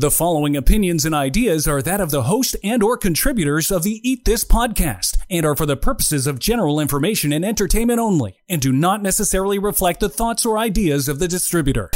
The 0.00 0.10
following 0.10 0.56
opinions 0.56 1.04
and 1.04 1.14
ideas 1.14 1.68
are 1.68 1.82
that 1.82 2.00
of 2.00 2.10
the 2.10 2.22
host 2.22 2.56
and 2.64 2.82
or 2.82 2.96
contributors 2.96 3.70
of 3.70 3.82
the 3.82 4.00
Eat 4.02 4.24
This 4.24 4.44
podcast 4.46 5.18
and 5.28 5.44
are 5.44 5.54
for 5.54 5.66
the 5.66 5.76
purposes 5.76 6.26
of 6.26 6.38
general 6.38 6.80
information 6.80 7.34
and 7.34 7.44
entertainment 7.44 8.00
only 8.00 8.38
and 8.48 8.62
do 8.62 8.72
not 8.72 9.02
necessarily 9.02 9.58
reflect 9.58 10.00
the 10.00 10.08
thoughts 10.08 10.46
or 10.46 10.56
ideas 10.56 11.06
of 11.06 11.18
the 11.18 11.28
distributor. 11.28 11.90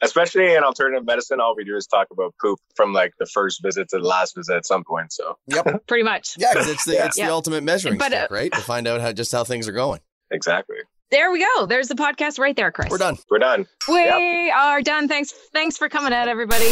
Especially 0.00 0.54
in 0.54 0.62
alternative 0.62 1.04
medicine, 1.04 1.40
all 1.40 1.56
we 1.56 1.64
do 1.64 1.74
is 1.74 1.88
talk 1.88 2.06
about 2.12 2.32
poop 2.40 2.60
from 2.76 2.92
like 2.92 3.12
the 3.18 3.26
first 3.26 3.60
visit 3.60 3.88
to 3.88 3.98
the 3.98 4.06
last 4.06 4.36
visit 4.36 4.54
at 4.54 4.64
some 4.64 4.84
point. 4.84 5.12
So, 5.12 5.36
Yep. 5.48 5.84
pretty 5.88 6.04
much. 6.04 6.36
Yeah, 6.38 6.52
because 6.52 6.68
it's 6.68 6.84
the 6.84 6.94
Yeah. 6.94 7.06
it's 7.06 7.18
Yeah. 7.18 7.26
the 7.26 7.32
ultimate 7.32 7.64
measuring 7.64 7.98
But, 7.98 8.12
uh, 8.12 8.18
stick, 8.26 8.30
right? 8.30 8.52
To 8.52 8.60
find 8.60 8.86
out 8.86 9.00
how 9.00 9.10
just 9.10 9.32
how 9.32 9.42
things 9.42 9.66
are 9.66 9.72
going. 9.72 9.98
exactly. 10.30 10.76
There 11.10 11.30
we 11.30 11.44
go. 11.56 11.66
There's 11.66 11.88
the 11.88 11.94
podcast 11.94 12.38
right 12.38 12.54
there, 12.54 12.70
Chris. 12.70 12.90
We're 12.90 12.98
done. 12.98 13.16
We're 13.30 13.38
done. 13.38 13.66
We 13.88 14.50
are 14.50 14.82
done. 14.82 15.08
Thanks. 15.08 15.32
Thanks 15.52 15.78
for 15.78 15.88
coming 15.88 16.12
out, 16.12 16.28
everybody. 16.28 16.68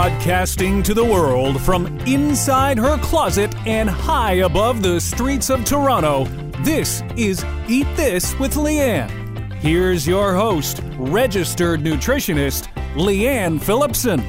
Broadcasting 0.00 0.84
to 0.84 0.94
the 0.94 1.04
world 1.04 1.60
from 1.60 1.86
inside 2.06 2.78
her 2.78 2.98
closet 2.98 3.52
and 3.66 3.90
high 3.90 4.34
above 4.34 4.80
the 4.80 5.00
streets 5.00 5.50
of 5.50 5.64
Toronto, 5.64 6.24
this 6.62 7.02
is 7.16 7.44
Eat 7.68 7.88
This 7.96 8.38
with 8.38 8.54
Leanne. 8.54 9.52
Here's 9.54 10.06
your 10.06 10.36
host, 10.36 10.82
registered 10.98 11.80
nutritionist, 11.80 12.68
Leanne 12.94 13.60
Phillipson. 13.60 14.22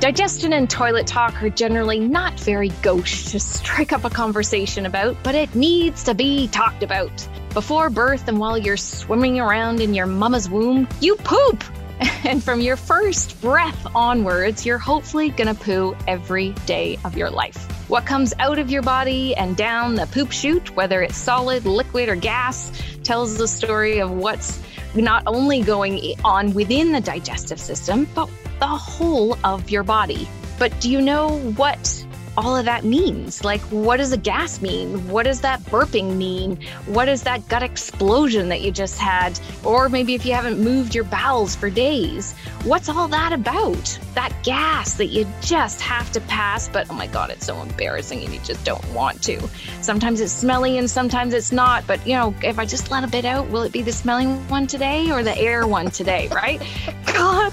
Digestion 0.00 0.52
and 0.52 0.68
toilet 0.68 1.06
talk 1.06 1.40
are 1.44 1.48
generally 1.48 2.00
not 2.00 2.40
very 2.40 2.70
gauche 2.82 3.26
to 3.26 3.38
strike 3.38 3.92
up 3.92 4.04
a 4.04 4.10
conversation 4.10 4.84
about, 4.84 5.16
but 5.22 5.36
it 5.36 5.54
needs 5.54 6.02
to 6.02 6.12
be 6.12 6.48
talked 6.48 6.82
about. 6.82 7.28
Before 7.54 7.88
birth 7.88 8.26
and 8.26 8.40
while 8.40 8.58
you're 8.58 8.76
swimming 8.76 9.38
around 9.38 9.80
in 9.80 9.94
your 9.94 10.06
mama's 10.06 10.50
womb, 10.50 10.88
you 11.00 11.14
poop! 11.14 11.62
And 12.24 12.42
from 12.42 12.60
your 12.60 12.76
first 12.76 13.40
breath 13.40 13.86
onwards, 13.96 14.64
you're 14.64 14.78
hopefully 14.78 15.30
gonna 15.30 15.56
poo 15.56 15.96
every 16.06 16.50
day 16.66 16.96
of 17.04 17.16
your 17.16 17.30
life. 17.30 17.56
What 17.88 18.06
comes 18.06 18.32
out 18.38 18.60
of 18.60 18.70
your 18.70 18.82
body 18.82 19.34
and 19.34 19.56
down 19.56 19.96
the 19.96 20.06
poop 20.06 20.30
chute, 20.30 20.74
whether 20.76 21.02
it's 21.02 21.16
solid, 21.16 21.66
liquid, 21.66 22.08
or 22.08 22.14
gas, 22.14 22.70
tells 23.02 23.36
the 23.36 23.48
story 23.48 23.98
of 23.98 24.12
what's 24.12 24.62
not 24.94 25.24
only 25.26 25.62
going 25.62 26.00
on 26.24 26.54
within 26.54 26.92
the 26.92 27.00
digestive 27.00 27.58
system, 27.58 28.06
but 28.14 28.30
the 28.60 28.66
whole 28.66 29.36
of 29.44 29.68
your 29.68 29.82
body. 29.82 30.28
But 30.58 30.80
do 30.80 30.90
you 30.90 31.00
know 31.00 31.38
what 31.56 32.06
all 32.36 32.56
of 32.56 32.64
that 32.64 32.84
means? 32.84 33.44
Like, 33.44 33.60
what 33.62 33.98
does 33.98 34.12
a 34.12 34.16
gas 34.16 34.60
mean? 34.62 35.08
What 35.08 35.24
does 35.24 35.40
that 35.42 35.60
burping 35.64 36.16
mean? 36.16 36.58
What 36.86 37.08
is 37.08 37.22
that 37.24 37.46
gut 37.48 37.62
explosion 37.62 38.48
that 38.48 38.62
you 38.62 38.70
just 38.70 38.98
had? 38.98 39.38
Or 39.64 39.88
maybe 39.88 40.14
if 40.14 40.24
you 40.24 40.32
haven't 40.32 40.58
moved 40.58 40.94
your 40.94 41.04
bowels 41.04 41.54
for 41.54 41.68
days, 41.68 42.32
what's 42.64 42.88
all 42.88 43.06
that 43.08 43.32
about? 43.32 43.98
That 44.14 44.32
gas 44.44 44.94
that 44.94 45.06
you 45.06 45.26
just 45.42 45.80
have 45.82 46.10
to 46.12 46.20
pass, 46.22 46.68
but 46.68 46.88
oh 46.90 46.94
my 46.94 47.06
God, 47.06 47.30
it's 47.30 47.46
so 47.46 47.60
embarrassing 47.60 48.24
and 48.24 48.32
you 48.32 48.40
just 48.40 48.64
don't 48.64 48.86
want 48.92 49.22
to. 49.24 49.38
Sometimes 49.82 50.20
it's 50.20 50.32
smelly 50.32 50.78
and 50.78 50.88
sometimes 50.88 51.34
it's 51.34 51.52
not, 51.52 51.86
but 51.86 52.04
you 52.06 52.14
know, 52.14 52.34
if 52.42 52.58
I 52.58 52.64
just 52.64 52.90
let 52.90 53.04
a 53.04 53.08
bit 53.08 53.24
out, 53.24 53.48
will 53.50 53.62
it 53.62 53.72
be 53.72 53.82
the 53.82 53.92
smelly 53.92 54.26
one 54.26 54.66
today 54.66 55.10
or 55.10 55.22
the 55.22 55.36
air 55.36 55.66
one 55.66 55.90
today, 55.90 56.28
right? 56.28 56.60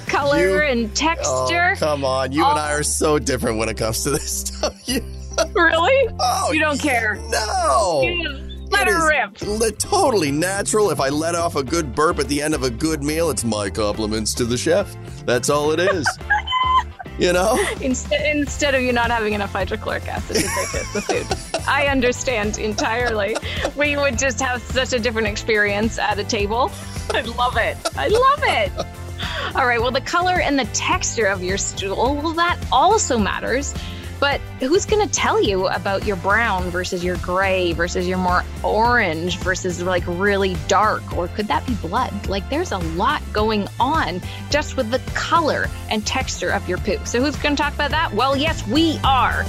Color 0.07 0.39
You- 0.39 0.61
and 0.71 0.95
texture. 0.95 1.73
Oh, 1.75 1.79
come 1.79 2.05
on. 2.05 2.31
You 2.31 2.45
and 2.45 2.57
I 2.59 2.73
are 2.73 2.83
so 2.83 3.19
different 3.19 3.57
when 3.57 3.69
it 3.69 3.77
comes 3.77 4.03
to 4.03 4.11
this 4.11 4.39
stuff. 4.41 4.68
Really? 5.55 6.13
oh, 6.19 6.51
You 6.51 6.59
don't 6.59 6.79
care. 6.79 7.15
No. 7.29 8.01
Let 8.71 8.87
It 8.87 8.93
her 8.93 9.07
rip. 9.09 9.77
totally 9.79 10.31
natural. 10.31 10.89
If 10.91 10.99
I 10.99 11.09
let 11.09 11.33
off 11.33 11.55
a 11.55 11.63
good 11.63 11.95
burp 11.95 12.19
at 12.19 12.27
the 12.27 12.41
end 12.41 12.53
of 12.53 12.63
a 12.63 12.69
good 12.69 13.03
meal, 13.03 13.29
it's 13.29 13.43
my 13.45 13.69
compliments 13.69 14.33
to 14.35 14.45
the 14.45 14.57
chef. 14.57 14.95
That's 15.25 15.49
all 15.49 15.71
it 15.71 15.79
is. 15.79 16.05
you 17.19 17.31
know? 17.33 17.57
Instead, 17.81 18.35
instead 18.35 18.75
of 18.75 18.81
you 18.81 18.91
not 18.93 19.11
having 19.11 19.33
enough 19.33 19.51
hydrochloric 19.53 20.07
acid 20.07 20.35
to 20.37 20.41
digest 20.43 20.93
the 20.93 21.01
food. 21.01 21.61
I 21.67 21.87
understand 21.87 22.57
entirely. 22.57 23.35
We 23.77 23.95
would 23.97 24.19
just 24.19 24.39
have 24.41 24.61
such 24.61 24.91
a 24.93 24.99
different 24.99 25.27
experience 25.29 25.97
at 25.97 26.19
a 26.19 26.23
table. 26.23 26.69
I 27.11 27.21
love 27.21 27.55
it. 27.57 27.77
I 27.97 28.07
love 28.07 28.39
it. 28.43 28.71
All 29.55 29.65
right, 29.65 29.81
well, 29.81 29.91
the 29.91 30.01
color 30.01 30.39
and 30.41 30.59
the 30.59 30.65
texture 30.65 31.25
of 31.27 31.43
your 31.43 31.57
stool, 31.57 32.15
well, 32.17 32.33
that 32.33 32.59
also 32.71 33.17
matters. 33.17 33.73
But 34.19 34.41
who's 34.59 34.85
going 34.85 35.05
to 35.07 35.13
tell 35.13 35.41
you 35.41 35.67
about 35.67 36.05
your 36.05 36.17
brown 36.17 36.69
versus 36.69 37.03
your 37.03 37.17
gray 37.17 37.73
versus 37.73 38.07
your 38.07 38.17
more 38.17 38.43
orange 38.63 39.37
versus 39.37 39.81
like 39.81 40.03
really 40.05 40.55
dark? 40.67 41.15
Or 41.15 41.27
could 41.29 41.47
that 41.47 41.65
be 41.65 41.75
blood? 41.75 42.27
Like 42.27 42.49
there's 42.49 42.71
a 42.71 42.77
lot 42.77 43.21
going 43.31 43.67
on 43.79 44.21
just 44.49 44.75
with 44.75 44.91
the 44.91 44.99
color 45.13 45.67
and 45.89 46.05
texture 46.05 46.49
of 46.49 46.67
your 46.67 46.77
poop. 46.79 47.07
So 47.07 47.21
who's 47.21 47.35
going 47.37 47.55
to 47.55 47.61
talk 47.61 47.73
about 47.73 47.91
that? 47.91 48.13
Well, 48.13 48.35
yes, 48.35 48.65
we 48.67 48.99
are. 49.03 49.45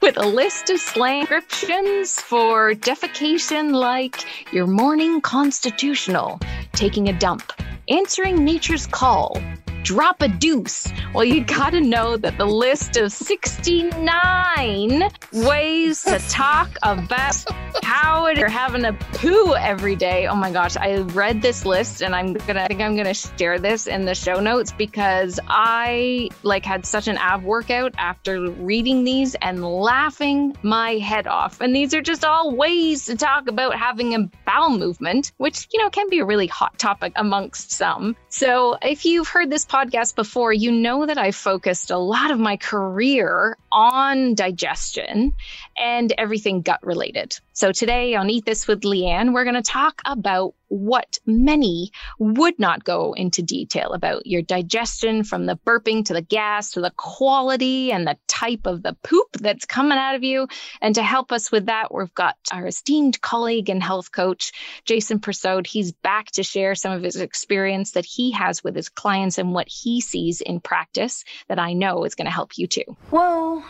With 0.00 0.16
a 0.16 0.26
list 0.26 0.70
of 0.70 0.80
slang 0.80 1.20
descriptions 1.20 2.20
for 2.20 2.74
defecation 2.74 3.72
like 3.72 4.24
your 4.52 4.66
morning 4.66 5.20
constitutional, 5.20 6.40
taking 6.72 7.08
a 7.08 7.18
dump, 7.18 7.52
answering 7.88 8.44
nature's 8.44 8.86
call, 8.86 9.40
drop 9.82 10.22
a 10.22 10.28
deuce. 10.28 10.92
Well, 11.14 11.24
you 11.24 11.44
gotta 11.44 11.80
know 11.80 12.16
that 12.16 12.38
the 12.38 12.46
list 12.46 12.96
of 12.96 13.12
69 13.12 15.10
ways 15.32 16.02
to 16.02 16.18
talk 16.28 16.70
about 16.82 17.44
how 17.82 18.28
you're 18.28 18.48
having 18.48 18.84
a 18.84 18.92
poo 18.92 19.54
every 19.54 19.96
day. 19.96 20.26
Oh 20.26 20.34
my 20.34 20.50
gosh, 20.50 20.76
I 20.76 20.98
read 20.98 21.42
this 21.42 21.64
list 21.64 22.02
and 22.02 22.14
I'm 22.14 22.34
gonna 22.34 22.62
I 22.62 22.68
think 22.68 22.80
I'm 22.80 22.96
gonna 22.96 23.14
share 23.14 23.58
this 23.58 23.86
in 23.86 24.04
the 24.04 24.14
show 24.14 24.40
notes 24.40 24.72
because 24.72 25.40
I 25.48 26.28
like 26.42 26.64
had 26.64 26.86
such 26.86 27.08
an 27.08 27.16
ab 27.18 27.42
workout 27.42 27.94
after 27.98 28.50
reading 28.50 29.04
these 29.04 29.34
and 29.36 29.64
laughing 29.64 30.56
my 30.62 30.92
head 30.92 31.26
off. 31.26 31.60
And 31.60 31.74
these 31.74 31.94
are 31.94 32.02
just 32.02 32.24
all 32.24 32.54
ways 32.54 33.06
to 33.06 33.16
talk 33.16 33.48
about 33.48 33.74
having 33.74 34.14
a 34.14 34.28
bowel 34.46 34.70
movement, 34.70 35.32
which 35.38 35.68
you 35.72 35.82
know 35.82 35.90
can 35.90 36.08
be 36.08 36.20
a 36.20 36.24
really 36.24 36.46
hot 36.46 36.78
topic 36.78 37.12
amongst 37.16 37.72
some. 37.72 38.16
So 38.28 38.76
if 38.82 39.04
you've 39.04 39.28
heard 39.28 39.50
this 39.50 39.64
podcast 39.70 40.16
before, 40.16 40.52
you 40.52 40.72
know 40.72 41.06
that 41.06 41.16
I 41.16 41.30
focused 41.30 41.90
a 41.90 41.98
lot 41.98 42.32
of 42.32 42.40
my 42.40 42.56
career 42.56 43.56
on 43.70 44.34
digestion 44.34 45.32
and 45.80 46.12
everything 46.18 46.60
gut 46.60 46.78
related. 46.82 47.38
So 47.54 47.72
today 47.72 48.14
on 48.14 48.28
Eat 48.28 48.44
This 48.44 48.68
with 48.68 48.82
Leanne, 48.82 49.32
we're 49.32 49.44
going 49.44 49.54
to 49.54 49.62
talk 49.62 50.02
about 50.04 50.54
what 50.68 51.18
many 51.26 51.90
would 52.18 52.56
not 52.58 52.84
go 52.84 53.12
into 53.14 53.42
detail 53.42 53.92
about 53.92 54.24
your 54.26 54.42
digestion 54.42 55.24
from 55.24 55.46
the 55.46 55.56
burping 55.56 56.04
to 56.04 56.12
the 56.12 56.22
gas 56.22 56.72
to 56.72 56.80
the 56.80 56.92
quality 56.96 57.90
and 57.90 58.06
the 58.06 58.16
type 58.28 58.66
of 58.66 58.82
the 58.82 58.96
poop 59.02 59.26
that's 59.40 59.64
coming 59.64 59.98
out 59.98 60.14
of 60.14 60.22
you. 60.22 60.46
And 60.80 60.94
to 60.94 61.02
help 61.02 61.32
us 61.32 61.50
with 61.50 61.66
that, 61.66 61.92
we've 61.92 62.14
got 62.14 62.36
our 62.52 62.66
esteemed 62.66 63.20
colleague 63.20 63.68
and 63.68 63.82
health 63.82 64.12
coach, 64.12 64.52
Jason 64.84 65.18
Persaud. 65.18 65.66
He's 65.66 65.92
back 65.92 66.30
to 66.32 66.42
share 66.42 66.74
some 66.74 66.92
of 66.92 67.02
his 67.02 67.16
experience 67.16 67.92
that 67.92 68.04
he 68.04 68.30
has 68.32 68.62
with 68.62 68.76
his 68.76 68.88
clients 68.88 69.38
and 69.38 69.52
what 69.52 69.68
he 69.68 70.00
sees 70.00 70.40
in 70.40 70.60
practice 70.60 71.24
that 71.48 71.58
I 71.58 71.72
know 71.72 72.04
is 72.04 72.14
going 72.14 72.26
to 72.26 72.30
help 72.30 72.58
you 72.58 72.66
too. 72.66 72.84
Whoa, 73.10 73.64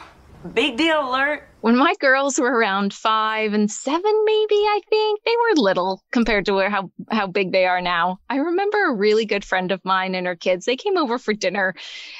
big 0.53 0.77
deal 0.77 1.09
alert. 1.09 1.50
When 1.63 1.77
my 1.77 1.95
girls 2.01 2.39
were 2.39 2.51
around 2.51 2.95
five 2.95 3.53
and 3.53 3.71
seven, 3.71 4.25
maybe 4.25 4.55
I 4.55 4.81
think 4.89 5.21
they 5.25 5.37
were 5.37 5.63
little 5.63 6.03
compared 6.11 6.47
to 6.47 6.55
where 6.55 6.71
how 6.71 6.91
how 7.11 7.27
big 7.27 7.53
they 7.53 7.67
are 7.67 7.83
now. 7.83 8.19
I 8.31 8.37
remember 8.37 8.87
a 8.87 8.95
really 8.95 9.27
good 9.27 9.45
friend 9.45 9.71
of 9.71 9.85
mine 9.85 10.15
and 10.15 10.27
her 10.27 10.37
kids. 10.37 10.65
They 10.65 10.77
came 10.77 10.97
over 10.97 11.19
for 11.19 11.35
dinner, 11.35 11.75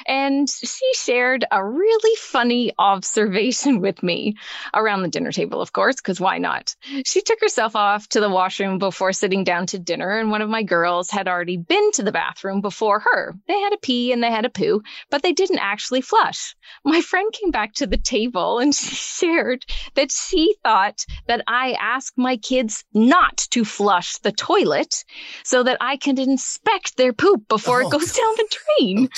and 0.07 0.47
she 0.47 0.93
shared 0.95 1.47
a 1.51 1.65
really 1.65 2.17
funny 2.17 2.73
observation 2.79 3.81
with 3.81 4.03
me 4.03 4.37
around 4.75 5.03
the 5.03 5.09
dinner 5.09 5.33
table, 5.33 5.63
of 5.63 5.73
course, 5.73 5.97
because 5.97 6.21
why 6.21 6.37
not? 6.37 6.77
She 7.07 7.23
took 7.23 7.41
herself 7.41 7.75
off 7.75 8.09
to 8.09 8.21
the 8.21 8.29
washroom 8.29 8.79
before 8.79 9.15
sitting 9.15 9.45
down 9.45 9.65
to 9.69 9.79
dinner, 9.79 10.19
and 10.19 10.31
one 10.31 10.43
of 10.43 10.51
my 10.51 10.65
girls 10.65 11.11
had 11.11 11.29
already 11.29 11.57
been 11.57 11.93
to 11.93 12.03
the 12.03 12.13
bathroom 12.13 12.61
before 12.61 13.01
her. 13.01 13.35
They 13.49 13.59
had 13.59 13.73
a 13.73 13.79
pee 13.79 14.13
and 14.13 14.23
they 14.23 14.31
had 14.31 14.45
a 14.45 14.51
poo, 14.51 14.83
but 15.09 15.23
they 15.23 15.33
didn't 15.33 15.61
actually 15.61 16.03
flush. 16.03 16.55
My 16.85 17.01
friend 17.01 17.33
came 17.33 17.51
back 17.51 17.73
to 17.75 17.87
the 17.87 17.97
table 17.97 18.59
and 18.59 18.75
she 19.21 19.30
shared 19.31 19.65
that 19.95 20.11
she 20.11 20.57
thought 20.63 21.05
that 21.29 21.43
I 21.47 21.73
ask 21.81 22.13
my 22.17 22.37
kids 22.37 22.85
not 22.95 23.39
to 23.51 23.65
flush 23.65 24.19
the 24.19 24.33
toilet 24.33 25.05
so 25.45 25.63
that 25.63 25.79
I 25.81 25.97
can 25.97 26.19
inspect 26.19 26.97
their 26.97 27.13
poop 27.13 27.49
before 27.49 27.83
Oh, 27.83 27.89
it 27.89 27.93
goes 27.93 28.13
down 28.13 28.35
the 28.37 28.57
drain. 28.79 29.09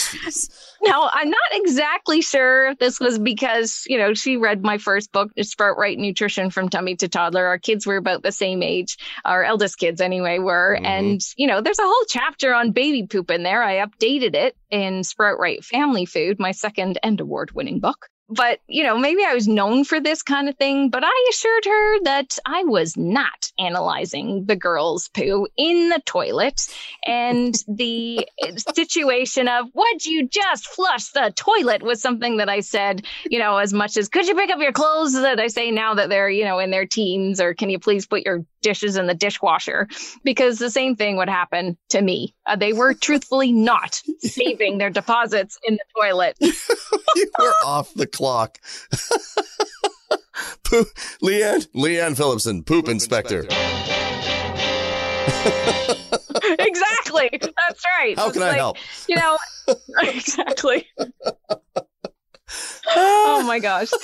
Now, 0.84 1.10
I'm 1.12 1.30
not 1.30 1.38
exactly 1.52 2.22
sure 2.22 2.70
if 2.70 2.78
this 2.78 2.98
was 3.00 3.18
because, 3.18 3.84
you 3.86 3.98
know, 3.98 4.14
she 4.14 4.36
read 4.36 4.62
my 4.62 4.78
first 4.78 5.12
book, 5.12 5.30
Sprout 5.42 5.78
Right 5.78 5.98
Nutrition 5.98 6.50
from 6.50 6.68
Tummy 6.68 6.96
to 6.96 7.08
Toddler. 7.08 7.46
Our 7.46 7.58
kids 7.58 7.86
were 7.86 7.96
about 7.96 8.22
the 8.22 8.32
same 8.32 8.62
age, 8.62 8.96
our 9.24 9.44
eldest 9.44 9.78
kids 9.78 10.00
anyway 10.00 10.38
were. 10.38 10.78
Mhm. 10.80 10.84
And, 10.86 11.20
you 11.36 11.46
know, 11.46 11.60
there's 11.60 11.78
a 11.78 11.84
whole 11.84 12.04
chapter 12.08 12.52
on 12.54 12.72
baby 12.72 13.06
poop 13.06 13.30
in 13.30 13.42
there. 13.42 13.62
I 13.62 13.84
updated 13.84 14.34
it 14.34 14.56
in 14.70 15.04
Sprout 15.04 15.38
Right 15.38 15.64
Family 15.64 16.04
Food, 16.04 16.38
my 16.38 16.50
second 16.52 16.98
and 17.02 17.20
award 17.20 17.52
winning 17.52 17.78
book. 17.80 18.08
But, 18.34 18.60
you 18.66 18.82
know, 18.82 18.96
maybe 18.96 19.24
I 19.24 19.34
was 19.34 19.46
known 19.46 19.84
for 19.84 20.00
this 20.00 20.22
kind 20.22 20.48
of 20.48 20.56
thing, 20.56 20.90
but 20.90 21.02
I 21.04 21.28
assured 21.30 21.64
her 21.64 22.00
that 22.04 22.38
I 22.46 22.64
was 22.64 22.96
not 22.96 23.50
analyzing 23.58 24.46
the 24.46 24.56
girl's 24.56 25.08
poo 25.08 25.46
in 25.56 25.88
the 25.90 26.00
toilet 26.06 26.66
and 27.06 27.54
the 27.68 28.26
situation 28.74 29.48
of 29.48 29.66
would 29.74 30.04
you 30.04 30.28
just 30.28 30.66
flush 30.68 31.10
the 31.10 31.32
toilet? 31.36 31.82
was 31.82 32.00
something 32.00 32.38
that 32.38 32.48
I 32.48 32.60
said, 32.60 33.04
you 33.28 33.38
know, 33.38 33.56
as 33.56 33.72
much 33.72 33.96
as 33.96 34.08
could 34.08 34.26
you 34.26 34.34
pick 34.34 34.50
up 34.50 34.60
your 34.60 34.72
clothes? 34.72 35.12
that 35.12 35.40
I 35.40 35.48
say 35.48 35.70
now 35.70 35.94
that 35.94 36.08
they're, 36.08 36.30
you 36.30 36.44
know, 36.44 36.58
in 36.58 36.70
their 36.70 36.86
teens 36.86 37.40
or 37.40 37.54
can 37.54 37.70
you 37.70 37.78
please 37.78 38.06
put 38.06 38.24
your 38.24 38.44
dishes 38.62 38.96
in 38.96 39.06
the 39.06 39.14
dishwasher 39.14 39.88
because 40.24 40.58
the 40.58 40.70
same 40.70 40.96
thing 40.96 41.16
would 41.16 41.28
happen 41.28 41.76
to 41.90 42.00
me. 42.00 42.34
Uh, 42.46 42.56
they 42.56 42.72
were 42.72 42.94
truthfully 42.94 43.52
not 43.52 44.00
saving 44.20 44.78
their 44.78 44.90
deposits 44.90 45.58
in 45.66 45.74
the 45.74 45.84
toilet. 46.00 46.36
you 46.40 47.30
were 47.38 47.52
off 47.64 47.92
the 47.94 48.06
clock. 48.06 48.58
Poop, 50.64 50.88
Leanne, 51.22 51.66
Leanne 51.74 52.16
Phillipson, 52.16 52.64
poop, 52.64 52.88
inspector. 52.88 53.44
exactly. 56.58 57.30
That's 57.40 57.84
right. 57.98 58.16
How 58.18 58.26
It's 58.26 58.32
can 58.34 58.42
I 58.42 58.48
like, 58.48 58.56
help? 58.56 58.76
You 59.08 59.16
know, 59.16 59.38
exactly. 60.02 60.86
Oh 62.88 63.44
my 63.46 63.58
gosh. 63.58 63.90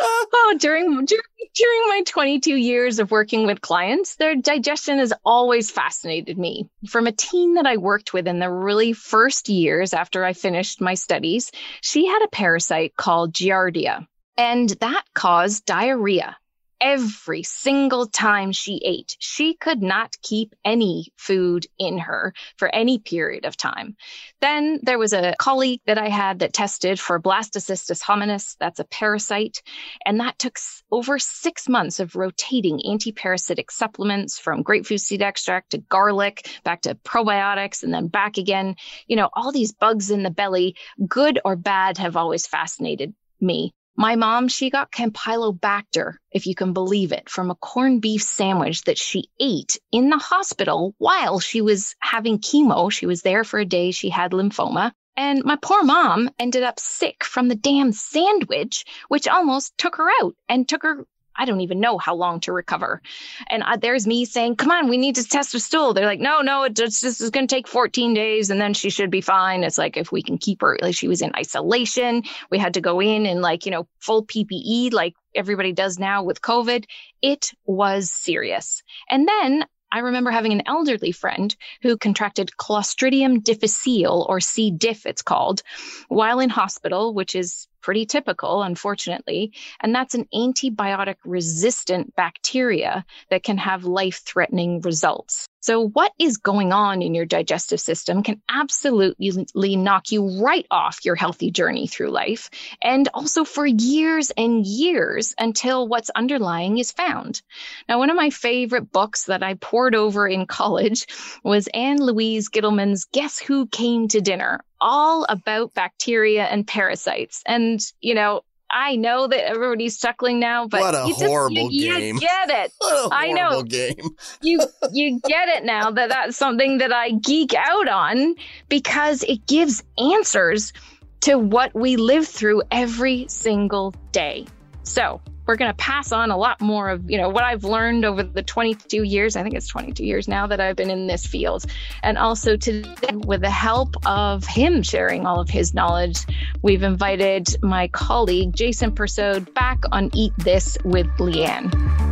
Oh, 0.00 0.54
during, 0.58 1.04
during 1.04 1.22
during 1.54 1.88
my 1.88 2.02
22 2.06 2.54
years 2.54 3.00
of 3.00 3.10
working 3.10 3.46
with 3.46 3.60
clients, 3.60 4.14
their 4.14 4.36
digestion 4.36 4.98
has 4.98 5.12
always 5.24 5.70
fascinated 5.70 6.38
me. 6.38 6.68
From 6.88 7.08
a 7.08 7.12
teen 7.12 7.54
that 7.54 7.66
I 7.66 7.78
worked 7.78 8.12
with 8.12 8.28
in 8.28 8.38
the 8.38 8.50
really 8.50 8.92
first 8.92 9.48
years 9.48 9.92
after 9.92 10.24
I 10.24 10.34
finished 10.34 10.80
my 10.80 10.94
studies, 10.94 11.50
she 11.80 12.06
had 12.06 12.22
a 12.22 12.28
parasite 12.28 12.96
called 12.96 13.32
Giardia, 13.32 14.06
and 14.36 14.68
that 14.80 15.02
caused 15.14 15.64
diarrhea. 15.66 16.36
Every 16.80 17.42
single 17.42 18.06
time 18.06 18.52
she 18.52 18.80
ate, 18.84 19.16
she 19.18 19.54
could 19.54 19.82
not 19.82 20.16
keep 20.22 20.54
any 20.64 21.08
food 21.16 21.66
in 21.78 21.98
her 21.98 22.34
for 22.56 22.72
any 22.72 22.98
period 22.98 23.44
of 23.44 23.56
time. 23.56 23.96
Then 24.40 24.78
there 24.82 24.98
was 24.98 25.12
a 25.12 25.34
colleague 25.38 25.80
that 25.86 25.98
I 25.98 26.08
had 26.08 26.38
that 26.38 26.52
tested 26.52 27.00
for 27.00 27.20
Blastocystis 27.20 28.00
hominis. 28.02 28.56
That's 28.60 28.78
a 28.78 28.84
parasite. 28.84 29.62
And 30.06 30.20
that 30.20 30.38
took 30.38 30.56
over 30.92 31.18
six 31.18 31.68
months 31.68 31.98
of 31.98 32.14
rotating 32.14 32.80
antiparasitic 32.86 33.70
supplements 33.70 34.38
from 34.38 34.62
grapefruit 34.62 35.00
seed 35.00 35.22
extract 35.22 35.70
to 35.70 35.78
garlic, 35.78 36.48
back 36.62 36.82
to 36.82 36.94
probiotics, 36.94 37.82
and 37.82 37.92
then 37.92 38.06
back 38.06 38.38
again. 38.38 38.76
You 39.08 39.16
know, 39.16 39.30
all 39.32 39.50
these 39.50 39.72
bugs 39.72 40.10
in 40.10 40.22
the 40.22 40.30
belly, 40.30 40.76
good 41.08 41.40
or 41.44 41.56
bad, 41.56 41.98
have 41.98 42.16
always 42.16 42.46
fascinated 42.46 43.14
me. 43.40 43.72
My 44.00 44.14
mom, 44.14 44.46
she 44.46 44.70
got 44.70 44.92
Campylobacter, 44.92 46.18
if 46.30 46.46
you 46.46 46.54
can 46.54 46.72
believe 46.72 47.10
it, 47.10 47.28
from 47.28 47.50
a 47.50 47.56
corned 47.56 48.00
beef 48.00 48.22
sandwich 48.22 48.82
that 48.82 48.96
she 48.96 49.28
ate 49.40 49.76
in 49.90 50.08
the 50.08 50.18
hospital 50.18 50.94
while 50.98 51.40
she 51.40 51.62
was 51.62 51.96
having 51.98 52.38
chemo. 52.38 52.92
She 52.92 53.06
was 53.06 53.22
there 53.22 53.42
for 53.42 53.58
a 53.58 53.64
day. 53.64 53.90
She 53.90 54.08
had 54.08 54.30
lymphoma. 54.30 54.92
And 55.16 55.42
my 55.42 55.56
poor 55.60 55.82
mom 55.82 56.30
ended 56.38 56.62
up 56.62 56.78
sick 56.78 57.24
from 57.24 57.48
the 57.48 57.56
damn 57.56 57.90
sandwich, 57.90 58.84
which 59.08 59.26
almost 59.26 59.76
took 59.76 59.96
her 59.96 60.08
out 60.22 60.36
and 60.48 60.68
took 60.68 60.84
her, 60.84 61.04
I 61.38 61.44
don't 61.44 61.60
even 61.60 61.80
know 61.80 61.96
how 61.96 62.16
long 62.16 62.40
to 62.40 62.52
recover. 62.52 63.00
And 63.48 63.62
uh, 63.62 63.76
there's 63.76 64.06
me 64.06 64.24
saying, 64.24 64.56
come 64.56 64.70
on, 64.70 64.88
we 64.88 64.98
need 64.98 65.14
to 65.14 65.24
test 65.24 65.52
her 65.52 65.58
stool. 65.58 65.94
They're 65.94 66.04
like, 66.04 66.20
no, 66.20 66.40
no, 66.40 66.64
it's 66.64 66.78
just, 66.78 67.00
this 67.00 67.20
is 67.20 67.30
going 67.30 67.46
to 67.46 67.54
take 67.54 67.68
14 67.68 68.12
days 68.12 68.50
and 68.50 68.60
then 68.60 68.74
she 68.74 68.90
should 68.90 69.10
be 69.10 69.20
fine. 69.20 69.62
It's 69.62 69.78
like, 69.78 69.96
if 69.96 70.10
we 70.10 70.22
can 70.22 70.36
keep 70.36 70.60
her, 70.60 70.76
like 70.82 70.96
she 70.96 71.08
was 71.08 71.22
in 71.22 71.32
isolation, 71.36 72.24
we 72.50 72.58
had 72.58 72.74
to 72.74 72.80
go 72.80 73.00
in 73.00 73.24
and 73.24 73.40
like, 73.40 73.64
you 73.64 73.70
know, 73.70 73.86
full 74.00 74.26
PPE, 74.26 74.92
like 74.92 75.14
everybody 75.34 75.72
does 75.72 75.98
now 75.98 76.24
with 76.24 76.42
COVID. 76.42 76.84
It 77.22 77.52
was 77.64 78.10
serious. 78.10 78.82
And 79.08 79.28
then 79.28 79.64
I 79.90 80.00
remember 80.00 80.30
having 80.30 80.52
an 80.52 80.64
elderly 80.66 81.12
friend 81.12 81.54
who 81.82 81.96
contracted 81.96 82.50
Clostridium 82.60 83.42
difficile, 83.42 84.26
or 84.28 84.40
C. 84.40 84.70
diff, 84.70 85.06
it's 85.06 85.22
called, 85.22 85.62
while 86.08 86.40
in 86.40 86.50
hospital, 86.50 87.14
which 87.14 87.34
is 87.34 87.68
pretty 87.80 88.06
typical, 88.06 88.62
unfortunately. 88.62 89.52
And 89.80 89.94
that's 89.94 90.14
an 90.14 90.26
antibiotic 90.34 91.16
resistant 91.24 92.14
bacteria 92.14 93.04
that 93.30 93.42
can 93.42 93.58
have 93.58 93.84
life 93.84 94.22
threatening 94.24 94.80
results. 94.80 95.48
So, 95.60 95.88
what 95.88 96.12
is 96.20 96.36
going 96.36 96.72
on 96.72 97.02
in 97.02 97.14
your 97.14 97.26
digestive 97.26 97.80
system 97.80 98.22
can 98.22 98.40
absolutely 98.48 99.76
knock 99.76 100.12
you 100.12 100.40
right 100.40 100.66
off 100.70 101.04
your 101.04 101.16
healthy 101.16 101.50
journey 101.50 101.88
through 101.88 102.10
life, 102.10 102.48
and 102.80 103.08
also 103.12 103.44
for 103.44 103.66
years 103.66 104.30
and 104.30 104.64
years 104.64 105.34
until 105.36 105.88
what's 105.88 106.10
underlying 106.10 106.78
is 106.78 106.92
found. 106.92 107.42
Now, 107.88 107.98
one 107.98 108.08
of 108.08 108.16
my 108.16 108.30
favorite 108.30 108.92
books 108.92 109.24
that 109.24 109.42
I 109.42 109.54
poured 109.54 109.96
over 109.96 110.28
in 110.28 110.46
college 110.46 111.06
was 111.42 111.68
Ann 111.74 111.98
Louise 111.98 112.48
Gittleman's 112.48 113.06
Guess 113.06 113.40
Who 113.40 113.66
Came 113.66 114.06
to 114.08 114.20
Dinner, 114.20 114.60
all 114.80 115.26
about 115.28 115.74
bacteria 115.74 116.44
and 116.44 116.66
parasites. 116.66 117.42
And, 117.46 117.80
you 118.00 118.14
know, 118.14 118.42
I 118.70 118.96
know 118.96 119.26
that 119.26 119.48
everybody's 119.48 119.98
chuckling 119.98 120.40
now, 120.40 120.66
but 120.68 120.80
What 120.80 120.94
a 120.94 121.04
you 121.06 121.14
just, 121.14 121.24
horrible 121.24 121.72
you, 121.72 121.94
game. 121.94 122.14
You 122.16 122.20
get 122.20 122.50
it. 122.50 122.72
I 122.82 123.32
know. 123.32 123.62
game. 123.62 123.94
You 124.42 124.60
you 124.92 125.20
get 125.26 125.48
it 125.48 125.64
now 125.64 125.90
that 125.90 126.10
that's 126.10 126.36
something 126.36 126.78
that 126.78 126.92
I 126.92 127.10
geek 127.12 127.54
out 127.54 127.88
on 127.88 128.34
because 128.68 129.22
it 129.22 129.46
gives 129.46 129.82
answers 129.98 130.72
to 131.20 131.36
what 131.36 131.74
we 131.74 131.96
live 131.96 132.28
through 132.28 132.62
every 132.70 133.26
single 133.28 133.94
day. 134.12 134.46
So, 134.82 135.20
we're 135.48 135.56
going 135.56 135.70
to 135.70 135.76
pass 135.76 136.12
on 136.12 136.30
a 136.30 136.36
lot 136.36 136.60
more 136.60 136.90
of, 136.90 137.10
you 137.10 137.16
know, 137.16 137.30
what 137.30 137.42
I've 137.42 137.64
learned 137.64 138.04
over 138.04 138.22
the 138.22 138.42
22 138.42 139.02
years, 139.02 139.34
I 139.34 139.42
think 139.42 139.54
it's 139.54 139.66
22 139.66 140.04
years 140.04 140.28
now 140.28 140.46
that 140.46 140.60
I've 140.60 140.76
been 140.76 140.90
in 140.90 141.06
this 141.06 141.26
field. 141.26 141.64
And 142.02 142.18
also 142.18 142.56
today 142.56 142.94
with 143.26 143.40
the 143.40 143.50
help 143.50 143.96
of 144.06 144.44
him 144.44 144.82
sharing 144.82 145.26
all 145.26 145.40
of 145.40 145.48
his 145.48 145.72
knowledge, 145.72 146.18
we've 146.60 146.82
invited 146.82 147.56
my 147.62 147.88
colleague 147.88 148.52
Jason 148.52 148.92
Persaud 148.92 149.52
back 149.54 149.82
on 149.90 150.10
Eat 150.12 150.34
This 150.36 150.76
with 150.84 151.06
Leanne. 151.16 152.07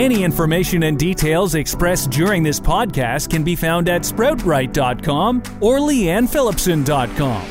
Any 0.00 0.24
information 0.24 0.84
and 0.84 0.98
details 0.98 1.54
expressed 1.54 2.08
during 2.08 2.42
this 2.42 2.58
podcast 2.58 3.28
can 3.28 3.44
be 3.44 3.54
found 3.54 3.86
at 3.86 4.00
sproutright.com 4.00 5.42
or 5.60 5.78
leannephillipson.com. 5.78 7.46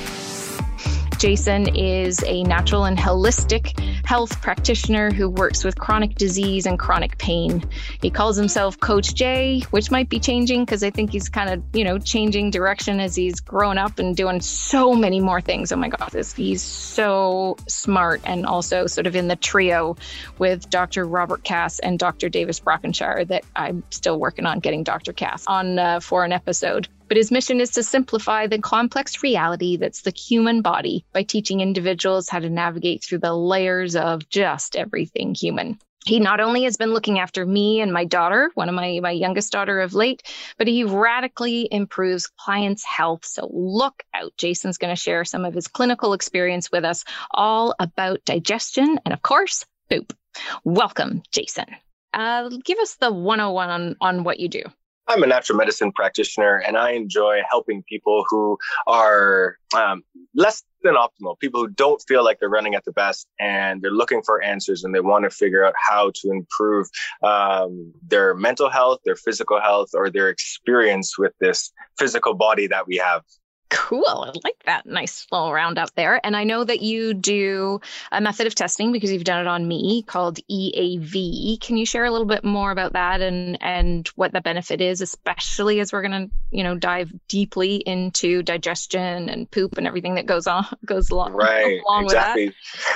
Jason 1.20 1.68
is 1.76 2.24
a 2.24 2.42
natural 2.42 2.86
and 2.86 2.98
holistic 2.98 3.78
health 4.10 4.42
practitioner 4.42 5.12
who 5.12 5.30
works 5.30 5.64
with 5.64 5.78
chronic 5.78 6.16
disease 6.16 6.66
and 6.66 6.80
chronic 6.80 7.16
pain. 7.20 7.64
He 8.02 8.10
calls 8.10 8.36
himself 8.36 8.80
Coach 8.80 9.14
J, 9.14 9.62
which 9.70 9.92
might 9.92 10.10
be 10.10 10.20
changing 10.20 10.66
because 10.66 10.84
I 10.84 10.90
think 10.90 11.12
he's 11.12 11.30
kind 11.30 11.48
of, 11.48 11.64
you 11.74 11.84
know, 11.84 12.00
changing 12.00 12.50
direction 12.50 13.00
as 13.00 13.16
he's 13.16 13.40
grown 13.40 13.78
up 13.78 14.00
and 14.00 14.18
doing 14.18 14.42
so 14.42 14.96
many 14.96 15.20
more 15.20 15.42
things. 15.42 15.72
Oh 15.72 15.76
my 15.76 15.92
this, 16.12 16.34
he's 16.34 16.64
so 16.64 17.56
smart 17.68 18.22
and 18.24 18.48
also 18.48 18.88
sort 18.88 19.06
of 19.06 19.16
in 19.16 19.28
the 19.28 19.36
trio 19.36 19.96
with 20.40 20.68
Dr. 20.72 21.06
Robert 21.06 21.44
Cass 21.44 21.78
and 21.78 22.00
Dr. 22.00 22.30
Davis 22.30 22.60
Brockenshire 22.60 23.28
that 23.28 23.44
I'm 23.56 23.84
still 23.92 24.20
working 24.20 24.48
on 24.48 24.58
getting 24.58 24.82
Dr. 24.84 25.14
Cass 25.14 25.44
on 25.46 25.78
uh, 25.78 26.00
for 26.00 26.26
an 26.26 26.32
episode. 26.32 26.88
But 27.10 27.18
his 27.18 27.32
mission 27.32 27.60
is 27.60 27.72
to 27.72 27.84
simplify 27.84 28.46
the 28.46 28.60
complex 28.60 29.24
reality 29.24 29.78
that's 29.78 30.04
the 30.04 30.12
human 30.12 30.62
body 30.62 31.06
by 31.12 31.24
teaching 31.24 31.60
individuals 31.60 32.30
how 32.30 32.38
to 32.38 32.52
navigate 32.52 33.04
through 33.04 33.18
the 33.18 33.34
layers 33.34 33.96
of 33.96 34.30
just 34.30 34.76
everything 34.76 35.34
human. 35.34 35.80
He 36.06 36.20
not 36.20 36.40
only 36.40 36.64
has 36.64 36.78
been 36.78 36.94
looking 36.94 37.20
after 37.20 37.46
me 37.46 37.82
and 37.82 37.92
my 37.92 38.06
daughter, 38.06 38.52
one 38.54 38.70
of 38.70 38.76
my, 38.76 39.00
my 39.02 39.10
youngest 39.12 39.52
daughter 39.52 39.82
of 39.82 39.96
late, 39.96 40.22
but 40.60 40.68
he 40.68 40.84
radically 40.84 41.68
improves 41.70 42.28
clients' 42.28 42.86
health. 42.86 43.26
So 43.26 43.50
look 43.52 44.04
out. 44.14 44.32
Jason's 44.38 44.78
going 44.78 44.96
to 44.96 45.02
share 45.02 45.26
some 45.26 45.46
of 45.46 45.56
his 45.56 45.68
clinical 45.68 46.14
experience 46.14 46.72
with 46.72 46.86
us, 46.86 47.04
all 47.32 47.74
about 47.80 48.24
digestion 48.24 49.00
and, 49.04 49.14
of 49.14 49.22
course, 49.24 49.66
poop. 49.90 50.16
Welcome, 50.64 51.24
Jason. 51.32 51.66
Uh, 52.14 52.50
give 52.64 52.78
us 52.78 52.96
the 52.96 53.12
101 53.12 53.70
on, 53.70 53.96
on 54.00 54.24
what 54.24 54.40
you 54.40 54.48
do. 54.48 54.64
I'm 55.10 55.24
a 55.24 55.28
natural 55.28 55.58
medicine 55.58 55.92
practitioner 55.92 56.58
and 56.58 56.78
I 56.78 56.92
enjoy 56.92 57.42
helping 57.50 57.82
people 57.90 58.26
who 58.30 58.60
are 58.86 59.58
um, 59.76 60.04
less 60.36 60.64
than 60.84 60.94
optimal, 60.94 61.40
people 61.40 61.62
who 61.62 61.68
don't 61.68 62.00
feel 62.08 62.24
like 62.24 62.40
they're 62.40 62.48
running 62.48 62.76
at 62.76 62.86
the 62.86 62.92
best 62.92 63.28
and 63.40 63.82
they're 63.82 63.90
looking 63.90 64.22
for 64.22 64.40
answers 64.44 64.84
and 64.84 64.94
they 64.94 65.00
want 65.00 65.24
to 65.24 65.32
figure 65.32 65.66
out 65.66 65.74
how 65.84 66.12
to 66.14 66.30
improve 66.30 66.88
um, 67.24 67.92
their 68.08 68.36
mental 68.36 68.70
health, 68.70 69.00
their 69.04 69.16
physical 69.16 69.60
health, 69.60 69.90
or 69.96 70.12
their 70.12 70.30
experience 70.30 71.18
with 71.18 71.34
this 71.40 71.72
physical 71.98 72.36
body 72.36 72.68
that 72.68 72.86
we 72.88 72.98
have. 72.98 73.24
Cool. 73.70 74.04
I 74.08 74.32
like 74.44 74.64
that 74.66 74.88
nice 74.88 75.28
little 75.32 75.54
round 75.54 75.78
up 75.78 75.94
there. 75.94 76.20
And 76.26 76.36
I 76.36 76.44
know 76.44 76.64
that 76.64 76.82
you 76.82 77.14
do 77.14 77.82
a 78.12 78.20
method 78.20 78.48
of 78.48 78.56
testing 78.56 78.92
because 78.92 79.12
you've 79.12 79.24
done 79.24 79.42
it 79.42 79.48
on 79.48 79.68
me 79.68 80.02
called 80.02 80.40
EAV. 80.50 81.62
Can 81.62 81.78
you 81.78 81.86
share 81.86 82.06
a 82.06 82.12
little 82.12 82.26
bit 82.26 82.44
more 82.44 82.72
about 82.72 82.94
that 82.94 83.22
and 83.22 83.62
and 83.62 84.08
what 84.16 84.34
the 84.34 84.42
benefit 84.42 84.82
is, 84.82 85.02
especially 85.02 85.80
as 85.80 85.94
we're 85.94 86.02
going 86.02 86.30
to, 86.30 86.36
you 86.50 86.64
know, 86.64 86.76
dive 86.76 87.12
deeply 87.28 87.76
into 87.76 88.42
digestion 88.42 89.30
and 89.30 89.50
poop 89.52 89.78
and 89.78 89.86
everything 89.86 90.16
that 90.16 90.26
goes 90.26 90.48
on 90.48 90.66
goes 90.86 91.12
along 91.12 91.34
right 91.34 91.80
along 91.88 92.06
exactly. 92.06 92.54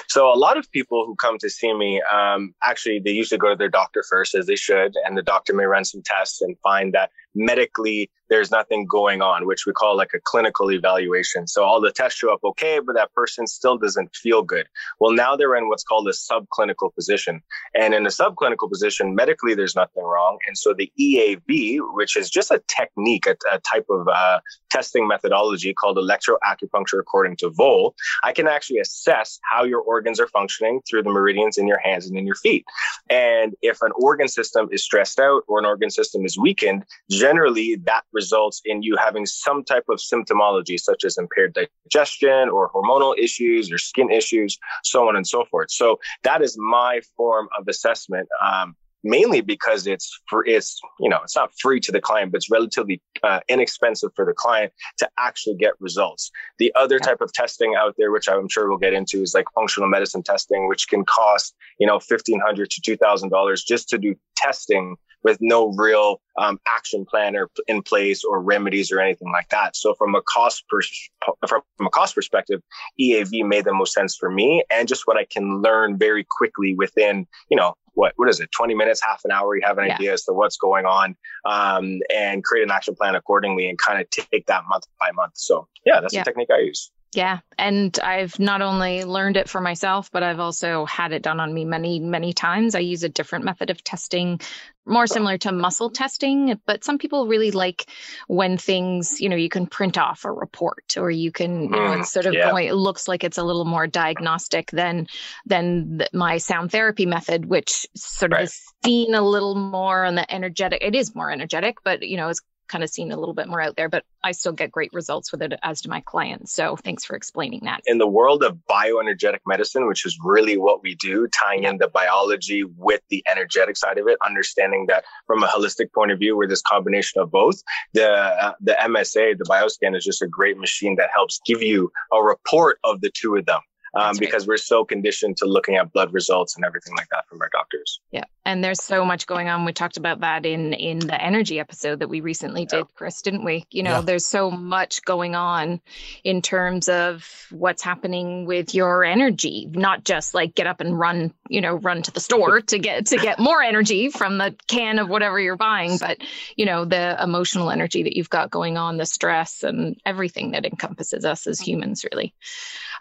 So 0.08 0.34
a 0.34 0.38
lot 0.38 0.58
of 0.58 0.72
people 0.72 1.06
who 1.06 1.16
come 1.16 1.38
to 1.40 1.50
see 1.52 1.72
me, 1.74 2.02
um, 2.12 2.56
actually 2.64 3.00
they 3.00 3.12
usually 3.12 3.38
go 3.38 3.50
to 3.50 3.56
their 3.56 3.70
doctor 3.70 4.04
first, 4.10 4.34
as 4.34 4.48
they 4.48 4.56
should, 4.56 4.96
and 5.06 5.16
the 5.16 5.22
doctor 5.22 5.54
may 5.54 5.66
run 5.66 5.86
some 5.86 6.02
tests 6.04 6.42
and 6.42 6.58
find 6.64 6.94
that 6.94 7.12
medically 7.36 8.10
there's 8.34 8.52
nothing 8.52 8.88
going 8.88 9.22
on, 9.22 9.46
which 9.46 9.66
we 9.68 9.74
call 9.74 9.96
like 9.96 10.12
a 10.16 10.20
clinical 10.20 10.72
evaluation. 10.72 11.46
So 11.48 11.64
all 11.64 11.80
the 11.80 11.92
tests 11.92 12.18
show 12.18 12.34
up 12.34 12.40
okay, 12.44 12.80
but 12.80 12.96
that 12.96 13.14
person 13.14 13.46
still 13.46 13.78
doesn't 13.78 14.16
feel 14.16 14.42
good. 14.42 14.68
Well, 15.00 15.12
now 15.12 15.36
they're 15.36 15.56
in 15.56 15.68
what's 15.68 15.84
called 15.84 16.08
a 16.08 16.12
subclinical 16.12 16.96
position. 16.96 17.42
And 17.76 17.94
in 17.94 18.06
a 18.06 18.10
subclinical 18.10 18.70
position, 18.70 19.14
medically, 19.14 19.54
there's 19.54 19.76
nothing 19.76 20.04
wrong. 20.04 20.40
And 20.48 20.58
so 20.58 20.74
the 20.74 20.92
EAV, 21.00 21.80
which 21.94 22.18
is 22.18 22.30
just 22.30 22.50
a 22.50 22.62
technique, 22.68 23.28
a, 23.28 23.36
a 23.52 23.60
type 23.60 23.86
of 23.90 24.08
uh, 24.08 24.40
testing 24.72 25.08
methodology 25.08 25.74
called 25.74 25.98
electroacupuncture 25.98 27.00
according 27.00 27.36
to 27.38 27.52
Voll, 27.52 27.94
I 28.24 28.32
can 28.32 28.48
actually 28.48 28.80
assess 28.80 29.40
how 29.44 29.64
your 29.64 29.82
organs 29.82 30.20
are 30.20 30.28
functioning 30.28 30.82
through 30.90 31.04
the 31.04 31.12
meridians 31.12 31.60
in 31.60 31.68
your 31.68 31.80
hands 31.80 32.08
and 32.08 32.18
in 32.18 32.26
your 32.26 32.36
feet. 32.36 32.66
And 33.12 33.54
if 33.62 33.78
an 33.82 33.92
organ 33.96 34.28
system 34.28 34.70
is 34.72 34.84
stressed 34.84 35.20
out 35.20 35.44
or 35.48 35.60
an 35.60 35.66
organ 35.66 35.92
system 35.92 36.26
is 36.26 36.36
weakened, 36.36 36.84
generally 37.24 37.78
that 37.86 38.04
results 38.12 38.62
in 38.66 38.84
you 38.84 38.98
having 38.98 39.26
some 39.26 39.64
type 39.64 39.86
of 39.90 39.98
symptomology, 40.00 40.78
such 40.78 41.06
as 41.06 41.18
impaired 41.18 41.56
digestion 41.56 42.50
or 42.50 42.70
hormonal 42.70 43.18
issues 43.18 43.72
or 43.72 43.78
skin 43.78 44.12
issues, 44.12 44.60
so 44.84 45.08
on 45.08 45.16
and 45.16 45.26
so 45.26 45.46
forth. 45.46 45.72
So 45.72 46.00
that 46.24 46.42
is 46.42 46.58
my 46.58 47.00
form 47.16 47.48
of 47.58 47.70
assessment. 47.70 48.28
Um, 48.42 48.76
mainly 49.06 49.42
because 49.42 49.86
it's 49.86 50.18
for 50.30 50.46
it's 50.46 50.80
you 50.98 51.10
know 51.10 51.20
it's 51.24 51.36
not 51.36 51.52
free 51.60 51.78
to 51.78 51.92
the 51.92 52.00
client 52.00 52.32
but 52.32 52.38
it's 52.38 52.50
relatively 52.50 53.02
uh, 53.22 53.42
inexpensive 53.50 54.10
for 54.16 54.24
the 54.24 54.32
client 54.32 54.72
to 54.98 55.06
actually 55.18 55.56
get 55.56 55.74
results 55.82 56.32
the 56.58 56.72
other 56.76 57.00
type 57.00 57.20
of 57.20 57.30
testing 57.34 57.76
out 57.76 57.94
there 57.98 58.14
which 58.14 58.30
i'm 58.30 58.48
sure 58.48 58.70
we'll 58.70 58.78
get 58.78 58.94
into 58.94 59.22
is 59.22 59.34
like 59.34 59.44
functional 59.54 59.90
medicine 59.90 60.24
testing 60.24 60.70
which 60.70 60.88
can 60.88 61.04
cost 61.04 61.54
you 61.80 61.86
know 61.86 61.96
1500 61.96 62.70
to 62.70 62.98
$2000 62.98 63.66
just 63.66 63.90
to 63.90 63.98
do 63.98 64.16
testing 64.38 64.96
with 65.24 65.38
no 65.40 65.74
real 65.74 66.22
um, 66.38 66.60
action 66.68 67.06
plan 67.06 67.36
or 67.36 67.50
in 67.68 67.82
place 67.82 68.24
or 68.24 68.42
remedies 68.42 68.92
or 68.92 69.00
anything 69.00 69.32
like 69.32 69.50
that. 69.50 69.76
So 69.76 69.94
from 69.96 70.16
a 70.16 70.22
cost 70.22 70.66
pers- 70.70 71.10
from 71.48 71.62
a 71.82 71.90
cost 71.90 72.16
perspective, 72.16 72.62
EAV 73.00 73.48
made 73.48 73.66
the 73.66 73.74
most 73.74 73.94
sense 73.94 74.16
for 74.16 74.30
me 74.30 74.64
and 74.70 74.88
just 74.88 75.04
what 75.06 75.18
I 75.18 75.26
can 75.26 75.62
learn 75.62 75.98
very 75.98 76.26
quickly 76.30 76.76
within, 76.76 77.28
you 77.50 77.58
know, 77.58 77.76
what 77.96 78.14
what 78.16 78.30
is 78.30 78.40
it 78.40 78.50
20 78.52 78.74
minutes 78.74 79.02
half 79.04 79.22
an 79.24 79.32
hour 79.32 79.56
you 79.56 79.62
have 79.64 79.78
an 79.78 79.86
yeah. 79.86 79.96
idea 79.96 80.14
as 80.14 80.24
to 80.24 80.34
what's 80.34 80.58
going 80.58 80.86
on 80.86 81.16
um, 81.46 82.00
and 82.14 82.44
create 82.44 82.64
an 82.64 82.72
action 82.72 82.96
plan 82.96 83.16
accordingly 83.16 83.70
and 83.70 83.78
kind 83.78 84.02
of 84.02 84.10
take 84.10 84.46
that 84.48 84.64
month 84.68 84.86
by 85.00 85.12
month 85.12 85.34
so 85.36 85.68
yeah 85.86 86.02
that's 86.02 86.14
yeah. 86.14 86.22
the 86.22 86.26
technique 86.26 86.50
i 86.52 86.60
use 86.60 86.92
yeah. 87.16 87.40
And 87.58 87.98
I've 88.00 88.40
not 88.40 88.62
only 88.62 89.04
learned 89.04 89.38
it 89.38 89.50
for 89.50 89.62
myself, 89.62 90.12
but 90.12 90.24
I've 90.24 90.40
also 90.40 90.86
had 90.86 91.12
it 91.12 91.22
done 91.22 91.40
on 91.40 91.54
me 91.54 91.66
many, 91.66 92.00
many 92.00 92.34
times. 92.34 92.76
I 92.76 92.80
use 92.80 93.04
a 93.04 93.10
different 93.10 93.46
method 93.46 93.70
of 93.70 93.84
testing, 93.84 94.42
more 94.86 95.08
similar 95.08 95.38
to 95.40 95.52
muscle 95.52 95.90
testing. 95.90 96.60
But 96.66 96.84
some 96.84 96.98
people 96.98 97.28
really 97.28 97.52
like 97.52 97.86
when 98.28 98.58
things, 98.58 99.22
you 99.22 99.30
know, 99.30 99.36
you 99.36 99.50
can 99.50 99.68
print 99.68 99.98
off 99.98 100.26
a 100.26 100.32
report 100.32 100.96
or 100.98 101.12
you 101.12 101.32
can, 101.32 101.64
you 101.64 101.70
know, 101.70 101.78
mm, 101.78 102.00
it's 102.00 102.12
sort 102.12 102.26
of 102.26 102.34
yeah. 102.34 102.50
going, 102.50 102.68
it 102.68 102.74
looks 102.74 103.08
like 103.08 103.24
it's 103.24 103.38
a 103.38 103.44
little 103.44 103.66
more 103.66 103.88
diagnostic 103.88 104.72
than, 104.72 105.08
than 105.46 105.98
the, 105.98 106.10
my 106.14 106.38
sound 106.38 106.72
therapy 106.72 107.06
method, 107.06 107.46
which 107.46 107.88
sort 107.96 108.32
right. 108.32 108.42
of 108.42 108.46
is 108.46 108.62
seen 108.84 109.14
a 109.14 109.22
little 109.22 109.56
more 109.56 110.04
on 110.04 110.16
the 110.16 110.34
energetic. 110.34 110.84
It 110.84 110.96
is 110.96 111.16
more 111.16 111.32
energetic, 111.32 111.78
but, 111.84 112.04
you 112.04 112.18
know, 112.18 112.30
is 112.30 112.42
kind 112.68 112.84
of 112.84 112.90
seen 112.90 113.12
a 113.12 113.18
little 113.18 113.34
bit 113.34 113.48
more 113.48 113.62
out 113.62 113.76
there, 113.76 113.90
but 113.90 114.04
I 114.24 114.32
still 114.32 114.54
get 114.54 114.72
great 114.72 114.92
results 114.94 115.32
with 115.32 115.42
it 115.42 115.54
as 115.64 115.82
to 115.82 115.90
my 115.90 116.02
clients. 116.02 116.54
So 116.54 116.76
thanks 116.78 117.04
for 117.04 117.16
explaining 117.16 117.62
that. 117.64 117.82
In 117.86 117.98
the 117.98 118.08
world 118.08 118.44
of 118.44 118.58
bioenergetic 118.70 119.40
medicine, 119.46 119.88
which 119.88 120.06
is 120.06 120.18
really 120.24 120.58
what 120.58 120.82
we 120.82 120.96
do, 120.96 121.28
tying 121.28 121.66
in 121.66 121.78
the 121.78 121.88
biology 121.88 122.64
with 122.64 123.02
the 123.10 123.24
energetic 123.30 123.78
side 123.78 123.98
of 123.98 124.08
it, 124.08 124.18
understanding 124.26 124.86
that 124.88 125.04
from 125.28 125.44
a 125.44 125.48
holistic 125.48 125.92
point 125.94 126.12
of 126.12 126.20
view, 126.20 126.38
we're 126.38 126.48
this 126.48 126.62
combination 126.62 127.22
of 127.22 127.32
both. 127.32 127.62
The 127.94 128.10
uh, 128.10 128.54
the 128.62 128.78
MSA, 128.80 129.38
the 129.38 129.46
BioScan, 129.46 129.96
is 129.96 130.06
just 130.06 130.22
a 130.22 130.28
great 130.28 130.58
machine 130.58 130.96
that 130.98 131.10
helps 131.14 131.42
give 131.46 131.62
you 131.62 131.92
a 132.12 132.22
report 132.22 132.80
of 132.84 133.02
the 133.02 133.12
two 133.14 133.36
of 133.36 133.46
them 133.46 133.60
um, 133.94 134.18
because 134.18 134.48
we're 134.48 134.58
so 134.58 134.84
conditioned 134.84 135.38
to 135.38 135.46
looking 135.46 135.76
at 135.76 135.92
blood 135.94 136.14
results 136.14 136.56
and 136.56 136.66
everything 136.66 136.96
like 136.96 137.10
that 137.10 137.28
from 137.28 137.42
our 137.42 137.50
doctors. 137.52 138.00
Yeah, 138.12 138.24
and 138.46 138.64
there's 138.64 138.84
so 138.84 139.06
much 139.06 139.28
going 139.28 139.50
on. 139.50 139.66
We 139.66 139.74
talked 139.74 139.98
about 139.98 140.22
that 140.22 140.46
in 140.46 140.74
in 140.74 141.00
the 141.00 141.22
energy 141.22 141.60
episode 141.60 142.00
that 142.00 142.10
we 142.10 142.22
recently 142.22 142.66
did, 142.66 142.86
Chris, 142.96 143.22
didn't 143.22 143.44
we? 143.44 143.66
You 143.72 143.84
know, 143.84 143.98
yeah. 143.98 144.02
there's 144.02 144.26
so 144.26 144.50
much 144.50 145.04
going 145.04 145.36
on 145.36 145.80
in 146.24 146.42
terms 146.42 146.90
of 146.90 147.28
what's 147.52 147.84
happening 147.84 148.46
with 148.46 148.74
your 148.74 149.04
energy, 149.04 149.68
not 149.72 150.04
just 150.04 150.34
like 150.34 150.56
get 150.56 150.68
up 150.68 150.82
and 150.82 150.98
run, 150.98 151.34
you 151.48 151.62
know, 151.62 151.76
run 151.76 152.02
to 152.02 152.12
the 152.12 152.20
store 152.20 152.62
to 152.62 152.80
get 152.80 153.08
to 153.08 153.18
get 153.18 153.40
more 153.40 153.62
energy 153.62 154.10
from 154.10 154.38
the 154.38 154.56
can 154.68 155.00
of 155.00 155.10
whatever 155.10 155.40
you're 155.40 155.56
buying, 155.56 155.98
but 155.98 156.18
you 156.56 156.66
know, 156.66 156.86
the 156.86 157.22
emotional 157.22 157.70
energy 157.70 158.04
that 158.04 158.18
you've 158.18 158.30
got 158.30 158.50
going 158.50 158.78
on, 158.78 158.98
the 158.98 159.06
stress 159.06 159.64
and 159.64 160.00
everything 160.06 160.52
that 160.52 160.66
encompasses 160.66 161.26
us 161.26 161.46
as 161.46 161.60
humans, 161.60 162.06
really. 162.12 162.34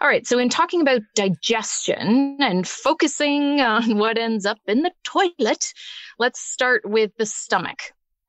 All 0.01 0.07
right. 0.07 0.27
So, 0.27 0.37
in 0.37 0.49
talking 0.49 0.81
about 0.83 1.01
digestion 1.15 2.37
and 2.39 2.67
focusing 2.67 3.59
on 3.61 3.97
what 3.97 4.17
ends 4.17 4.45
up 4.45 4.59
in 4.67 4.83
the 4.83 4.91
toilet, 5.03 5.73
let's 6.19 6.39
start 6.39 6.83
with 6.85 7.11
the 7.17 7.25
stomach. 7.25 7.79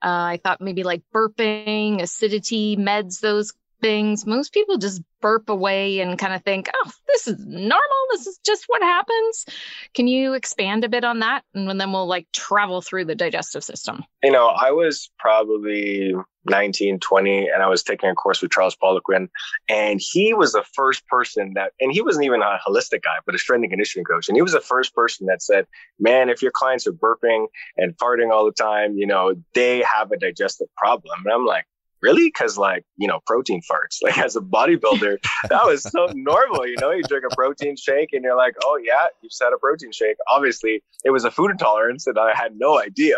Uh, 0.02 0.36
I 0.36 0.40
thought 0.42 0.60
maybe 0.60 0.82
like 0.82 1.02
burping, 1.14 2.00
acidity, 2.00 2.76
meds, 2.76 3.20
those 3.20 3.52
things. 3.84 4.24
Most 4.24 4.54
people 4.54 4.78
just 4.78 5.02
burp 5.20 5.50
away 5.50 6.00
and 6.00 6.18
kind 6.18 6.32
of 6.32 6.42
think, 6.42 6.70
oh, 6.74 6.90
this 7.06 7.28
is 7.28 7.38
normal. 7.44 7.78
This 8.12 8.26
is 8.26 8.38
just 8.38 8.64
what 8.66 8.80
happens. 8.80 9.44
Can 9.92 10.06
you 10.06 10.32
expand 10.32 10.84
a 10.84 10.88
bit 10.88 11.04
on 11.04 11.18
that? 11.18 11.42
And 11.52 11.78
then 11.78 11.92
we'll 11.92 12.06
like 12.06 12.26
travel 12.32 12.80
through 12.80 13.04
the 13.04 13.14
digestive 13.14 13.62
system. 13.62 14.02
You 14.22 14.32
know, 14.32 14.46
I 14.46 14.70
was 14.70 15.10
probably 15.18 16.14
19, 16.46 16.98
20, 16.98 17.48
and 17.48 17.62
I 17.62 17.68
was 17.68 17.82
taking 17.82 18.08
a 18.08 18.14
course 18.14 18.40
with 18.40 18.52
Charles 18.52 18.74
Poliquin. 18.74 19.28
And 19.68 20.00
he 20.02 20.32
was 20.32 20.52
the 20.52 20.64
first 20.72 21.06
person 21.06 21.52
that, 21.56 21.72
and 21.78 21.92
he 21.92 22.00
wasn't 22.00 22.24
even 22.24 22.40
a 22.40 22.58
holistic 22.66 23.02
guy, 23.02 23.18
but 23.26 23.34
a 23.34 23.38
strength 23.38 23.64
and 23.64 23.70
conditioning 23.70 24.06
coach. 24.06 24.28
And 24.28 24.36
he 24.36 24.42
was 24.42 24.52
the 24.52 24.62
first 24.62 24.94
person 24.94 25.26
that 25.26 25.42
said, 25.42 25.66
man, 26.00 26.30
if 26.30 26.40
your 26.40 26.52
clients 26.52 26.86
are 26.86 26.92
burping 26.92 27.48
and 27.76 27.94
farting 27.98 28.32
all 28.32 28.46
the 28.46 28.52
time, 28.52 28.96
you 28.96 29.06
know, 29.06 29.34
they 29.54 29.82
have 29.82 30.10
a 30.10 30.16
digestive 30.16 30.68
problem. 30.74 31.20
And 31.26 31.34
I'm 31.34 31.44
like, 31.44 31.66
really? 32.04 32.26
Because 32.26 32.58
like 32.58 32.84
you 32.96 33.08
know, 33.08 33.20
protein 33.26 33.62
farts. 33.62 33.98
Like 34.04 34.18
as 34.18 34.36
a 34.36 34.40
bodybuilder, 34.40 35.16
that 35.48 35.64
was 35.64 35.82
so 35.82 36.08
normal. 36.14 36.66
You 36.66 36.76
know, 36.78 36.90
you 36.90 37.02
drink 37.02 37.24
a 37.30 37.34
protein 37.34 37.74
shake 37.76 38.10
and 38.12 38.22
you're 38.22 38.36
like, 38.36 38.54
oh 38.62 38.78
yeah, 38.82 39.06
you've 39.22 39.32
had 39.40 39.54
a 39.54 39.58
protein 39.58 39.92
shake. 39.92 40.16
Obviously, 40.28 40.82
it 41.04 41.10
was 41.10 41.24
a 41.24 41.30
food 41.30 41.50
intolerance, 41.50 42.04
that 42.04 42.18
I 42.18 42.34
had 42.34 42.52
no 42.56 42.78
idea. 42.78 43.16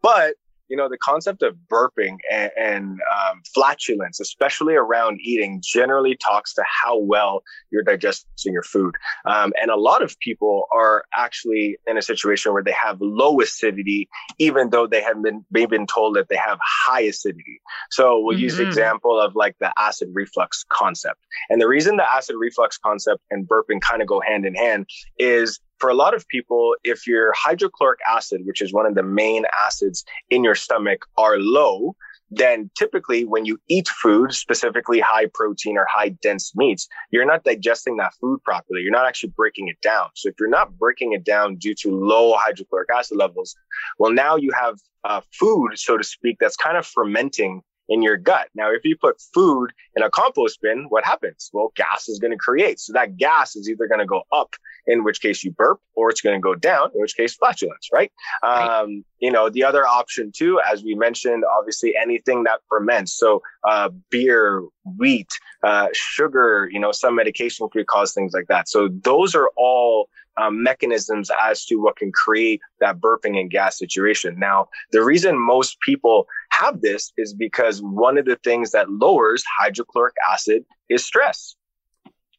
But 0.00 0.36
you 0.68 0.76
know, 0.76 0.88
the 0.88 0.98
concept 0.98 1.42
of 1.42 1.56
burping 1.70 2.16
and, 2.30 2.50
and 2.58 2.84
um, 2.92 3.42
flatulence, 3.54 4.20
especially 4.20 4.74
around 4.74 5.18
eating, 5.22 5.62
generally 5.62 6.16
talks 6.16 6.54
to 6.54 6.62
how 6.66 6.98
well 6.98 7.42
you're 7.70 7.82
digesting 7.82 8.52
your 8.52 8.62
food. 8.62 8.94
Um, 9.26 9.52
and 9.60 9.70
a 9.70 9.76
lot 9.76 10.02
of 10.02 10.18
people 10.20 10.66
are 10.74 11.04
actually 11.14 11.76
in 11.86 11.98
a 11.98 12.02
situation 12.02 12.52
where 12.52 12.62
they 12.62 12.72
have 12.72 12.98
low 13.00 13.40
acidity, 13.40 14.08
even 14.38 14.70
though 14.70 14.86
they 14.86 15.02
have 15.02 15.22
been 15.22 15.44
they've 15.50 15.68
been 15.68 15.86
told 15.86 16.16
that 16.16 16.28
they 16.28 16.36
have 16.36 16.58
high 16.62 17.02
acidity. 17.02 17.60
So 17.90 18.20
we'll 18.20 18.36
mm-hmm. 18.36 18.44
use 18.44 18.56
the 18.56 18.62
mm-hmm. 18.62 18.68
example 18.70 19.20
of 19.20 19.34
like 19.34 19.56
the 19.60 19.72
acid 19.78 20.08
reflux 20.12 20.64
concept. 20.68 21.20
And 21.50 21.60
the 21.60 21.68
reason 21.68 21.96
the 21.96 22.10
acid 22.10 22.36
reflux 22.38 22.78
concept 22.78 23.22
and 23.30 23.46
burping 23.46 23.80
kind 23.80 24.02
of 24.02 24.08
go 24.08 24.20
hand 24.20 24.46
in 24.46 24.54
hand 24.54 24.86
is 25.18 25.60
for 25.82 25.90
a 25.90 25.94
lot 25.94 26.14
of 26.14 26.28
people, 26.28 26.76
if 26.84 27.08
your 27.08 27.32
hydrochloric 27.36 27.98
acid, 28.08 28.42
which 28.44 28.62
is 28.62 28.72
one 28.72 28.86
of 28.86 28.94
the 28.94 29.02
main 29.02 29.44
acids 29.66 30.04
in 30.30 30.44
your 30.44 30.54
stomach, 30.54 31.04
are 31.18 31.38
low, 31.38 31.96
then 32.30 32.70
typically 32.78 33.24
when 33.24 33.46
you 33.46 33.58
eat 33.68 33.88
food, 33.88 34.32
specifically 34.32 35.00
high 35.00 35.26
protein 35.34 35.76
or 35.76 35.84
high 35.90 36.10
dense 36.10 36.52
meats, 36.54 36.86
you're 37.10 37.24
not 37.24 37.42
digesting 37.42 37.96
that 37.96 38.14
food 38.20 38.40
properly. 38.44 38.80
You're 38.82 38.92
not 38.92 39.08
actually 39.08 39.32
breaking 39.36 39.66
it 39.66 39.80
down. 39.82 40.10
So 40.14 40.28
if 40.28 40.36
you're 40.38 40.48
not 40.48 40.78
breaking 40.78 41.14
it 41.14 41.24
down 41.24 41.56
due 41.56 41.74
to 41.80 41.90
low 41.90 42.34
hydrochloric 42.36 42.88
acid 42.96 43.18
levels, 43.18 43.56
well, 43.98 44.12
now 44.12 44.36
you 44.36 44.52
have 44.52 44.78
uh, 45.02 45.20
food, 45.32 45.70
so 45.74 45.98
to 45.98 46.04
speak, 46.04 46.36
that's 46.38 46.56
kind 46.56 46.76
of 46.76 46.86
fermenting 46.86 47.60
in 47.88 48.02
your 48.02 48.16
gut. 48.16 48.48
Now, 48.54 48.72
if 48.72 48.84
you 48.84 48.96
put 48.96 49.20
food 49.34 49.72
in 49.96 50.02
a 50.02 50.10
compost 50.10 50.60
bin, 50.62 50.86
what 50.88 51.04
happens? 51.04 51.50
Well, 51.52 51.72
gas 51.76 52.08
is 52.08 52.18
going 52.18 52.30
to 52.30 52.36
create. 52.36 52.80
So 52.80 52.92
that 52.92 53.16
gas 53.16 53.56
is 53.56 53.68
either 53.68 53.86
going 53.86 54.00
to 54.00 54.06
go 54.06 54.22
up, 54.32 54.54
in 54.86 55.04
which 55.04 55.20
case 55.20 55.44
you 55.44 55.52
burp, 55.52 55.80
or 55.94 56.10
it's 56.10 56.20
going 56.20 56.36
to 56.36 56.40
go 56.40 56.54
down, 56.54 56.90
in 56.94 57.00
which 57.00 57.16
case 57.16 57.34
flatulence, 57.34 57.88
right? 57.92 58.10
right. 58.42 58.80
Um, 58.80 59.04
you 59.18 59.30
know, 59.30 59.48
the 59.48 59.64
other 59.64 59.86
option 59.86 60.32
too, 60.34 60.60
as 60.60 60.82
we 60.82 60.94
mentioned, 60.94 61.44
obviously 61.58 61.94
anything 62.00 62.44
that 62.44 62.60
ferments. 62.68 63.16
So, 63.16 63.42
uh, 63.68 63.90
beer, 64.10 64.64
wheat, 64.98 65.30
uh, 65.62 65.88
sugar, 65.92 66.68
you 66.70 66.80
know, 66.80 66.92
some 66.92 67.14
medication 67.14 67.68
could 67.72 67.86
cause 67.86 68.12
things 68.12 68.32
like 68.32 68.48
that. 68.48 68.68
So 68.68 68.88
those 68.88 69.34
are 69.34 69.50
all 69.56 70.08
um, 70.36 70.62
mechanisms 70.62 71.30
as 71.40 71.64
to 71.66 71.76
what 71.76 71.96
can 71.96 72.12
create 72.12 72.60
that 72.80 73.00
burping 73.00 73.38
and 73.38 73.50
gas 73.50 73.78
situation. 73.78 74.38
Now, 74.38 74.68
the 74.92 75.02
reason 75.02 75.38
most 75.38 75.80
people 75.80 76.26
have 76.50 76.80
this 76.80 77.12
is 77.16 77.34
because 77.34 77.82
one 77.82 78.18
of 78.18 78.24
the 78.24 78.36
things 78.36 78.72
that 78.72 78.90
lowers 78.90 79.44
hydrochloric 79.60 80.14
acid 80.30 80.64
is 80.88 81.04
stress. 81.04 81.54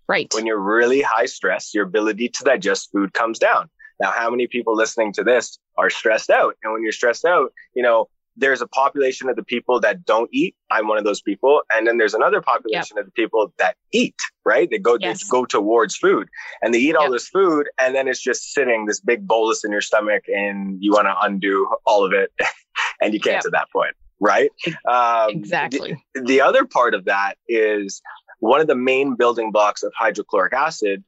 Right. 0.08 0.32
When 0.34 0.46
you're 0.46 0.60
really 0.60 1.02
high 1.02 1.26
stress, 1.28 1.74
your 1.74 1.86
ability 1.86 2.30
to 2.30 2.44
digest 2.44 2.90
food 2.92 3.14
comes 3.14 3.40
down. 3.40 3.70
Now, 4.02 4.12
how 4.12 4.30
many 4.30 4.48
people 4.48 4.76
listening 4.76 5.14
to 5.14 5.24
this 5.24 5.58
are 5.78 5.90
stressed 5.90 6.30
out? 6.30 6.56
And 6.64 6.74
when 6.74 6.84
you're 6.84 6.92
stressed 6.92 7.26
out, 7.26 7.54
you 7.74 7.84
know, 7.84 8.10
there's 8.36 8.62
a 8.62 8.68
population 8.68 9.30
of 9.30 9.36
the 9.36 9.44
people 9.44 9.80
that 9.82 10.06
don't 10.06 10.30
eat. 10.34 10.56
I'm 10.72 10.88
one 10.88 10.98
of 10.98 11.04
those 11.04 11.22
people. 11.22 11.62
And 11.72 11.86
then 11.88 11.98
there's 11.98 12.14
another 12.14 12.42
population 12.42 12.98
yep. 12.98 13.06
of 13.06 13.06
the 13.06 13.12
people 13.12 13.54
that 13.58 13.76
eat, 13.92 14.16
right? 14.44 14.70
They 14.70 14.80
go, 14.80 14.98
yes. 15.00 15.24
they 15.24 15.30
go 15.30 15.46
towards 15.46 15.96
food 15.96 16.28
and 16.62 16.74
they 16.74 16.80
eat 16.80 16.96
all 16.96 17.12
this 17.12 17.28
food. 17.28 17.68
And 17.80 17.94
then 17.94 18.08
it's 18.08 18.22
just 18.22 18.54
sitting 18.54 18.86
this 18.86 19.00
big 19.00 19.28
bolus 19.28 19.64
in 19.64 19.72
your 19.72 19.82
stomach 19.82 20.24
and 20.28 20.78
you 20.82 20.92
want 20.92 21.06
to 21.06 21.16
undo 21.22 21.70
all 21.86 22.06
of 22.06 22.14
it 22.14 22.32
and 23.02 23.14
you 23.14 23.20
can't 23.20 23.36
yep. 23.36 23.46
at 23.46 23.52
that 23.52 23.68
point. 23.72 23.96
Right. 24.20 24.52
Um, 24.88 25.30
exactly. 25.30 26.02
The, 26.16 26.22
the 26.22 26.42
other 26.42 26.66
part 26.66 26.96
of 26.96 27.06
that 27.06 27.38
is 27.48 28.02
one 28.40 28.62
of 28.62 28.68
the 28.68 28.76
main 28.76 29.16
building 29.16 29.52
blocks 29.52 29.84
of 29.84 29.94
hydrochloric 29.98 30.54
acid 30.54 31.04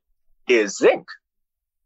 is 0.47 0.77
zinc. 0.77 1.07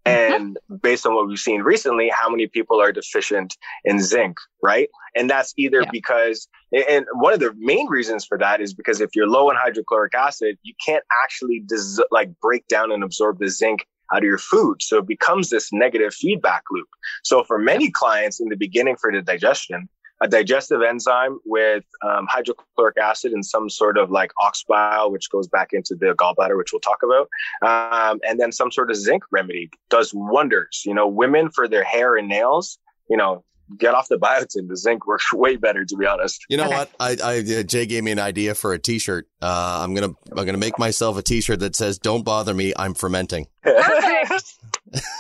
And 0.09 0.57
based 0.81 1.05
on 1.05 1.15
what 1.15 1.27
we've 1.27 1.39
seen 1.39 1.61
recently, 1.61 2.09
how 2.09 2.29
many 2.29 2.47
people 2.47 2.81
are 2.81 2.91
deficient 2.91 3.57
in 3.85 3.99
zinc, 3.99 4.37
right? 4.61 4.89
And 5.15 5.29
that's 5.29 5.53
either 5.57 5.81
yeah. 5.81 5.91
because, 5.91 6.47
and 6.71 7.05
one 7.13 7.33
of 7.33 7.39
the 7.39 7.53
main 7.57 7.87
reasons 7.87 8.25
for 8.25 8.37
that 8.37 8.61
is 8.61 8.73
because 8.73 9.01
if 9.01 9.11
you're 9.15 9.27
low 9.27 9.49
in 9.49 9.57
hydrochloric 9.57 10.13
acid, 10.15 10.57
you 10.63 10.73
can't 10.85 11.03
actually 11.23 11.63
dis- 11.65 12.01
like 12.11 12.29
break 12.41 12.67
down 12.67 12.91
and 12.91 13.03
absorb 13.03 13.39
the 13.39 13.49
zinc 13.49 13.85
out 14.11 14.19
of 14.19 14.23
your 14.23 14.37
food. 14.37 14.81
So 14.81 14.97
it 14.97 15.07
becomes 15.07 15.49
this 15.49 15.71
negative 15.71 16.13
feedback 16.13 16.63
loop. 16.71 16.87
So 17.23 17.43
for 17.43 17.59
many 17.59 17.91
clients 17.91 18.39
in 18.39 18.49
the 18.49 18.55
beginning 18.55 18.95
for 18.99 19.11
the 19.11 19.21
digestion, 19.21 19.87
a 20.21 20.27
digestive 20.27 20.81
enzyme 20.81 21.39
with 21.45 21.83
um, 22.03 22.27
hydrochloric 22.29 22.97
acid 22.97 23.31
and 23.31 23.45
some 23.45 23.69
sort 23.69 23.97
of 23.97 24.11
like 24.11 24.31
ox 24.41 24.63
bile, 24.67 25.11
which 25.11 25.29
goes 25.29 25.47
back 25.47 25.69
into 25.71 25.95
the 25.95 26.13
gallbladder, 26.13 26.57
which 26.57 26.73
we'll 26.73 26.81
talk 26.81 26.99
about. 27.03 27.29
Um, 27.61 28.19
and 28.27 28.39
then 28.39 28.51
some 28.51 28.71
sort 28.71 28.91
of 28.91 28.97
zinc 28.97 29.23
remedy 29.31 29.69
does 29.89 30.13
wonders. 30.13 30.83
You 30.85 30.93
know, 30.93 31.07
women 31.07 31.49
for 31.49 31.67
their 31.67 31.83
hair 31.83 32.17
and 32.17 32.27
nails, 32.27 32.77
you 33.09 33.17
know, 33.17 33.43
get 33.77 33.93
off 33.93 34.07
the 34.07 34.17
biotin. 34.17 34.67
The 34.67 34.77
zinc 34.77 35.07
works 35.07 35.31
way 35.33 35.55
better, 35.55 35.85
to 35.85 35.95
be 35.95 36.05
honest. 36.05 36.45
You 36.49 36.57
know 36.57 36.65
okay. 36.65 36.75
what? 36.75 36.91
I, 36.99 37.17
I, 37.23 37.63
Jay 37.63 37.85
gave 37.85 38.03
me 38.03 38.11
an 38.11 38.19
idea 38.19 38.55
for 38.55 38.73
a 38.73 38.79
T-shirt. 38.79 39.27
Uh, 39.41 39.79
I'm 39.83 39.93
gonna, 39.93 40.13
I'm 40.31 40.45
gonna 40.45 40.57
make 40.57 40.77
myself 40.77 41.17
a 41.17 41.21
T-shirt 41.21 41.59
that 41.59 41.75
says 41.75 41.97
"Don't 41.97 42.23
bother 42.23 42.53
me, 42.53 42.73
I'm 42.75 42.93
fermenting." 42.93 43.47
Perfect. 43.63 44.55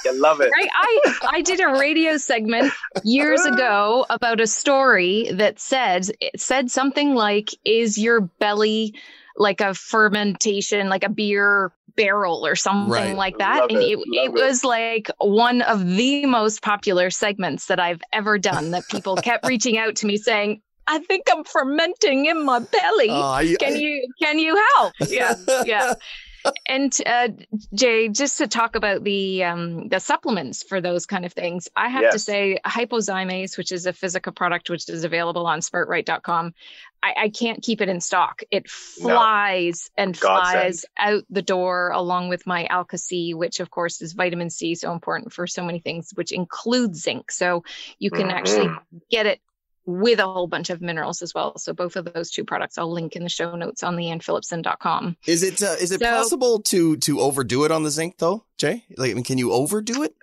I 0.07 0.11
love 0.13 0.41
it. 0.41 0.51
Right? 0.55 0.69
I, 0.73 1.17
I 1.31 1.41
did 1.41 1.59
a 1.59 1.67
radio 1.67 2.17
segment 2.17 2.73
years 3.03 3.41
ago 3.45 4.05
about 4.09 4.41
a 4.41 4.47
story 4.47 5.29
that 5.33 5.59
said 5.59 6.09
it 6.19 6.39
said 6.39 6.71
something 6.71 7.13
like, 7.13 7.51
"Is 7.63 7.97
your 7.97 8.21
belly?" 8.21 8.95
Like 9.39 9.61
a 9.61 9.73
fermentation, 9.73 10.89
like 10.89 11.03
a 11.03 11.09
beer 11.09 11.71
barrel 11.95 12.45
or 12.45 12.55
something 12.55 12.91
right. 12.91 13.15
like 13.15 13.37
that. 13.39 13.61
Love 13.61 13.69
and 13.71 13.79
it, 13.79 13.97
it, 13.97 14.25
it 14.25 14.33
was 14.33 14.63
like 14.63 15.09
one 15.17 15.61
of 15.63 15.85
the 15.87 16.25
most 16.25 16.61
popular 16.61 17.09
segments 17.09 17.65
that 17.67 17.79
I've 17.79 18.01
ever 18.13 18.37
done 18.37 18.71
that 18.71 18.87
people 18.89 19.15
kept 19.23 19.47
reaching 19.47 19.77
out 19.77 19.95
to 19.97 20.05
me 20.05 20.17
saying, 20.17 20.61
I 20.87 20.99
think 20.99 21.27
I'm 21.31 21.43
fermenting 21.43 22.25
in 22.25 22.43
my 22.45 22.59
belly. 22.59 23.09
Uh, 23.09 23.29
I, 23.29 23.55
can 23.59 23.73
I, 23.73 23.77
you 23.77 24.07
can 24.21 24.39
you 24.39 24.61
help? 24.75 24.93
Yeah, 25.07 25.35
yeah. 25.65 25.93
and 26.67 26.95
uh, 27.05 27.29
Jay, 27.73 28.09
just 28.09 28.37
to 28.39 28.47
talk 28.47 28.75
about 28.75 29.03
the 29.03 29.43
um, 29.43 29.87
the 29.89 29.99
supplements 29.99 30.63
for 30.63 30.81
those 30.81 31.05
kind 31.05 31.25
of 31.25 31.33
things, 31.33 31.67
I 31.75 31.89
have 31.89 32.03
yes. 32.03 32.13
to 32.13 32.19
say 32.19 32.59
hypozymes, 32.65 33.57
which 33.57 33.71
is 33.71 33.85
a 33.85 33.93
Physica 33.93 34.31
product 34.31 34.69
which 34.69 34.89
is 34.89 35.03
available 35.03 35.45
on 35.45 35.59
sproutright.com. 35.59 36.53
I, 37.01 37.13
I 37.17 37.29
can't 37.29 37.63
keep 37.63 37.81
it 37.81 37.89
in 37.89 38.01
stock. 38.01 38.41
It 38.51 38.69
flies 38.69 39.89
no. 39.97 40.03
and 40.03 40.19
God 40.19 40.51
flies 40.51 40.85
send. 40.97 41.15
out 41.15 41.23
the 41.29 41.41
door 41.41 41.91
along 41.91 42.29
with 42.29 42.45
my 42.45 42.65
Alka 42.65 42.97
C, 42.97 43.33
which 43.33 43.59
of 43.59 43.69
course 43.69 44.01
is 44.01 44.13
vitamin 44.13 44.49
C, 44.49 44.75
so 44.75 44.91
important 44.91 45.31
for 45.31 45.47
so 45.47 45.63
many 45.63 45.79
things, 45.79 46.11
which 46.15 46.31
includes 46.31 47.01
zinc. 47.01 47.31
So 47.31 47.63
you 47.99 48.11
can 48.11 48.27
mm-hmm. 48.27 48.37
actually 48.37 48.69
get 49.09 49.25
it 49.25 49.39
with 49.85 50.19
a 50.19 50.25
whole 50.25 50.47
bunch 50.47 50.69
of 50.69 50.81
minerals 50.81 51.21
as 51.21 51.33
well. 51.33 51.57
So 51.57 51.73
both 51.73 51.95
of 51.95 52.11
those 52.13 52.31
two 52.31 52.43
products 52.43 52.77
I'll 52.77 52.91
link 52.91 53.15
in 53.15 53.23
the 53.23 53.29
show 53.29 53.55
notes 53.55 53.83
on 53.83 53.95
leannephillipson.com. 53.95 55.17
Is 55.25 55.43
it 55.43 55.61
uh, 55.63 55.75
is 55.79 55.91
it 55.91 55.99
so, 55.99 56.05
possible 56.05 56.61
to 56.63 56.97
to 56.97 57.19
overdo 57.19 57.65
it 57.65 57.71
on 57.71 57.83
the 57.83 57.91
zinc 57.91 58.17
though, 58.17 58.45
Jay? 58.57 58.83
Like 58.97 59.11
I 59.11 59.13
mean, 59.13 59.23
can 59.23 59.37
you 59.37 59.51
overdo 59.51 60.03
it? 60.03 60.15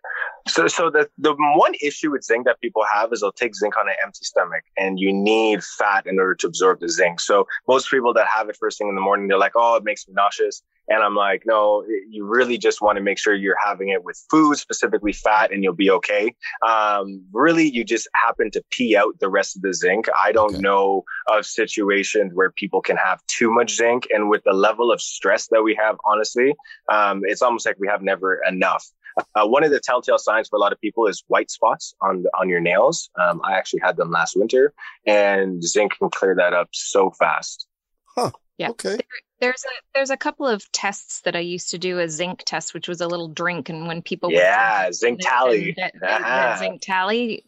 So, 0.49 0.69
so 0.69 0.91
the, 0.91 1.09
the 1.19 1.35
one 1.35 1.75
issue 1.83 2.13
with 2.13 2.23
zinc 2.23 2.47
that 2.47 2.61
people 2.61 2.85
have 2.93 3.13
is 3.13 3.21
they'll 3.21 3.33
take 3.33 3.55
zinc 3.57 3.77
on 3.77 3.89
an 3.89 3.95
empty 4.03 4.25
stomach 4.25 4.63
and 4.79 4.99
you 4.99 5.13
need 5.13 5.65
fat 5.65 6.07
in 6.07 6.19
order 6.19 6.35
to 6.37 6.47
absorb 6.47 6.81
the 6.81 6.89
zinc. 6.89 7.21
So 7.21 7.47
most 7.67 7.91
people 7.91 8.15
that 8.15 8.27
have 8.29 8.49
it 8.49 8.57
first 8.57 8.79
thing 8.79 8.89
in 8.89 8.95
the 8.95 9.01
morning, 9.01 9.29
they're 9.29 9.39
like, 9.39 9.57
oh, 9.57 9.77
it 9.77 9.85
makes 9.85 10.07
me 10.07 10.15
nauseous. 10.15 10.63
And 10.89 11.03
I'm 11.03 11.17
like, 11.17 11.43
no, 11.47 11.85
you 12.09 12.25
really 12.25 12.59
just 12.59 12.81
want 12.81 12.97
to 12.97 13.03
make 13.03 13.19
sure 13.19 13.35
you're 13.35 13.57
having 13.65 13.89
it 13.89 14.05
with 14.05 14.23
food, 14.31 14.57
specifically 14.57 15.13
fat, 15.13 15.53
and 15.53 15.65
you'll 15.65 15.75
be 15.75 15.91
okay. 15.91 16.33
Um, 16.67 17.25
really, 17.33 17.69
you 17.69 17.85
just 17.85 18.09
happen 18.15 18.53
to 18.53 18.63
pee 18.71 18.97
out 18.97 19.19
the 19.19 19.29
rest 19.29 19.57
of 19.57 19.63
the 19.63 19.75
zinc. 19.75 20.07
I 20.17 20.31
don't 20.31 20.55
okay. 20.55 20.61
know 20.61 21.03
of 21.27 21.45
situations 21.45 22.33
where 22.35 22.53
people 22.53 22.81
can 22.81 22.97
have 22.97 23.21
too 23.27 23.51
much 23.51 23.75
zinc. 23.75 24.07
And 24.11 24.31
with 24.31 24.45
the 24.45 24.53
level 24.53 24.93
of 24.93 25.01
stress 25.01 25.49
that 25.49 25.63
we 25.63 25.75
have, 25.75 25.97
honestly, 26.05 26.55
um, 26.89 27.23
it's 27.25 27.43
almost 27.43 27.67
like 27.67 27.77
we 27.81 27.89
have 27.89 28.03
never 28.03 28.41
enough. 28.49 28.87
Uh, 29.35 29.47
one 29.47 29.65
of 29.65 29.71
the 29.71 29.81
telltale 29.81 30.19
signs 30.19 30.49
for 30.49 30.57
a 30.57 30.59
lot 30.59 30.73
of 30.73 30.81
people 30.81 31.07
is 31.07 31.25
white 31.29 31.51
spots 31.51 31.95
on 32.01 32.23
the, 32.23 32.31
on 32.39 32.49
your 32.49 32.61
nails. 32.61 33.11
Um, 33.19 33.41
I 33.45 33.55
actually 33.55 33.81
had 33.83 33.97
them 33.97 34.11
last 34.11 34.37
winter, 34.37 34.75
and 35.07 35.63
zinc 35.63 35.99
can 35.99 36.11
clear 36.11 36.35
that 36.37 36.53
up 36.53 36.69
so 36.73 37.11
fast. 37.11 37.67
Huh. 38.15 38.31
Yeah. 38.59 38.71
Okay. 38.71 38.97
There, 38.97 39.07
there's 39.41 39.65
a 39.65 39.75
there's 39.95 40.11
a 40.11 40.17
couple 40.17 40.47
of 40.47 40.71
tests 40.73 41.21
that 41.23 41.37
I 41.37 41.41
used 41.41 41.71
to 41.71 41.79
do 41.79 41.99
a 41.99 42.09
zinc 42.09 42.43
test, 42.45 42.73
which 42.73 42.89
was 42.89 43.01
a 43.01 43.07
little 43.07 43.29
drink, 43.29 43.69
and 43.69 43.87
when 43.87 44.01
people 44.03 44.33
yeah 44.33 44.91
zinc 44.95 45.21
tally 45.23 45.75
that, 45.77 45.93
uh-huh. 46.03 46.59
zinc 46.59 46.81
tally 46.81 47.45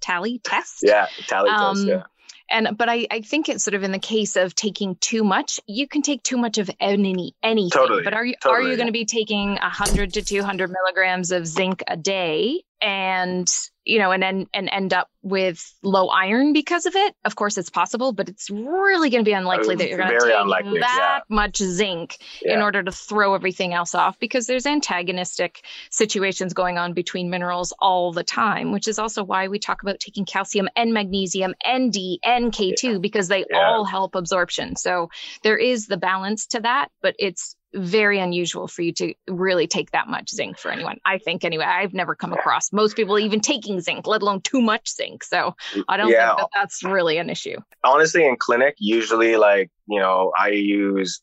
tally 0.00 0.40
test 0.42 0.80
yeah 0.82 1.06
tally 1.28 1.50
um, 1.50 1.76
test 1.76 1.86
yeah 1.86 2.02
and 2.50 2.76
but 2.76 2.88
I, 2.88 3.06
I 3.10 3.20
think 3.20 3.48
it's 3.48 3.64
sort 3.64 3.74
of 3.74 3.82
in 3.82 3.92
the 3.92 3.98
case 3.98 4.36
of 4.36 4.54
taking 4.54 4.96
too 4.96 5.24
much 5.24 5.60
you 5.66 5.86
can 5.86 6.02
take 6.02 6.22
too 6.22 6.36
much 6.36 6.58
of 6.58 6.70
any 6.80 7.34
anything. 7.42 7.70
Totally, 7.70 8.02
but 8.02 8.14
are 8.14 8.24
you 8.24 8.34
totally. 8.40 8.66
are 8.66 8.70
you 8.70 8.76
going 8.76 8.86
to 8.86 8.92
be 8.92 9.04
taking 9.04 9.50
100 9.54 10.14
to 10.14 10.22
200 10.22 10.70
milligrams 10.70 11.30
of 11.30 11.46
zinc 11.46 11.82
a 11.86 11.96
day 11.96 12.62
and 12.80 13.48
you 13.84 13.98
know 13.98 14.12
and 14.12 14.22
then 14.22 14.46
and 14.52 14.68
end 14.70 14.92
up 14.92 15.08
with 15.22 15.74
low 15.82 16.08
iron 16.08 16.52
because 16.52 16.86
of 16.86 16.94
it 16.94 17.14
of 17.24 17.34
course 17.34 17.58
it's 17.58 17.70
possible 17.70 18.12
but 18.12 18.28
it's 18.28 18.50
really 18.50 19.10
going 19.10 19.24
to 19.24 19.28
be 19.28 19.32
unlikely 19.32 19.74
that 19.74 19.88
you're 19.88 19.98
going 19.98 20.10
to 20.10 20.20
take 20.20 20.34
unlikely, 20.36 20.78
that 20.80 21.22
yeah. 21.28 21.34
much 21.34 21.56
zinc 21.56 22.18
yeah. 22.42 22.54
in 22.54 22.62
order 22.62 22.82
to 22.82 22.92
throw 22.92 23.34
everything 23.34 23.72
else 23.72 23.94
off 23.94 24.18
because 24.18 24.46
there's 24.46 24.66
antagonistic 24.66 25.64
situations 25.90 26.52
going 26.52 26.78
on 26.78 26.92
between 26.92 27.30
minerals 27.30 27.72
all 27.80 28.12
the 28.12 28.22
time 28.22 28.72
which 28.72 28.86
is 28.86 28.98
also 28.98 29.24
why 29.24 29.48
we 29.48 29.58
talk 29.58 29.82
about 29.82 29.98
taking 29.98 30.24
calcium 30.24 30.68
and 30.76 30.92
magnesium 30.92 31.54
and 31.64 31.92
d 31.92 32.20
and 32.24 32.52
k2 32.52 32.82
yeah. 32.82 32.98
because 32.98 33.28
they 33.28 33.44
all 33.54 33.84
help 33.84 34.14
absorption 34.14 34.76
so 34.76 35.08
there 35.42 35.56
is 35.56 35.86
the 35.86 35.96
balance 35.96 36.46
to 36.46 36.60
that 36.60 36.88
but 37.00 37.14
it's 37.18 37.56
very 37.74 38.18
unusual 38.18 38.68
for 38.68 38.82
you 38.82 38.92
to 38.94 39.14
really 39.28 39.66
take 39.66 39.90
that 39.90 40.08
much 40.08 40.30
zinc 40.30 40.58
for 40.58 40.70
anyone. 40.70 40.98
I 41.04 41.18
think 41.18 41.44
anyway. 41.44 41.64
I've 41.64 41.94
never 41.94 42.14
come 42.14 42.32
across 42.32 42.72
most 42.72 42.96
people 42.96 43.18
even 43.18 43.40
taking 43.40 43.80
zinc, 43.80 44.06
let 44.06 44.22
alone 44.22 44.40
too 44.40 44.60
much 44.60 44.90
zinc. 44.90 45.24
So 45.24 45.54
I 45.88 45.96
don't 45.96 46.10
yeah. 46.10 46.28
think 46.28 46.38
that 46.38 46.48
that's 46.54 46.82
really 46.82 47.18
an 47.18 47.30
issue. 47.30 47.56
Honestly, 47.84 48.26
in 48.26 48.36
clinic, 48.36 48.76
usually 48.78 49.36
like 49.36 49.70
you 49.88 50.00
know, 50.00 50.32
I 50.38 50.48
use 50.48 51.22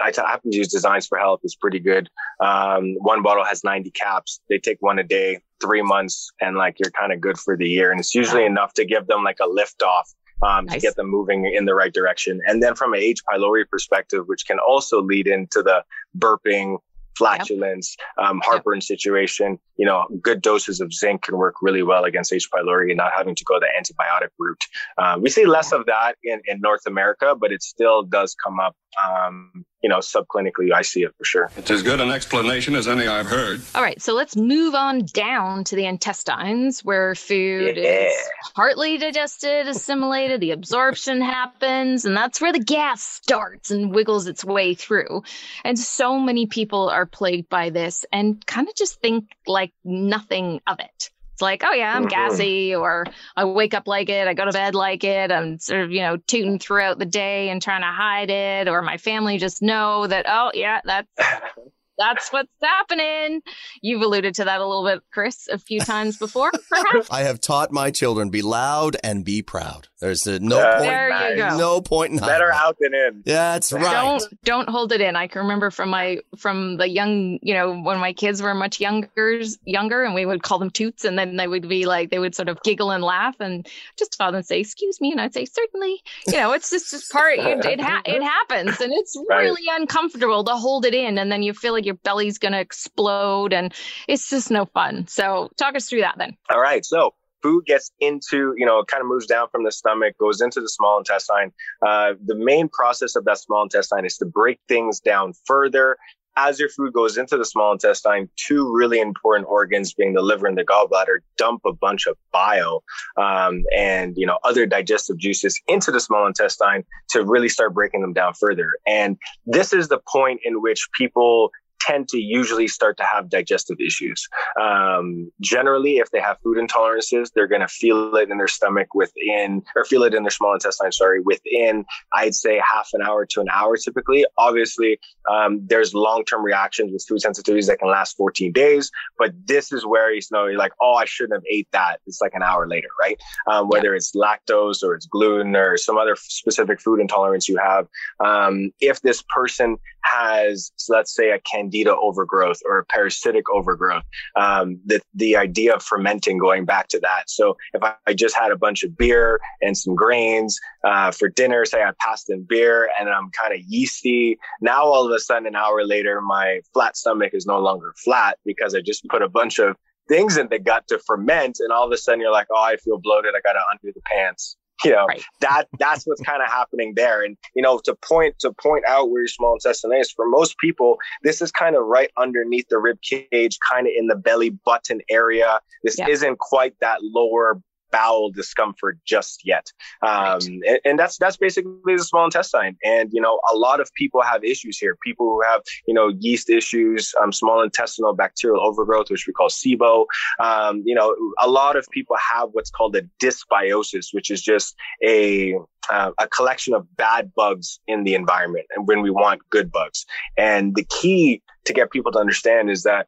I, 0.00 0.12
happen 0.16 0.52
to 0.52 0.56
use 0.56 0.68
Designs 0.68 1.06
for 1.06 1.18
Health. 1.18 1.40
It's 1.42 1.56
pretty 1.56 1.80
good. 1.80 2.08
Um, 2.38 2.94
one 2.98 3.22
bottle 3.22 3.44
has 3.44 3.64
90 3.64 3.90
caps. 3.90 4.40
They 4.48 4.58
take 4.58 4.78
one 4.80 5.00
a 5.00 5.02
day, 5.02 5.40
three 5.60 5.82
months, 5.82 6.30
and 6.40 6.56
like 6.56 6.76
you're 6.78 6.92
kind 6.92 7.12
of 7.12 7.20
good 7.20 7.38
for 7.38 7.56
the 7.56 7.68
year. 7.68 7.90
And 7.90 7.98
it's 7.98 8.14
usually 8.14 8.44
enough 8.44 8.72
to 8.74 8.84
give 8.84 9.08
them 9.08 9.24
like 9.24 9.38
a 9.40 9.48
lift 9.48 9.82
off 9.82 10.08
um, 10.44 10.66
nice. 10.66 10.74
to 10.74 10.80
get 10.80 10.96
them 10.96 11.08
moving 11.08 11.46
in 11.46 11.64
the 11.64 11.74
right 11.74 11.92
direction. 11.92 12.40
And 12.46 12.62
then 12.62 12.74
from 12.74 12.94
an 12.94 13.00
H. 13.00 13.20
pylori 13.30 13.68
perspective, 13.68 14.24
which 14.26 14.46
can 14.46 14.58
also 14.58 15.00
lead 15.02 15.26
into 15.26 15.62
the 15.62 15.84
burping, 16.16 16.78
flatulence, 17.16 17.96
yep. 18.18 18.28
um, 18.28 18.40
heartburn 18.44 18.76
yep. 18.76 18.82
situation, 18.82 19.58
you 19.76 19.86
know, 19.86 20.06
good 20.20 20.42
doses 20.42 20.80
of 20.80 20.92
zinc 20.92 21.22
can 21.22 21.36
work 21.36 21.56
really 21.62 21.82
well 21.82 22.04
against 22.04 22.32
H. 22.32 22.48
pylori 22.50 22.90
and 22.90 22.96
not 22.96 23.12
having 23.16 23.34
to 23.34 23.44
go 23.44 23.58
the 23.60 23.68
antibiotic 23.78 24.30
route. 24.38 24.64
Um, 24.98 25.22
we 25.22 25.30
see 25.30 25.46
less 25.46 25.72
of 25.72 25.86
that 25.86 26.16
in, 26.22 26.40
in 26.46 26.60
North 26.60 26.86
America, 26.86 27.34
but 27.38 27.52
it 27.52 27.62
still 27.62 28.02
does 28.02 28.34
come 28.42 28.60
up 28.60 28.76
um, 29.04 29.64
you 29.84 29.90
know, 29.90 29.98
subclinically, 29.98 30.72
I 30.74 30.80
see 30.80 31.02
it 31.02 31.14
for 31.18 31.26
sure. 31.26 31.50
It's 31.58 31.70
as 31.70 31.82
good 31.82 32.00
an 32.00 32.10
explanation 32.10 32.74
as 32.74 32.88
any 32.88 33.06
I've 33.06 33.26
heard. 33.26 33.60
All 33.74 33.82
right, 33.82 34.00
so 34.00 34.14
let's 34.14 34.34
move 34.34 34.74
on 34.74 35.00
down 35.00 35.62
to 35.64 35.76
the 35.76 35.84
intestines 35.84 36.82
where 36.82 37.14
food 37.14 37.76
yeah. 37.76 38.06
is 38.06 38.14
partly 38.54 38.96
digested, 38.96 39.68
assimilated, 39.68 40.40
the 40.40 40.52
absorption 40.52 41.20
happens, 41.20 42.06
and 42.06 42.16
that's 42.16 42.40
where 42.40 42.50
the 42.50 42.64
gas 42.64 43.02
starts 43.02 43.70
and 43.70 43.94
wiggles 43.94 44.26
its 44.26 44.42
way 44.42 44.72
through. 44.72 45.22
And 45.66 45.78
so 45.78 46.18
many 46.18 46.46
people 46.46 46.88
are 46.88 47.04
plagued 47.04 47.50
by 47.50 47.68
this 47.68 48.06
and 48.10 48.44
kind 48.46 48.66
of 48.66 48.74
just 48.74 49.02
think 49.02 49.26
like 49.46 49.74
nothing 49.84 50.62
of 50.66 50.80
it. 50.80 51.10
It's 51.34 51.42
like, 51.42 51.64
oh 51.64 51.72
yeah, 51.72 51.92
I'm 51.92 52.02
mm-hmm. 52.02 52.10
gassy, 52.10 52.76
or 52.76 53.06
I 53.36 53.44
wake 53.44 53.74
up 53.74 53.88
like 53.88 54.08
it, 54.08 54.28
I 54.28 54.34
go 54.34 54.44
to 54.44 54.52
bed 54.52 54.76
like 54.76 55.02
it, 55.02 55.32
I'm 55.32 55.58
sort 55.58 55.82
of, 55.82 55.90
you 55.90 56.00
know, 56.00 56.16
tooting 56.16 56.60
throughout 56.60 57.00
the 57.00 57.06
day 57.06 57.48
and 57.48 57.60
trying 57.60 57.80
to 57.80 57.88
hide 57.88 58.30
it, 58.30 58.68
or 58.68 58.82
my 58.82 58.98
family 58.98 59.38
just 59.38 59.60
know 59.60 60.06
that, 60.06 60.26
oh 60.28 60.52
yeah, 60.54 60.80
that's 60.84 61.08
that's 61.98 62.32
what's 62.32 62.50
happening. 62.62 63.42
You've 63.82 64.02
alluded 64.02 64.34
to 64.36 64.44
that 64.44 64.60
a 64.60 64.66
little 64.66 64.84
bit, 64.84 65.02
Chris, 65.12 65.48
a 65.48 65.58
few 65.58 65.80
times 65.80 66.16
before, 66.16 66.50
perhaps. 66.68 67.08
I 67.10 67.22
have 67.22 67.40
taught 67.40 67.72
my 67.72 67.90
children 67.90 68.30
be 68.30 68.42
loud 68.42 68.96
and 69.02 69.24
be 69.24 69.42
proud. 69.42 69.88
There's 70.00 70.26
a, 70.26 70.38
no 70.38 70.56
point. 70.56 70.80
There 70.80 71.30
you 71.30 71.36
go. 71.36 71.56
No 71.56 71.80
point 71.80 72.12
in 72.12 72.18
better 72.18 72.52
out 72.52 72.76
than 72.78 72.94
in. 72.94 73.22
Yeah, 73.24 73.52
that's 73.52 73.72
right. 73.72 73.82
Don't 73.82 74.44
don't 74.44 74.68
hold 74.68 74.92
it 74.92 75.00
in. 75.00 75.16
I 75.16 75.28
can 75.28 75.42
remember 75.42 75.70
from 75.70 75.90
my 75.90 76.18
from 76.36 76.76
the 76.76 76.88
young, 76.88 77.38
you 77.42 77.54
know, 77.54 77.80
when 77.80 77.98
my 77.98 78.12
kids 78.12 78.42
were 78.42 78.54
much 78.54 78.80
younger, 78.80 79.40
younger, 79.64 80.04
and 80.04 80.14
we 80.14 80.26
would 80.26 80.42
call 80.42 80.58
them 80.58 80.70
toots, 80.70 81.04
and 81.04 81.18
then 81.18 81.36
they 81.36 81.48
would 81.48 81.68
be 81.68 81.86
like 81.86 82.10
they 82.10 82.18
would 82.18 82.34
sort 82.34 82.48
of 82.48 82.62
giggle 82.62 82.90
and 82.90 83.02
laugh, 83.02 83.36
and 83.40 83.66
just 83.98 84.16
father 84.16 84.38
and 84.38 84.46
say, 84.46 84.60
"Excuse 84.60 85.00
me," 85.00 85.12
and 85.12 85.20
I'd 85.20 85.32
say, 85.32 85.44
"Certainly." 85.44 86.02
You 86.26 86.34
know, 86.34 86.52
it's 86.52 86.70
just, 86.70 86.90
just 86.90 87.10
part. 87.10 87.38
It 87.38 87.64
it, 87.64 87.80
ha- 87.80 88.02
it 88.04 88.22
happens, 88.50 88.80
and 88.80 88.92
it's 88.92 89.16
right. 89.28 89.40
really 89.40 89.64
uncomfortable 89.70 90.44
to 90.44 90.52
hold 90.52 90.84
it 90.84 90.94
in, 90.94 91.18
and 91.18 91.30
then 91.30 91.42
you 91.42 91.54
feel 91.54 91.72
like 91.72 91.83
your 91.84 91.96
belly's 91.96 92.38
going 92.38 92.52
to 92.52 92.60
explode, 92.60 93.52
and 93.52 93.72
it's 94.08 94.30
just 94.30 94.50
no 94.50 94.66
fun. 94.66 95.06
So, 95.06 95.50
talk 95.56 95.74
us 95.74 95.88
through 95.88 96.00
that 96.00 96.16
then. 96.18 96.36
All 96.50 96.60
right, 96.60 96.84
so 96.84 97.14
food 97.44 97.66
gets 97.66 97.92
into, 98.00 98.54
you 98.56 98.64
know, 98.64 98.82
kind 98.84 99.02
of 99.02 99.06
moves 99.06 99.26
down 99.26 99.46
from 99.52 99.64
the 99.64 99.70
stomach, 99.70 100.16
goes 100.18 100.40
into 100.40 100.62
the 100.62 100.68
small 100.68 100.96
intestine. 100.96 101.52
Uh, 101.86 102.14
the 102.24 102.34
main 102.34 102.68
process 102.70 103.14
of 103.16 103.26
that 103.26 103.38
small 103.38 103.62
intestine 103.62 104.06
is 104.06 104.16
to 104.16 104.24
break 104.24 104.58
things 104.66 104.98
down 104.98 105.34
further. 105.44 105.98
As 106.36 106.58
your 106.58 106.70
food 106.70 106.94
goes 106.94 107.18
into 107.18 107.36
the 107.36 107.44
small 107.44 107.70
intestine, 107.70 108.28
two 108.36 108.74
really 108.74 108.98
important 108.98 109.46
organs, 109.46 109.92
being 109.92 110.14
the 110.14 110.22
liver 110.22 110.46
and 110.46 110.58
the 110.58 110.64
gallbladder, 110.64 111.18
dump 111.36 111.60
a 111.66 111.72
bunch 111.72 112.06
of 112.06 112.16
bile 112.32 112.82
um, 113.16 113.62
and 113.76 114.16
you 114.16 114.26
know 114.26 114.38
other 114.42 114.66
digestive 114.66 115.16
juices 115.16 115.60
into 115.68 115.92
the 115.92 116.00
small 116.00 116.26
intestine 116.26 116.82
to 117.10 117.24
really 117.24 117.48
start 117.48 117.74
breaking 117.74 118.00
them 118.00 118.14
down 118.14 118.32
further. 118.34 118.70
And 118.84 119.16
this 119.46 119.72
is 119.72 119.88
the 119.88 120.00
point 120.08 120.40
in 120.44 120.60
which 120.60 120.88
people 120.98 121.52
tend 121.80 122.08
to 122.08 122.18
usually 122.18 122.68
start 122.68 122.96
to 122.96 123.04
have 123.04 123.28
digestive 123.28 123.78
issues. 123.80 124.26
Um, 124.60 125.30
generally, 125.40 125.98
if 125.98 126.10
they 126.10 126.20
have 126.20 126.38
food 126.42 126.58
intolerances, 126.58 127.30
they're 127.34 127.46
going 127.46 127.60
to 127.60 127.68
feel 127.68 128.14
it 128.16 128.30
in 128.30 128.38
their 128.38 128.48
stomach 128.48 128.94
within, 128.94 129.62
or 129.76 129.84
feel 129.84 130.02
it 130.04 130.14
in 130.14 130.22
their 130.22 130.30
small 130.30 130.54
intestine, 130.54 130.92
sorry, 130.92 131.20
within, 131.20 131.84
I'd 132.12 132.34
say 132.34 132.60
half 132.64 132.90
an 132.92 133.02
hour 133.02 133.26
to 133.26 133.40
an 133.40 133.48
hour 133.52 133.76
typically. 133.76 134.24
Obviously, 134.38 134.98
um, 135.30 135.60
there's 135.66 135.94
long 135.94 136.24
term 136.24 136.42
reactions 136.42 136.92
with 136.92 137.04
food 137.08 137.20
sensitivities 137.20 137.66
that 137.66 137.78
can 137.78 137.88
last 137.88 138.16
14 138.16 138.52
days, 138.52 138.90
but 139.18 139.32
this 139.46 139.72
is 139.72 139.84
where 139.84 140.12
you 140.12 140.20
know, 140.30 140.46
you're 140.46 140.58
like, 140.58 140.72
oh, 140.80 140.94
I 140.94 141.04
shouldn't 141.04 141.34
have 141.34 141.44
ate 141.50 141.68
that. 141.72 142.00
It's 142.06 142.20
like 142.20 142.34
an 142.34 142.42
hour 142.42 142.66
later, 142.68 142.88
right? 143.00 143.20
Um, 143.50 143.68
whether 143.68 143.90
yeah. 143.90 143.96
it's 143.96 144.14
lactose 144.14 144.82
or 144.82 144.94
it's 144.94 145.06
gluten 145.06 145.56
or 145.56 145.76
some 145.76 145.98
other 145.98 146.16
specific 146.16 146.80
food 146.80 147.00
intolerance 147.00 147.48
you 147.48 147.58
have. 147.58 147.86
Um, 148.20 148.70
if 148.80 149.00
this 149.02 149.22
person 149.28 149.76
has, 150.04 150.72
so 150.76 150.94
let's 150.94 151.14
say, 151.14 151.30
a 151.30 151.38
candida 151.40 151.94
overgrowth 151.94 152.60
or 152.64 152.78
a 152.78 152.84
parasitic 152.84 153.48
overgrowth, 153.50 154.04
um, 154.36 154.80
the, 154.84 155.00
the 155.14 155.36
idea 155.36 155.74
of 155.74 155.82
fermenting 155.82 156.38
going 156.38 156.64
back 156.64 156.88
to 156.88 157.00
that. 157.00 157.28
So 157.28 157.56
if 157.72 157.82
I, 157.82 157.94
I 158.06 158.14
just 158.14 158.36
had 158.36 158.50
a 158.50 158.56
bunch 158.56 158.84
of 158.84 158.96
beer 158.96 159.40
and 159.60 159.76
some 159.76 159.94
grains 159.94 160.58
uh, 160.84 161.10
for 161.10 161.28
dinner, 161.28 161.64
say 161.64 161.82
I 161.82 161.92
passed 162.00 162.30
in 162.30 162.44
beer 162.48 162.90
and 162.98 163.08
I'm 163.08 163.30
kind 163.30 163.54
of 163.54 163.60
yeasty, 163.66 164.38
now 164.60 164.84
all 164.84 165.06
of 165.06 165.12
a 165.12 165.20
sudden, 165.20 165.46
an 165.46 165.56
hour 165.56 165.84
later, 165.84 166.20
my 166.20 166.60
flat 166.72 166.96
stomach 166.96 167.32
is 167.34 167.46
no 167.46 167.58
longer 167.58 167.94
flat 168.02 168.38
because 168.44 168.74
I 168.74 168.80
just 168.80 169.04
put 169.08 169.22
a 169.22 169.28
bunch 169.28 169.58
of 169.58 169.76
things 170.08 170.36
in 170.36 170.48
the 170.48 170.58
gut 170.58 170.86
to 170.88 170.98
ferment 170.98 171.58
and 171.60 171.72
all 171.72 171.86
of 171.86 171.92
a 171.92 171.96
sudden 171.96 172.20
you're 172.20 172.30
like 172.30 172.46
oh 172.50 172.62
i 172.62 172.76
feel 172.76 172.98
bloated 172.98 173.34
i 173.34 173.40
gotta 173.40 173.60
undo 173.72 173.92
the 173.94 174.02
pants 174.02 174.56
you 174.84 174.90
know 174.90 175.06
right. 175.06 175.22
that 175.40 175.68
that's 175.78 176.04
what's 176.04 176.20
kind 176.26 176.42
of 176.42 176.48
happening 176.48 176.94
there 176.96 177.22
and 177.22 177.36
you 177.54 177.62
know 177.62 177.78
to 177.78 177.94
point 177.94 178.38
to 178.38 178.52
point 178.52 178.84
out 178.86 179.10
where 179.10 179.22
your 179.22 179.28
small 179.28 179.54
intestine 179.54 179.92
is 179.92 180.10
for 180.10 180.28
most 180.28 180.58
people 180.58 180.98
this 181.22 181.40
is 181.40 181.52
kind 181.52 181.76
of 181.76 181.84
right 181.84 182.10
underneath 182.16 182.68
the 182.68 182.78
rib 182.78 182.98
cage 183.02 183.58
kind 183.70 183.86
of 183.86 183.92
in 183.96 184.06
the 184.06 184.16
belly 184.16 184.50
button 184.50 185.00
area 185.10 185.60
this 185.82 185.98
yeah. 185.98 186.08
isn't 186.08 186.38
quite 186.38 186.74
that 186.80 186.98
lower 187.02 187.60
bowel 187.94 188.30
discomfort 188.30 188.98
just 189.04 189.46
yet. 189.46 189.66
Um, 190.02 190.40
and, 190.66 190.80
and, 190.84 190.98
that's 190.98 191.16
that's 191.16 191.36
basically 191.36 191.96
the 191.96 192.02
small 192.02 192.24
intestine. 192.24 192.76
And 192.84 193.10
you 193.12 193.20
know, 193.20 193.40
a 193.52 193.56
lot 193.56 193.78
of 193.80 193.88
people 193.94 194.20
have 194.22 194.42
issues 194.42 194.76
here. 194.78 194.96
People 195.02 195.26
who 195.26 195.42
have 195.48 195.62
you 195.86 195.94
know 195.94 196.08
yeast 196.18 196.50
issues, 196.50 197.14
um, 197.22 197.32
small 197.32 197.62
intestinal 197.62 198.12
bacterial 198.12 198.60
overgrowth, 198.60 199.10
which 199.10 199.26
we 199.28 199.32
call 199.32 199.48
SIBO. 199.48 200.06
Um, 200.40 200.82
you 200.84 200.94
know, 200.94 201.14
a 201.40 201.48
lot 201.48 201.76
of 201.76 201.86
people 201.90 202.16
have 202.32 202.48
what's 202.52 202.70
called 202.70 202.96
a 202.96 203.02
dysbiosis, 203.22 204.08
which 204.12 204.28
is 204.28 204.42
just 204.42 204.74
a 205.04 205.54
uh, 205.90 206.10
a 206.18 206.26
collection 206.28 206.74
of 206.74 206.84
bad 206.96 207.32
bugs 207.34 207.78
in 207.86 208.02
the 208.02 208.14
environment, 208.14 208.66
and 208.74 208.88
when 208.88 209.02
we 209.02 209.10
want 209.10 209.40
good 209.50 209.70
bugs. 209.70 210.04
And 210.36 210.74
the 210.74 210.84
key 210.84 211.42
to 211.66 211.72
get 211.72 211.92
people 211.92 212.10
to 212.12 212.18
understand 212.18 212.70
is 212.70 212.82
that 212.82 213.06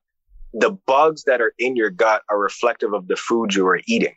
the 0.53 0.71
bugs 0.87 1.25
that 1.25 1.41
are 1.41 1.53
in 1.59 1.77
your 1.77 1.91
gut 1.91 2.23
are 2.31 2.39
reflective 2.39 2.95
of 2.95 3.09
the 3.09 3.17
food 3.17 3.55
you 3.55 3.67
are 3.67 3.81
eating. 3.87 4.15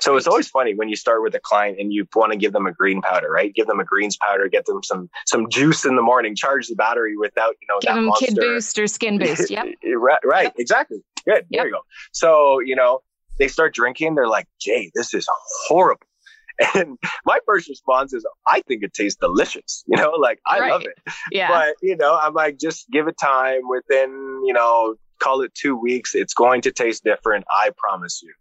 So 0.00 0.16
it's 0.16 0.26
always 0.26 0.48
funny 0.48 0.74
when 0.74 0.88
you 0.88 0.96
start 0.96 1.22
with 1.22 1.34
a 1.34 1.40
client 1.40 1.78
and 1.78 1.92
you 1.92 2.06
want 2.14 2.32
to 2.32 2.38
give 2.38 2.52
them 2.52 2.66
a 2.66 2.72
green 2.72 3.02
powder, 3.02 3.30
right? 3.30 3.52
Give 3.52 3.66
them 3.66 3.80
a 3.80 3.84
greens 3.84 4.16
powder, 4.16 4.48
get 4.48 4.66
them 4.66 4.82
some 4.82 5.10
some 5.26 5.48
juice 5.48 5.84
in 5.84 5.96
the 5.96 6.02
morning, 6.02 6.34
charge 6.36 6.68
the 6.68 6.74
battery 6.74 7.16
without 7.16 7.54
you 7.60 7.66
know 7.68 7.78
give 7.80 7.94
them 7.94 8.04
monster. 8.06 8.26
kid 8.26 8.36
boost 8.36 8.78
or 8.78 8.86
skin 8.86 9.18
boost. 9.20 9.50
Yep. 9.50 9.66
right, 9.96 10.20
right. 10.24 10.44
Yep. 10.44 10.54
exactly. 10.58 10.98
Good. 11.24 11.34
Yep. 11.34 11.46
There 11.50 11.66
you 11.66 11.72
go. 11.72 11.80
So 12.12 12.60
you 12.60 12.76
know 12.76 13.00
they 13.38 13.48
start 13.48 13.74
drinking, 13.74 14.14
they're 14.14 14.28
like, 14.28 14.46
"Jay, 14.60 14.90
this 14.94 15.14
is 15.14 15.26
horrible." 15.66 16.06
And 16.74 16.98
my 17.24 17.38
first 17.46 17.68
response 17.68 18.12
is, 18.12 18.26
I 18.46 18.60
think 18.68 18.82
it 18.82 18.92
tastes 18.92 19.18
delicious. 19.18 19.84
You 19.88 19.96
know, 19.96 20.10
like 20.10 20.38
I 20.46 20.60
right. 20.60 20.70
love 20.70 20.82
it. 20.82 20.98
Yeah. 21.30 21.48
But, 21.48 21.74
you 21.82 21.96
know, 21.96 22.16
I'm 22.16 22.34
like, 22.34 22.58
just 22.58 22.88
give 22.90 23.08
it 23.08 23.16
time 23.18 23.68
within, 23.68 24.42
you 24.44 24.52
know, 24.52 24.94
call 25.18 25.40
it 25.42 25.54
two 25.54 25.76
weeks. 25.76 26.14
It's 26.14 26.34
going 26.34 26.60
to 26.62 26.72
taste 26.72 27.04
different. 27.04 27.44
I 27.50 27.70
promise 27.76 28.22
you. 28.22 28.32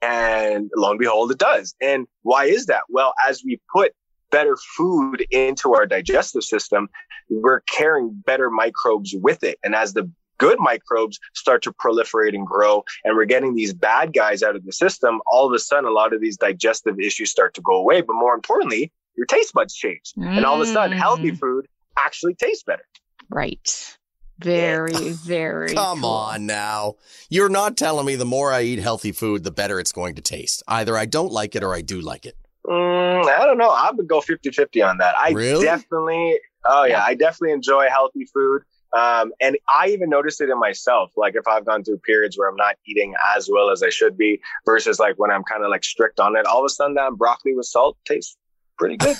And 0.00 0.70
lo 0.76 0.90
and 0.90 0.98
behold, 0.98 1.30
it 1.30 1.38
does. 1.38 1.74
And 1.80 2.06
why 2.22 2.44
is 2.46 2.66
that? 2.66 2.82
Well, 2.88 3.14
as 3.28 3.42
we 3.44 3.60
put 3.74 3.92
better 4.30 4.56
food 4.76 5.24
into 5.30 5.74
our 5.74 5.86
digestive 5.86 6.42
system, 6.42 6.88
we're 7.30 7.60
carrying 7.60 8.22
better 8.26 8.50
microbes 8.50 9.14
with 9.14 9.44
it. 9.44 9.58
And 9.62 9.74
as 9.74 9.92
the 9.92 10.10
good 10.38 10.58
microbes 10.58 11.18
start 11.34 11.62
to 11.62 11.72
proliferate 11.72 12.34
and 12.34 12.46
grow, 12.46 12.84
and 13.04 13.16
we're 13.16 13.26
getting 13.26 13.54
these 13.54 13.72
bad 13.72 14.12
guys 14.12 14.42
out 14.42 14.56
of 14.56 14.64
the 14.64 14.72
system, 14.72 15.20
all 15.26 15.46
of 15.46 15.52
a 15.52 15.58
sudden, 15.58 15.84
a 15.84 15.92
lot 15.92 16.12
of 16.12 16.20
these 16.20 16.36
digestive 16.36 16.98
issues 16.98 17.30
start 17.30 17.54
to 17.54 17.60
go 17.60 17.74
away. 17.74 18.00
But 18.00 18.14
more 18.14 18.34
importantly, 18.34 18.90
your 19.16 19.26
taste 19.26 19.52
buds 19.52 19.74
change. 19.74 20.12
Mm. 20.18 20.38
And 20.38 20.44
all 20.44 20.60
of 20.60 20.68
a 20.68 20.72
sudden, 20.72 20.96
healthy 20.96 21.32
mm. 21.32 21.38
food 21.38 21.66
actually 21.96 22.34
tastes 22.34 22.64
better. 22.64 22.84
Right. 23.30 23.96
Very, 24.38 25.10
very. 25.10 25.74
Come 25.74 26.00
cool. 26.00 26.10
on 26.10 26.46
now. 26.46 26.94
You're 27.28 27.48
not 27.48 27.76
telling 27.76 28.06
me 28.06 28.16
the 28.16 28.24
more 28.24 28.52
I 28.52 28.62
eat 28.62 28.78
healthy 28.78 29.12
food, 29.12 29.44
the 29.44 29.50
better 29.50 29.78
it's 29.78 29.92
going 29.92 30.14
to 30.16 30.22
taste. 30.22 30.62
Either 30.66 30.96
I 30.96 31.06
don't 31.06 31.32
like 31.32 31.54
it 31.54 31.62
or 31.62 31.74
I 31.74 31.80
do 31.82 32.00
like 32.00 32.26
it. 32.26 32.36
Mm, 32.66 33.26
I 33.26 33.44
don't 33.46 33.58
know. 33.58 33.70
I 33.70 33.90
would 33.92 34.06
go 34.06 34.20
50 34.20 34.50
50 34.50 34.82
on 34.82 34.98
that. 34.98 35.16
I 35.16 35.30
really? 35.30 35.64
definitely, 35.64 36.38
oh, 36.64 36.84
yeah, 36.84 37.02
I 37.04 37.14
definitely 37.14 37.52
enjoy 37.52 37.86
healthy 37.88 38.24
food. 38.26 38.62
Um, 38.92 39.32
and 39.40 39.56
I 39.68 39.88
even 39.88 40.10
noticed 40.10 40.40
it 40.40 40.50
in 40.50 40.58
myself. 40.58 41.12
Like 41.16 41.34
if 41.34 41.48
I've 41.48 41.64
gone 41.64 41.82
through 41.82 41.98
periods 41.98 42.36
where 42.36 42.48
I'm 42.48 42.56
not 42.56 42.76
eating 42.86 43.14
as 43.34 43.48
well 43.50 43.70
as 43.70 43.82
I 43.82 43.88
should 43.88 44.18
be 44.18 44.40
versus 44.66 44.98
like 44.98 45.18
when 45.18 45.30
I'm 45.30 45.44
kind 45.44 45.64
of 45.64 45.70
like 45.70 45.82
strict 45.82 46.20
on 46.20 46.36
it, 46.36 46.46
all 46.46 46.60
of 46.60 46.66
a 46.66 46.68
sudden 46.68 46.94
that 46.94 47.12
broccoli 47.12 47.54
with 47.54 47.66
salt 47.66 47.96
tastes 48.04 48.36
pretty 48.82 48.96
good. 48.96 49.16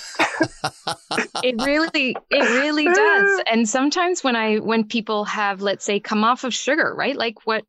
it 1.44 1.62
really, 1.62 2.16
it 2.31 2.61
really 2.61 2.85
does. 2.85 3.42
And 3.51 3.68
sometimes 3.68 4.25
when 4.25 4.35
I, 4.35 4.59
when 4.59 4.85
people 4.85 5.25
have, 5.27 5.61
let's 5.62 5.85
say, 5.85 6.01
come 6.01 6.25
off 6.25 6.44
of 6.44 6.55
sugar, 6.55 6.94
right? 6.96 7.16
Like 7.16 7.46
what 7.46 7.64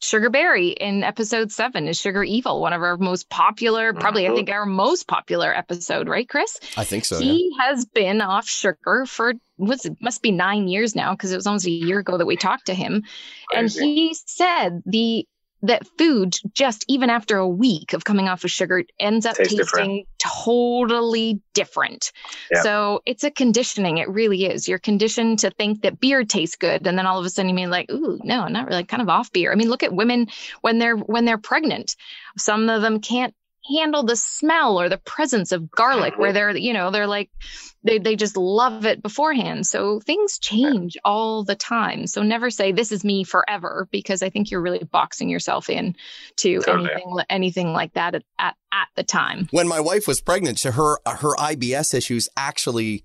Sugar 0.00 0.30
Berry 0.30 0.68
in 0.68 1.02
episode 1.02 1.50
seven 1.50 1.88
is 1.88 1.98
Sugar 1.98 2.22
Evil, 2.22 2.60
one 2.60 2.72
of 2.72 2.82
our 2.82 2.96
most 2.96 3.28
popular, 3.28 3.90
mm-hmm. 3.90 4.00
probably 4.00 4.28
I 4.28 4.34
think 4.34 4.48
our 4.48 4.66
most 4.66 5.08
popular 5.08 5.52
episode, 5.52 6.08
right, 6.08 6.28
Chris? 6.28 6.60
I 6.76 6.84
think 6.84 7.04
so. 7.04 7.18
Yeah. 7.18 7.32
he 7.32 7.56
has 7.58 7.84
been 7.84 8.20
off 8.20 8.48
sugar 8.48 9.06
for 9.06 9.34
what's 9.56 9.86
it 9.86 9.96
must 10.00 10.22
be 10.22 10.30
nine 10.30 10.68
years 10.68 10.94
now 10.94 11.14
because 11.14 11.32
it 11.32 11.36
was 11.36 11.46
almost 11.46 11.66
a 11.66 11.70
year 11.70 11.98
ago 11.98 12.16
that 12.16 12.26
we 12.26 12.36
talked 12.36 12.66
to 12.66 12.74
him 12.74 13.02
and 13.52 13.68
he 13.70 14.14
said 14.14 14.82
the 14.86 15.26
that 15.62 15.86
food 15.98 16.36
just 16.52 16.84
even 16.88 17.10
after 17.10 17.36
a 17.36 17.48
week 17.48 17.92
of 17.92 18.04
coming 18.04 18.28
off 18.28 18.44
of 18.44 18.50
sugar 18.50 18.84
ends 18.98 19.26
up 19.26 19.36
tasting 19.36 20.04
totally 20.18 21.40
different. 21.52 22.12
Yeah. 22.50 22.62
so 22.62 23.02
it's 23.06 23.24
a 23.24 23.30
conditioning. 23.30 23.98
It 23.98 24.08
really 24.08 24.44
is. 24.44 24.68
You're 24.68 24.78
conditioned 24.78 25.40
to 25.40 25.50
think 25.50 25.82
that 25.82 25.98
beer 25.98 26.24
tastes 26.24 26.56
good 26.56 26.86
and 26.86 26.96
then 26.96 27.06
all 27.06 27.18
of 27.18 27.26
a 27.26 27.30
sudden 27.30 27.48
you 27.48 27.54
mean 27.54 27.70
like 27.70 27.90
ooh 27.90 28.20
no 28.22 28.46
not 28.46 28.68
really. 28.68 28.84
Kind 28.84 29.02
of 29.02 29.08
off 29.08 29.32
beer. 29.32 29.50
I 29.52 29.56
mean 29.56 29.68
look 29.68 29.82
at 29.82 29.92
women 29.92 30.28
when 30.60 30.78
they're 30.78 30.96
when 30.96 31.24
they're 31.24 31.38
pregnant. 31.38 31.96
Some 32.36 32.68
of 32.68 32.82
them 32.82 33.00
can't 33.00 33.34
handle 33.76 34.02
the 34.02 34.16
smell 34.16 34.80
or 34.80 34.88
the 34.88 34.98
presence 34.98 35.52
of 35.52 35.70
garlic 35.70 36.16
where 36.18 36.32
they're 36.32 36.56
you 36.56 36.72
know 36.72 36.90
they're 36.90 37.06
like 37.06 37.30
they, 37.84 37.98
they 37.98 38.16
just 38.16 38.36
love 38.36 38.84
it 38.84 39.02
beforehand 39.02 39.66
so 39.66 40.00
things 40.00 40.38
change 40.38 40.96
all 41.04 41.44
the 41.44 41.54
time 41.54 42.06
so 42.06 42.22
never 42.22 42.50
say 42.50 42.72
this 42.72 42.92
is 42.92 43.04
me 43.04 43.24
forever 43.24 43.88
because 43.90 44.22
i 44.22 44.30
think 44.30 44.50
you're 44.50 44.60
really 44.60 44.82
boxing 44.84 45.28
yourself 45.28 45.68
in 45.70 45.94
to 46.36 46.60
Totally. 46.60 46.90
anything 46.90 47.16
anything 47.28 47.72
like 47.72 47.92
that 47.94 48.14
at, 48.14 48.24
at, 48.38 48.56
at 48.72 48.88
the 48.96 49.02
time 49.02 49.48
when 49.50 49.68
my 49.68 49.80
wife 49.80 50.06
was 50.06 50.20
pregnant, 50.20 50.58
so 50.58 50.70
her 50.70 50.98
her 51.06 51.34
IBS 51.36 51.94
issues 51.94 52.28
actually, 52.36 53.04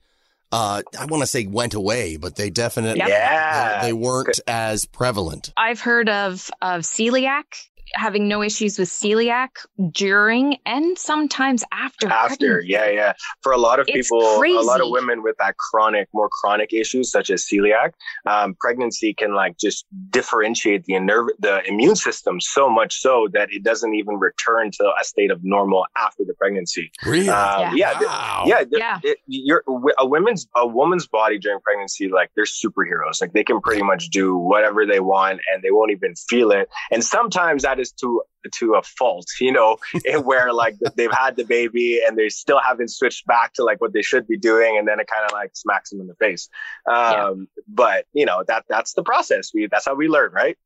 uh, 0.51 0.81
I 0.99 1.05
want 1.05 1.21
to 1.21 1.27
say 1.27 1.45
went 1.47 1.73
away, 1.73 2.17
but 2.17 2.35
they 2.35 2.49
definitely 2.49 2.99
Yep. 2.99 3.07
Yeah. 3.09 3.81
they, 3.81 3.87
they 3.87 3.93
weren't 3.93 4.39
as 4.47 4.85
prevalent. 4.85 5.51
I've 5.57 5.79
heard 5.79 6.09
of 6.09 6.49
of 6.61 6.81
celiac 6.81 7.43
having 7.95 8.27
no 8.27 8.41
issues 8.41 8.79
with 8.79 8.89
celiac 8.89 9.49
during 9.91 10.57
and 10.65 10.97
sometimes 10.97 11.63
after. 11.71 12.07
after 12.07 12.35
pregnancy. 12.37 12.67
yeah 12.71 12.89
yeah 12.89 13.13
for 13.41 13.51
a 13.51 13.57
lot 13.57 13.79
of 13.79 13.87
It's 13.89 14.09
people 14.09 14.21
a 14.43 14.61
lot 14.61 14.81
of 14.81 14.89
women 14.89 15.23
with 15.23 15.35
that 15.39 15.55
chronic 15.57 16.07
more 16.13 16.29
chronic 16.29 16.73
issues 16.73 17.11
such 17.11 17.29
as 17.29 17.45
celiac 17.45 17.91
um, 18.25 18.55
pregnancy 18.59 19.13
can 19.13 19.33
like 19.35 19.57
just 19.59 19.85
differentiate 20.09 20.85
the 20.85 20.99
nerve 20.99 21.27
the 21.39 21.61
immune 21.67 21.95
system 21.95 22.39
so 22.41 22.69
much 22.69 22.99
so 23.01 23.27
that 23.33 23.49
it 23.51 23.63
doesn't 23.63 23.93
even 23.93 24.15
return 24.15 24.71
to 24.71 24.83
a 24.99 25.03
state 25.03 25.31
of 25.31 25.39
normal 25.43 25.85
after 25.97 26.23
the 26.25 26.33
pregnancy 26.33 26.91
Really? 27.05 27.29
um, 27.29 27.75
yeah 27.75 27.93
th- 27.93 28.03
Wow. 28.03 28.43
yeah, 28.47 28.57
th- 28.59 28.69
Yeah. 28.71 28.99
It, 29.03 29.17
you're 29.27 29.63
a 29.97 30.05
women's 30.05 30.47
a 30.55 30.65
woman's 30.67 31.07
body 31.07 31.37
during 31.39 31.59
pregnancy, 31.61 32.09
like 32.09 32.29
they're 32.35 32.45
superheroes. 32.45 33.21
Like 33.21 33.33
they 33.33 33.43
can 33.43 33.59
pretty 33.61 33.81
much 33.83 34.09
do 34.09 34.35
whatever 34.37 34.85
they 34.85 34.99
want, 34.99 35.39
and 35.51 35.63
they 35.63 35.71
won't 35.71 35.91
even 35.91 36.15
feel 36.15 36.51
it. 36.51 36.69
And 36.91 37.03
sometimes 37.03 37.63
that 37.63 37.79
is 37.79 37.82
to 37.91 38.21
to 38.53 38.75
a 38.75 38.81
fault, 38.81 39.25
you 39.39 39.51
know, 39.51 39.77
where 40.23 40.53
like 40.53 40.75
they've 40.95 41.11
had 41.11 41.35
the 41.35 41.45
baby 41.45 42.01
and 42.05 42.17
they 42.17 42.29
still 42.29 42.59
haven't 42.59 42.89
switched 42.89 43.25
back 43.25 43.53
to 43.53 43.63
like 43.63 43.81
what 43.81 43.93
they 43.93 44.01
should 44.01 44.27
be 44.27 44.37
doing, 44.37 44.77
and 44.77 44.87
then 44.87 44.99
it 44.99 45.07
kind 45.07 45.25
of 45.25 45.31
like 45.31 45.51
smacks 45.53 45.89
them 45.89 46.01
in 46.01 46.07
the 46.07 46.15
face. 46.15 46.49
Um, 46.91 47.47
But 47.67 48.05
you 48.13 48.25
know 48.25 48.43
that 48.47 48.65
that's 48.69 48.93
the 48.93 49.03
process. 49.03 49.51
We 49.53 49.67
that's 49.67 49.85
how 49.85 49.95
we 49.95 50.07
learn, 50.07 50.31
right? 50.31 50.57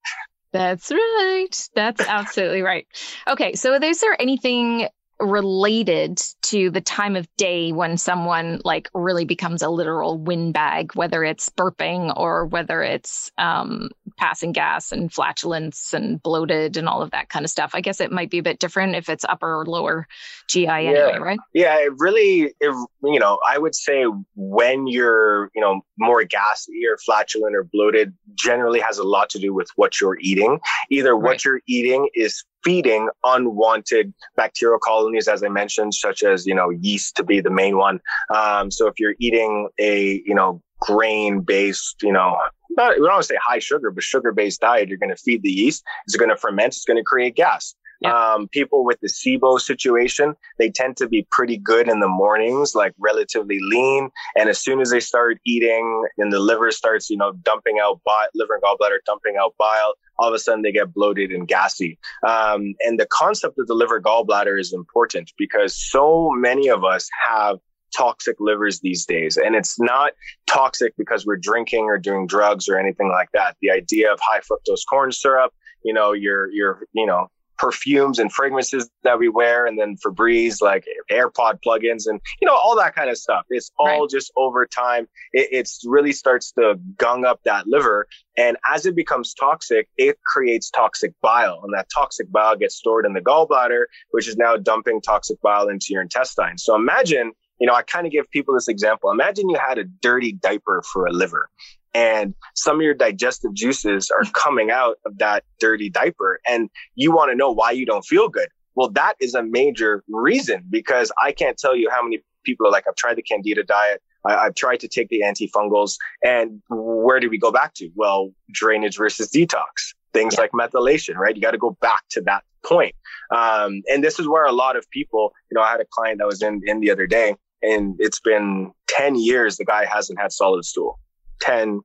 That's 0.54 0.92
right. 0.92 1.70
That's 1.76 2.02
absolutely 2.02 2.62
right. 2.62 2.88
Okay, 3.28 3.56
so 3.56 3.74
is 3.74 4.00
there 4.00 4.20
anything 4.20 4.88
related 5.20 6.22
to 6.44 6.70
the 6.70 6.82
time 6.82 7.16
of 7.16 7.28
day 7.38 7.72
when 7.72 7.98
someone 7.98 8.62
like 8.64 8.90
really 8.94 9.26
becomes 9.26 9.62
a 9.62 9.70
literal 9.70 10.18
windbag, 10.18 10.94
whether 10.96 11.24
it's 11.24 11.50
burping 11.50 12.16
or 12.16 12.46
whether 12.46 12.84
it's 12.84 13.32
um, 13.38 13.90
passing 14.18 14.52
gas 14.52 14.92
and 14.92 15.12
flatulence 15.12 15.94
and 15.94 16.22
bloated 16.22 16.78
and 16.78 16.88
all 16.88 17.02
of 17.02 17.12
that 17.12 17.30
kind 17.30 17.46
of 17.46 17.50
stuff? 17.50 17.72
I 17.74 17.82
guess 17.82 18.00
it 18.00 18.12
might 18.12 18.30
be 18.30 18.38
a 18.38 18.44
bit 18.44 18.60
different 18.60 18.96
if 18.96 19.10
it's 19.10 19.26
upper 19.26 19.62
or 19.62 19.66
lower 19.66 20.08
GI 20.48 20.68
anyway, 20.68 21.18
right? 21.20 21.40
Yeah, 21.54 21.78
it 21.80 21.94
really, 21.98 22.54
it, 22.60 22.88
you 23.04 23.20
know, 23.20 23.40
I 23.50 23.58
would 23.58 23.76
say 23.76 24.06
when 24.36 24.88
you're, 24.88 25.50
you 25.56 25.62
know, 25.62 25.82
more 25.98 26.24
gassy 26.24 26.82
or 26.90 26.98
flatulent 26.98 27.56
or 27.56 27.64
bloated 27.64 28.14
generally 28.36 28.80
has 28.80 28.98
a 28.98 29.04
lot 29.04 29.30
to 29.32 29.40
do 29.40 29.54
with 29.54 29.70
what 29.76 30.00
you're 30.00 30.18
eating. 30.20 30.60
Either 30.90 31.16
Right. 31.16 31.24
what 31.24 31.46
you're 31.46 31.62
eating 31.68 32.10
is 32.14 32.44
feeding 32.68 33.08
unwanted 33.24 34.14
bacterial 34.36 34.78
colonies, 34.78 35.30
as 35.30 35.42
I 35.42 35.48
mentioned, 35.48 35.94
such 35.94 36.22
as, 36.22 36.46
you 36.46 36.54
know, 36.54 36.70
yeast 36.70 37.16
to 37.16 37.24
be 37.24 37.40
the 37.40 37.50
main 37.50 37.78
one. 37.78 38.02
Um, 38.36 38.72
so 38.72 38.88
if 38.88 39.00
you're 39.00 39.16
eating 39.20 39.70
a, 39.80 40.22
you 40.26 40.36
know, 40.36 40.62
grain 40.82 41.40
based, 41.40 41.96
you 42.02 42.12
know, 42.12 42.38
not, 42.72 43.00
we 43.00 43.06
don't 43.06 43.14
want 43.14 43.24
to 43.24 43.28
say 43.28 43.38
high 43.42 43.60
sugar, 43.60 43.90
but 43.90 44.04
sugar 44.04 44.34
based 44.34 44.60
diet, 44.60 44.90
you're 44.90 44.98
going 44.98 45.16
to 45.16 45.16
feed 45.16 45.44
the 45.44 45.50
yeast. 45.50 45.82
It's 46.06 46.18
going 46.18 46.30
to 46.30 46.36
ferment. 46.36 46.74
It's 46.74 46.84
going 46.84 46.98
to 46.98 47.04
create 47.04 47.38
gas. 47.38 47.74
Um, 48.06 48.48
people 48.48 48.86
with 48.86 49.00
the 49.02 49.08
SIBO 49.08 49.60
situation, 49.60 50.36
they 50.60 50.70
tend 50.70 50.98
to 50.98 51.08
be 51.08 51.28
pretty 51.32 51.58
good 51.58 51.90
in 51.90 52.00
the 52.00 52.08
mornings, 52.08 52.76
like 52.76 52.94
relatively 53.00 53.60
lean. 53.62 54.10
And 54.36 54.50
as 54.50 54.60
soon 54.60 54.82
as 54.82 54.92
they 54.92 55.00
start 55.00 55.40
eating 55.46 56.06
and 56.18 56.32
the 56.32 56.40
liver 56.40 56.72
starts, 56.72 57.10
you 57.10 57.18
know, 57.18 57.34
dumping 57.44 57.80
out 57.82 58.02
bile, 58.06 58.28
liver 58.36 58.56
and 58.56 58.64
gallbladder 58.64 59.00
dumping 59.06 59.36
out 59.40 59.56
bile, 59.58 59.94
all 60.20 60.28
of 60.28 60.34
a 60.34 60.40
sudden 60.40 60.62
they 60.62 60.72
get 60.72 60.94
bloated 60.94 61.32
and 61.32 61.48
gassy. 61.48 61.98
Um, 62.28 62.76
and 62.82 63.00
the 63.00 63.08
concept 63.10 63.58
of 63.60 63.68
the 63.68 63.74
liver 63.74 64.02
gallbladder 64.02 64.60
is 64.60 64.74
important 64.74 65.32
because 65.38 65.76
so 65.76 66.32
many 66.36 66.68
of 66.68 66.84
us 66.84 67.10
have 67.28 67.58
toxic 67.96 68.36
livers 68.40 68.80
these 68.82 69.06
days. 69.06 69.38
And 69.38 69.56
it's 69.56 69.80
not 69.80 70.12
toxic 70.46 70.94
because 70.98 71.26
we're 71.26 71.38
drinking 71.38 71.86
or 71.86 71.98
doing 71.98 72.28
drugs 72.28 72.68
or 72.68 72.78
anything 72.80 73.10
like 73.10 73.30
that. 73.34 73.56
The 73.62 73.72
idea 73.72 74.12
of 74.12 74.20
high 74.22 74.40
fructose 74.40 74.82
corn 74.88 75.12
syrup, 75.12 75.54
you 75.84 75.94
know, 75.94 76.12
your, 76.12 76.52
your, 76.52 76.84
you 76.94 77.06
know, 77.06 77.28
perfumes 77.58 78.20
and 78.20 78.32
fragrances 78.32 78.90
that 79.04 79.20
we 79.20 79.30
wear 79.30 79.66
and 79.66 79.80
then 79.80 79.96
Febreze, 80.06 80.62
like 80.62 80.86
AirPod 81.12 81.60
plugins 81.66 82.04
and, 82.08 82.20
you 82.42 82.46
know, 82.48 82.56
all 82.56 82.76
that 82.78 82.96
kind 82.96 83.10
of 83.10 83.18
stuff. 83.18 83.46
It's 83.50 83.72
all 83.78 84.02
Right. 84.02 84.10
just 84.10 84.32
over 84.38 84.66
time. 84.66 85.08
It 85.34 85.48
it's 85.52 85.82
really 85.86 86.12
starts 86.12 86.52
to 86.54 86.76
gung 86.98 87.26
up 87.26 87.42
that 87.46 87.68
liver. 87.68 88.08
And 88.38 88.58
as 88.72 88.86
it 88.86 88.96
becomes 88.96 89.34
toxic, 89.34 89.88
it 89.98 90.18
creates 90.26 90.70
toxic 90.70 91.14
bile 91.22 91.62
and 91.64 91.74
that 91.74 91.88
toxic 91.94 92.32
bile 92.32 92.56
gets 92.56 92.76
stored 92.76 93.06
in 93.06 93.14
the 93.14 93.22
gallbladder, 93.22 93.86
which 94.12 94.28
is 94.28 94.38
now 94.38 94.58
dumping 94.58 95.02
toxic 95.02 95.40
bile 95.42 95.68
into 95.68 95.88
your 95.90 96.02
intestines. 96.02 96.64
So 96.64 96.76
imagine, 96.76 97.32
you 97.60 97.68
know, 97.68 97.74
I 97.74 97.82
kind 97.82 98.06
of 98.06 98.12
give 98.12 98.30
people 98.32 98.54
this 98.54 98.68
example. 98.68 99.12
Imagine 99.12 99.50
you 99.50 99.58
had 99.58 99.78
a 99.78 99.84
dirty 99.84 100.34
diaper 100.34 100.84
for 100.92 101.06
a 101.06 101.12
liver 101.12 101.50
and 101.94 102.36
some 102.56 102.76
of 102.78 102.84
your 102.84 102.94
digestive 102.94 103.54
juices 103.54 104.12
are 104.12 104.24
coming 104.34 104.70
out 104.70 104.98
of 105.06 105.18
that 105.18 105.44
dirty 105.60 105.90
diaper 105.90 106.40
and 106.48 106.70
you 106.96 107.12
want 107.12 107.32
to 107.32 107.36
know 107.36 107.52
why 107.52 107.72
you 107.72 107.86
don't 107.86 108.06
feel 108.06 108.30
good. 108.30 108.50
Well, 108.76 108.90
that 108.92 109.16
is 109.20 109.34
a 109.34 109.42
major 109.42 110.04
reason 110.08 110.64
because 110.70 111.12
I 111.22 111.32
can't 111.32 111.58
tell 111.58 111.76
you 111.76 111.90
how 111.90 112.04
many 112.04 112.20
people 112.44 112.68
are 112.68 112.72
like, 112.72 112.86
I've 112.88 112.96
tried 112.96 113.16
the 113.16 113.24
candida 113.24 113.64
diet. 113.64 114.02
I, 114.24 114.36
I've 114.36 114.56
tried 114.56 114.80
to 114.82 114.88
take 114.88 115.10
the 115.10 115.22
antifungals 115.22 115.96
and 116.24 116.62
where 116.70 117.20
do 117.20 117.30
we 117.30 117.40
go 117.40 117.52
back 117.52 117.74
to? 117.76 117.90
Well, 117.96 118.30
drainage 118.52 118.98
versus 118.98 119.30
detox, 119.30 119.96
things 120.14 120.36
Yeah. 120.38 120.42
like 120.42 120.52
methylation, 120.52 121.16
right? 121.16 121.36
You 121.36 121.42
got 121.42 121.52
to 121.52 121.58
go 121.58 121.76
back 121.82 122.04
to 122.12 122.22
that 122.22 122.44
point. 122.64 122.94
Um, 123.36 123.82
and 123.92 124.04
this 124.04 124.20
is 124.20 124.28
where 124.28 124.46
a 124.46 124.52
lot 124.52 124.76
of 124.76 124.88
people, 124.92 125.34
you 125.50 125.56
know, 125.56 125.62
I 125.62 125.72
had 125.72 125.82
a 125.82 125.86
client 125.90 126.20
that 126.20 126.28
was 126.28 126.42
in, 126.44 126.62
in 126.66 126.80
the 126.80 126.92
other 126.92 127.08
day 127.08 127.36
and 127.62 127.96
it's 128.00 128.20
been 128.20 128.72
10 128.88 129.16
years. 129.16 129.58
The 129.58 129.66
guy 129.66 129.86
hasn't 129.86 130.20
had 130.20 130.32
solid 130.32 130.66
stool. 130.66 131.00
10 131.42 131.82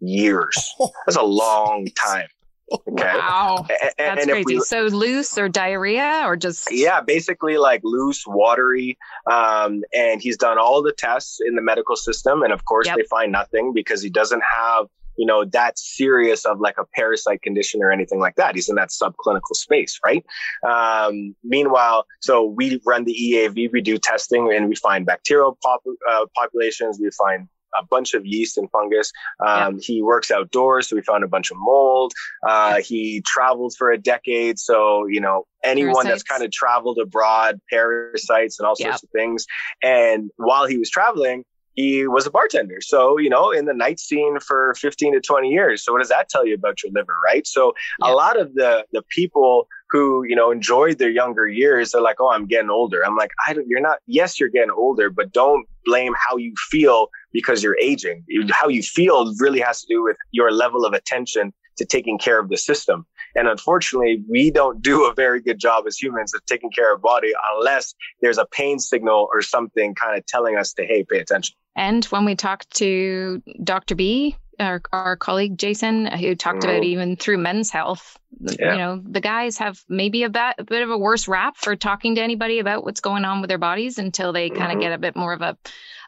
years. 0.00 0.74
That's 1.06 1.16
a 1.16 1.22
long 1.22 1.86
time. 2.06 2.26
Okay. 2.70 3.02
Wow. 3.16 3.64
A- 3.70 3.72
a- 3.86 3.92
That's 3.96 4.22
and 4.22 4.30
crazy. 4.30 4.44
we, 4.44 4.60
so 4.60 4.82
loose 4.82 5.38
or 5.38 5.48
diarrhea 5.48 6.22
or 6.26 6.36
just 6.36 6.68
yeah, 6.70 7.00
basically 7.00 7.56
like 7.56 7.80
loose, 7.82 8.24
watery. 8.26 8.98
Um, 9.30 9.82
and 9.96 10.20
he's 10.20 10.36
done 10.36 10.58
all 10.58 10.82
the 10.82 10.92
tests 10.92 11.38
in 11.46 11.54
the 11.54 11.62
medical 11.62 11.96
system. 11.96 12.42
And 12.42 12.52
of 12.52 12.66
course, 12.66 12.86
Yep. 12.86 12.96
they 12.96 13.04
find 13.04 13.32
nothing 13.32 13.72
because 13.74 14.02
he 14.02 14.10
doesn't 14.10 14.42
have, 14.42 14.86
you 15.18 15.26
know, 15.26 15.44
that 15.44 15.78
serious 15.78 16.46
of 16.46 16.60
like 16.60 16.76
a 16.78 16.84
parasite 16.94 17.42
condition 17.42 17.82
or 17.82 17.90
anything 17.90 18.20
like 18.20 18.36
that. 18.36 18.54
He's 18.54 18.68
in 18.68 18.76
that 18.76 18.88
subclinical 18.90 19.54
space, 19.54 19.98
right? 20.04 20.24
Um, 20.66 21.34
meanwhile, 21.44 22.06
so 22.20 22.44
we 22.44 22.80
run 22.86 23.04
the 23.04 23.14
EAV, 23.14 23.70
we 23.72 23.80
do 23.82 23.98
testing 23.98 24.52
and 24.52 24.68
we 24.68 24.76
find 24.76 25.04
bacterial 25.04 25.58
pop- 25.62 25.82
uh, 26.10 26.24
populations, 26.36 26.98
we 27.02 27.10
find 27.10 27.48
a 27.78 27.84
bunch 27.84 28.14
of 28.14 28.24
yeast 28.24 28.56
and 28.56 28.70
fungus. 28.70 29.12
Um, 29.46 29.78
He 29.78 30.00
works 30.02 30.30
outdoors, 30.30 30.88
so 30.88 30.96
we 30.96 31.02
found 31.02 31.22
a 31.22 31.28
bunch 31.28 31.50
of 31.50 31.58
mold. 31.60 32.12
Uh, 32.48 32.76
he 32.80 33.20
traveled 33.26 33.74
for 33.76 33.90
a 33.90 33.98
decade, 33.98 34.58
so 34.58 35.06
you 35.06 35.20
know 35.20 35.44
anyone 35.62 36.06
that's 36.06 36.22
kind 36.22 36.42
of 36.42 36.50
traveled 36.50 36.98
abroad, 36.98 37.60
parasites 37.70 38.58
and 38.58 38.66
all 38.66 38.74
Yeah. 38.78 38.86
sorts 38.90 39.02
of 39.02 39.10
things. 39.10 39.46
And 39.82 40.30
while 40.36 40.66
he 40.66 40.78
was 40.78 40.88
traveling, 40.88 41.44
he 41.78 42.08
was 42.08 42.26
a 42.26 42.30
bartender. 42.30 42.78
So, 42.80 43.18
you 43.18 43.30
know, 43.30 43.52
in 43.52 43.64
the 43.66 43.72
night 43.72 44.00
scene 44.00 44.40
for 44.40 44.74
15 44.74 45.12
to 45.14 45.20
20 45.20 45.48
years. 45.48 45.84
So 45.84 45.92
what 45.92 46.00
does 46.00 46.08
that 46.08 46.28
tell 46.28 46.44
you 46.44 46.54
about 46.54 46.82
your 46.82 46.90
liver, 46.92 47.14
right? 47.24 47.46
So 47.46 47.72
Yeah. 48.00 48.10
a 48.10 48.12
lot 48.22 48.34
of 48.42 48.54
the 48.54 48.84
the 48.92 49.02
people 49.18 49.68
who, 49.90 50.24
you 50.30 50.34
know, 50.34 50.50
enjoyed 50.50 50.98
their 50.98 51.14
younger 51.22 51.46
years, 51.46 51.92
they're 51.92 52.00
like, 52.10 52.20
"Oh, 52.20 52.30
I'm 52.36 52.46
getting 52.46 52.68
older." 52.68 52.98
I'm 53.06 53.16
like, 53.16 53.30
"I 53.46 53.52
don't 53.54 53.68
you're 53.68 53.86
not 53.90 53.98
yes, 54.06 54.30
you're 54.40 54.54
getting 54.58 54.74
older, 54.84 55.08
but 55.08 55.26
don't 55.32 55.64
blame 55.84 56.14
how 56.24 56.36
you 56.36 56.52
feel 56.72 56.98
because 57.32 57.62
you're 57.62 57.78
aging. 57.90 58.24
How 58.50 58.68
you 58.76 58.82
feel 58.82 59.32
really 59.44 59.60
has 59.60 59.76
to 59.82 59.86
do 59.94 60.02
with 60.02 60.16
your 60.32 60.50
level 60.50 60.84
of 60.84 60.92
attention 61.00 61.52
to 61.78 61.84
taking 61.84 62.18
care 62.18 62.38
of 62.40 62.48
the 62.48 62.56
system. 62.56 63.06
And 63.38 63.46
unfortunately, 63.46 64.24
we 64.28 64.50
don't 64.50 64.82
do 64.82 65.08
a 65.08 65.14
very 65.14 65.40
good 65.40 65.60
job 65.60 65.84
as 65.86 65.96
humans 65.96 66.34
of 66.34 66.44
taking 66.46 66.72
care 66.72 66.92
of 66.92 67.00
body 67.00 67.32
unless 67.54 67.94
there's 68.20 68.36
a 68.36 68.46
pain 68.46 68.80
signal 68.80 69.28
or 69.32 69.42
something 69.42 69.94
kind 69.94 70.18
of 70.18 70.26
telling 70.26 70.56
us 70.56 70.72
to, 70.72 70.84
hey, 70.84 71.04
pay 71.08 71.20
attention. 71.20 71.54
And 71.76 72.04
when 72.06 72.24
we 72.24 72.34
talked 72.34 72.68
to 72.78 73.40
Dr. 73.62 73.94
B, 73.94 74.36
our, 74.58 74.82
our 74.92 75.16
colleague 75.16 75.58
Jason, 75.58 76.06
who 76.06 76.34
talked 76.34 76.60
mm-hmm. 76.60 76.70
about 76.70 76.84
even 76.84 77.16
through 77.16 77.38
men's 77.38 77.70
health, 77.70 78.18
yeah. 78.40 78.72
you 78.72 78.78
know, 78.78 79.02
the 79.04 79.20
guys 79.20 79.58
have 79.58 79.82
maybe 79.88 80.22
a 80.22 80.28
bit, 80.28 80.54
a 80.58 80.64
bit 80.64 80.82
of 80.82 80.90
a 80.90 80.98
worse 80.98 81.28
rap 81.28 81.56
for 81.56 81.76
talking 81.76 82.16
to 82.16 82.22
anybody 82.22 82.58
about 82.58 82.84
what's 82.84 83.00
going 83.00 83.24
on 83.24 83.40
with 83.40 83.48
their 83.48 83.58
bodies 83.58 83.98
until 83.98 84.32
they 84.32 84.50
kind 84.50 84.64
of 84.64 84.68
mm-hmm. 84.70 84.80
get 84.80 84.92
a 84.92 84.98
bit 84.98 85.16
more 85.16 85.32
of 85.32 85.42
a, 85.42 85.56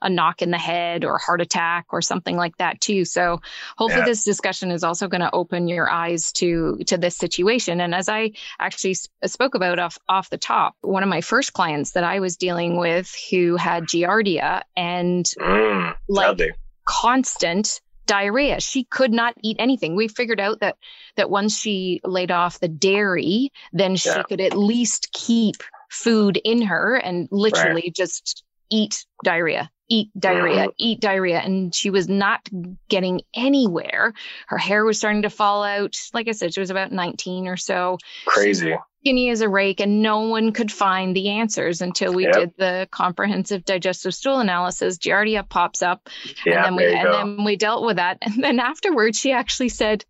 a 0.02 0.10
knock 0.10 0.42
in 0.42 0.50
the 0.50 0.58
head 0.58 1.04
or 1.04 1.18
heart 1.18 1.40
attack 1.40 1.86
or 1.90 2.02
something 2.02 2.36
like 2.36 2.56
that 2.58 2.80
too. 2.80 3.04
So 3.04 3.40
hopefully 3.76 4.00
yeah. 4.00 4.06
this 4.06 4.24
discussion 4.24 4.70
is 4.70 4.84
also 4.84 5.08
going 5.08 5.20
to 5.20 5.32
open 5.32 5.68
your 5.68 5.90
eyes 5.90 6.32
to 6.32 6.78
to 6.86 6.96
this 6.96 7.16
situation. 7.16 7.80
And 7.80 7.94
as 7.94 8.08
I 8.08 8.32
actually 8.58 8.94
sp- 8.96 9.12
spoke 9.26 9.54
about 9.54 9.78
off 9.78 9.98
off 10.08 10.30
the 10.30 10.38
top, 10.38 10.74
one 10.80 11.02
of 11.02 11.08
my 11.08 11.20
first 11.20 11.52
clients 11.52 11.92
that 11.92 12.04
I 12.04 12.20
was 12.20 12.36
dealing 12.36 12.76
with 12.76 13.14
who 13.30 13.56
had 13.56 13.84
giardia 13.84 14.62
and 14.76 15.24
mm, 15.24 15.96
like 16.08 16.40
constant 16.84 17.80
diarrhea. 18.10 18.60
She 18.60 18.82
could 18.84 19.12
not 19.12 19.34
eat 19.40 19.56
anything. 19.60 19.94
We 19.94 20.08
figured 20.08 20.40
out 20.40 20.60
that 20.60 20.76
that 21.16 21.30
once 21.30 21.56
she 21.56 22.00
laid 22.02 22.32
off 22.32 22.58
the 22.58 22.66
dairy, 22.66 23.52
then 23.72 23.94
she 23.94 24.08
yeah. 24.08 24.24
could 24.24 24.40
at 24.40 24.56
least 24.56 25.12
keep 25.12 25.62
food 25.88 26.36
in 26.42 26.62
her 26.62 26.96
and 26.96 27.28
literally 27.30 27.82
right. 27.86 27.94
just 27.94 28.42
eat 28.68 29.06
diarrhea 29.24 29.70
eat 29.90 30.08
diarrhea, 30.16 30.62
mm-hmm. 30.62 30.70
eat 30.78 31.00
diarrhea. 31.00 31.40
And 31.40 31.74
she 31.74 31.90
was 31.90 32.08
not 32.08 32.48
getting 32.88 33.22
anywhere. 33.34 34.14
Her 34.46 34.56
hair 34.56 34.84
was 34.84 34.98
starting 34.98 35.22
to 35.22 35.30
fall 35.30 35.64
out. 35.64 35.96
Like 36.14 36.28
I 36.28 36.30
said, 36.32 36.54
she 36.54 36.60
was 36.60 36.70
about 36.70 36.92
19 36.92 37.48
or 37.48 37.56
so. 37.56 37.98
Crazy. 38.24 38.76
Skinny 39.02 39.30
as 39.30 39.40
a 39.40 39.48
rake, 39.48 39.80
and 39.80 40.02
no 40.02 40.20
one 40.20 40.52
could 40.52 40.70
find 40.70 41.16
the 41.16 41.30
answers 41.30 41.80
until 41.80 42.12
we 42.12 42.24
yep. 42.24 42.34
did 42.34 42.52
the 42.58 42.88
comprehensive 42.90 43.64
digestive 43.64 44.14
stool 44.14 44.40
analysis. 44.40 44.98
Giardia 44.98 45.48
pops 45.48 45.82
up, 45.82 46.08
yep, 46.44 46.56
and 46.56 46.64
then 46.64 46.76
we 46.76 46.94
and 46.94 47.12
then 47.12 47.44
we 47.44 47.56
dealt 47.56 47.84
with 47.84 47.96
that. 47.96 48.18
And 48.20 48.42
then 48.44 48.60
afterwards, 48.60 49.18
she 49.18 49.32
actually 49.32 49.70
said, 49.70 50.04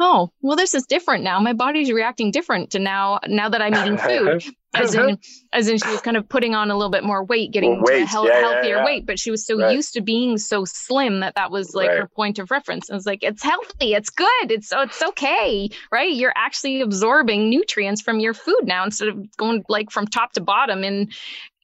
oh 0.00 0.30
well 0.40 0.56
this 0.56 0.74
is 0.74 0.86
different 0.86 1.24
now 1.24 1.40
my 1.40 1.52
body's 1.52 1.90
reacting 1.90 2.30
different 2.30 2.70
to 2.70 2.78
now 2.78 3.18
now 3.26 3.48
that 3.48 3.60
i'm 3.60 3.74
eating 3.74 3.98
food 4.44 4.44
as 4.74 4.94
in 4.94 5.18
as 5.52 5.68
in 5.68 5.78
she 5.78 5.88
was 5.88 6.00
kind 6.00 6.16
of 6.16 6.28
putting 6.28 6.54
on 6.54 6.70
a 6.70 6.76
little 6.76 6.90
bit 6.90 7.04
more 7.04 7.24
weight 7.24 7.52
getting 7.52 7.82
weight. 7.82 8.08
to 8.08 8.18
a 8.20 8.26
yeah, 8.26 8.40
healthier 8.40 8.62
yeah, 8.62 8.76
yeah. 8.76 8.84
weight 8.84 9.06
but 9.06 9.18
she 9.18 9.30
was 9.30 9.44
so 9.44 9.58
right. 9.58 9.74
used 9.74 9.94
to 9.94 10.00
being 10.00 10.38
so 10.38 10.64
slim 10.64 11.20
that 11.20 11.34
that 11.34 11.50
was 11.50 11.74
like 11.74 11.88
right. 11.88 11.98
her 11.98 12.06
point 12.08 12.38
of 12.38 12.50
reference 12.50 12.88
and 12.88 12.96
it's 12.96 13.06
like 13.06 13.22
it's 13.22 13.42
healthy 13.42 13.94
it's 13.94 14.10
good 14.10 14.50
it's 14.50 14.72
oh, 14.72 14.82
it's 14.82 15.02
okay 15.02 15.68
right 15.90 16.14
you're 16.14 16.34
actually 16.36 16.80
absorbing 16.80 17.48
nutrients 17.48 18.02
from 18.02 18.20
your 18.20 18.34
food 18.34 18.62
now 18.64 18.84
instead 18.84 19.08
of 19.08 19.36
going 19.36 19.64
like 19.68 19.90
from 19.90 20.06
top 20.06 20.32
to 20.32 20.40
bottom 20.40 20.84
in 20.84 21.08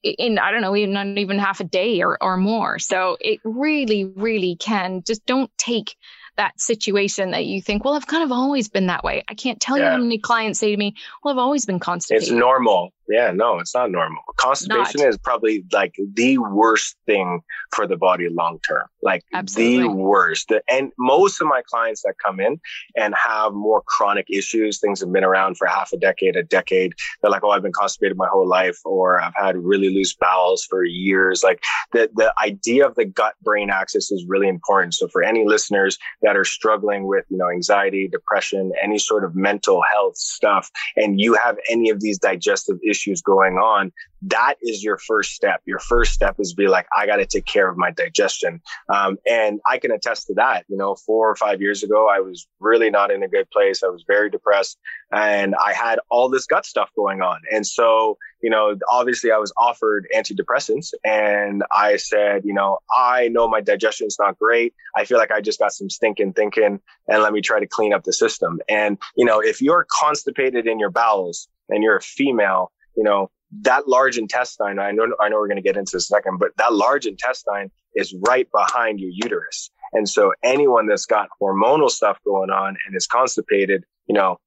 in 0.04 0.38
I 0.38 0.50
don't 0.50 0.60
know, 0.60 0.76
even 0.76 0.92
not 0.92 1.06
even 1.18 1.38
half 1.38 1.60
a 1.60 1.64
day 1.64 2.02
or, 2.02 2.22
or 2.22 2.36
more. 2.36 2.78
So 2.78 3.16
it 3.20 3.40
really, 3.42 4.04
really 4.04 4.56
can 4.56 5.02
just 5.06 5.24
don't 5.24 5.50
take 5.56 5.96
that 6.36 6.60
situation 6.60 7.30
that 7.30 7.44
you 7.46 7.62
think, 7.62 7.84
well, 7.84 7.94
I've 7.94 8.06
kind 8.06 8.22
of 8.22 8.32
always 8.32 8.68
been 8.68 8.86
that 8.86 9.04
way. 9.04 9.22
I 9.28 9.34
can't 9.34 9.60
tell 9.60 9.78
yeah. 9.78 9.84
you 9.84 9.90
how 9.90 9.96
many 9.98 10.18
clients 10.18 10.58
say 10.58 10.70
to 10.70 10.76
me, 10.76 10.94
well, 11.22 11.32
I've 11.32 11.38
always 11.38 11.66
been 11.66 11.78
constipated. 11.78 12.28
It's 12.28 12.32
normal. 12.32 12.92
Yeah, 13.08 13.32
no, 13.32 13.58
it's 13.58 13.74
not 13.74 13.90
normal. 13.90 14.22
Constipation 14.36 15.00
not. 15.00 15.08
is 15.08 15.18
probably 15.18 15.64
like 15.72 15.94
the 16.14 16.38
worst 16.38 16.96
thing 17.06 17.40
for 17.74 17.86
the 17.86 17.96
body 17.96 18.28
long 18.30 18.60
term. 18.66 18.86
Like 19.02 19.22
Absolutely. 19.32 19.82
the 19.82 19.90
worst. 19.90 20.52
And 20.70 20.90
most 20.98 21.40
of 21.40 21.46
my 21.46 21.62
clients 21.68 22.02
that 22.02 22.14
come 22.24 22.40
in 22.40 22.60
and 22.96 23.14
have 23.14 23.52
more 23.52 23.82
chronic 23.86 24.26
issues, 24.30 24.80
things 24.80 25.00
have 25.00 25.12
been 25.12 25.24
around 25.24 25.58
for 25.58 25.66
half 25.66 25.92
a 25.92 25.98
decade, 25.98 26.36
a 26.36 26.42
decade. 26.42 26.94
They're 27.20 27.30
like, 27.30 27.44
oh, 27.44 27.50
I've 27.50 27.62
been 27.62 27.72
constipated 27.72 28.16
my 28.16 28.28
whole 28.28 28.48
life, 28.48 28.78
or 28.84 29.20
I've 29.20 29.34
had 29.36 29.56
really 29.56 29.94
loose 29.94 30.14
bowels 30.14 30.64
for 30.64 30.84
years. 30.84 31.42
Like 31.42 31.62
the, 31.92 32.10
the 32.14 32.32
idea 32.42 32.86
of 32.86 32.94
the 32.94 33.04
gut 33.04 33.34
brain 33.42 33.68
axis 33.68 34.10
is 34.10 34.24
really 34.26 34.48
important. 34.48 34.94
So 34.94 35.08
for 35.08 35.22
any 35.22 35.46
listeners 35.46 35.98
that 36.22 36.36
are 36.36 36.44
struggling 36.44 37.06
with, 37.06 37.26
you 37.28 37.36
know, 37.36 37.50
anxiety, 37.50 38.08
depression, 38.08 38.72
any 38.82 38.98
sort 38.98 39.24
of 39.24 39.36
mental 39.36 39.82
health 39.92 40.16
stuff, 40.16 40.70
and 40.96 41.20
you 41.20 41.34
have 41.34 41.58
any 41.68 41.90
of 41.90 42.00
these 42.00 42.18
digestive 42.18 42.78
issues, 42.82 42.93
issues 42.94 43.20
going 43.22 43.54
on, 43.54 43.92
that 44.26 44.54
is 44.62 44.82
your 44.82 44.98
first 44.98 45.32
step. 45.32 45.60
Your 45.66 45.78
first 45.78 46.12
step 46.12 46.36
is 46.38 46.54
be 46.54 46.68
like, 46.68 46.86
I 46.96 47.06
got 47.06 47.16
to 47.16 47.26
take 47.26 47.44
care 47.44 47.68
of 47.68 47.76
my 47.76 47.90
digestion. 47.90 48.60
Um, 48.88 49.18
and 49.28 49.60
I 49.68 49.78
can 49.78 49.90
attest 49.90 50.26
to 50.28 50.34
that. 50.34 50.64
You 50.68 50.76
know, 50.76 50.94
four 50.94 51.30
or 51.30 51.36
five 51.36 51.60
years 51.60 51.82
ago, 51.82 52.08
I 52.08 52.20
was 52.20 52.46
really 52.60 52.90
not 52.90 53.10
in 53.10 53.22
a 53.22 53.28
good 53.28 53.50
place. 53.50 53.82
I 53.82 53.88
was 53.88 54.04
very 54.06 54.30
depressed 54.30 54.78
and 55.12 55.54
I 55.62 55.72
had 55.72 55.98
all 56.10 56.28
this 56.28 56.46
gut 56.46 56.64
stuff 56.64 56.90
going 56.96 57.20
on. 57.20 57.40
And 57.52 57.66
so, 57.66 58.16
you 58.40 58.50
know, 58.50 58.76
obviously 58.90 59.30
I 59.30 59.38
was 59.38 59.52
offered 59.58 60.06
antidepressants 60.14 60.92
and 61.04 61.62
I 61.70 61.96
said, 61.96 62.42
you 62.44 62.54
know, 62.54 62.78
I 62.90 63.28
know 63.28 63.48
my 63.48 63.60
digestion 63.60 64.06
is 64.06 64.16
not 64.18 64.38
great. 64.38 64.74
I 64.96 65.04
feel 65.04 65.18
like 65.18 65.32
I 65.32 65.40
just 65.40 65.58
got 65.58 65.72
some 65.72 65.90
stinking 65.90 66.32
thinking 66.32 66.80
and 67.08 67.22
let 67.22 67.32
me 67.32 67.42
try 67.42 67.60
to 67.60 67.66
clean 67.66 67.92
up 67.92 68.04
the 68.04 68.12
system. 68.12 68.60
And, 68.68 68.98
you 69.16 69.24
know, 69.24 69.40
if 69.40 69.60
you're 69.60 69.86
constipated 70.00 70.66
in 70.66 70.78
your 70.78 70.90
bowels 70.90 71.48
and 71.68 71.82
you're 71.82 71.96
a 71.96 72.02
female, 72.02 72.72
you 72.96 73.02
know, 73.02 73.30
that 73.62 73.88
large 73.88 74.18
intestine, 74.18 74.78
I 74.78 74.90
know, 74.90 75.06
I 75.20 75.28
know 75.28 75.36
we're 75.36 75.48
going 75.48 75.56
to 75.56 75.62
get 75.62 75.76
into 75.76 75.92
this 75.94 76.08
second, 76.08 76.38
but 76.38 76.50
that 76.58 76.72
large 76.72 77.06
intestine 77.06 77.70
is 77.94 78.14
right 78.26 78.48
behind 78.50 79.00
your 79.00 79.10
uterus. 79.12 79.70
And 79.92 80.08
so 80.08 80.32
anyone 80.42 80.86
that's 80.86 81.06
got 81.06 81.28
hormonal 81.40 81.90
stuff 81.90 82.18
going 82.24 82.50
on 82.50 82.76
and 82.86 82.96
is 82.96 83.06
constipated, 83.06 83.84
you 84.06 84.14
know, 84.14 84.38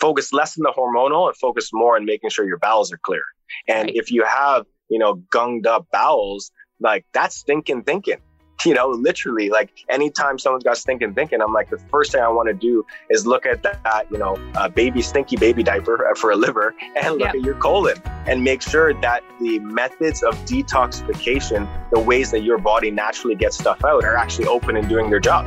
focus 0.00 0.32
less 0.32 0.58
on 0.58 0.62
the 0.62 0.72
hormonal 0.76 1.26
and 1.28 1.36
focus 1.36 1.70
more 1.72 1.96
on 1.96 2.04
making 2.04 2.30
sure 2.30 2.46
your 2.46 2.58
bowels 2.58 2.92
are 2.92 3.00
clear. 3.02 3.22
And 3.68 3.88
right. 3.88 3.96
if 3.96 4.10
you 4.10 4.24
have, 4.24 4.66
you 4.88 4.98
know, 4.98 5.16
gunged 5.32 5.66
up 5.66 5.86
bowels, 5.92 6.50
like 6.80 7.04
that's 7.12 7.36
stinking 7.36 7.82
thinking. 7.82 8.18
you 8.66 8.74
know, 8.74 8.88
literally 8.88 9.50
like 9.50 9.84
anytime 9.88 10.38
someone's 10.38 10.64
got 10.64 10.76
stinking 10.76 11.14
thinking, 11.14 11.40
I'm 11.40 11.52
like, 11.52 11.70
the 11.70 11.78
first 11.90 12.12
thing 12.12 12.22
I 12.22 12.28
want 12.28 12.48
to 12.48 12.54
do 12.54 12.84
is 13.10 13.26
look 13.26 13.46
at 13.46 13.62
that, 13.62 14.06
you 14.10 14.18
know, 14.18 14.36
uh, 14.54 14.68
baby 14.68 15.02
stinky 15.02 15.36
baby 15.36 15.62
diaper 15.62 16.08
uh, 16.08 16.14
for 16.14 16.30
a 16.30 16.36
liver 16.36 16.74
and 16.96 17.18
look 17.18 17.28
at 17.28 17.40
your 17.42 17.54
colon 17.54 18.00
and 18.26 18.42
make 18.42 18.62
sure 18.62 18.94
that 19.00 19.22
the 19.40 19.58
methods 19.60 20.22
of 20.22 20.34
detoxification, 20.44 21.68
the 21.90 22.00
ways 22.00 22.30
that 22.30 22.42
your 22.42 22.58
body 22.58 22.90
naturally 22.90 23.34
gets 23.34 23.58
stuff 23.58 23.84
out 23.84 24.04
are 24.04 24.16
actually 24.16 24.46
open 24.46 24.76
and 24.76 24.88
doing 24.88 25.10
their 25.10 25.20
job. 25.20 25.46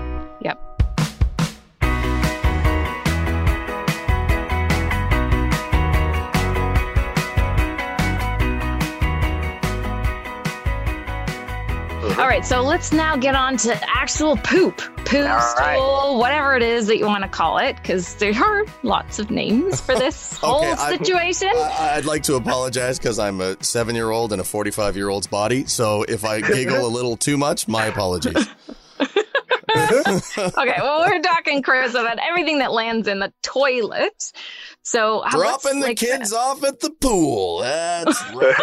All 0.57 0.74
right, 12.35 12.45
so 12.45 12.61
let's 12.61 12.91
now 12.91 13.15
get 13.15 13.33
on 13.33 13.55
to 13.55 13.89
actual 13.89 14.35
poop, 14.37 14.77
poo, 15.05 15.27
stool, 15.39 16.19
whatever 16.19 16.55
it 16.55 16.63
is 16.63 16.87
that 16.87 16.97
you 16.97 17.05
want 17.05 17.23
to 17.23 17.29
call 17.29 17.57
it, 17.57 17.77
because 17.77 18.15
there 18.15 18.33
are 18.35 18.65
lots 18.83 19.19
of 19.19 19.31
names 19.31 19.79
for 19.79 19.95
this 19.95 20.33
okay, 20.43 20.47
whole 20.47 20.75
situation. 20.75 21.49
I, 21.53 21.93
would 21.95 22.05
like 22.05 22.23
to 22.23 22.35
apologize 22.35 22.99
because 22.99 23.19
I'm 23.19 23.39
a 23.39 23.61
seven 23.63 23.95
year 23.95 24.11
old 24.11 24.33
in 24.33 24.39
a 24.39 24.43
45 24.43 24.97
year 24.97 25.09
old's 25.09 25.27
body. 25.27 25.65
So 25.65 26.03
if 26.03 26.25
I 26.25 26.41
giggle 26.41 26.85
a 26.85 26.89
little 26.89 27.15
too 27.15 27.37
much, 27.37 27.67
my 27.67 27.85
apologies. 27.85 28.47
okay, 30.37 30.75
well, 30.79 31.01
we're 31.01 31.21
talking, 31.21 31.61
Chris, 31.61 31.91
about 31.91 32.17
everything 32.19 32.59
that 32.59 32.71
lands 32.71 33.07
in 33.07 33.19
the 33.19 33.31
toilet. 33.41 34.31
So 34.85 35.23
dropping 35.31 35.79
the 35.79 35.87
like, 35.87 35.97
kids 35.97 36.31
uh, 36.31 36.37
off 36.37 36.63
at 36.63 36.79
the 36.79 36.91
pool. 36.91 37.61
That's 37.61 38.21
right. 38.35 38.55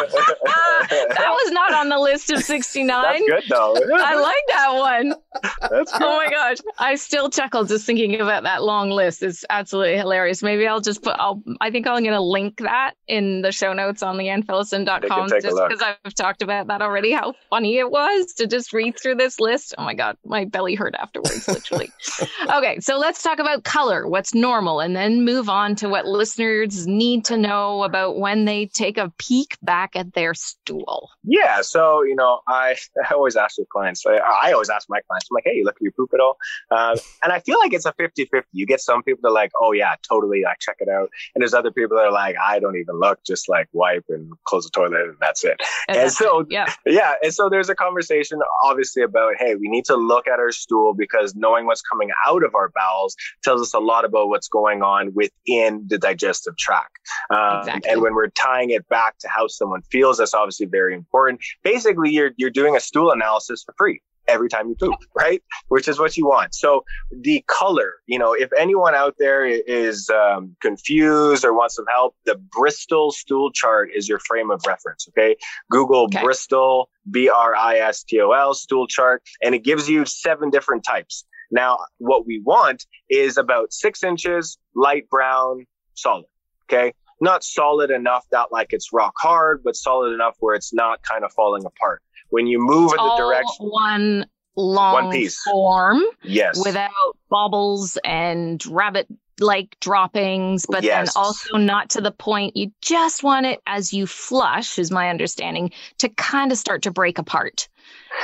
that 0.88 1.36
was 1.42 1.50
not 1.50 1.74
on 1.74 1.88
the 1.88 1.98
list 1.98 2.30
of 2.30 2.40
69. 2.44 2.86
That's 2.86 3.20
good 3.26 3.42
though. 3.50 3.74
I 3.96 4.14
like 4.14 4.44
that 4.48 4.72
one. 4.72 5.14
That's 5.62 5.90
good. 5.90 6.02
Oh 6.02 6.16
my 6.16 6.30
gosh. 6.30 6.58
I 6.78 6.94
still 6.94 7.28
chuckle 7.28 7.64
just 7.64 7.86
thinking 7.86 8.20
about 8.20 8.44
that 8.44 8.62
long 8.62 8.90
list. 8.90 9.24
It's 9.24 9.44
absolutely 9.50 9.96
hilarious. 9.96 10.44
Maybe 10.44 10.64
I'll 10.64 10.80
just 10.80 11.02
put 11.02 11.16
I'll 11.18 11.42
I 11.60 11.72
think 11.72 11.88
I'm 11.88 12.04
gonna 12.04 12.20
link 12.20 12.58
that 12.58 12.92
in 13.08 13.42
the 13.42 13.50
show 13.50 13.72
notes 13.72 14.04
on 14.04 14.16
leannphillipson.com 14.16 15.28
just 15.28 15.42
because 15.42 15.82
I've 15.82 16.14
talked 16.14 16.42
about 16.42 16.68
that 16.68 16.82
already, 16.82 17.10
how 17.10 17.34
funny 17.50 17.78
it 17.78 17.90
was 17.90 18.34
to 18.34 18.46
just 18.46 18.72
read 18.72 18.96
through 18.96 19.16
this 19.16 19.40
list. 19.40 19.74
Oh 19.76 19.82
my 19.82 19.94
god, 19.94 20.16
my 20.24 20.44
belly 20.44 20.76
hurt 20.76 20.94
afterwards, 21.02 21.48
literally. 21.48 21.90
okay, 22.54 22.78
so 22.80 22.96
let's 22.96 23.22
talk 23.22 23.38
about 23.38 23.64
color, 23.64 24.06
what's 24.06 24.34
normal, 24.34 24.80
and 24.80 24.94
then 24.94 25.24
move 25.24 25.48
on 25.48 25.74
to 25.76 25.88
what 25.88 26.06
listeners 26.06 26.86
need 26.86 27.24
to 27.26 27.36
know 27.36 27.82
about 27.82 28.18
when 28.18 28.44
they 28.44 28.66
take 28.66 28.98
a 28.98 29.12
peek 29.18 29.56
back 29.62 29.96
at 29.96 30.14
their 30.14 30.34
stool? 30.34 31.10
Yeah. 31.24 31.62
So, 31.62 32.02
you 32.02 32.14
know, 32.14 32.40
I, 32.46 32.76
I 33.10 33.14
always 33.14 33.36
ask 33.36 33.58
with 33.58 33.68
clients, 33.68 34.04
I, 34.06 34.16
I 34.16 34.52
always 34.52 34.70
ask 34.70 34.88
my 34.88 35.00
clients, 35.06 35.28
I'm 35.30 35.34
like, 35.34 35.44
hey, 35.44 35.56
you 35.56 35.64
look 35.64 35.76
at 35.76 35.82
your 35.82 35.92
poop 35.92 36.10
at 36.14 36.20
all? 36.20 36.36
Um, 36.70 36.96
and 37.22 37.32
I 37.32 37.40
feel 37.40 37.58
like 37.58 37.72
it's 37.72 37.86
a 37.86 37.92
50 37.92 38.26
50. 38.26 38.48
You 38.52 38.66
get 38.66 38.80
some 38.80 39.02
people 39.02 39.20
that 39.22 39.28
are 39.28 39.32
like, 39.32 39.50
oh, 39.60 39.72
yeah, 39.72 39.94
totally. 40.08 40.46
I 40.46 40.54
check 40.60 40.76
it 40.80 40.88
out. 40.88 41.10
And 41.34 41.42
there's 41.42 41.54
other 41.54 41.70
people 41.70 41.96
that 41.96 42.04
are 42.04 42.12
like, 42.12 42.36
I 42.40 42.58
don't 42.58 42.76
even 42.76 42.98
look, 42.98 43.20
just 43.24 43.48
like 43.48 43.68
wipe 43.72 44.04
and 44.08 44.32
close 44.44 44.64
the 44.64 44.70
toilet 44.70 45.02
and 45.02 45.16
that's 45.20 45.44
it. 45.44 45.60
And, 45.88 45.96
And 45.96 46.06
that's 46.06 46.18
so, 46.18 46.40
it. 46.40 46.48
yeah, 46.50 46.72
yeah. 46.86 47.14
And 47.22 47.32
so 47.34 47.48
there's 47.48 47.68
a 47.68 47.74
conversation 47.74 48.40
obviously 48.62 49.02
about, 49.02 49.34
hey, 49.38 49.54
we 49.54 49.68
need 49.68 49.84
to 49.86 49.96
look 49.96 50.26
at 50.26 50.38
our 50.38 50.52
stool 50.52 50.91
because 50.94 51.34
knowing 51.34 51.66
what's 51.66 51.82
coming 51.82 52.10
out 52.26 52.44
of 52.44 52.54
our 52.54 52.70
bowels 52.74 53.16
tells 53.42 53.60
us 53.60 53.74
a 53.74 53.78
lot 53.78 54.04
about 54.04 54.28
what's 54.28 54.48
going 54.48 54.82
on 54.82 55.12
within 55.14 55.84
the 55.86 55.98
digestive 55.98 56.56
tract. 56.56 56.98
Um, 57.30 57.60
Exactly. 57.60 57.90
And 57.90 58.02
when 58.02 58.14
we're 58.14 58.28
tying 58.28 58.70
it 58.70 58.88
back 58.88 59.18
to 59.18 59.28
how 59.28 59.46
someone 59.46 59.82
feels, 59.82 60.18
that's 60.18 60.34
obviously 60.34 60.66
very 60.66 60.94
important. 60.94 61.40
Basically, 61.62 62.10
you're, 62.10 62.32
you're 62.36 62.50
doing 62.50 62.76
a 62.76 62.80
stool 62.80 63.10
analysis 63.10 63.62
for 63.62 63.74
free 63.76 64.00
every 64.32 64.48
time 64.48 64.68
you 64.68 64.74
poop, 64.74 64.94
right? 65.16 65.42
Which 65.68 65.88
is 65.88 65.98
what 65.98 66.16
you 66.16 66.26
want. 66.26 66.54
So 66.54 66.84
the 67.10 67.44
color, 67.46 67.94
you 68.06 68.18
know, 68.18 68.32
if 68.32 68.50
anyone 68.58 68.94
out 68.94 69.14
there 69.18 69.44
is 69.46 70.10
um, 70.10 70.56
confused 70.60 71.44
or 71.44 71.52
wants 71.52 71.76
some 71.76 71.86
help, 71.92 72.14
the 72.24 72.36
Bristol 72.36 73.12
stool 73.12 73.50
chart 73.52 73.90
is 73.94 74.08
your 74.08 74.18
frame 74.18 74.50
of 74.50 74.62
reference. 74.66 75.06
Okay. 75.10 75.36
Google 75.70 76.04
Okay. 76.04 76.22
Bristol, 76.22 76.88
B 77.10 77.28
R 77.28 77.54
I 77.54 77.76
S 77.78 78.02
T 78.02 78.20
O 78.20 78.30
L 78.32 78.54
stool 78.54 78.86
chart, 78.86 79.22
and 79.42 79.54
it 79.54 79.62
gives 79.62 79.88
you 79.88 80.04
seven 80.04 80.50
different 80.50 80.84
types. 80.84 81.24
Now, 81.50 81.78
what 81.98 82.26
we 82.26 82.40
want 82.44 82.86
is 83.10 83.36
about 83.36 83.72
six 83.72 84.02
inches, 84.02 84.58
light 84.74 85.08
brown, 85.10 85.66
solid. 85.94 86.24
Okay. 86.64 86.94
Not 87.20 87.44
solid 87.44 87.90
enough 87.90 88.24
that 88.32 88.50
like 88.50 88.72
it's 88.72 88.92
rock 88.92 89.14
hard, 89.18 89.62
but 89.62 89.76
solid 89.76 90.12
enough 90.12 90.34
where 90.40 90.54
it's 90.54 90.72
not 90.72 91.02
kind 91.02 91.24
of 91.24 91.32
falling 91.32 91.64
apart. 91.64 92.02
When 92.32 92.46
you 92.46 92.58
move 92.58 92.92
in 92.92 92.96
the 92.96 93.14
direction, 93.18 93.66
one 93.66 94.26
long 94.56 94.94
One 95.04 95.12
piece. 95.12 95.38
form 95.42 96.02
yes. 96.24 96.58
without 96.64 96.90
bobbles 97.28 97.98
and 98.04 98.64
rabbit 98.66 99.06
like 99.38 99.76
droppings, 99.80 100.64
but 100.66 100.82
Yes. 100.82 101.12
then 101.14 101.22
also 101.22 101.58
not 101.58 101.90
to 101.90 102.00
the 102.00 102.10
point 102.10 102.56
you 102.56 102.72
just 102.80 103.22
want 103.22 103.44
it 103.44 103.60
as 103.66 103.92
you 103.92 104.06
flush, 104.06 104.78
is 104.78 104.90
my 104.90 105.10
understanding, 105.10 105.72
to 105.98 106.08
kind 106.08 106.52
of 106.52 106.56
start 106.58 106.80
to 106.82 106.90
break 106.90 107.18
apart. 107.18 107.68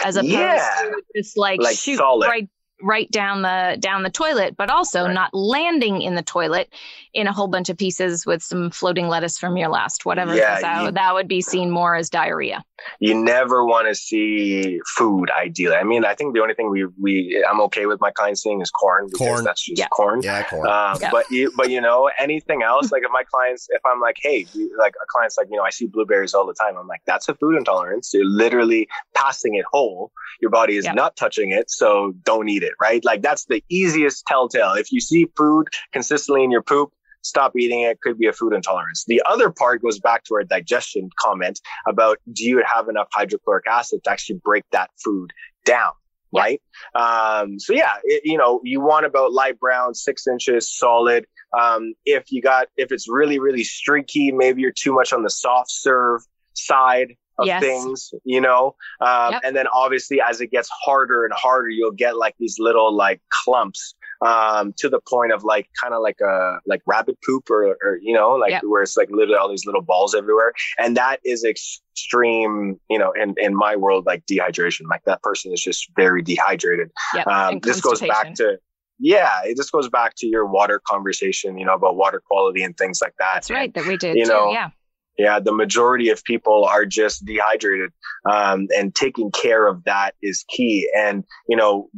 As 0.07 0.17
opposed 0.17 0.33
Yeah. 0.33 0.71
to 0.85 1.03
just 1.15 1.37
like, 1.37 1.61
Like 1.61 1.77
shoot 1.77 1.99
solid. 1.99 2.27
right 2.29 2.49
right 2.83 3.11
down 3.11 3.43
the 3.43 3.77
down 3.81 4.03
the 4.03 4.11
toilet, 4.11 4.57
but 4.57 4.71
also 4.71 5.05
Right. 5.05 5.13
not 5.15 5.35
landing 5.35 6.03
in 6.03 6.15
the 6.15 6.23
toilet 6.23 6.73
in 7.13 7.27
a 7.27 7.33
whole 7.33 7.49
bunch 7.49 7.69
of 7.69 7.77
pieces 7.77 8.25
with 8.27 8.43
some 8.43 8.71
floating 8.71 9.09
lettuce 9.09 9.39
from 9.39 9.57
your 9.57 9.69
last 9.69 10.05
whatever. 10.05 10.35
Yeah, 10.37 10.53
'cause 10.55 10.63
that, 10.63 10.83
you- 10.85 10.91
that 10.93 11.15
would 11.15 11.27
be 11.29 11.41
seen 11.41 11.71
more 11.71 11.97
as 11.97 12.09
diarrhea. 12.11 12.65
you 13.01 13.13
never 13.13 13.65
want 13.65 13.89
to 13.89 13.95
see 13.95 14.79
food 14.97 15.29
ideally. 15.33 15.75
I 15.75 15.83
mean, 15.83 16.05
I 16.05 16.15
think 16.15 16.33
the 16.35 16.41
only 16.41 16.55
thing 16.55 16.71
we, 16.71 16.85
we, 17.01 17.45
I'm 17.51 17.61
okay 17.63 17.87
with 17.87 18.01
my 18.01 18.13
clients 18.13 18.43
seeing 18.45 18.61
is 18.61 18.71
corn 18.71 19.09
because 19.11 19.27
Corn. 19.27 19.45
that's 19.45 19.65
just 19.65 19.81
Yeah. 19.81 19.89
corn. 19.89 20.21
Yeah, 20.23 20.45
corn. 20.45 20.69
Um, 20.69 20.97
Yeah. 21.01 21.11
But 21.11 21.29
you, 21.29 21.51
but 21.57 21.71
you 21.71 21.81
know, 21.81 22.09
anything 22.21 22.63
else? 22.63 22.93
Like 22.93 23.03
if 23.03 23.11
my 23.11 23.25
clients, 23.25 23.67
if 23.71 23.81
I'm 23.85 24.01
like, 24.01 24.17
hey, 24.23 24.47
like 24.79 24.95
a 25.03 25.07
client's 25.09 25.37
like, 25.37 25.49
you 25.51 25.57
know, 25.57 25.65
I 25.65 25.71
see 25.71 25.87
blueberries 25.87 26.35
all 26.35 26.47
the 26.47 26.55
time. 26.55 26.77
I'm 26.79 26.87
like, 26.87 27.03
that's 27.05 27.29
a 27.29 27.35
food 27.35 27.57
intolerance. 27.57 28.13
You're 28.15 28.25
literally 28.25 28.87
passing 29.15 29.57
it 29.57 29.65
whole. 29.73 30.13
Your 30.41 30.51
body 30.53 30.77
is 30.77 30.85
Yeah. 30.85 30.93
not 30.93 31.17
touching 31.17 31.51
it, 31.51 31.71
so 31.73 32.13
don't 32.23 32.49
eat 32.49 32.63
it. 32.63 32.68
Right? 32.81 33.05
Like 33.05 33.23
that's 33.23 33.45
the 33.47 33.63
easiest 33.69 34.27
telltale. 34.27 34.75
If 34.75 34.93
you 34.93 35.01
see 35.01 35.27
food 35.37 35.69
consistently 35.93 36.45
in 36.45 36.51
your 36.51 36.63
poop. 36.63 36.93
Stop 37.23 37.57
eating 37.57 37.81
it. 37.81 38.01
Could 38.01 38.17
be 38.17 38.29
a 38.29 38.33
food 38.33 38.53
intolerance. 38.55 39.05
The 39.05 39.21
other 39.29 39.51
part 39.51 39.83
goes 39.83 39.99
back 39.99 40.23
to 40.25 40.35
our 40.37 40.45
digestion 40.45 41.11
comment 41.19 41.61
about 41.87 42.19
do 42.33 42.45
you 42.45 42.63
have 42.65 42.89
enough 42.89 43.09
hydrochloric 43.13 43.67
acid 43.67 44.05
to 44.05 44.11
actually 44.11 44.41
break 44.45 44.65
that 44.71 44.91
food 45.05 45.33
down? 45.65 45.91
Right. 46.33 46.63
Um, 46.95 47.59
so 47.59 47.73
yeah, 47.73 47.93
it, 48.05 48.23
you 48.25 48.39
know, 48.39 48.61
you 48.63 48.81
want 48.81 49.05
about 49.05 49.33
light 49.33 49.59
brown, 49.59 49.95
six 49.95 50.27
inches, 50.27 50.71
solid. 50.71 51.27
Um, 51.59 51.95
if 52.05 52.31
you 52.31 52.41
got, 52.41 52.69
if 52.77 52.93
it's 52.93 53.09
really, 53.09 53.39
really 53.39 53.65
streaky, 53.65 54.31
maybe 54.31 54.63
you're 54.63 54.71
too 54.71 54.93
much 54.93 55.13
on 55.13 55.23
the 55.23 55.31
soft 55.31 55.71
serve 55.71 56.21
side 56.53 57.17
of 57.39 57.47
Yes. 57.47 57.63
things, 57.63 58.11
you 58.25 58.41
know? 58.41 58.75
Um, 59.01 59.33
Yep. 59.33 59.43
and 59.45 59.57
then 59.57 59.67
obviously 59.69 60.21
as 60.21 60.41
it 60.41 60.49
gets 60.51 60.69
harder 60.71 61.25
and 61.25 61.33
harder, 61.35 61.69
you'll 61.69 61.93
get 61.93 62.17
like 62.17 62.35
these 62.39 62.57
little 62.59 62.93
like 62.95 63.21
clumps, 63.31 63.95
um, 64.25 64.73
to 64.79 64.89
the 64.89 65.01
point 65.09 65.33
of 65.33 65.45
like 65.45 65.69
kind 65.81 65.95
of 65.95 66.03
like 66.03 66.21
a, 66.21 66.59
like 66.67 66.83
rabbit 66.87 67.17
poop 67.25 67.49
or, 67.51 67.77
or, 67.83 67.99
you 68.03 68.13
know, 68.13 68.31
like 68.33 68.51
Yep. 68.51 68.63
where 68.65 68.83
it's 68.83 68.97
like 68.97 69.09
literally 69.11 69.37
all 69.39 69.49
these 69.49 69.65
little 69.67 69.83
balls 69.83 70.15
everywhere. 70.15 70.53
And 70.79 70.97
that 70.97 71.21
is 71.25 71.45
extreme, 71.45 72.81
you 72.91 72.99
know, 72.99 73.13
in, 73.13 73.35
in 73.39 73.55
my 73.55 73.77
world, 73.77 74.07
like 74.07 74.27
dehydration, 74.27 74.83
like 74.91 75.05
that 75.05 75.23
person 75.23 75.53
is 75.53 75.63
just 75.63 75.89
very 75.97 76.23
dehydrated. 76.23 76.91
Yep. 77.15 77.27
Um, 77.29 77.61
this 77.61 77.81
goes 77.81 78.01
back 78.01 78.35
to, 78.35 78.59
yeah, 78.99 79.43
it 79.45 79.57
just 79.57 79.71
goes 79.71 79.89
back 79.89 80.15
to 80.17 80.27
your 80.27 80.45
water 80.45 80.81
conversation, 80.85 81.57
you 81.57 81.65
know, 81.65 81.75
about 81.75 81.95
water 81.95 82.21
quality 82.27 82.65
and 82.65 82.77
things 82.77 83.01
like 83.01 83.15
that. 83.21 83.35
That's 83.35 83.49
And, 83.51 83.57
right. 83.57 83.75
That 83.75 83.87
we 83.87 83.97
did 83.97 84.17
you 84.17 84.25
too. 84.25 84.33
know, 84.33 84.51
yeah. 84.51 84.71
Yeah, 85.19 85.41
the 85.41 85.53
majority 85.53 86.11
of 86.11 86.23
people 86.25 86.65
are 86.65 86.87
just 86.87 87.25
dehydrated, 87.25 87.91
um, 88.31 88.69
and 88.77 88.95
taking 88.95 89.31
care 89.33 89.67
of 89.67 89.85
that 89.85 90.15
is 90.23 90.45
key. 90.49 90.89
And 90.97 91.25
you 91.49 91.57
know, 91.57 91.91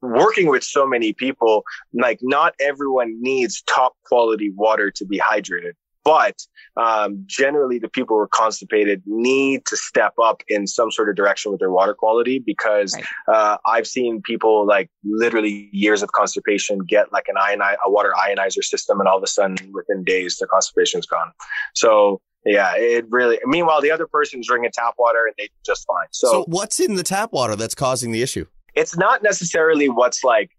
working 0.00 0.48
with 0.48 0.64
so 0.64 0.86
many 0.86 1.12
people, 1.12 1.64
like 1.92 2.18
not 2.22 2.54
everyone 2.60 3.20
needs 3.20 3.62
top 3.62 3.94
quality 4.04 4.50
water 4.54 4.90
to 4.90 5.04
be 5.04 5.18
hydrated. 5.18 5.72
But 6.04 6.36
um, 6.76 7.22
generally, 7.26 7.78
the 7.78 7.88
people 7.88 8.16
who 8.16 8.22
are 8.22 8.28
constipated 8.28 9.02
need 9.06 9.64
to 9.66 9.76
step 9.76 10.14
up 10.20 10.42
in 10.48 10.66
some 10.66 10.90
sort 10.90 11.08
of 11.08 11.14
direction 11.14 11.52
with 11.52 11.60
their 11.60 11.70
water 11.70 11.94
quality 11.94 12.40
because 12.40 12.94
Right. 12.94 13.04
uh, 13.28 13.58
I've 13.66 13.86
seen 13.86 14.20
people 14.20 14.66
like 14.66 14.90
literally 15.04 15.68
years 15.72 16.02
of 16.02 16.10
constipation 16.10 16.80
get 16.80 17.12
like 17.12 17.26
an 17.28 17.36
ioni- 17.36 17.76
a 17.86 17.90
water 17.90 18.12
ionizer 18.18 18.64
system, 18.64 18.98
and 18.98 19.08
all 19.08 19.18
of 19.18 19.22
a 19.22 19.28
sudden, 19.28 19.56
within 19.72 20.02
days, 20.02 20.38
the 20.38 20.46
constipation's 20.48 21.06
gone. 21.06 21.30
So 21.74 22.20
yeah, 22.44 22.74
it 22.76 23.06
really. 23.10 23.38
Meanwhile, 23.44 23.80
the 23.80 23.90
other 23.90 24.06
person's 24.06 24.46
drinking 24.48 24.70
tap 24.74 24.94
water 24.98 25.26
and 25.26 25.34
they 25.38 25.48
just 25.64 25.86
fine. 25.86 26.06
So, 26.10 26.28
So, 26.30 26.44
what's 26.48 26.80
in 26.80 26.94
the 26.96 27.02
tap 27.02 27.32
water 27.32 27.56
that's 27.56 27.74
causing 27.74 28.12
the 28.12 28.22
issue? 28.22 28.46
it's 28.74 28.96
not 28.96 29.22
necessarily 29.22 29.88
what's 29.88 30.24
like. 30.24 30.50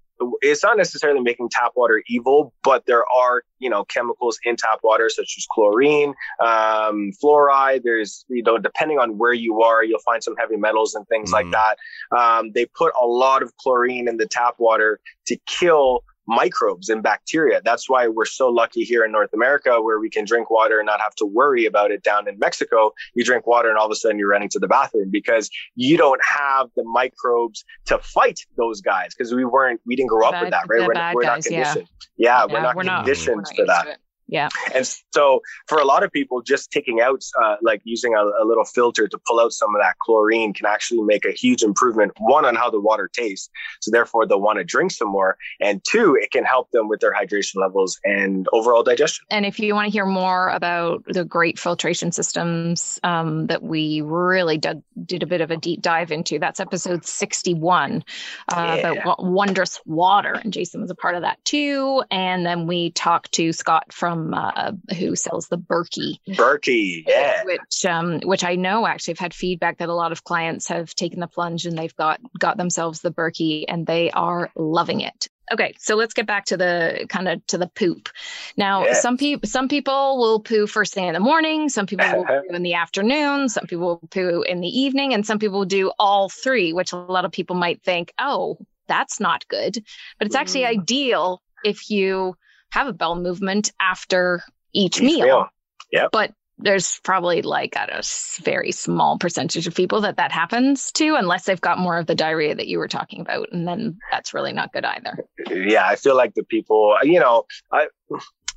It's 0.41 0.63
not 0.63 0.77
necessarily 0.77 1.19
making 1.19 1.49
tap 1.49 1.71
water 1.75 2.01
evil, 2.07 2.53
but 2.63 2.85
there 2.85 3.03
are 3.13 3.43
you 3.57 3.69
know 3.69 3.83
chemicals 3.85 4.37
in 4.45 4.55
tap 4.55 4.79
water 4.83 5.09
such 5.09 5.33
as 5.37 5.45
chlorine, 5.51 6.13
um, 6.39 7.11
fluoride. 7.21 7.81
There's 7.83 8.23
you 8.29 8.43
know 8.43 8.57
depending 8.59 8.99
on 8.99 9.17
where 9.17 9.33
you 9.33 9.61
are, 9.63 9.83
you'll 9.83 9.99
find 10.05 10.23
some 10.23 10.35
heavy 10.37 10.55
metals 10.55 10.93
and 10.93 11.05
things 11.07 11.31
like 11.33 11.47
Mm. 11.47 11.53
that. 11.53 12.17
Um, 12.17 12.51
they 12.53 12.65
put 12.67 12.93
a 13.01 13.05
lot 13.05 13.41
of 13.41 13.51
chlorine 13.57 14.07
in 14.07 14.17
the 14.17 14.27
tap 14.27 14.55
water 14.59 14.99
to 15.27 15.37
kill 15.47 16.03
microbes 16.27 16.89
and 16.89 17.03
bacteria. 17.03 17.61
That's 17.63 17.89
why 17.89 18.07
we're 18.07 18.25
so 18.25 18.49
lucky 18.49 18.83
here 18.83 19.03
in 19.03 19.11
North 19.11 19.33
America 19.33 19.81
where 19.81 19.99
we 19.99 20.09
can 20.09 20.25
drink 20.25 20.49
water 20.49 20.79
and 20.79 20.85
not 20.85 21.01
have 21.01 21.15
to 21.15 21.25
worry 21.25 21.65
about 21.65 21.91
it 21.91 22.03
down 22.03 22.27
in 22.27 22.39
Mexico. 22.39 22.91
You 23.13 23.23
drink 23.23 23.45
water 23.45 23.69
and 23.69 23.77
all 23.77 23.85
of 23.85 23.91
a 23.91 23.95
sudden 23.95 24.17
you're 24.19 24.29
running 24.29 24.49
to 24.49 24.59
the 24.59 24.67
bathroom 24.67 25.09
because 25.11 25.49
you 25.75 25.97
don't 25.97 26.21
have 26.23 26.69
the 26.75 26.83
microbes 26.83 27.65
to 27.85 27.97
fight 27.99 28.39
those 28.57 28.81
guys 28.81 29.13
because 29.15 29.33
we 29.33 29.45
weren't, 29.45 29.81
we 29.85 29.95
didn't 29.95 30.09
grow 30.09 30.27
up 30.27 30.41
with 30.41 30.51
that, 30.51 30.65
right? 30.69 30.81
We're, 30.81 30.87
we're 30.87 30.93
not 30.93 31.15
guys, 31.21 31.49
yeah. 31.51 31.63
conditioned. 31.65 31.89
Yeah, 32.17 32.45
we're 32.45 32.53
Yeah, 32.53 32.61
not 32.61 32.75
we're 32.75 32.83
not- 32.83 33.05
conditioned 33.05 33.35
we're 33.35 33.41
not 33.41 33.47
for 33.55 33.61
used 33.61 33.69
that. 33.69 33.97
Yeah. 34.33 34.49
And 34.73 34.83
so 35.13 35.41
for 35.67 35.77
a 35.77 35.85
lot 35.85 36.01
of 36.01 36.11
people, 36.11 36.41
just 36.41 36.71
taking 36.71 37.01
out, 37.01 37.23
uh, 37.39 37.57
like 37.61 37.81
using 37.83 38.15
a, 38.15 38.23
a 38.41 38.43
little 38.43 38.65
filter 38.65 39.07
to 39.07 39.17
pull 39.27 39.39
out 39.39 39.53
some 39.53 39.75
of 39.75 39.79
that 39.79 39.93
chlorine 40.01 40.53
can 40.53 40.65
actually 40.65 41.01
make 41.03 41.23
a 41.23 41.31
huge 41.31 41.61
improvement. 41.61 42.13
One 42.17 42.43
on 42.43 42.55
how 42.55 42.71
the 42.71 42.81
water 42.81 43.07
tastes. 43.13 43.47
So 43.81 43.91
therefore 43.91 44.25
they'll 44.25 44.41
want 44.41 44.57
to 44.57 44.63
drink 44.63 44.91
some 44.91 45.09
more. 45.09 45.37
And 45.61 45.83
two, 45.83 46.17
it 46.19 46.31
can 46.31 46.45
help 46.45 46.71
them 46.71 46.87
with 46.89 46.99
their 46.99 47.13
hydration 47.13 47.57
levels 47.57 47.99
and 48.03 48.47
overall 48.51 48.81
digestion. 48.81 49.23
And 49.29 49.45
if 49.45 49.59
you 49.59 49.75
want 49.75 49.85
to 49.85 49.91
hear 49.91 50.07
more 50.07 50.49
about 50.49 51.03
the 51.05 51.23
great 51.23 51.59
filtration 51.59 52.11
systems 52.11 52.99
um, 53.03 53.45
that 53.47 53.61
we 53.61 54.01
really 54.01 54.57
dug, 54.57 54.81
did 55.05 55.21
a 55.21 55.27
bit 55.27 55.41
of 55.41 55.51
a 55.51 55.57
deep 55.57 55.83
dive 55.83 56.11
into, 56.11 56.39
that's 56.39 56.59
episode 56.59 57.05
61 57.05 58.03
uh, 58.49 58.55
Yeah. 58.81 58.93
about 58.93 59.23
wondrous 59.23 59.79
water. 59.85 60.33
And 60.33 60.51
Jason 60.51 60.81
was 60.81 60.89
a 60.89 60.95
part 60.95 61.13
of 61.13 61.21
that 61.21 61.37
too. 61.45 62.01
And 62.09 62.43
then 62.43 62.65
we 62.65 62.89
talked 62.89 63.31
to 63.33 63.53
Scott 63.53 63.93
from 63.93 64.22
uh, 64.31 64.73
who 64.99 65.15
sells 65.15 65.47
the 65.47 65.57
Berkey, 65.57 66.17
Berkey. 66.29 67.03
Yeah. 67.07 67.43
which 67.45 67.83
um, 67.85 68.19
which 68.21 68.43
I 68.43 68.53
know 68.55 68.85
actually 68.85 69.15
I've 69.15 69.19
had 69.19 69.33
feedback 69.33 69.79
that 69.79 69.89
a 69.89 69.95
lot 69.95 70.11
of 70.11 70.23
clients 70.23 70.67
have 70.67 70.93
taken 70.93 71.19
the 71.19 71.27
plunge 71.27 71.65
and 71.65 71.75
they've 71.75 71.95
got 71.95 72.19
got 72.37 72.57
themselves 72.57 73.01
the 73.01 73.11
Berkey 73.11 73.65
and 73.67 73.87
they 73.87 74.11
are 74.11 74.51
loving 74.55 75.01
it. 75.01 75.27
Okay, 75.51 75.73
so 75.77 75.95
let's 75.95 76.13
get 76.13 76.25
back 76.25 76.45
to 76.45 76.57
the 76.57 77.05
kind 77.09 77.27
of 77.27 77.45
to 77.47 77.57
the 77.57 77.67
poop. 77.67 78.09
Now, 78.55 78.85
Yeah. 78.85 78.93
some 78.93 79.17
people 79.17 79.49
some 79.49 79.67
people 79.67 80.17
will 80.17 80.39
poo 80.39 80.67
first 80.67 80.93
thing 80.93 81.07
in 81.07 81.13
the 81.13 81.19
morning, 81.19 81.67
some 81.69 81.85
people 81.87 82.05
will 82.15 82.25
poo 82.25 82.55
in 82.55 82.63
the 82.63 82.75
afternoon, 82.75 83.49
some 83.49 83.65
people 83.65 83.85
will 83.87 84.07
poo 84.09 84.41
in 84.43 84.61
the 84.61 84.67
evening, 84.69 85.13
and 85.13 85.25
some 85.25 85.39
people 85.39 85.65
do 85.65 85.91
all 85.99 86.29
three, 86.29 86.71
which 86.71 86.93
a 86.93 86.97
lot 86.97 87.25
of 87.25 87.31
people 87.31 87.55
might 87.55 87.81
think, 87.83 88.13
oh, 88.19 88.57
that's 88.87 89.19
not 89.19 89.47
good. 89.47 89.83
But 90.17 90.27
it's 90.27 90.35
actually 90.35 90.61
Mm. 90.61 90.79
ideal 90.79 91.41
if 91.63 91.89
you 91.89 92.35
have 92.73 92.87
a 92.87 92.93
bowel 92.93 93.15
movement 93.15 93.71
after 93.79 94.43
each, 94.73 94.97
Each 94.99 95.03
meal. 95.03 95.25
meal. 95.25 95.47
Yep. 95.91 96.09
But 96.11 96.31
there's 96.57 96.99
probably 97.03 97.41
like 97.41 97.75
at 97.77 97.89
a 97.89 98.01
very 98.43 98.71
small 98.71 99.17
percentage 99.17 99.67
of 99.67 99.75
people 99.75 100.01
that 100.01 100.17
that 100.17 100.31
happens 100.31 100.91
to, 100.93 101.15
unless 101.15 101.45
they've 101.45 101.61
got 101.61 101.77
more 101.77 101.97
of 101.97 102.07
the 102.07 102.15
diarrhea 102.15 102.55
that 102.55 102.67
you 102.67 102.79
were 102.79 102.87
talking 102.87 103.21
about, 103.21 103.49
and 103.51 103.67
then 103.67 103.97
that's 104.11 104.33
really 104.33 104.53
not 104.53 104.71
good 104.73 104.85
either. 104.85 105.23
yeah, 105.49 105.85
I 105.85 105.95
feel 105.95 106.15
like 106.15 106.33
the 106.35 106.43
people, 106.43 106.95
you 107.03 107.19
know, 107.19 107.43
I 107.71 107.87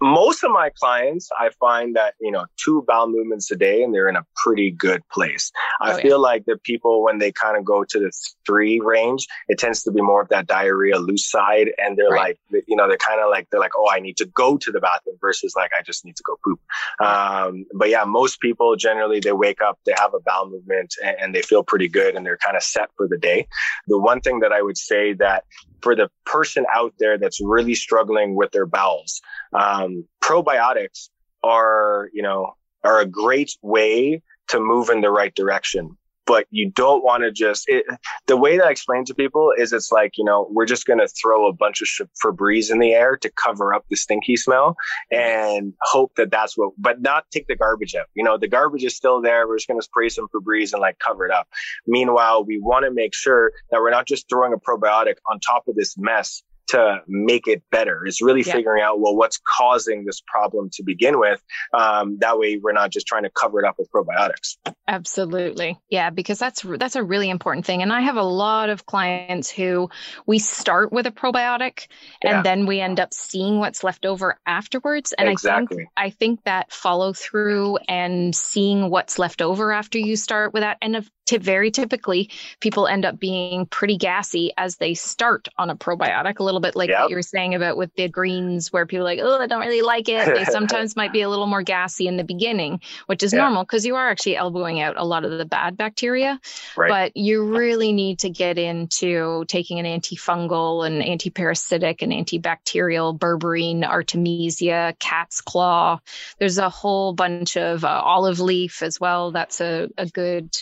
most 0.01 0.45
of 0.45 0.51
my 0.51 0.71
clients, 0.79 1.29
I 1.39 1.51
find 1.61 1.97
that 1.97 2.15
you 2.21 2.31
know 2.31 2.47
two 2.57 2.85
bowel 2.87 3.09
movements 3.09 3.51
a 3.51 3.57
day, 3.57 3.83
and 3.83 3.95
they're 3.95 4.09
in 4.09 4.17
a 4.17 4.25
pretty 4.45 4.71
good 4.71 5.03
place. 5.13 5.51
I 5.81 5.93
Oh, 5.93 5.97
yeah. 5.97 6.03
feel 6.03 6.21
like 6.21 6.45
the 6.47 6.59
people 6.65 7.03
when 7.05 7.19
they 7.19 7.33
kind 7.33 7.57
of 7.57 7.65
go 7.65 7.85
to 7.85 7.99
the 7.99 8.13
three 8.47 8.81
range, 8.81 9.27
it 9.49 9.59
tends 9.59 9.83
to 9.85 9.91
be 9.93 10.03
more 10.03 10.21
of 10.23 10.29
that 10.29 10.47
diarrhea 10.47 10.99
loose 10.99 11.29
side, 11.31 11.69
and 11.79 11.97
they're 11.97 12.09
Right. 12.09 12.39
like, 12.51 12.65
you 12.69 12.77
know, 12.77 12.89
they're 12.89 12.97
kind 12.99 13.21
of 13.21 13.31
like 13.31 13.49
they're 13.51 13.61
like, 13.61 13.77
oh, 13.77 13.89
I 13.91 14.01
need 14.01 14.17
to 14.19 14.27
go 14.27 14.57
to 14.57 14.71
the 14.73 14.81
bathroom 14.81 15.17
versus 15.21 15.55
like 15.57 15.71
I 15.79 15.83
just 15.83 16.05
need 16.05 16.17
to 16.17 16.23
go 16.25 16.37
poop. 16.45 16.61
Um, 17.01 17.67
but 17.75 17.89
yeah, 17.89 18.05
most 18.05 18.41
people 18.41 18.77
generally 18.77 19.21
they 19.21 19.33
wake 19.33 19.61
up, 19.61 19.79
they 19.87 19.95
have 19.97 20.15
a 20.15 20.21
bowel 20.21 20.49
movement, 20.51 20.95
and, 21.05 21.17
and 21.21 21.35
they 21.35 21.43
feel 21.43 21.63
pretty 21.63 21.89
good, 21.89 22.15
and 22.15 22.25
they're 22.25 22.39
kind 22.39 22.57
of 22.57 22.63
set 22.63 22.89
for 22.97 23.07
the 23.09 23.19
day. 23.19 23.47
The 23.89 23.99
one 23.99 24.21
thing 24.21 24.41
that 24.41 24.53
I 24.53 24.63
would 24.63 24.79
say 24.79 25.13
that 25.15 25.45
for 25.83 25.95
the 25.95 26.09
person 26.25 26.65
out 26.75 26.95
there 26.99 27.19
that's 27.19 27.41
really 27.41 27.75
struggling 27.75 28.35
with 28.35 28.51
their 28.53 28.67
bowels, 28.67 29.21
um, 29.53 29.86
Um, 29.87 30.05
probiotics 30.23 31.09
are, 31.43 32.11
you 32.13 32.23
know, 32.23 32.55
are 32.85 33.01
a 33.01 33.07
great 33.07 33.57
way 33.63 34.23
to 34.49 34.61
move 34.61 34.91
in 34.91 35.01
the 35.01 35.11
right 35.11 35.35
direction. 35.35 35.97
But 36.27 36.47
you 36.51 36.73
don't 36.73 37.05
want 37.05 37.23
to 37.23 37.31
just, 37.31 37.69
it, 37.69 37.87
the 38.27 38.37
way 38.37 38.57
that 38.59 38.67
I 38.67 38.71
explain 38.73 39.05
to 39.05 39.15
people 39.15 39.53
is 39.57 39.73
it's 39.73 39.93
like, 39.93 40.19
you 40.19 40.25
know, 40.25 40.49
we're 40.51 40.67
just 40.67 40.85
going 40.85 40.99
to 40.99 41.07
throw 41.07 41.47
a 41.47 41.53
bunch 41.53 41.81
of 41.83 42.09
Febreze 42.21 42.73
in 42.73 42.81
the 42.81 42.95
air 42.95 43.17
to 43.19 43.31
cover 43.31 43.73
up 43.73 43.85
the 43.89 43.95
stinky 43.95 44.37
smell 44.37 44.75
and 45.13 45.73
hope 45.83 46.17
that 46.17 46.33
that's 46.33 46.59
what, 46.59 46.73
but 46.79 47.01
not 47.01 47.27
take 47.31 47.47
the 47.47 47.55
garbage 47.55 47.95
out. 47.95 48.07
You 48.15 48.25
know, 48.25 48.39
the 48.39 48.49
garbage 48.49 48.83
is 48.83 48.97
still 48.97 49.23
there. 49.23 49.47
We're 49.47 49.59
just 49.59 49.69
going 49.69 49.79
to 49.79 49.85
spray 49.85 50.09
some 50.09 50.27
Febreze 50.35 50.73
and 50.73 50.81
like 50.81 50.99
cover 50.99 51.25
it 51.27 51.31
up. 51.31 51.47
Meanwhile, 51.87 52.45
we 52.45 52.59
want 52.59 52.87
to 52.87 52.91
make 52.91 53.15
sure 53.15 53.53
that 53.71 53.81
we're 53.81 53.91
not 53.91 54.09
just 54.09 54.29
throwing 54.29 54.53
a 54.53 54.59
probiotic 54.59 55.15
on 55.31 55.39
top 55.39 55.69
of 55.69 55.77
this 55.77 55.97
mess 55.97 56.43
to 56.69 57.01
make 57.07 57.47
it 57.47 57.63
better. 57.71 58.05
It's 58.07 58.23
really 58.23 58.43
Yeah. 58.43 58.55
figuring 58.55 58.83
out, 58.83 59.01
well, 59.01 59.17
what's 59.17 59.39
causing 59.59 60.05
this 60.05 60.21
problem 60.27 60.71
to 60.75 60.83
begin 60.83 61.19
with. 61.19 61.43
Um, 61.73 62.19
that 62.21 62.39
way 62.39 62.59
we're 62.63 62.73
not 62.73 62.91
just 62.91 63.07
trying 63.07 63.23
to 63.25 63.31
cover 63.31 63.61
it 63.61 63.67
up 63.67 63.77
with 63.79 63.91
probiotics. 63.91 64.57
Absolutely. 64.89 65.79
Yeah, 65.91 66.11
because 66.11 66.39
that's 66.39 66.63
that's 66.63 66.97
a 66.97 67.03
really 67.03 67.31
important 67.31 67.67
thing. 67.67 67.83
And 67.83 67.93
I 67.93 68.01
have 68.01 68.17
a 68.17 68.23
lot 68.23 68.69
of 68.69 68.87
clients 68.87 69.51
who 69.51 69.91
we 70.27 70.39
start 70.39 70.93
with 70.93 71.07
a 71.07 71.11
probiotic 71.11 71.87
Yeah. 72.23 72.37
and 72.37 72.47
then 72.47 72.67
we 72.67 72.81
end 72.81 73.01
up 73.01 73.13
seeing 73.13 73.59
what's 73.59 73.85
left 73.85 74.07
over 74.07 74.39
afterwards. 74.47 75.13
And 75.13 75.29
I 75.29 75.35
think 75.35 75.71
I 75.97 76.11
think 76.11 76.45
that 76.45 76.73
follow 76.73 77.13
through 77.13 77.79
and 77.89 78.35
seeing 78.35 78.91
what's 78.91 79.19
left 79.19 79.43
over 79.43 79.73
after 79.73 79.99
you 79.99 80.17
start 80.17 80.53
with 80.53 80.63
that 80.63 80.79
and 80.81 80.97
to 81.27 81.39
very 81.39 81.71
typically 81.71 82.31
people 82.61 82.87
end 82.87 83.05
up 83.05 83.19
being 83.19 83.67
pretty 83.67 83.97
gassy 83.97 84.53
as 84.57 84.77
they 84.77 84.95
start 84.95 85.49
on 85.59 85.71
a 85.71 85.77
probiotic, 85.77 86.39
a 86.39 86.43
little 86.43 86.61
bit 86.61 86.77
like 86.77 86.89
Yep. 86.89 86.99
what 87.01 87.11
you 87.11 87.17
were 87.17 87.23
saying 87.23 87.55
about 87.55 87.77
with 87.77 87.95
the 87.97 88.09
greens 88.09 88.73
where 88.73 88.87
people 88.87 89.03
are 89.03 89.11
like, 89.11 89.21
oh, 89.23 89.41
I 89.41 89.47
don't 89.47 89.61
really 89.61 89.83
like 89.83 90.09
it. 90.09 90.27
They 90.27 90.45
sometimes 90.51 90.97
might 90.97 91.13
be 91.13 91.23
a 91.23 91.29
little 91.29 91.47
more 91.47 91.63
gassy 91.63 92.07
in 92.07 92.17
the 92.17 92.25
beginning 92.25 92.81
which 93.07 93.23
is 93.23 93.33
normal 93.33 93.63
because 93.63 93.85
you 93.85 93.97
are 93.97 94.09
actually 94.09 94.37
elbowing 94.37 94.81
out 94.81 94.97
a 94.97 95.05
lot 95.05 95.25
of 95.25 95.37
the 95.39 95.45
bad 95.45 95.77
bacteria. 95.77 96.41
Right. 96.77 96.89
But 96.89 97.17
you 97.17 97.45
really 97.45 97.93
need 97.93 98.21
to 98.21 98.31
get 98.31 98.59
into 98.59 99.45
taking 99.47 99.79
an 99.79 99.87
antifungal 99.87 100.87
and 100.87 101.03
antiparasitic 101.03 102.03
and 102.03 102.13
antibacterial, 102.13 103.19
berberine, 103.19 103.85
artemisia, 103.85 104.95
cat's 104.99 105.41
claw. 105.41 106.01
There's 106.39 106.59
a 106.59 106.69
whole 106.71 107.13
bunch 107.13 107.57
of 107.57 107.85
uh, 107.85 107.89
olive 107.89 108.41
leaf 108.41 108.83
as 108.83 109.01
well. 109.01 109.33
That's 109.33 109.61
a, 109.61 109.89
a 109.97 110.07
good, 110.07 110.57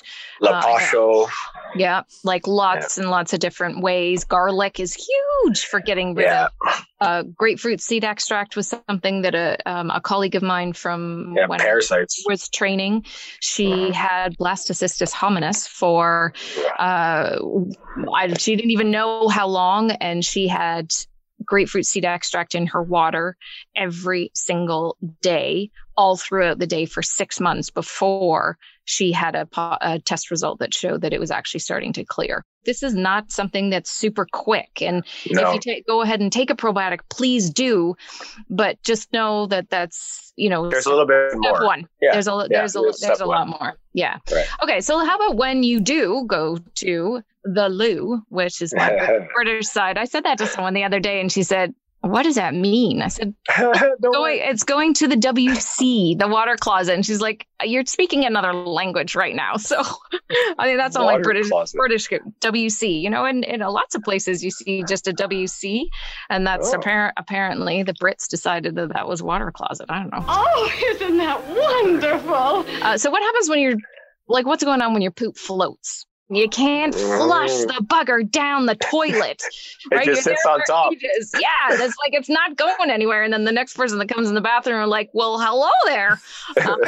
Lapacho. 0.62 1.28
yeah, 1.76 2.02
like 2.22 2.46
lots 2.46 2.98
and 2.98 3.10
lots 3.10 3.32
of 3.32 3.40
different 3.40 3.80
ways. 3.82 4.24
Garlic 4.24 4.78
is 4.80 4.94
huge 4.94 5.64
for 5.66 5.80
getting 5.80 6.14
rid 6.14 6.24
Yeah. 6.24 6.48
of. 6.66 6.84
Uh, 7.00 7.22
grapefruit 7.22 7.80
seed 7.80 8.02
extract 8.04 8.56
was 8.56 8.74
something 8.88 9.22
that 9.22 9.34
a, 9.34 9.58
um, 9.66 9.90
a 9.90 10.00
colleague 10.00 10.34
of 10.36 10.42
mine 10.42 10.72
from 10.72 11.34
Yeah. 11.36 11.46
when 11.46 11.60
I 11.60 11.74
was 12.26 12.48
training, 12.48 13.04
she 13.40 13.90
had 13.92 14.36
blastocystis 14.38 15.12
hominis 15.12 15.68
for 15.68 16.32
uh, 16.78 17.36
I, 18.14 18.32
she 18.38 18.56
didn't 18.56 18.70
even 18.70 18.90
know 18.90 19.28
how 19.28 19.48
long, 19.48 19.90
and 19.90 20.24
she 20.24 20.48
had 20.48 20.90
grapefruit 21.44 21.84
seed 21.84 22.04
extract 22.04 22.54
in 22.54 22.66
her 22.68 22.82
water 22.82 23.36
every 23.76 24.30
single 24.34 24.96
day, 25.20 25.70
all 25.96 26.16
throughout 26.16 26.58
the 26.58 26.66
day 26.66 26.86
for 26.86 27.02
six 27.02 27.38
months 27.40 27.70
before 27.70 28.56
she 28.84 29.12
had 29.12 29.34
a, 29.34 29.48
a 29.80 29.98
test 29.98 30.30
result 30.30 30.58
that 30.58 30.74
showed 30.74 31.00
that 31.02 31.12
it 31.12 31.20
was 31.20 31.30
actually 31.30 31.60
starting 31.60 31.92
to 31.94 32.04
clear. 32.04 32.44
This 32.64 32.82
is 32.82 32.94
not 32.94 33.30
something 33.30 33.70
that's 33.70 33.90
super 33.90 34.26
quick, 34.32 34.80
and 34.80 35.04
No. 35.30 35.48
if 35.48 35.54
you 35.54 35.60
take 35.60 35.86
go 35.86 36.00
ahead 36.02 36.20
and 36.20 36.32
take 36.32 36.50
a 36.50 36.54
probiotic, 36.54 37.00
please 37.10 37.50
do, 37.50 37.94
but 38.48 38.82
just 38.82 39.12
know 39.12 39.46
that 39.46 39.68
that's 39.70 40.32
you 40.36 40.48
know 40.48 40.68
There's 40.70 40.86
a 40.86 40.90
little 40.90 41.06
bit 41.06 41.30
step 41.30 41.40
more. 41.40 41.64
one. 41.64 41.86
Yeah, 42.00 42.12
There's 42.12 42.26
a 42.28 42.46
yeah, 42.50 42.58
there's 42.58 42.76
a 42.76 42.80
there's 42.80 43.00
there's 43.00 43.20
a 43.20 43.26
lot 43.26 43.48
one. 43.48 43.56
more. 43.60 43.74
Yeah. 43.92 44.18
Right. 44.32 44.46
Okay. 44.62 44.80
So 44.80 44.98
how 45.04 45.16
about 45.16 45.36
when 45.36 45.62
you 45.62 45.80
do 45.80 46.24
go 46.26 46.58
to 46.76 47.22
the 47.44 47.68
loo, 47.68 48.22
which 48.30 48.60
is 48.62 48.74
my 48.74 48.88
Brit- 48.90 49.28
British 49.34 49.66
side? 49.68 49.98
I 49.98 50.04
said 50.06 50.24
that 50.24 50.38
to 50.38 50.46
someone 50.46 50.74
the 50.74 50.84
other 50.84 51.00
day, 51.00 51.20
and 51.20 51.30
she 51.30 51.42
said, 51.42 51.74
"What 52.04 52.22
does 52.24 52.34
that 52.36 52.54
mean?" 52.54 53.02
I 53.02 53.08
said, 53.08 53.34
Don't 53.58 54.00
"Going, 54.00 54.38
it's 54.42 54.62
going 54.62 54.94
to 54.94 55.08
the 55.08 55.16
WC, 55.16 56.18
the 56.18 56.28
water 56.28 56.56
closet." 56.56 56.94
And 56.94 57.04
she's 57.04 57.20
like, 57.20 57.46
"You're 57.62 57.84
speaking 57.86 58.24
another 58.24 58.52
language 58.52 59.14
right 59.14 59.34
now." 59.34 59.54
So 59.64 59.82
I 60.58 60.66
mean, 60.66 60.76
that's 60.76 60.96
all 60.96 61.06
like 61.06 61.22
British 61.22 61.48
closet. 61.48 61.76
British 61.78 62.08
WC. 62.40 63.00
You 63.00 63.10
know, 63.10 63.24
and 63.24 63.44
in 63.44 63.60
lots 63.60 63.94
of 63.94 64.02
places 64.02 64.44
you 64.44 64.50
see 64.50 64.84
just 64.84 65.08
a 65.08 65.12
WC, 65.12 65.84
and 66.30 66.46
that's 66.46 66.72
Oh. 66.72 66.78
apparent. 66.78 67.14
Apparently, 67.16 67.82
the 67.82 67.94
Brits 67.94 68.28
decided 68.28 68.74
that 68.76 68.92
that 68.92 69.08
was 69.08 69.22
water 69.22 69.50
closet. 69.50 69.86
I 69.88 70.00
don't 70.00 70.10
know. 70.12 70.24
Oh, 70.28 70.72
isn't 70.86 71.16
that 71.18 71.40
wonderful? 71.48 72.64
Uh, 72.82 72.96
so 72.98 73.10
what 73.10 73.22
happens 73.22 73.48
when 73.48 73.58
you're 73.60 73.76
like 74.28 74.46
what's 74.46 74.64
going 74.64 74.80
on 74.82 74.92
when 74.92 75.02
your 75.02 75.10
poop 75.12 75.36
floats? 75.36 76.06
You 76.30 76.48
can't 76.48 76.94
flush 76.94 77.52
the 77.52 77.84
bugger 77.84 78.28
down 78.28 78.66
the 78.66 78.76
toilet. 78.76 79.42
It 79.92 79.96
right? 79.96 80.06
just 80.06 80.24
You're 80.24 80.34
sits 80.36 80.46
on 80.46 80.60
top. 80.66 80.94
ages. 80.94 81.30
Yeah, 81.34 81.48
it's 81.72 81.94
like 81.98 82.14
it's 82.14 82.30
not 82.30 82.56
going 82.56 82.88
anywhere. 82.88 83.22
And 83.22 83.30
then 83.30 83.44
the 83.44 83.52
next 83.52 83.76
person 83.76 83.98
that 83.98 84.08
comes 84.08 84.30
in 84.30 84.34
the 84.34 84.40
bathroom 84.40 84.76
are 84.76 84.86
like, 84.86 85.10
"Well, 85.12 85.38
hello 85.38 85.68
there. 85.84 86.18
Um, 86.66 86.78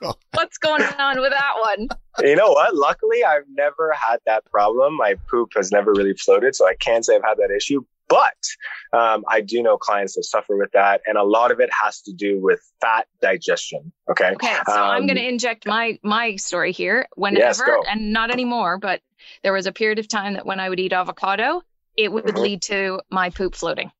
what's 0.30 0.56
going 0.58 0.84
on 0.84 1.20
with 1.20 1.32
that 1.32 1.54
one?" 1.60 1.88
you 2.20 2.36
know 2.36 2.52
what? 2.52 2.76
Luckily, 2.76 3.24
I've 3.24 3.42
never 3.56 3.92
had 3.92 4.18
that 4.26 4.44
problem. 4.44 4.96
My 4.96 5.16
poop 5.28 5.50
has 5.56 5.72
never 5.72 5.92
really 5.92 6.14
floated, 6.14 6.54
so 6.54 6.64
I 6.64 6.76
can't 6.76 7.04
say 7.04 7.16
I've 7.16 7.24
had 7.24 7.38
that 7.38 7.50
issue. 7.50 7.84
But 8.12 8.98
um, 8.98 9.24
I 9.28 9.40
do 9.40 9.62
know 9.62 9.78
clients 9.78 10.14
that 10.16 10.24
suffer 10.24 10.56
with 10.56 10.70
that, 10.72 11.00
and 11.06 11.16
a 11.16 11.22
lot 11.22 11.50
of 11.50 11.60
it 11.60 11.70
has 11.82 12.02
to 12.02 12.12
do 12.12 12.40
with 12.40 12.60
fat 12.80 13.06
digestion. 13.20 13.92
Okay. 14.10 14.32
Okay, 14.32 14.54
so 14.66 14.72
I'm 14.72 15.02
Um, 15.02 15.06
going 15.06 15.16
to 15.16 15.26
inject 15.26 15.66
my 15.66 15.98
my 16.02 16.36
story 16.36 16.72
here. 16.72 17.06
Whenever, 17.16 17.64
go. 17.64 17.82
and 17.88 18.12
not 18.12 18.30
anymore, 18.30 18.78
but 18.78 19.00
there 19.42 19.52
was 19.52 19.66
a 19.66 19.72
period 19.72 19.98
of 19.98 20.08
time 20.08 20.34
that 20.34 20.44
when 20.44 20.60
I 20.60 20.68
would 20.68 20.80
eat 20.80 20.92
avocado, 20.92 21.62
it 21.96 22.12
would 22.12 22.24
Mhm. 22.26 22.42
lead 22.42 22.62
to 22.62 23.00
my 23.10 23.30
poop 23.30 23.54
floating. 23.54 23.90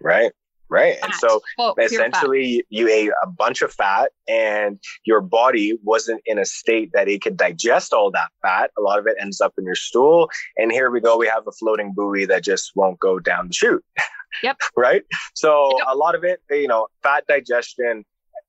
Right. 0.00 0.32
Right. 0.72 0.96
And 1.02 1.14
so 1.14 1.40
fat. 1.56 1.74
essentially 1.78 2.64
you 2.70 2.88
ate 2.88 3.10
a 3.22 3.26
bunch 3.26 3.60
of 3.62 3.72
fat 3.72 4.10
and 4.26 4.78
your 5.04 5.20
body 5.20 5.78
wasn't 5.84 6.22
in 6.26 6.38
a 6.38 6.44
state 6.44 6.90
that 6.94 7.08
it 7.08 7.20
could 7.22 7.36
digest 7.36 7.92
all 7.92 8.10
that 8.12 8.30
fat 8.40 8.70
a 8.78 8.80
lot 8.80 8.98
of 8.98 9.06
it 9.06 9.16
ends 9.20 9.40
up 9.40 9.52
in 9.58 9.64
your 9.64 9.74
stool 9.74 10.30
and 10.56 10.72
here 10.72 10.90
we 10.90 11.00
go 11.00 11.16
we 11.18 11.26
have 11.26 11.46
a 11.46 11.52
floating 11.52 11.92
buoy 11.94 12.24
that 12.24 12.42
just 12.42 12.72
won't 12.74 12.98
go 13.00 13.18
down 13.18 13.48
the 13.48 13.52
chute 13.54 13.84
Yep. 14.42 14.56
right 14.76 15.02
so 15.34 15.70
Yep. 15.78 15.86
a 15.90 15.96
lot 15.96 16.14
of 16.14 16.24
it 16.24 16.40
you 16.50 16.68
know 16.68 16.86
fat 17.02 17.24
digestion 17.28 18.04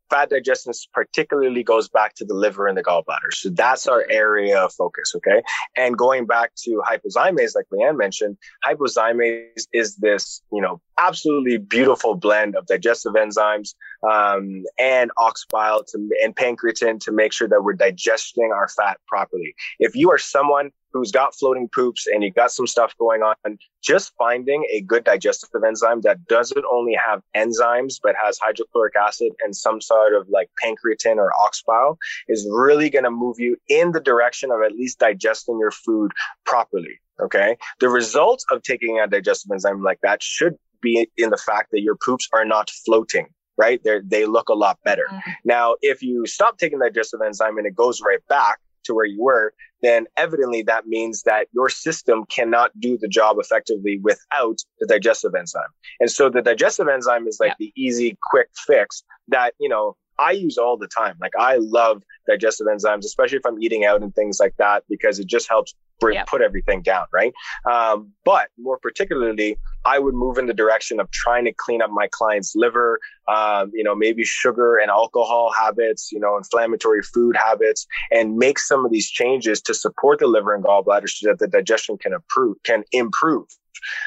fat 0.10 0.30
digestion 0.30 0.74
particularly 0.94 1.64
goes 1.64 1.90
back 1.90 2.14
to 2.16 2.26
the 2.26 2.34
liver 2.34 2.68
and 2.68 2.78
the 2.78 2.84
gallbladder 2.84 3.32
so 3.32 3.50
that's 3.50 3.88
our 3.88 4.06
area 4.10 4.60
of 4.60 4.74
focus 4.74 5.14
okay 5.16 5.42
and 5.78 5.98
going 5.98 6.26
back 6.26 6.52
to 6.56 6.82
hypozymes 6.88 7.56
like 7.56 7.66
leanne 7.72 7.98
mentioned 7.98 8.38
hypozymes 8.66 9.68
is 9.72 9.96
this, 9.98 10.42
you 10.52 10.62
know, 10.62 10.82
absolutely 10.98 11.58
beautiful 11.58 12.16
blend 12.16 12.56
of 12.56 12.66
digestive 12.66 13.14
enzymes 13.14 13.74
um, 14.10 14.64
and 14.80 15.12
ox 15.18 15.46
bile 15.50 15.84
to, 15.84 16.10
and 16.24 16.36
pancreatin 16.36 17.00
to 17.00 17.12
make 17.12 17.34
sure 17.34 17.48
that 17.48 17.64
we're 17.64 17.74
digesting 17.74 18.52
our 18.54 18.68
fat 18.68 19.00
properly. 19.08 19.56
If 19.80 19.96
you 19.96 20.12
are 20.12 20.18
someone 20.18 20.72
who's 20.94 21.12
got 21.12 21.36
floating 21.36 21.68
poops 21.68 22.08
and 22.08 22.24
you 22.24 22.32
got 22.32 22.52
some 22.52 22.68
stuff 22.68 22.96
going 22.98 23.22
on, 23.24 23.58
just 23.82 24.14
finding 24.18 24.66
a 24.72 24.82
good 24.82 25.04
digestive 25.04 25.50
enzyme 25.66 26.02
that 26.02 26.26
doesn't 26.28 26.64
only 26.72 26.94
have 26.94 27.22
enzymes 27.36 27.96
but 28.02 28.16
has 28.24 28.38
hydrochloric 28.40 28.96
acid 28.96 29.32
and 29.44 29.56
some 29.56 29.82
sort 29.82 30.14
of 30.14 30.30
like 30.30 30.50
pancreatin 30.64 31.18
or 31.18 31.32
ox 31.42 31.64
bile 31.66 31.98
is 32.28 32.48
really 32.52 32.90
going 32.90 33.04
to 33.04 33.12
move 33.12 33.40
you 33.40 33.58
in 33.68 33.92
the 33.92 34.00
direction 34.00 34.52
of 34.52 34.62
at 34.64 34.74
least 34.74 35.00
digesting 35.00 35.58
your 35.60 35.72
food 35.72 36.12
properly. 36.46 37.00
Okay. 37.22 37.58
The 37.80 37.90
result 37.90 38.44
of 38.52 38.62
taking 38.64 39.00
a 39.00 39.08
digestive 39.08 39.52
enzyme 39.52 39.84
like 39.84 40.00
that 40.02 40.22
should 40.24 40.56
be 40.82 41.08
in 41.18 41.30
the 41.30 41.38
fact 41.38 41.72
that 41.72 41.82
your 41.82 41.96
poops 41.96 42.28
are 42.34 42.46
not 42.46 42.70
floating. 42.86 43.28
right? 43.58 43.84
They 43.84 44.00
they 44.04 44.26
look 44.26 44.50
a 44.50 44.54
lot 44.54 44.80
better. 44.84 45.06
Mm. 45.12 45.22
Now, 45.46 45.76
if 45.82 46.02
you 46.02 46.26
stop 46.26 46.58
taking 46.58 46.80
the 46.80 46.86
digestive 46.86 47.22
enzyme 47.22 47.58
and 47.58 47.68
it 47.68 47.76
goes 47.76 48.02
right 48.02 48.26
back 48.28 48.60
to 48.86 48.94
where 48.94 49.06
you 49.06 49.22
were, 49.22 49.54
then 49.84 50.06
evidently 50.18 50.64
that 50.64 50.88
means 50.88 51.24
that 51.24 51.48
your 51.54 51.70
system 51.70 52.26
cannot 52.30 52.72
do 52.80 52.98
the 52.98 53.08
job 53.08 53.38
effectively 53.40 54.00
without 54.02 54.58
the 54.80 54.88
digestive 54.88 55.36
enzyme. 55.36 55.64
And 56.00 56.10
so 56.10 56.30
the 56.30 56.42
digestive 56.42 56.88
enzyme 56.88 57.28
is 57.28 57.38
like 57.40 57.50
Yeah. 57.50 57.56
the 57.60 57.74
easy, 57.76 58.18
quick 58.24 58.50
fix 58.56 59.04
that, 59.28 59.54
you 59.60 59.70
know, 59.70 59.96
I 60.20 60.32
use 60.32 60.58
all 60.58 60.78
the 60.78 60.88
time. 60.88 61.16
Like 61.20 61.34
I 61.38 61.58
love 61.58 62.04
digestive 62.28 62.68
enzymes, 62.68 63.06
especially 63.06 63.38
if 63.38 63.46
I'm 63.46 63.62
eating 63.62 63.86
out 63.86 64.02
and 64.02 64.14
things 64.14 64.40
like 64.40 64.56
that, 64.58 64.84
because 64.90 65.20
it 65.20 65.28
just 65.28 65.50
helps 65.50 65.74
br- 66.00 66.12
Yep. 66.12 66.28
put 66.28 66.42
everything 66.42 66.82
down, 66.82 67.06
right? 67.12 67.34
Um, 67.70 68.12
but 68.26 68.50
more 68.58 68.78
particularly, 68.78 69.58
I 69.86 70.00
would 70.00 70.14
move 70.14 70.38
in 70.38 70.46
the 70.46 70.54
direction 70.54 71.00
of 71.00 71.10
trying 71.12 71.46
to 71.46 71.54
clean 71.54 71.82
up 71.82 71.90
my 71.92 72.08
client's 72.12 72.56
liver, 72.56 73.00
um, 73.28 73.72
you 73.74 73.84
know, 73.84 73.96
maybe 73.96 74.24
sugar 74.24 74.78
and 74.78 74.90
alcohol 74.90 75.52
habits, 75.52 76.12
you 76.12 76.20
know, 76.20 76.38
inflammatory 76.38 77.02
food 77.02 77.36
habits, 77.36 77.86
and 78.12 78.38
make 78.38 78.60
some 78.60 78.86
of 78.86 78.92
these 78.92 79.10
changes 79.10 79.62
to 79.62 79.74
support 79.74 80.20
the 80.20 80.28
liver 80.28 80.54
and 80.54 80.64
gallbladder 80.64 81.10
so 81.10 81.30
that 81.30 81.40
the 81.40 81.48
digestion 81.48 81.98
can 81.98 82.14
improve. 82.14 82.58
Can 82.64 82.84
improve. 82.92 83.48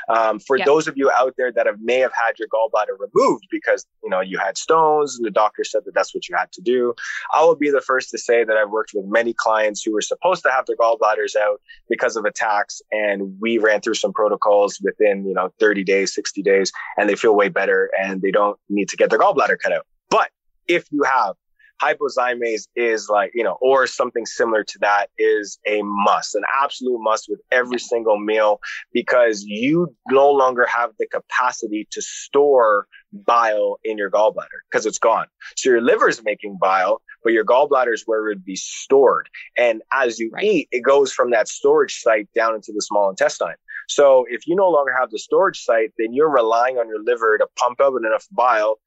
Um, 0.09 0.39
for 0.39 0.59
those 0.59 0.89
of 0.89 0.97
you 0.97 1.11
out 1.11 1.35
there 1.37 1.53
that 1.53 1.67
have 1.67 1.81
may 1.81 1.99
have 1.99 2.13
had 2.13 2.39
your 2.39 2.49
gallbladder 2.49 2.97
removed 2.99 3.47
because 3.51 3.87
you 4.03 4.11
know 4.11 4.21
you 4.21 4.39
had 4.39 4.57
stones 4.57 5.17
and 5.17 5.27
the 5.27 5.31
doctor 5.31 5.65
said 5.65 5.83
that 5.85 5.95
that's 5.95 6.15
what 6.15 6.29
you 6.29 6.37
had 6.37 6.51
to 6.53 6.63
do, 6.63 6.95
I 7.35 7.45
will 7.45 7.57
be 7.57 7.71
the 7.71 7.81
first 7.81 8.11
to 8.11 8.19
say 8.19 8.45
that 8.45 8.57
I've 8.57 8.71
worked 8.71 8.93
with 8.95 9.05
many 9.07 9.33
clients 9.33 9.83
who 9.83 9.93
were 9.93 10.01
supposed 10.01 10.43
to 10.45 10.51
have 10.51 10.67
their 10.67 10.77
gallbladders 10.77 11.37
out 11.37 11.61
because 11.89 12.17
of 12.17 12.25
attacks, 12.25 12.81
and 12.93 13.37
we 13.41 13.59
ran 13.59 13.81
through 13.81 13.95
some 13.95 14.13
protocols 14.13 14.81
within 14.83 15.27
you 15.27 15.35
know 15.35 15.53
30 15.61 15.85
days, 15.85 16.15
60 16.15 16.43
days, 16.43 16.73
and 16.97 17.09
they 17.09 17.17
feel 17.17 17.35
way 17.35 17.49
better 17.49 17.91
and 17.99 18.23
they 18.23 18.31
don't 18.31 18.59
need 18.69 18.89
to 18.89 18.97
get 18.97 19.11
their 19.11 19.19
gallbladder 19.19 19.57
cut 19.63 19.73
out. 19.73 19.87
But 20.11 20.31
if 20.69 20.87
you 20.91 21.03
have 21.03 21.35
hypozymase 21.83 22.69
is 22.77 23.09
like, 23.09 23.33
you 23.35 23.45
know, 23.45 23.59
or 23.61 23.87
something 23.87 24.27
similar 24.27 24.65
to 24.65 24.79
that 24.81 25.09
is 25.19 25.59
a 25.67 25.81
must, 25.83 26.35
an 26.35 26.43
absolute 26.63 26.99
must 27.01 27.27
with 27.29 27.41
every 27.53 27.79
single 27.79 28.19
meal 28.19 28.61
because 28.93 29.43
you 29.45 29.95
no 30.09 30.31
longer 30.31 30.67
have 30.67 30.91
the 30.99 31.07
capacity 31.07 31.87
to 31.91 32.03
store 32.03 32.87
bile 33.13 33.79
in 33.85 33.99
your 33.99 34.11
gallbladder 34.11 34.61
because 34.71 34.87
it's 34.87 34.99
gone. 34.99 35.27
So 35.57 35.71
your 35.71 35.81
liver 35.81 36.09
is 36.09 36.23
making 36.25 36.59
bile, 36.61 37.03
but 37.23 37.33
your 37.33 37.45
gallbladder 37.45 37.93
is 37.93 38.03
where 38.07 38.27
it 38.27 38.29
would 38.29 38.45
be 38.45 38.57
stored. 38.57 39.29
And 39.57 39.83
as 39.93 40.19
you 40.19 40.31
Right. 40.33 40.45
eat, 40.45 40.69
it 40.73 40.81
goes 40.83 41.13
from 41.13 41.31
that 41.31 41.49
storage 41.49 42.01
site 42.01 42.29
down 42.35 42.55
into 42.55 42.73
the 42.75 42.83
small 42.83 43.11
intestine. 43.11 43.55
So 43.89 44.25
if 44.29 44.47
you 44.47 44.57
no 44.57 44.69
longer 44.69 44.93
have 44.99 45.11
the 45.11 45.19
storage 45.19 45.63
site, 45.63 45.93
then 45.99 46.13
you're 46.13 46.31
relying 46.31 46.79
on 46.79 46.89
your 46.89 47.03
liver 47.03 47.39
to 47.39 47.47
pump 47.57 47.81
out 47.81 47.95
enough 47.97 48.27
bile 48.33 48.79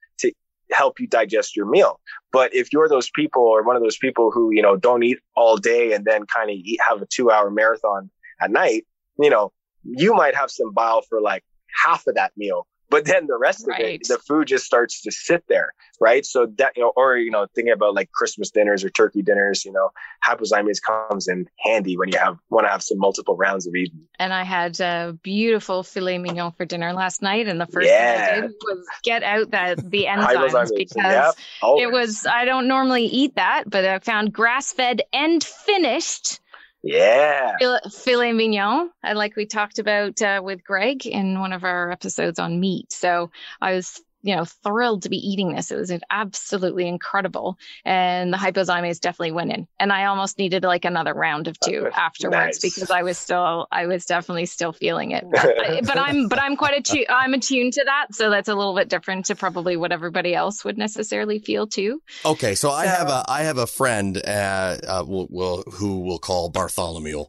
help 0.71 0.99
you 0.99 1.07
digest 1.07 1.55
your 1.55 1.65
meal. 1.65 1.99
But 2.31 2.53
if 2.53 2.71
you're 2.71 2.89
those 2.89 3.09
people 3.09 3.43
or 3.43 3.63
one 3.63 3.75
of 3.75 3.81
those 3.81 3.97
people 3.97 4.31
who, 4.31 4.51
you 4.53 4.61
know, 4.61 4.75
don't 4.75 5.03
eat 5.03 5.19
all 5.35 5.57
day 5.57 5.93
and 5.93 6.05
then 6.05 6.25
kind 6.25 6.49
of 6.49 6.55
eat, 6.55 6.79
have 6.87 7.01
a 7.01 7.05
two 7.05 7.31
hour 7.31 7.49
marathon 7.49 8.09
at 8.41 8.51
night, 8.51 8.85
you 9.19 9.29
know, 9.29 9.51
you 9.83 10.13
might 10.13 10.35
have 10.35 10.51
some 10.51 10.73
bile 10.73 11.01
for 11.01 11.21
like 11.21 11.43
half 11.83 12.05
of 12.07 12.15
that 12.15 12.31
meal. 12.37 12.67
But 12.89 13.05
then 13.05 13.27
the 13.27 13.37
rest 13.37 13.67
of 13.67 13.75
it, 13.79 14.01
the 14.07 14.17
food 14.17 14.47
just 14.47 14.65
starts 14.65 15.01
to 15.01 15.11
sit 15.11 15.43
there, 15.47 15.73
right? 15.99 16.25
So 16.25 16.47
that, 16.57 16.73
you 16.75 16.83
know, 16.83 16.91
or, 16.95 17.17
you 17.17 17.29
know, 17.29 17.45
thinking 17.53 17.71
about 17.71 17.93
like 17.93 18.11
Christmas 18.11 18.49
dinners 18.49 18.83
or 18.83 18.89
turkey 18.89 19.21
dinners, 19.21 19.63
you 19.63 19.71
know, 19.71 19.89
hypozymase 20.27 20.81
comes 20.81 21.27
in 21.27 21.47
handy 21.59 21.97
when 21.97 22.09
you 22.09 22.17
have, 22.17 22.37
want 22.49 22.65
to 22.65 22.71
have 22.71 22.81
some 22.81 22.97
multiple 22.97 23.35
rounds 23.37 23.67
of 23.67 23.75
eating. 23.75 24.01
And 24.17 24.33
I 24.33 24.43
had 24.43 24.79
a 24.79 25.17
beautiful 25.21 25.83
filet 25.83 26.17
mignon 26.17 26.51
for 26.51 26.65
dinner 26.65 26.93
last 26.93 27.21
night, 27.21 27.47
and 27.47 27.61
the 27.61 27.67
first 27.67 27.89
Yeah. 27.89 28.13
thing 28.13 28.35
I 28.35 28.41
did 28.41 28.51
was 28.61 28.87
get 29.03 29.23
out 29.23 29.51
that 29.51 29.89
the 29.89 30.05
enzymes 30.09 30.75
because 30.75 31.03
yep, 31.03 31.35
it 31.77 31.91
was 31.91 32.25
I 32.25 32.45
don't 32.45 32.67
normally 32.67 33.05
eat 33.05 33.35
that, 33.35 33.69
but 33.69 33.85
I 33.85 33.99
found 33.99 34.33
grass 34.33 34.73
fed 34.73 35.03
and 35.13 35.43
finished 35.43 36.39
yeah. 36.83 37.57
filet, 37.91 38.31
mignon, 38.33 38.89
like 39.13 39.35
we 39.35 39.45
talked 39.45 39.79
about 39.79 40.21
uh, 40.21 40.41
with 40.43 40.63
Greg 40.63 41.05
in 41.05 41.39
one 41.39 41.53
of 41.53 41.63
our 41.63 41.91
episodes 41.91 42.39
on 42.39 42.59
meat. 42.59 42.91
So 42.91 43.31
I 43.61 43.73
was, 43.73 44.01
you 44.21 44.35
know, 44.35 44.45
thrilled 44.45 45.03
to 45.03 45.09
be 45.09 45.17
eating 45.17 45.53
this. 45.53 45.71
It 45.71 45.77
was 45.77 45.93
absolutely 46.09 46.87
incredible, 46.87 47.57
and 47.85 48.33
the 48.33 48.37
hypozymase 48.37 48.99
definitely 48.99 49.31
went 49.31 49.51
in. 49.51 49.67
And 49.79 49.93
I 49.93 50.05
almost 50.05 50.37
needed 50.37 50.63
like 50.63 50.85
another 50.85 51.13
round 51.13 51.47
of 51.47 51.59
two 51.59 51.87
afterwards 51.93 52.35
nice. 52.35 52.59
because 52.59 52.91
I 52.91 53.03
was 53.03 53.17
still, 53.17 53.67
I 53.71 53.85
was 53.85 54.05
definitely 54.05 54.45
still 54.45 54.73
feeling 54.73 55.11
it. 55.11 55.25
But, 55.29 55.55
but 55.85 55.97
I'm, 55.97 56.27
but 56.29 56.41
I'm 56.41 56.57
quite 56.57 56.77
attuned. 56.77 57.07
I'm 57.09 57.33
attuned 57.33 57.73
to 57.73 57.83
that, 57.85 58.13
so 58.13 58.29
that's 58.29 58.49
a 58.49 58.55
little 58.55 58.75
bit 58.75 58.89
different 58.89 59.25
to 59.27 59.35
probably 59.35 59.77
what 59.77 59.91
everybody 59.91 60.35
else 60.35 60.65
would 60.65 60.77
necessarily 60.77 61.39
feel 61.39 61.67
too. 61.67 62.01
Okay, 62.25 62.55
so 62.55 62.71
I 62.71 62.85
have 62.85 63.07
a 63.07 63.23
I 63.27 63.43
have 63.43 63.57
a 63.57 63.67
friend 63.67 64.17
uh, 64.17 64.77
uh 64.87 65.03
will, 65.07 65.27
will 65.29 65.63
who 65.63 65.99
we'll 65.99 66.19
call 66.19 66.49
Bartholomew, 66.49 67.25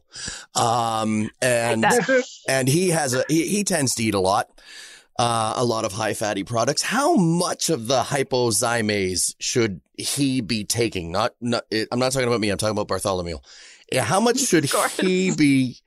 um, 0.55 1.29
and 1.41 1.85
and 2.47 2.67
he 2.67 2.89
has 2.89 3.13
a 3.13 3.23
he, 3.29 3.47
he 3.47 3.63
tends 3.63 3.95
to 3.95 4.03
eat 4.03 4.13
a 4.13 4.19
lot, 4.19 4.49
uh, 5.21 5.53
a 5.55 5.63
lot 5.63 5.85
of 5.85 5.91
high 5.91 6.15
fatty 6.15 6.43
products. 6.43 6.81
How 6.81 7.15
much 7.15 7.69
of 7.69 7.85
the 7.85 8.01
hypozymase 8.01 9.35
should 9.39 9.81
he 9.95 10.41
be 10.41 10.63
taking? 10.63 11.11
Not 11.11 11.35
not 11.39 11.63
it, 11.69 11.87
I'm 11.91 11.99
not 11.99 12.11
talking 12.11 12.27
about 12.27 12.39
me. 12.39 12.49
I'm 12.49 12.57
talking 12.57 12.71
about 12.71 12.87
Bartholomew. 12.87 13.37
Yeah, 13.91 14.03
How 14.03 14.19
much 14.19 14.39
should 14.47 14.65
he 14.99 15.29
be 15.35 15.77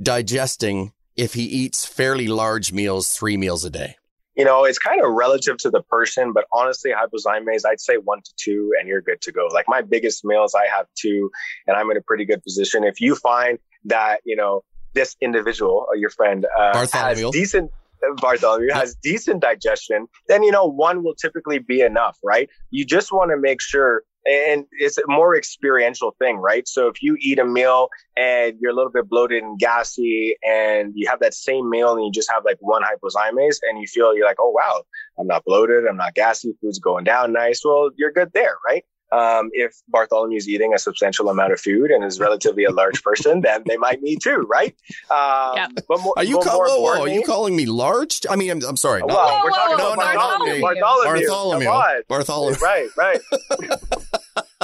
digesting 0.00 0.92
if 1.16 1.32
he 1.32 1.44
eats 1.44 1.86
fairly 1.86 2.28
large 2.28 2.72
meals, 2.72 3.08
three 3.08 3.38
meals 3.38 3.64
a 3.64 3.70
day? 3.70 3.96
you 4.36 4.44
know, 4.44 4.64
it's 4.64 4.80
kind 4.80 5.00
of 5.00 5.12
relative 5.12 5.56
to 5.58 5.70
the 5.70 5.80
person, 5.80 6.32
but 6.32 6.44
honestly, 6.52 6.90
hypozymase, 6.90 7.62
I'd 7.64 7.80
say 7.80 7.98
one 7.98 8.20
to 8.20 8.32
two 8.36 8.72
and 8.78 8.88
you're 8.88 9.00
good 9.00 9.20
to 9.20 9.30
go. 9.30 9.46
Like 9.46 9.66
my 9.68 9.80
biggest 9.80 10.24
meals, 10.24 10.56
I 10.56 10.66
have 10.76 10.86
two 10.96 11.30
and 11.68 11.76
I'm 11.76 11.88
in 11.92 11.96
a 11.96 12.00
pretty 12.00 12.24
good 12.24 12.42
position. 12.42 12.82
If 12.82 13.00
you 13.00 13.14
find 13.14 13.60
that, 13.84 14.22
you 14.24 14.34
know, 14.34 14.64
this 14.92 15.14
individual 15.20 15.86
or 15.88 15.94
your 15.94 16.10
friend 16.10 16.46
uh, 16.58 16.84
has 16.92 17.30
decent, 17.30 17.70
Bartholomew 18.16 18.72
has 18.72 18.96
decent 19.02 19.42
digestion, 19.42 20.06
then, 20.28 20.42
you 20.42 20.50
know, 20.50 20.64
one 20.64 21.02
will 21.02 21.14
typically 21.14 21.58
be 21.58 21.80
enough, 21.80 22.18
right? 22.22 22.48
You 22.70 22.84
just 22.84 23.12
want 23.12 23.30
to 23.30 23.36
make 23.36 23.60
sure 23.60 24.02
and 24.26 24.64
it's 24.72 24.96
a 24.98 25.02
more 25.06 25.36
experiential 25.36 26.14
thing, 26.18 26.38
right? 26.38 26.66
So 26.66 26.88
if 26.88 27.02
you 27.02 27.16
eat 27.20 27.38
a 27.38 27.44
meal 27.44 27.88
and 28.16 28.54
you're 28.60 28.70
a 28.70 28.74
little 28.74 28.90
bit 28.90 29.08
bloated 29.08 29.42
and 29.42 29.58
gassy 29.58 30.36
and 30.42 30.92
you 30.94 31.06
have 31.08 31.20
that 31.20 31.34
same 31.34 31.68
meal 31.68 31.94
and 31.94 32.04
you 32.04 32.10
just 32.10 32.30
have 32.32 32.44
like 32.44 32.56
one 32.60 32.82
hypozymase 32.82 33.56
and 33.68 33.78
you 33.78 33.86
feel 33.86 34.16
you're 34.16 34.26
like, 34.26 34.40
oh 34.40 34.50
wow, 34.50 34.82
I'm 35.18 35.26
not 35.26 35.44
bloated, 35.44 35.84
I'm 35.86 35.96
not 35.96 36.14
gassy, 36.14 36.54
food's 36.60 36.78
going 36.78 37.04
down 37.04 37.32
nice. 37.32 37.62
Well, 37.64 37.90
you're 37.96 38.12
good 38.12 38.32
there, 38.32 38.56
right? 38.66 38.84
Um, 39.14 39.50
if 39.52 39.76
Bartholomew's 39.92 40.48
eating 40.48 40.74
a 40.74 40.78
substantial 40.78 41.28
amount 41.28 41.52
of 41.52 41.60
food 41.60 41.90
and 41.92 42.02
is 42.04 42.18
relatively 42.18 42.64
a 42.64 42.70
large 42.72 43.02
person, 43.02 43.42
then 43.42 43.62
they 43.66 43.76
might 43.76 44.02
need 44.02 44.18
too, 44.22 44.38
right? 44.50 44.74
Um, 45.10 45.52
Yeah. 45.54 45.68
But 45.88 46.00
more, 46.00 46.14
Are 46.16 46.24
you 46.24 46.38
but 46.38 46.46
call, 46.46 46.56
more 46.56 46.66
whoa, 46.66 46.80
whoa, 46.80 47.00
are 47.02 47.08
you 47.08 47.22
calling 47.22 47.54
me 47.54 47.66
large? 47.66 48.22
I 48.28 48.34
mean, 48.34 48.50
I'm, 48.50 48.62
I'm 48.64 48.76
sorry. 48.76 49.02
well, 49.02 49.14
not- 49.16 49.44
we're 49.44 49.50
talking 49.50 49.78
whoa, 49.78 49.92
about 49.92 49.98
whoa, 49.98 50.14
Bartholomew. 50.14 50.60
Bartholomew. 50.60 51.26
Bartholomew. 51.28 51.66
Bartholomew. 51.66 52.02
Bartholomew. 52.08 52.58
Right, 52.60 52.88
right. 52.96 53.20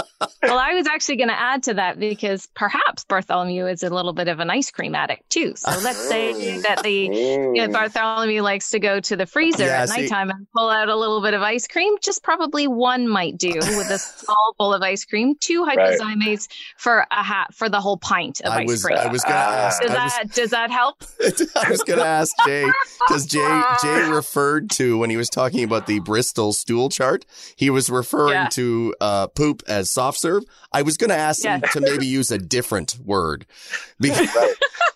well, 0.42 0.58
I 0.58 0.74
was 0.74 0.86
actually 0.86 1.16
going 1.16 1.28
to 1.28 1.40
add 1.40 1.62
to 1.64 1.74
that 1.74 1.98
because 1.98 2.46
perhaps 2.54 3.04
Bartholomew 3.04 3.66
is 3.66 3.82
a 3.82 3.90
little 3.90 4.12
bit 4.12 4.28
of 4.28 4.40
an 4.40 4.50
ice 4.50 4.70
cream 4.70 4.94
addict 4.94 5.28
too. 5.30 5.54
So 5.56 5.70
let's 5.82 5.98
say 6.08 6.58
that 6.60 6.82
the 6.82 6.92
you 6.92 7.10
know, 7.54 7.68
Mm. 7.68 7.72
Bartholomew 7.72 8.42
likes 8.42 8.70
to 8.70 8.78
go 8.78 9.00
to 9.00 9.16
the 9.16 9.26
freezer 9.26 9.64
Yeah, 9.64 9.82
at 9.82 9.88
see- 9.90 10.02
nighttime 10.02 10.30
and 10.30 10.46
pull 10.56 10.68
out 10.68 10.88
a 10.88 10.96
little 10.96 11.20
bit 11.22 11.34
of 11.34 11.42
ice 11.42 11.66
cream. 11.66 11.94
Just 12.02 12.22
probably 12.22 12.66
one 12.66 13.08
might 13.08 13.38
do 13.38 13.52
with 13.54 13.90
a 13.90 13.98
small 13.98 14.54
bowl 14.58 14.74
of 14.74 14.82
ice 14.82 15.04
cream. 15.04 15.34
Two 15.40 15.64
Right. 15.64 16.38
for 16.76 17.06
a 17.10 17.22
hat 17.22 17.54
for 17.54 17.68
the 17.68 17.80
whole 17.80 17.96
pint 17.98 18.40
of 18.40 18.52
I 18.52 18.60
ice 18.62 18.68
was 18.68 18.84
cream. 18.84 18.98
I 18.98 19.06
was 19.08 19.22
gonna 19.22 19.34
Ah. 19.36 19.66
ask. 19.66 19.82
does 19.82 19.90
I 19.90 20.04
was, 20.04 20.12
that 20.12 20.32
does 20.34 20.50
that 20.50 20.70
help? 20.70 21.02
I 21.56 21.70
was 21.70 21.82
gonna 21.82 22.02
ask 22.02 22.32
Jay 22.46 22.66
because 23.06 23.26
Jay 23.26 23.62
Jay 23.82 24.02
referred 24.10 24.70
to 24.72 24.98
when 24.98 25.10
he 25.10 25.16
was 25.16 25.28
talking 25.28 25.64
about 25.64 25.86
the 25.86 26.00
Bristol 26.00 26.52
stool 26.52 26.88
chart. 26.88 27.24
He 27.56 27.70
was 27.70 27.90
referring 27.90 28.32
Yeah. 28.34 28.48
to 28.52 28.94
uh, 29.00 29.26
poop 29.28 29.62
as 29.68 29.90
soft 29.90 30.09
serve. 30.16 30.44
I 30.72 30.82
was 30.82 30.96
gonna 30.96 31.14
ask 31.14 31.44
him 31.44 31.60
Yeah. 31.62 31.68
to 31.70 31.80
maybe 31.80 32.06
use 32.06 32.30
a 32.30 32.38
different 32.38 32.96
word 33.04 33.46
because 34.00 34.28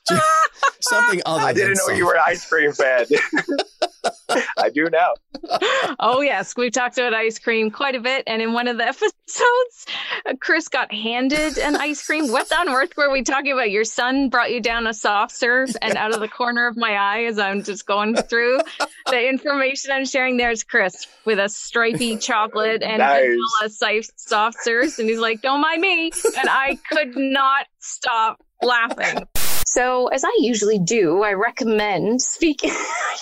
something 0.81 1.23
other. 1.27 1.43
I 1.45 1.53
didn't 1.53 1.75
than 1.75 1.87
know 1.89 1.95
you 1.95 2.07
were 2.07 2.15
an 2.15 2.23
ice 2.27 2.47
cream 2.49 2.73
fan. 2.73 3.07
I 4.59 4.69
do 4.71 4.89
now. 4.91 5.11
Oh 5.99 6.21
yes, 6.21 6.55
we've 6.57 6.73
talked 6.73 6.99
about 6.99 7.15
ice 7.15 7.39
cream 7.39 7.71
quite 7.71 7.95
a 7.95 8.01
bit, 8.01 8.25
and 8.27 8.43
in 8.43 8.53
one 8.53 8.69
of 8.69 8.77
the 8.79 8.87
episodes, 8.87 9.87
Chris 10.41 10.69
got 10.69 10.93
handed 10.93 11.57
an 11.59 11.77
ice 11.77 12.05
cream. 12.05 12.31
What 12.31 12.51
on 12.53 12.69
earth 12.69 12.93
were 12.97 13.11
we 13.11 13.23
talking 13.23 13.53
about? 13.53 13.71
Your 13.71 13.85
son 13.85 14.29
brought 14.29 14.51
you 14.53 14.61
down 14.61 14.87
a 14.87 14.95
soft 14.95 15.33
serve, 15.35 15.71
and 15.81 15.97
out 15.97 16.13
of 16.15 16.21
the 16.21 16.29
corner 16.29 16.67
of 16.67 16.77
my 16.77 16.93
eye, 16.95 17.25
as 17.25 17.39
I'm 17.39 17.63
just 17.63 17.87
going 17.87 18.15
through 18.17 18.61
the 19.07 19.29
information 19.29 19.91
I'm 19.93 20.05
sharing, 20.07 20.37
there's 20.37 20.65
Chris 20.65 21.07
with 21.25 21.39
a 21.39 21.49
stripy 21.49 22.17
chocolate 22.17 22.83
and 22.83 22.99
Nice. 22.99 23.23
vanilla 23.23 24.11
soft 24.17 24.57
serves, 24.63 24.99
and 25.05 25.11
he's 25.11 25.21
like, 25.21 25.43
"Don't 25.43 25.61
mind 25.61 25.83
me," 25.83 26.11
and 26.39 26.49
I 26.49 26.79
could 26.91 27.15
not 27.15 27.67
stop 27.79 28.43
laughing. 28.63 29.27
So, 29.67 30.09
as 30.09 30.25
I 30.25 30.35
usually 30.41 30.79
do, 30.79 31.23
I 31.23 31.33
recommend 31.33 32.23
speaking 32.23 32.71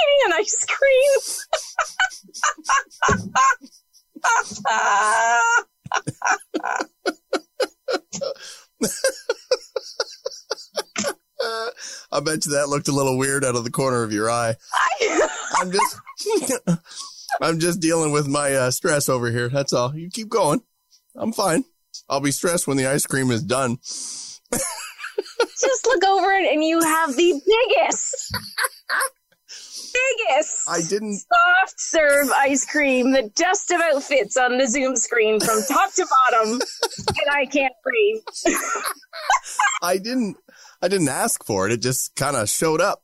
eating 0.00 0.20
an 0.26 0.32
ice 0.34 0.66
cream. 0.68 1.20
I 12.12 12.20
bet 12.20 12.44
you 12.44 12.52
that 12.52 12.68
looked 12.68 12.88
a 12.88 12.92
little 12.92 13.16
weird 13.16 13.44
out 13.44 13.56
of 13.56 13.64
the 13.64 13.70
corner 13.70 14.02
of 14.02 14.12
your 14.12 14.30
eye. 14.30 14.56
I'm 15.56 15.72
just, 15.72 15.96
I'm 17.40 17.58
just 17.60 17.80
dealing 17.80 18.12
with 18.12 18.28
my 18.28 18.52
uh, 18.54 18.70
stress 18.70 19.08
over 19.08 19.30
here. 19.30 19.48
That's 19.48 19.72
all. 19.72 19.96
You 19.96 20.10
keep 20.10 20.28
going. 20.28 20.60
I'm 21.16 21.32
fine. 21.32 21.64
I'll 22.08 22.20
be 22.20 22.30
stressed 22.30 22.66
when 22.66 22.76
the 22.76 22.86
ice 22.86 23.06
cream 23.06 23.30
is 23.30 23.42
done. 23.42 23.78
Just 24.52 25.86
look 25.86 26.04
over 26.04 26.30
it 26.32 26.52
and 26.52 26.64
you 26.64 26.80
have 26.80 27.14
the 27.16 27.32
biggest, 27.46 28.32
biggest 29.92 30.56
I 30.68 30.80
didn't. 30.88 31.18
soft 31.18 31.74
serve 31.78 32.30
ice 32.30 32.64
cream 32.64 33.12
that 33.12 33.36
just 33.36 33.70
about 33.70 34.02
fits 34.02 34.36
on 34.36 34.58
the 34.58 34.66
Zoom 34.66 34.96
screen 34.96 35.38
from 35.40 35.60
top 35.68 35.92
to 35.94 36.06
bottom. 36.30 36.52
and 37.08 37.30
I 37.32 37.44
can't 37.46 37.72
breathe. 37.84 38.22
I 39.82 39.98
didn't. 39.98 40.36
I 40.82 40.88
didn't 40.88 41.08
ask 41.08 41.44
for 41.44 41.66
it. 41.66 41.72
It 41.72 41.82
just 41.82 42.14
kind 42.16 42.36
of 42.36 42.48
showed 42.48 42.80
up. 42.80 43.02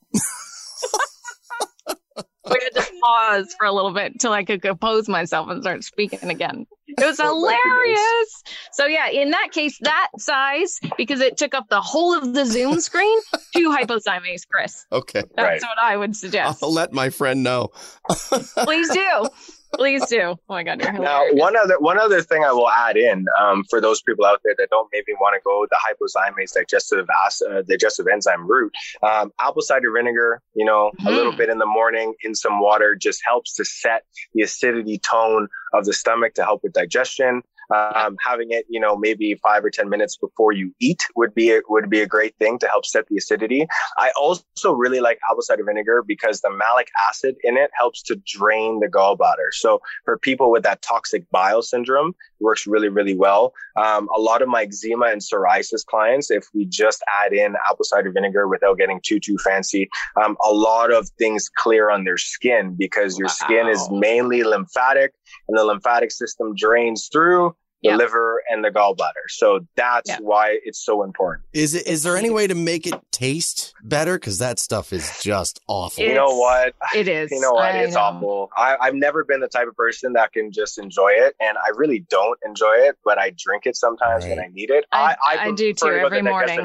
We 2.49 2.59
had 2.63 2.81
to 2.81 2.87
pause 3.03 3.55
for 3.59 3.67
a 3.67 3.73
little 3.73 3.93
bit 3.93 4.13
until 4.13 4.33
I 4.33 4.45
could 4.45 4.63
compose 4.63 5.09
myself 5.09 5.49
and 5.51 5.63
start 5.63 5.83
speaking 5.85 6.31
again. 6.31 6.67
It 6.99 7.05
was 7.05 7.19
Oh, 7.23 7.27
hilarious. 7.35 8.43
So 8.73 8.87
yeah, 8.87 9.09
in 9.09 9.31
that 9.31 9.49
case, 9.53 9.79
that 9.83 10.09
size 10.19 10.79
because 10.97 11.21
it 11.21 11.37
took 11.37 11.55
up 11.55 11.69
the 11.69 11.81
whole 11.81 12.17
of 12.17 12.33
the 12.35 12.45
Zoom 12.45 12.81
screen. 12.81 13.19
Two 13.55 13.71
hypozymase, 13.71 14.47
Chris. 14.51 14.87
Okay. 14.93 15.23
That's 15.37 15.63
Right. 15.63 15.69
what 15.69 15.79
I 15.83 15.97
would 15.97 16.17
suggest. 16.17 16.63
I'll 16.63 16.73
let 16.73 16.93
my 16.93 17.11
friend 17.11 17.43
know. 17.43 17.69
Please 18.11 18.91
do. 18.91 19.29
Please 19.75 20.07
do. 20.07 20.21
Oh 20.23 20.39
my 20.49 20.63
god, 20.63 20.79
Now, 20.79 21.25
one 21.33 21.57
other 21.57 21.79
one 21.79 21.99
other 21.99 22.23
thing 22.23 22.45
I 22.45 22.53
will 22.53 22.69
add 22.71 22.97
in 22.97 23.27
um, 23.41 23.65
for 23.69 23.81
those 23.81 24.01
people 24.01 24.25
out 24.25 24.41
there 24.45 24.55
that 24.59 24.71
don't 24.71 24.89
maybe 24.93 25.13
want 25.21 25.35
to 25.35 25.41
go 25.45 25.67
the 25.71 25.77
hypozymase 25.77 26.53
digestive 26.55 27.07
acid, 27.25 27.49
uh, 27.51 27.63
digestive 27.63 28.07
enzyme 28.11 28.47
route, 28.47 28.73
um, 29.03 29.33
apple 29.41 29.63
cider 29.63 29.91
vinegar, 29.93 30.41
you 30.55 30.65
know, 30.65 30.93
a 31.07 31.11
little 31.11 31.33
Mhm. 31.33 31.37
bit 31.39 31.49
in 31.51 31.59
the 31.59 31.67
morning 31.67 32.15
in 32.23 32.35
some 32.35 32.61
water 32.61 32.95
just 32.95 33.21
helps 33.27 33.55
to 33.55 33.65
set 33.65 34.05
the 34.35 34.43
acidity 34.43 34.99
tone 34.99 35.49
of 35.75 35.85
the 35.85 35.93
stomach 35.93 36.35
to 36.35 36.45
help 36.45 36.63
with 36.63 36.73
digestion. 36.73 37.43
Um, 37.75 38.17
having 38.25 38.49
it, 38.51 38.65
you 38.69 38.81
know, 38.81 38.97
maybe 38.97 39.35
five 39.43 39.65
or 39.65 39.71
ten 39.71 39.89
minutes 39.89 40.17
before 40.17 40.53
you 40.53 40.73
eat 40.81 41.03
would 41.17 41.35
be 41.35 41.51
a, 41.53 41.61
would 41.69 41.91
be 41.91 42.01
a 42.01 42.07
great 42.07 42.37
thing 42.39 42.59
to 42.61 42.69
help 42.69 42.87
set 42.87 43.07
the 43.09 43.17
acidity. 43.17 43.67
I 43.99 44.11
also 44.19 44.73
really 44.73 45.01
like 45.01 45.19
apple 45.31 45.43
cider 45.43 45.65
vinegar 45.65 46.05
because 46.07 46.41
the 46.41 46.51
malic 46.51 46.89
acid 47.09 47.37
in 47.43 47.57
it 47.57 47.71
helps 47.77 48.03
to 48.05 48.17
drain 48.27 48.81
the 48.81 48.87
gallbladder. 48.87 49.53
So 49.53 49.81
for 50.05 50.19
people 50.19 50.51
with 50.51 50.63
that 50.63 50.83
toxic 50.83 51.29
bile 51.31 51.63
syndrome, 51.63 52.11
it 52.11 52.45
works 52.45 52.67
really, 52.67 52.89
really 52.89 53.17
well. 53.17 53.53
Um, 53.77 54.09
a 54.17 54.21
lot 54.21 54.43
of 54.43 54.49
my 54.49 54.63
eczema 54.63 55.07
and 55.07 55.21
psoriasis 55.21 55.85
clients, 55.85 56.31
if 56.31 56.47
we 56.55 56.67
just 56.67 57.03
add 57.25 57.33
in 57.33 57.55
apple 57.69 57.85
cider 57.85 58.13
vinegar 58.13 58.49
without 58.49 58.79
getting 58.79 59.01
too, 59.03 59.21
too 59.21 59.39
fancy, 59.39 59.89
um, 60.23 60.37
a 60.45 60.53
lot 60.53 60.93
of 60.93 61.09
things 61.19 61.49
clear 61.57 61.91
on 61.91 62.05
their 62.05 62.17
skin 62.17 62.75
because 62.79 63.19
your 63.19 63.29
skin 63.29 63.69
is 63.69 63.89
mainly 63.91 64.43
lymphatic 64.43 65.13
and 65.49 65.57
the 65.59 65.65
lymphatic 65.65 66.11
system 66.11 66.55
drains 66.57 67.09
through 67.13 67.55
the 67.83 67.91
Yeah. 67.91 67.97
liver 67.97 68.43
and 68.51 68.65
the 68.65 68.71
gallbladder. 68.71 69.29
So 69.29 69.61
that's 69.77 70.09
Yeah. 70.09 70.17
why 70.21 70.59
it's 70.65 70.83
so 70.83 71.03
important. 71.03 71.45
Is 71.53 71.75
it? 71.75 71.87
Is 71.87 72.03
there 72.03 72.17
any 72.17 72.31
way 72.31 72.47
to 72.47 72.55
make 72.55 72.87
it 72.87 72.95
taste 73.13 73.75
better? 73.85 74.15
Because 74.19 74.39
that 74.39 74.59
stuff 74.59 74.95
is 74.95 75.21
just 75.23 75.61
awful. 75.69 76.03
you 76.03 76.15
know 76.15 76.35
what? 76.39 76.75
It 76.95 77.07
is. 77.21 77.31
You 77.31 77.39
know 77.41 77.53
what? 77.53 77.67
I 77.75 77.79
it's 77.81 77.95
know. 77.95 78.01
awful. 78.01 78.51
I, 78.57 78.77
I've 78.81 78.95
never 78.95 79.25
been 79.25 79.41
the 79.41 79.47
type 79.49 79.69
of 79.69 79.77
person 79.77 80.15
that 80.15 80.33
can 80.33 80.53
just 80.53 80.79
enjoy 80.79 81.11
it, 81.11 81.37
and 81.39 81.59
I 81.59 81.69
really 81.77 81.99
don't 82.09 82.39
enjoy 82.47 82.77
it. 82.77 82.97
But 83.05 83.19
I 83.19 83.31
drink 83.37 83.67
it 83.67 83.77
sometimes 83.77 84.25
when 84.25 84.41
I 84.41 84.47
need 84.53 84.71
it. 84.71 84.87
I- 84.91 85.15
I, 85.25 85.37
I 85.49 85.51
do 85.53 85.75
too, 85.75 85.87
every 85.89 86.23
morning. 86.23 86.59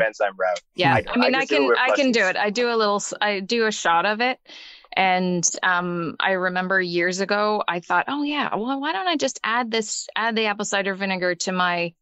Yeah, 0.76 0.94
I- 0.96 1.04
I, 1.10 1.18
mean, 1.18 1.36
I 1.36 1.40
I, 1.40 1.46
can 1.46 1.72
I 1.78 1.96
can 1.96 2.12
do 2.14 2.24
it. 2.26 2.38
I 2.38 2.50
do 2.52 2.70
a 2.70 2.76
little. 2.78 3.04
I 3.20 3.42
do 3.42 3.66
a 3.68 3.72
shot 3.72 4.06
of 4.06 4.22
it, 4.22 4.40
and 4.94 5.44
um, 5.64 6.16
I 6.20 6.32
remember 6.34 6.82
years 6.82 7.20
ago, 7.20 7.64
I 7.68 7.80
thought, 7.80 8.06
oh 8.08 8.24
yeah, 8.24 8.56
well, 8.56 8.80
why 8.80 8.94
don't 8.94 9.08
I 9.08 9.18
just 9.18 9.40
add 9.44 9.72
this, 9.72 10.08
add 10.16 10.36
the 10.36 10.46
apple 10.48 10.66
cider 10.66 10.96
vinegar 10.96 11.36
to 11.36 11.52
my, 11.52 11.94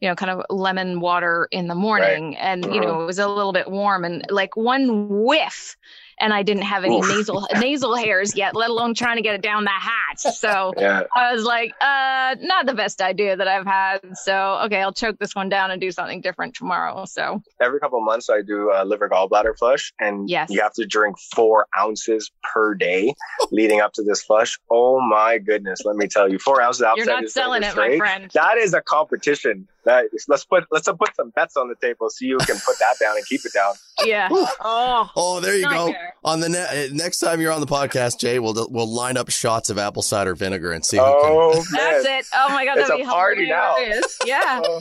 you 0.00 0.08
know, 0.08 0.14
kind 0.16 0.30
of 0.30 0.46
lemon 0.50 1.00
water 1.00 1.48
in 1.50 1.68
the 1.68 1.74
morning, 1.74 2.36
and 2.36 2.72
you 2.72 2.80
Mhm. 2.80 2.82
know, 2.82 3.02
it 3.02 3.06
was 3.06 3.18
a 3.18 3.28
little 3.28 3.52
bit 3.52 3.70
warm, 3.70 4.04
and 4.04 4.24
like 4.30 4.56
one 4.56 5.08
whiff. 5.08 5.76
And 6.18 6.32
I 6.32 6.42
didn't 6.42 6.62
have 6.62 6.84
any 6.84 6.98
Oof. 6.98 7.08
nasal 7.08 7.46
nasal 7.58 7.94
hairs 7.96 8.36
yet, 8.36 8.54
let 8.54 8.70
alone 8.70 8.94
trying 8.94 9.16
to 9.16 9.22
get 9.22 9.34
it 9.34 9.42
down 9.42 9.64
the 9.64 9.70
hatch. 9.70 10.20
So 10.36 10.72
Yeah, 10.76 11.04
I 11.14 11.32
was 11.32 11.44
like, 11.44 11.72
uh, 11.80 12.36
not 12.40 12.66
the 12.66 12.74
best 12.74 13.00
idea 13.02 13.36
that 13.36 13.48
I've 13.48 13.66
had. 13.66 14.00
So, 14.14 14.60
okay, 14.64 14.80
I'll 14.80 14.92
choke 14.92 15.18
this 15.18 15.34
one 15.34 15.48
down 15.48 15.70
and 15.70 15.80
do 15.80 15.90
something 15.90 16.20
different 16.20 16.54
tomorrow. 16.54 17.04
So, 17.04 17.42
every 17.60 17.80
couple 17.80 17.98
of 17.98 18.04
months 18.04 18.30
I 18.30 18.42
do 18.42 18.70
a 18.74 18.84
liver 18.84 19.08
gallbladder 19.08 19.56
flush, 19.58 19.92
and 20.00 20.28
Yes. 20.28 20.48
you 20.50 20.60
have 20.60 20.72
to 20.74 20.86
drink 20.86 21.16
four 21.34 21.66
ounces 21.78 22.30
per 22.42 22.74
day 22.74 23.14
leading 23.50 23.80
up 23.80 23.92
to 23.94 24.02
this 24.02 24.22
flush. 24.22 24.58
Oh 24.70 25.00
my 25.00 25.38
goodness, 25.38 25.80
let 25.84 25.96
me 25.96 26.06
tell 26.06 26.30
you, 26.30 26.38
four 26.38 26.60
ounces. 26.62 26.84
you're 26.96 27.06
not 27.06 27.28
selling 27.28 27.62
it, 27.62 27.74
vinegar 27.74 27.90
my 27.92 27.96
friend. 27.98 28.30
That 28.34 28.58
is 28.58 28.74
a 28.74 28.80
competition. 28.80 29.68
That 29.84 30.06
is, 30.12 30.24
let's 30.28 30.44
put 30.44 30.64
let's 30.70 30.88
put 30.88 31.14
some 31.16 31.30
bets 31.30 31.56
on 31.56 31.68
the 31.68 31.74
table 31.74 32.08
so 32.10 32.24
you 32.24 32.38
can 32.38 32.56
put 32.56 32.78
that 32.78 32.94
down 33.00 33.16
and 33.16 33.26
keep 33.26 33.44
it 33.44 33.52
down. 33.52 33.74
Yeah. 34.04 34.28
Oh, 34.32 35.10
Oh, 35.14 35.40
there 35.40 35.56
you 35.56 35.62
go. 35.64 35.86
nightmare. 35.86 36.14
On 36.24 36.40
the 36.40 36.48
ne- 36.48 36.86
uh, 36.86 36.88
next 36.92 37.20
time 37.20 37.40
you're 37.40 37.52
on 37.52 37.60
the 37.60 37.66
podcast, 37.66 38.18
Jay, 38.18 38.38
we'll 38.38 38.66
we'll 38.70 38.92
line 38.92 39.16
up 39.16 39.30
shots 39.30 39.70
of 39.70 39.78
apple 39.78 40.02
cider 40.02 40.34
vinegar 40.34 40.72
and 40.72 40.84
see 40.84 40.96
who 40.96 41.02
can. 41.04 41.12
Oh 41.14 41.54
man, 41.72 42.02
That's 42.02 42.06
it. 42.06 42.26
Oh 42.34 42.48
my 42.48 42.64
god, 42.64 42.78
It's 42.78 42.88
that'd 42.88 43.02
a 43.02 43.04
be 43.06 43.10
party 43.10 43.48
now. 43.48 43.74
hilarious. 43.76 44.18
Yeah. 44.24 44.60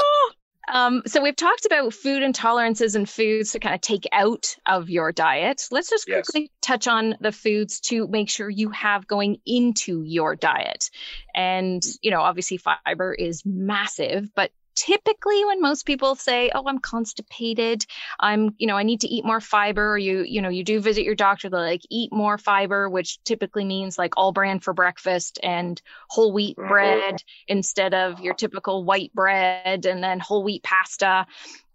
Oh. 0.00 0.30
Um, 0.72 1.02
so 1.06 1.22
we've 1.22 1.36
talked 1.36 1.64
about 1.66 1.94
food 1.94 2.22
intolerances 2.22 2.94
and 2.94 3.08
foods 3.08 3.52
to 3.52 3.58
kind 3.58 3.74
of 3.74 3.80
take 3.80 4.06
out 4.12 4.54
of 4.66 4.90
your 4.90 5.12
diet. 5.12 5.66
Let's 5.70 5.88
just 5.90 6.06
Yes. 6.06 6.26
quickly 6.26 6.50
touch 6.60 6.86
on 6.86 7.16
the 7.20 7.32
foods 7.32 7.80
to 7.82 8.06
make 8.08 8.28
sure 8.28 8.50
you 8.50 8.70
have 8.70 9.06
going 9.06 9.38
into 9.46 10.02
your 10.02 10.36
diet. 10.36 10.90
And, 11.34 11.82
you 12.02 12.10
know, 12.10 12.20
obviously 12.20 12.58
fiber 12.58 13.12
is 13.14 13.42
massive, 13.46 14.30
but 14.34 14.50
typically 14.78 15.44
when 15.44 15.60
most 15.60 15.84
people 15.84 16.14
say, 16.14 16.50
"Oh, 16.54 16.62
I'm 16.66 16.78
constipated, 16.78 17.84
I'm, 18.20 18.54
you 18.58 18.66
know, 18.66 18.76
I 18.76 18.84
need 18.84 19.00
to 19.00 19.08
eat 19.08 19.24
more 19.24 19.40
fiber," 19.40 19.92
or 19.94 19.98
you, 19.98 20.22
you 20.22 20.40
know, 20.40 20.48
you 20.48 20.62
do 20.62 20.80
visit 20.80 21.02
your 21.02 21.16
doctor, 21.16 21.50
they're 21.50 21.60
like, 21.60 21.82
"Eat 21.90 22.12
more 22.12 22.38
fiber," 22.38 22.88
which 22.88 23.22
typically 23.24 23.64
means 23.64 23.98
like 23.98 24.14
all 24.16 24.32
bran 24.32 24.60
for 24.60 24.72
breakfast 24.72 25.40
and 25.42 25.80
whole 26.08 26.32
wheat 26.32 26.56
Mhm. 26.56 26.68
bread 26.68 27.22
instead 27.48 27.92
of 27.92 28.20
your 28.20 28.34
typical 28.34 28.84
white 28.84 29.12
bread 29.12 29.84
and 29.84 30.02
then 30.02 30.20
whole 30.20 30.44
wheat 30.44 30.62
pasta. 30.62 31.26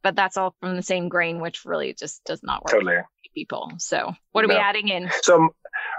But 0.02 0.16
that's 0.16 0.38
all 0.38 0.56
from 0.62 0.76
the 0.76 0.84
same 0.84 1.10
grain, 1.10 1.42
which 1.42 1.66
really 1.66 1.94
just 1.94 2.24
does 2.24 2.42
not 2.44 2.64
work 2.64 2.72
Totally. 2.72 2.96
for 2.98 3.10
people. 3.36 3.72
So, 3.78 4.14
what 4.32 4.46
are 4.46 4.50
we 4.50 4.56
adding 4.56 4.88
in? 4.90 5.10
So, 5.22 5.50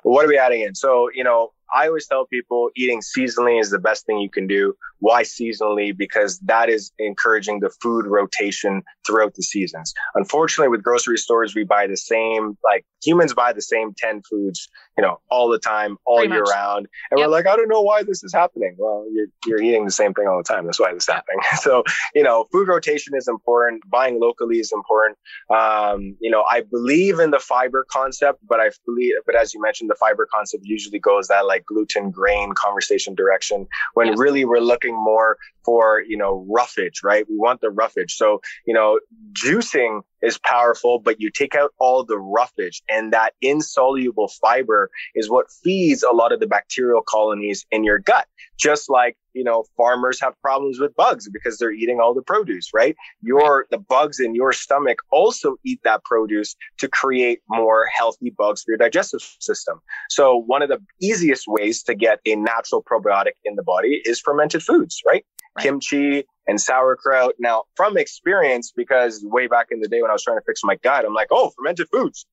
what 0.02 0.24
are 0.24 0.28
we 0.28 0.38
adding 0.38 0.60
in? 0.62 0.74
So, 0.74 1.10
you 1.14 1.24
know, 1.24 1.52
I 1.74 1.88
always 1.88 2.06
tell 2.06 2.26
people 2.26 2.70
eating 2.76 3.00
seasonally 3.00 3.60
is 3.60 3.70
the 3.70 3.78
best 3.78 4.06
thing 4.06 4.18
you 4.18 4.30
can 4.30 4.46
do. 4.46 4.74
Why 5.00 5.22
seasonally? 5.22 5.96
Because 5.96 6.38
that 6.40 6.68
is 6.68 6.92
encouraging 6.98 7.60
the 7.60 7.70
food 7.82 8.06
rotation 8.06 8.82
throughout 9.06 9.34
the 9.34 9.42
seasons. 9.42 9.92
Unfortunately, 10.14 10.68
with 10.68 10.82
grocery 10.82 11.18
stores, 11.18 11.54
we 11.54 11.64
buy 11.64 11.86
the 11.86 11.96
same, 11.96 12.56
like 12.64 12.86
humans 13.04 13.34
buy 13.34 13.52
the 13.52 13.60
same 13.60 13.92
10 13.98 14.22
foods, 14.30 14.68
you 14.96 15.02
know, 15.02 15.18
all 15.30 15.48
the 15.48 15.58
time, 15.58 15.98
all 16.06 16.18
Pretty 16.18 16.32
year 16.32 16.42
much. 16.42 16.50
round. 16.54 16.86
And 17.10 17.18
Yep. 17.18 17.26
we're 17.28 17.32
like, 17.32 17.46
I 17.46 17.56
don't 17.56 17.68
know 17.68 17.82
why 17.82 18.02
this 18.02 18.22
is 18.24 18.32
happening. 18.32 18.76
Well, 18.78 19.04
you're, 19.12 19.26
you're 19.46 19.60
eating 19.60 19.84
the 19.84 19.90
same 19.90 20.14
thing 20.14 20.26
all 20.28 20.38
the 20.38 20.44
time. 20.44 20.64
That's 20.66 20.80
why 20.80 20.92
this 20.94 21.02
is 21.08 21.12
happening. 21.14 21.40
So, 21.64 21.82
you 22.14 22.22
know, 22.22 22.46
food 22.52 22.68
rotation 22.68 23.14
is 23.16 23.26
important. 23.28 23.82
Buying 23.88 24.20
locally 24.20 24.58
is 24.58 24.70
important. 24.72 25.16
Um, 25.50 26.16
you 26.20 26.30
know, 26.30 26.42
I 26.42 26.60
believe 26.62 27.18
in 27.20 27.30
the 27.30 27.38
fiber 27.38 27.86
concept, 27.90 28.40
but 28.46 28.60
I 28.60 28.70
believe, 28.86 29.14
but 29.26 29.34
as 29.34 29.54
you 29.54 29.60
mentioned, 29.62 29.88
the 29.90 29.94
fiber 29.94 30.26
concept 30.32 30.62
usually 30.64 30.98
goes 30.98 31.28
that 31.28 31.46
like 31.46 31.63
gluten 31.66 32.10
grain 32.10 32.52
conversation 32.54 33.14
direction 33.14 33.66
when 33.94 34.08
Yes. 34.08 34.18
really 34.18 34.44
we're 34.44 34.58
looking 34.60 34.94
more 34.94 35.38
for, 35.64 36.02
you 36.06 36.16
know, 36.16 36.44
roughage, 36.48 37.00
right? 37.02 37.24
We 37.28 37.36
want 37.36 37.60
the 37.60 37.70
roughage. 37.70 38.14
So, 38.16 38.40
you 38.66 38.74
know, 38.74 39.00
juicing 39.32 40.02
is 40.24 40.38
powerful, 40.38 40.98
but 40.98 41.20
you 41.20 41.30
take 41.30 41.54
out 41.54 41.72
all 41.78 42.04
the 42.04 42.18
roughage 42.18 42.82
and 42.88 43.12
that 43.12 43.34
insoluble 43.40 44.28
fiber 44.40 44.90
is 45.14 45.30
what 45.30 45.46
feeds 45.62 46.02
a 46.02 46.14
lot 46.14 46.32
of 46.32 46.40
the 46.40 46.46
bacterial 46.46 47.02
colonies 47.06 47.66
in 47.70 47.84
your 47.84 47.98
gut. 47.98 48.26
Just 48.58 48.88
like, 48.88 49.16
you 49.32 49.42
know, 49.42 49.64
farmers 49.76 50.20
have 50.20 50.40
problems 50.40 50.78
with 50.78 50.94
bugs 50.94 51.28
because 51.28 51.58
they're 51.58 51.72
eating 51.72 51.98
all 52.00 52.14
the 52.14 52.22
produce, 52.22 52.70
right? 52.72 52.94
Your, 53.20 53.66
the 53.70 53.78
bugs 53.78 54.20
in 54.20 54.34
your 54.34 54.52
stomach 54.52 54.98
also 55.10 55.56
eat 55.64 55.80
that 55.84 56.04
produce 56.04 56.54
to 56.78 56.88
create 56.88 57.40
more 57.48 57.86
healthy 57.86 58.30
bugs 58.30 58.62
for 58.62 58.72
your 58.72 58.78
digestive 58.78 59.20
system. 59.40 59.80
So 60.08 60.36
one 60.36 60.62
of 60.62 60.68
the 60.68 60.78
easiest 61.00 61.44
ways 61.48 61.82
to 61.84 61.94
get 61.94 62.20
a 62.24 62.36
natural 62.36 62.82
probiotic 62.82 63.32
in 63.44 63.56
the 63.56 63.62
body 63.62 64.00
is 64.04 64.20
fermented 64.20 64.62
foods, 64.62 65.02
right? 65.04 65.24
Right. 65.56 65.62
Kimchi 65.62 66.24
and 66.46 66.60
sauerkraut. 66.60 67.34
Now, 67.38 67.64
from 67.76 67.96
experience, 67.96 68.72
because 68.74 69.22
way 69.24 69.46
back 69.46 69.68
in 69.70 69.80
the 69.80 69.88
day 69.88 70.02
when 70.02 70.10
I 70.10 70.14
was 70.14 70.22
trying 70.24 70.38
to 70.38 70.44
fix 70.46 70.62
my 70.64 70.76
gut, 70.76 71.04
I'm 71.04 71.14
like, 71.14 71.28
oh, 71.30 71.52
fermented 71.56 71.88
foods. 71.92 72.26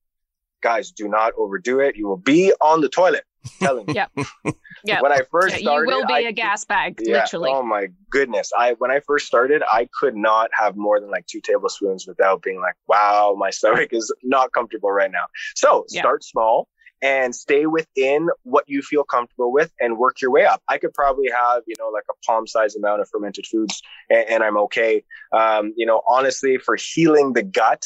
Guys, 0.62 0.90
do 0.92 1.08
not 1.08 1.32
overdo 1.36 1.80
it. 1.80 1.96
You 1.96 2.06
will 2.08 2.16
be 2.16 2.52
on 2.60 2.80
the 2.80 2.88
toilet. 2.88 3.24
telling 3.60 3.88
you. 3.88 3.94
Yep. 4.14 4.26
Yeah. 4.84 5.00
When 5.00 5.12
I 5.12 5.22
first 5.30 5.60
Yeah, 5.62 5.80
you 5.80 5.86
will 5.86 6.06
be 6.06 6.14
I- 6.14 6.20
a 6.20 6.32
gas 6.32 6.64
bag, 6.64 7.00
Yeah. 7.00 7.22
literally. 7.22 7.50
Oh 7.52 7.62
my 7.62 7.86
goodness. 8.10 8.50
I 8.58 8.72
when 8.78 8.90
I 8.90 8.98
first 9.00 9.26
started, 9.26 9.62
I 9.70 9.88
could 10.00 10.16
not 10.16 10.50
have 10.58 10.76
more 10.76 10.98
than 10.98 11.08
like 11.10 11.26
two 11.28 11.40
tablespoons 11.40 12.04
without 12.06 12.42
being 12.42 12.60
like, 12.60 12.74
wow, 12.88 13.34
my 13.38 13.50
stomach 13.58 13.90
is 13.92 14.12
not 14.24 14.52
comfortable 14.52 14.90
right 14.90 15.10
now. 15.10 15.26
So 15.54 15.86
Yeah. 15.88 16.00
start 16.00 16.24
small 16.24 16.68
and 17.02 17.34
stay 17.34 17.66
within 17.66 18.28
what 18.44 18.64
you 18.68 18.80
feel 18.80 19.04
comfortable 19.04 19.52
with 19.52 19.72
and 19.80 19.98
work 19.98 20.20
your 20.20 20.30
way 20.30 20.46
up. 20.46 20.62
I 20.68 20.78
could 20.78 20.94
probably 20.94 21.28
have, 21.30 21.62
you 21.66 21.74
know, 21.78 21.88
like 21.88 22.04
a 22.10 22.14
palm 22.24 22.46
size 22.46 22.76
amount 22.76 23.02
of 23.02 23.08
fermented 23.08 23.46
foods 23.46 23.82
and, 24.08 24.28
and 24.28 24.42
I'm 24.44 24.56
okay. 24.58 25.04
Um, 25.32 25.74
you 25.76 25.84
know, 25.84 26.02
honestly, 26.06 26.58
for 26.58 26.76
healing 26.76 27.32
the 27.32 27.42
gut, 27.42 27.82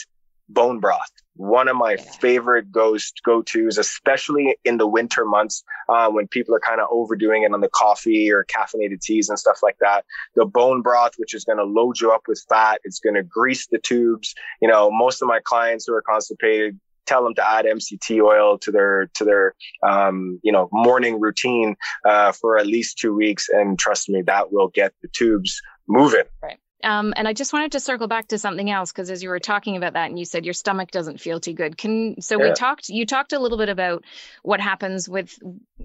bone 0.49 0.79
broth. 0.81 1.11
One 1.35 1.69
of 1.69 1.77
my 1.77 1.97
Yeah. 1.97 2.03
favorite 2.21 2.71
goes 2.71 3.13
go 3.25 3.43
tos, 3.43 3.79
especially 3.79 4.57
in 4.65 4.79
the 4.79 4.87
winter 4.87 5.25
months 5.25 5.65
uh, 5.89 6.09
when 6.09 6.29
people 6.29 6.55
are 6.55 6.61
kind 6.61 6.81
of 6.81 6.89
overdoing 6.91 7.43
it 7.43 7.53
on 7.53 7.61
the 7.61 7.69
coffee 7.69 8.31
or 8.31 8.45
caffeinated 8.45 9.01
teas 9.01 9.29
and 9.29 9.39
stuff 9.39 9.59
like 9.63 9.77
that. 9.81 10.05
The 10.35 10.47
bone 10.47 10.83
broth, 10.83 11.15
which 11.19 11.35
is 11.35 11.45
going 11.45 11.59
to 11.59 11.65
load 11.65 12.01
you 12.01 12.13
up 12.13 12.23
with 12.29 12.45
fat, 12.49 12.81
it's 12.85 13.01
going 13.01 13.17
to 13.17 13.23
grease 13.23 13.67
the 13.67 13.79
tubes. 13.79 14.35
You 14.63 14.69
know, 14.69 14.91
most 14.91 15.21
of 15.21 15.29
my 15.29 15.41
clients 15.43 15.87
who 15.87 15.95
are 15.95 16.03
constipated 16.03 16.79
tell 17.07 17.23
them 17.23 17.35
to 17.35 17.49
add 17.49 17.65
MCT 17.65 18.23
oil 18.23 18.59
to 18.59 18.71
their 18.71 19.09
to 19.15 19.25
their 19.25 19.55
um, 19.83 20.41
you 20.43 20.53
know 20.53 20.69
morning 20.73 21.21
routine 21.21 21.77
uh, 22.05 22.33
for 22.33 22.59
at 22.59 22.67
least 22.67 22.99
two 22.99 23.15
weeks, 23.15 23.49
and 23.49 23.79
trust 23.79 24.09
me, 24.09 24.23
that 24.23 24.53
will 24.53 24.69
get 24.69 24.93
the 25.03 25.09
tubes 25.09 25.61
moving. 25.89 26.25
Um, 26.85 27.15
and 27.17 27.27
I 27.27 27.33
just 27.33 27.53
wanted 27.53 27.73
to 27.73 27.81
circle 27.81 28.07
back 28.07 28.29
to 28.29 28.39
something 28.39 28.71
else 28.71 28.93
because 28.93 29.11
as 29.11 29.23
you 29.23 29.31
were 29.31 29.41
talking 29.41 29.77
about 29.77 29.95
that, 29.95 30.11
and 30.11 30.19
you 30.19 30.25
said 30.25 30.45
your 30.45 30.55
stomach 30.55 30.91
doesn't 30.91 31.21
feel 31.21 31.41
too 31.41 31.55
good. 31.55 31.77
Can 31.79 32.21
so 32.21 32.39
we 32.39 32.53
talked. 32.53 32.89
You 32.91 33.07
talked 33.07 33.33
a 33.33 33.39
little 33.39 33.57
bit 33.59 33.69
about 33.71 34.05
what 34.43 34.61
happens 34.61 35.09
with 35.09 35.39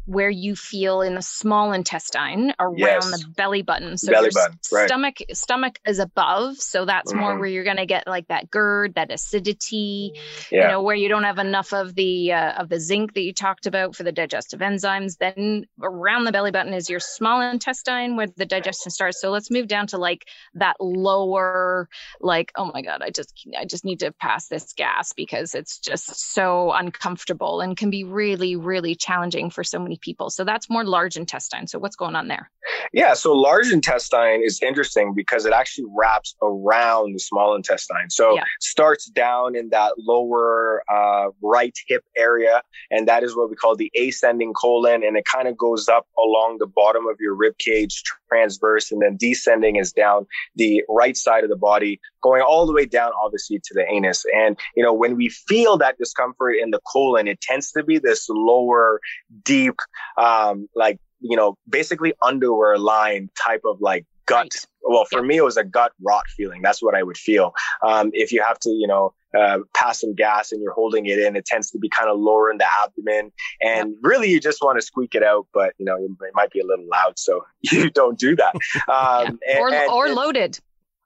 where 0.05 0.29
you 0.29 0.55
feel 0.55 1.01
in 1.01 1.15
the 1.15 1.21
small 1.21 1.71
intestine 1.71 2.53
around 2.59 2.77
Yes. 2.77 3.09
the 3.09 3.25
belly 3.35 3.61
button. 3.61 3.97
So 3.97 4.11
Belly 4.11 4.29
button, 4.33 4.59
right. 4.71 4.87
stomach 4.87 5.15
stomach 5.31 5.79
is 5.87 5.99
above, 5.99 6.57
so 6.57 6.85
that's 6.85 7.13
more 7.13 7.35
Mhm. 7.35 7.39
where 7.39 7.47
you're 7.47 7.63
going 7.63 7.77
to 7.77 7.85
get 7.85 8.05
like 8.05 8.27
that 8.27 8.51
GERD, 8.51 8.95
that 8.95 9.11
acidity. 9.11 10.13
Yeah. 10.51 10.63
You 10.63 10.67
know 10.67 10.81
where 10.83 10.95
you 10.95 11.07
don't 11.09 11.23
have 11.23 11.39
enough 11.39 11.73
of 11.73 11.95
the 11.95 12.33
uh, 12.33 12.61
of 12.61 12.69
the 12.69 12.79
zinc 12.79 13.13
that 13.13 13.21
you 13.21 13.33
talked 13.33 13.65
about 13.65 13.95
for 13.95 14.03
the 14.03 14.11
digestive 14.11 14.59
enzymes. 14.59 15.17
Then 15.17 15.65
around 15.81 16.25
the 16.25 16.31
belly 16.31 16.51
button 16.51 16.73
is 16.73 16.89
your 16.89 16.99
small 16.99 17.41
intestine 17.41 18.17
where 18.17 18.27
the 18.27 18.45
digestion 18.45 18.91
starts. 18.91 19.21
So 19.21 19.31
let's 19.31 19.49
move 19.49 19.67
down 19.67 19.87
to 19.87 19.97
like 19.97 20.25
that 20.55 20.75
lower 20.81 21.87
like 22.19 22.51
oh 22.55 22.71
my 22.73 22.81
god 22.81 23.01
i 23.01 23.09
just 23.09 23.47
i 23.57 23.65
just 23.65 23.85
need 23.85 23.99
to 23.99 24.11
pass 24.13 24.47
this 24.47 24.73
gas 24.73 25.13
because 25.13 25.53
it's 25.55 25.79
just 25.79 26.33
so 26.33 26.71
uncomfortable 26.71 27.61
and 27.61 27.77
can 27.77 27.89
be 27.89 28.03
really 28.03 28.55
really 28.55 28.95
challenging 28.95 29.49
for 29.49 29.63
so 29.63 29.79
many 29.79 29.97
people 30.01 30.29
so 30.29 30.43
that's 30.43 30.69
more 30.69 30.83
large 30.83 31.15
intestine 31.17 31.67
so 31.67 31.79
what's 31.79 31.95
going 31.95 32.15
on 32.15 32.27
there 32.27 32.49
Yeah, 32.93 33.13
so 33.13 33.33
large 33.33 33.71
intestine 33.71 34.41
is 34.43 34.61
interesting 34.61 35.13
because 35.15 35.45
it 35.45 35.53
actually 35.53 35.85
wraps 35.97 36.35
around 36.41 37.13
the 37.13 37.19
small 37.19 37.55
intestine. 37.55 38.09
So 38.09 38.35
Yeah. 38.35 38.43
starts 38.59 39.05
down 39.05 39.55
in 39.55 39.69
that 39.69 39.93
lower 39.97 40.83
uh, 40.91 41.29
right 41.41 41.75
hip 41.87 42.03
area, 42.17 42.61
and 42.89 43.07
that 43.07 43.23
is 43.23 43.35
what 43.35 43.49
we 43.49 43.55
call 43.55 43.75
the 43.75 43.91
ascending 43.97 44.53
colon, 44.53 45.03
and 45.03 45.17
it 45.17 45.25
kind 45.25 45.47
of 45.47 45.57
goes 45.57 45.87
up 45.89 46.05
along 46.17 46.57
the 46.59 46.67
bottom 46.67 47.07
of 47.07 47.15
your 47.19 47.33
rib 47.35 47.57
cage 47.57 48.03
transverse, 48.31 48.91
and 48.91 49.01
then 49.01 49.17
descending 49.17 49.75
is 49.75 49.91
down 49.91 50.25
the 50.55 50.83
right 50.89 51.17
side 51.17 51.43
of 51.43 51.49
the 51.49 51.55
body, 51.55 51.99
going 52.21 52.41
all 52.41 52.65
the 52.65 52.73
way 52.73 52.85
down, 52.85 53.11
obviously, 53.23 53.59
to 53.59 53.73
the 53.73 53.85
anus. 53.89 54.23
And 54.33 54.57
you 54.75 54.83
know, 54.83 54.93
when 54.93 55.15
we 55.15 55.29
feel 55.29 55.77
that 55.77 55.97
discomfort 55.97 56.55
in 56.61 56.71
the 56.71 56.79
colon, 56.91 57.27
it 57.27 57.41
tends 57.41 57.71
to 57.71 57.83
be 57.83 57.99
this 57.99 58.27
lower, 58.29 58.99
deep, 59.43 59.75
um, 60.17 60.67
like 60.75 60.99
you 61.19 61.37
know, 61.37 61.55
basically 61.69 62.13
underwear 62.23 62.77
line 62.77 63.29
type 63.45 63.61
of 63.65 63.79
like 63.79 64.05
gut. 64.25 64.37
Right. 64.37 64.65
Well, 64.83 65.05
for 65.05 65.19
Yeah. 65.19 65.27
me, 65.27 65.37
it 65.37 65.43
was 65.43 65.57
a 65.57 65.63
gut 65.63 65.91
rot 66.01 66.27
feeling. 66.35 66.61
That's 66.61 66.81
what 66.81 66.95
I 66.95 67.03
would 67.03 67.17
feel. 67.17 67.53
Um, 67.83 68.09
if 68.13 68.31
you 68.31 68.41
have 68.43 68.59
to, 68.61 68.69
you 68.71 68.87
know, 68.87 69.13
uh, 69.37 69.59
pass 69.75 70.01
some 70.01 70.13
gas 70.15 70.51
and 70.51 70.61
you're 70.61 70.73
holding 70.73 71.05
it 71.05 71.19
in, 71.19 71.35
it 71.35 71.45
tends 71.45 71.71
to 71.71 71.79
be 71.79 71.89
kind 71.89 72.09
of 72.09 72.19
lower 72.19 72.51
in 72.51 72.57
the 72.57 72.65
abdomen. 72.83 73.31
And 73.61 73.95
really, 74.01 74.29
you 74.29 74.39
just 74.39 74.61
want 74.61 74.77
to 74.77 74.81
squeak 74.81 75.15
it 75.15 75.23
out, 75.23 75.47
but 75.53 75.73
you 75.77 75.85
know, 75.85 75.95
it 75.97 76.33
might 76.33 76.51
be 76.51 76.59
a 76.59 76.65
little 76.65 76.85
loud. 76.91 77.17
So 77.17 77.45
you 77.61 77.89
don't 77.89 78.17
do 78.19 78.35
that. 78.35 78.53
Um, 78.89 79.39
and- 79.49 79.59
or 79.59 79.73
and- 79.73 79.91
or 79.91 80.05
and- 80.07 80.15
loaded 80.15 80.59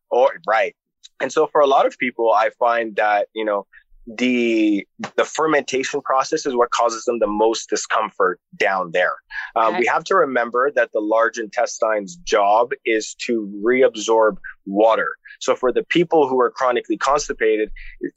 or 0.10 0.30
right. 0.48 0.76
And 1.22 1.32
so 1.32 1.48
for 1.48 1.62
a 1.62 1.68
lot 1.68 1.86
of 1.86 1.98
people, 1.98 2.34
I 2.34 2.50
find 2.60 2.96
that, 2.98 3.28
you 3.34 3.46
know, 3.46 3.66
the 4.08 4.86
the 5.16 5.26
fermentation 5.26 6.00
process 6.02 6.46
is 6.46 6.56
what 6.56 6.70
causes 6.70 7.06
them 7.06 7.18
the 7.20 7.26
most 7.28 7.70
discomfort 7.70 8.40
down 8.56 8.92
there. 8.92 9.14
Um, 9.56 9.70
Okay. 9.70 9.80
We 9.80 9.86
have 9.88 10.04
to 10.06 10.16
remember 10.16 10.72
that 10.76 10.92
the 10.94 11.00
large 11.00 11.40
intestine's 11.40 12.16
job 12.18 12.72
is 12.86 13.16
to 13.26 13.52
reabsorb 13.66 14.38
water. 14.68 15.16
So 15.40 15.56
for 15.56 15.72
the 15.72 15.84
people 15.84 16.28
who 16.28 16.40
are 16.40 16.52
chronically 16.52 16.98
constipated, 16.98 17.72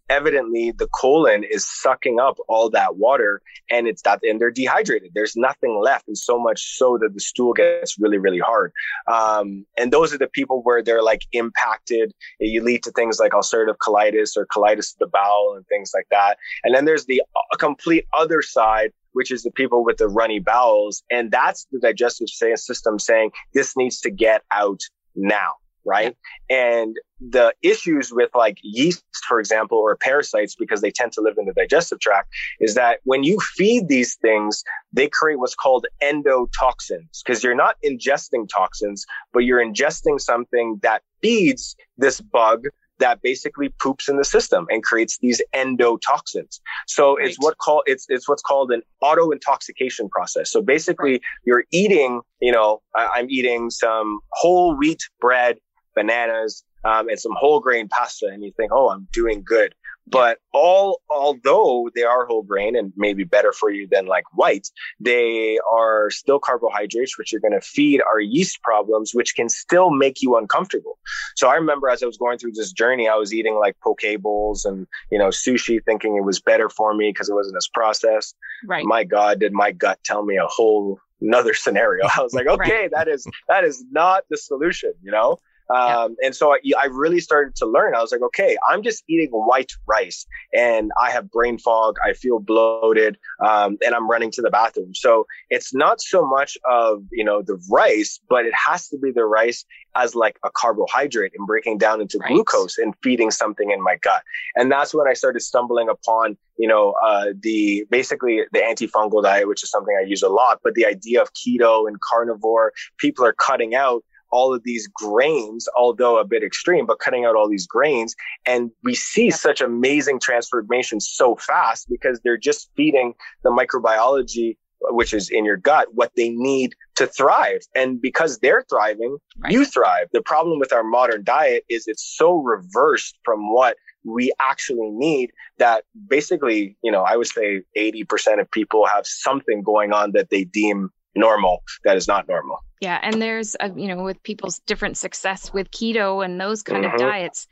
evidently 0.09 0.73
the 0.73 0.89
colon 0.89 1.45
is 1.45 1.67
sucking 1.67 2.19
up 2.21 2.39
all 2.49 2.71
that 2.71 2.97
water 2.97 3.43
and 3.71 3.87
it's 3.87 4.03
that 4.03 4.21
and 4.23 4.41
they're 4.41 4.51
dehydrated. 4.51 5.13
There's 5.15 5.37
nothing 5.37 5.81
left, 5.83 6.09
and 6.09 6.17
so 6.17 6.39
much 6.39 6.77
so 6.77 6.99
that 7.01 7.15
the 7.15 7.21
stool 7.21 7.53
gets 7.53 7.99
really, 7.99 8.19
really 8.19 8.39
hard. 8.39 8.73
Um, 9.07 9.67
and 9.77 9.93
those 9.93 10.13
are 10.13 10.19
the 10.19 10.29
people 10.29 10.63
where 10.63 10.83
they're 10.83 11.03
like 11.03 11.23
impacted. 11.33 12.13
You 12.41 12.63
lead 12.63 12.83
to 12.85 12.91
things 12.93 13.19
like 13.19 13.33
ulcerative 13.33 13.77
colitis 13.77 14.37
or 14.37 14.47
colitis 14.47 14.95
of 14.95 14.99
the 15.01 15.07
bowel 15.07 15.55
and 15.57 15.67
things 15.67 15.93
like 15.95 16.07
that. 16.11 16.39
And 16.65 16.75
then 16.75 16.85
there's 16.85 17.07
the 17.07 17.23
uh, 17.37 17.57
complete 17.57 18.07
other 18.17 18.43
side, 18.43 18.93
which 19.13 19.31
is 19.31 19.43
the 19.43 19.51
people 19.51 19.85
with 19.85 19.99
the 19.99 20.09
runny 20.09 20.39
bowels, 20.39 21.03
and 21.11 21.31
that's 21.31 21.67
the 21.73 21.79
digestive 21.79 22.29
system 22.29 22.99
saying 22.99 23.33
this 23.55 23.77
needs 23.77 24.01
to 24.01 24.11
get 24.11 24.43
out 24.51 24.81
now. 25.15 25.55
Right. 25.89 26.17
And 26.51 26.97
the 27.21 27.55
issues 27.63 28.13
with 28.13 28.31
like 28.35 28.59
yeast, 28.63 29.03
for 29.27 29.41
example, 29.41 29.79
or 29.79 29.97
parasites, 29.97 30.55
because 30.55 30.81
they 30.83 30.91
tend 30.91 31.13
to 31.13 31.21
live 31.21 31.37
in 31.39 31.47
the 31.47 31.53
digestive 31.55 31.99
tract, 32.01 32.29
is 32.61 32.75
that 32.75 33.01
when 33.05 33.25
you 33.25 33.39
feed 33.41 33.89
these 33.89 34.15
things, 34.17 34.63
they 34.93 35.09
create 35.09 35.39
what's 35.39 35.55
called 35.55 35.87
endotoxins 36.03 37.23
because 37.25 37.43
you're 37.43 37.55
not 37.55 37.77
ingesting 37.85 38.49
toxins, 38.49 39.07
but 39.33 39.41
you're 39.41 39.65
ingesting 39.65 40.21
something 40.21 40.79
that 40.83 41.03
feeds 41.23 41.75
this 41.97 42.21
bug 42.21 42.67
that 42.99 43.23
basically 43.23 43.69
poops 43.81 44.09
in 44.09 44.17
the 44.17 44.25
system 44.25 44.67
and 44.71 44.83
creates 44.83 45.19
these 45.19 45.41
endotoxins. 45.55 46.61
So 46.87 47.17
it's 47.17 47.39
Right. 47.39 47.45
what 47.45 47.59
call 47.59 47.83
it's 47.87 48.07
it's 48.09 48.29
what's 48.29 48.43
called 48.43 48.73
an 48.73 48.83
auto 49.01 49.31
intoxication 49.31 50.09
process. 50.09 50.51
So 50.51 50.61
basically, 50.63 51.21
you're 51.45 51.65
eating, 51.71 52.21
you 52.41 52.53
know, 52.53 52.83
I, 52.95 53.09
I'm 53.17 53.31
eating 53.31 53.71
some 53.71 54.21
whole 54.33 54.77
wheat 54.77 55.03
bread, 55.21 55.59
bananas, 55.99 56.63
um, 56.85 57.09
and 57.09 57.19
some 57.19 57.35
whole 57.37 57.61
grain 57.61 57.89
pasta, 57.89 58.27
and 58.27 58.45
you 58.45 58.53
think, 58.57 58.71
oh, 58.73 58.89
I'm 58.91 59.09
doing 59.13 59.43
good. 59.45 59.75
But 60.11 60.39
all, 60.55 61.01
although 61.11 61.91
they 61.95 62.03
are 62.03 62.25
whole 62.25 62.43
grain 62.43 62.77
and 62.77 62.93
maybe 62.97 63.25
better 63.25 63.53
for 63.53 63.71
you 63.71 63.87
than 63.91 64.07
like 64.07 64.25
white, 64.33 64.69
they 64.99 65.59
are 65.71 66.09
still 66.11 66.39
carbohydrates, 66.39 67.19
which 67.19 67.35
are 67.35 67.41
going 67.41 67.53
to 67.53 67.61
feed 67.61 68.01
our 68.01 68.21
yeast 68.21 68.63
problems, 68.63 69.11
which 69.13 69.35
can 69.35 69.49
still 69.49 69.91
make 69.91 70.23
you 70.23 70.37
uncomfortable. 70.37 70.99
So 71.37 71.49
I 71.49 71.57
remember 71.57 71.91
as 71.91 72.03
I 72.03 72.07
was 72.07 72.17
going 72.17 72.39
through 72.39 72.53
this 72.53 72.73
journey, 72.73 73.09
I 73.09 73.17
was 73.17 73.35
eating 73.35 73.57
like 73.57 73.77
poke 73.85 73.99
bowls 74.21 74.65
and, 74.65 74.87
you 75.11 75.19
know, 75.19 75.29
sushi 75.29 75.85
thinking 75.85 76.17
it 76.17 76.25
was 76.25 76.41
better 76.41 76.71
for 76.71 76.95
me 76.95 77.11
because 77.11 77.29
it 77.29 77.35
wasn't 77.35 77.57
as 77.59 77.69
processed. 77.69 78.35
right 78.67 78.87
My 78.87 79.05
God, 79.05 79.41
did 79.41 79.53
my 79.53 79.73
gut 79.73 79.99
tell 80.05 80.25
me 80.25 80.37
a 80.37 80.47
whole 80.47 81.01
another 81.21 81.53
scenario? 81.53 82.07
I 82.17 82.23
was 82.23 82.33
like, 82.33 82.47
okay, 82.47 82.89
that 82.93 83.09
is, 83.09 83.27
that 83.49 83.65
is 83.65 83.85
not 83.91 84.25
the 84.31 84.39
solution, 84.39 84.95
you 85.03 85.11
know? 85.11 85.39
Um, 85.71 86.17
and 86.25 86.35
so 86.35 86.53
I, 86.53 86.59
I 86.81 86.87
really 86.87 87.21
started 87.21 87.55
to 87.57 87.67
learn. 87.67 87.95
I 87.95 88.01
was 88.01 88.13
like, 88.13 88.23
okay, 88.23 88.57
I'm 88.69 88.83
just 88.83 89.05
eating 89.09 89.31
white 89.31 89.73
rice 89.87 90.27
and 90.55 90.91
I 91.01 91.11
have 91.11 91.31
brain 91.31 91.59
fog. 91.59 91.97
I 92.05 92.13
feel 92.15 92.39
bloated. 92.39 93.19
Um, 93.47 93.79
and 93.85 93.95
I'm 93.95 94.09
running 94.09 94.31
to 94.33 94.43
the 94.43 94.51
bathroom. 94.51 94.95
So 94.95 95.27
it's 95.51 95.75
not 95.75 96.01
so 96.01 96.27
much 96.27 96.57
of, 96.69 97.03
you 97.13 97.25
know, 97.25 97.43
the 97.43 97.61
rice, 97.71 98.19
but 98.29 98.47
it 98.47 98.55
has 98.55 98.89
to 98.89 98.99
be 98.99 99.11
the 99.11 99.25
rice 99.25 99.65
as 99.97 100.15
like 100.15 100.39
a 100.45 100.51
carbohydrate 100.51 101.33
and 101.37 101.47
breaking 101.47 101.79
down 101.79 102.01
into 102.01 102.19
Right. 102.19 102.33
glucose 102.33 102.79
and 102.79 102.95
feeding 103.03 103.31
something 103.31 103.71
in 103.71 103.83
my 103.83 103.97
gut. 103.97 104.23
And 104.57 104.71
that's 104.71 104.95
when 104.95 105.09
I 105.09 105.13
started 105.13 105.41
stumbling 105.41 105.89
upon, 105.89 106.37
you 106.57 106.69
know, 106.69 106.95
uh, 107.05 107.27
the 107.39 107.85
basically 107.91 108.43
the 108.53 108.61
antifungal 108.61 109.23
diet, 109.23 109.49
which 109.49 109.63
is 109.63 109.71
something 109.71 109.97
I 109.99 110.05
use 110.05 110.23
a 110.23 110.29
lot, 110.29 110.61
but 110.63 110.75
the 110.75 110.87
idea 110.87 111.21
of 111.23 111.33
keto 111.33 111.87
and 111.89 112.01
carnivore, 112.01 112.73
people 112.99 113.25
are 113.25 113.33
cutting 113.33 113.75
out 113.75 114.05
all 114.31 114.55
of 114.55 114.63
these 114.65 114.87
grains, 114.87 115.69
although 115.77 116.19
a 116.19 116.25
bit 116.25 116.43
extreme, 116.43 116.87
but 116.87 116.99
cutting 116.99 117.25
out 117.25 117.37
all 117.37 117.49
these 117.49 117.67
grains. 117.67 118.15
And 118.47 118.71
we 118.85 118.95
see 118.95 119.31
such 119.31 119.61
amazing 119.61 120.21
transformation 120.21 121.01
so 121.01 121.37
fast 121.37 121.89
because 121.89 122.21
they're 122.23 122.37
just 122.37 122.71
feeding 122.77 123.15
the 123.43 123.51
microbiology 123.51 124.57
which 124.81 125.13
is 125.13 125.29
in 125.31 125.45
your 125.45 125.57
gut, 125.57 125.89
what 125.95 126.13
they 126.17 126.29
need 126.29 126.75
to 126.97 127.07
thrive. 127.07 127.61
And 127.75 128.01
because 128.01 128.39
they're 128.39 128.65
thriving, 128.69 129.19
right. 129.39 129.53
you 129.53 129.65
thrive. 129.65 130.09
The 130.13 130.23
problem 130.23 130.59
with 130.59 130.73
our 130.73 130.85
modern 130.85 131.25
diet 131.25 131.65
is 131.69 131.87
it's 131.87 132.17
so 132.17 132.37
reversed 132.37 133.19
from 133.25 133.53
what 133.53 133.77
we 134.05 134.33
actually 134.41 134.91
need 134.91 135.33
that 135.59 135.85
basically, 136.09 136.77
you 136.83 136.91
know, 136.91 137.03
I 137.03 137.17
would 137.17 137.27
say 137.27 137.63
80% 137.77 138.41
of 138.41 138.51
people 138.51 138.87
have 138.87 139.07
something 139.07 139.63
going 139.63 139.93
on 139.93 140.13
that 140.13 140.31
they 140.31 140.45
deem 140.45 140.91
normal 141.19 141.63
that 141.85 141.97
is 141.97 142.09
not 142.09 142.29
normal. 142.29 142.65
Yeah. 142.81 142.99
And 143.03 143.21
there's, 143.21 143.57
a, 143.61 143.71
you 143.71 143.89
know, 143.89 144.05
with 144.05 144.23
people's 144.23 144.61
different 144.61 144.97
success 144.97 145.53
with 145.53 145.71
keto 145.71 146.25
and 146.25 146.41
those 146.41 146.63
kind 146.63 146.85
mm-hmm. 146.85 146.95
of 146.95 147.01
diets, 147.01 147.47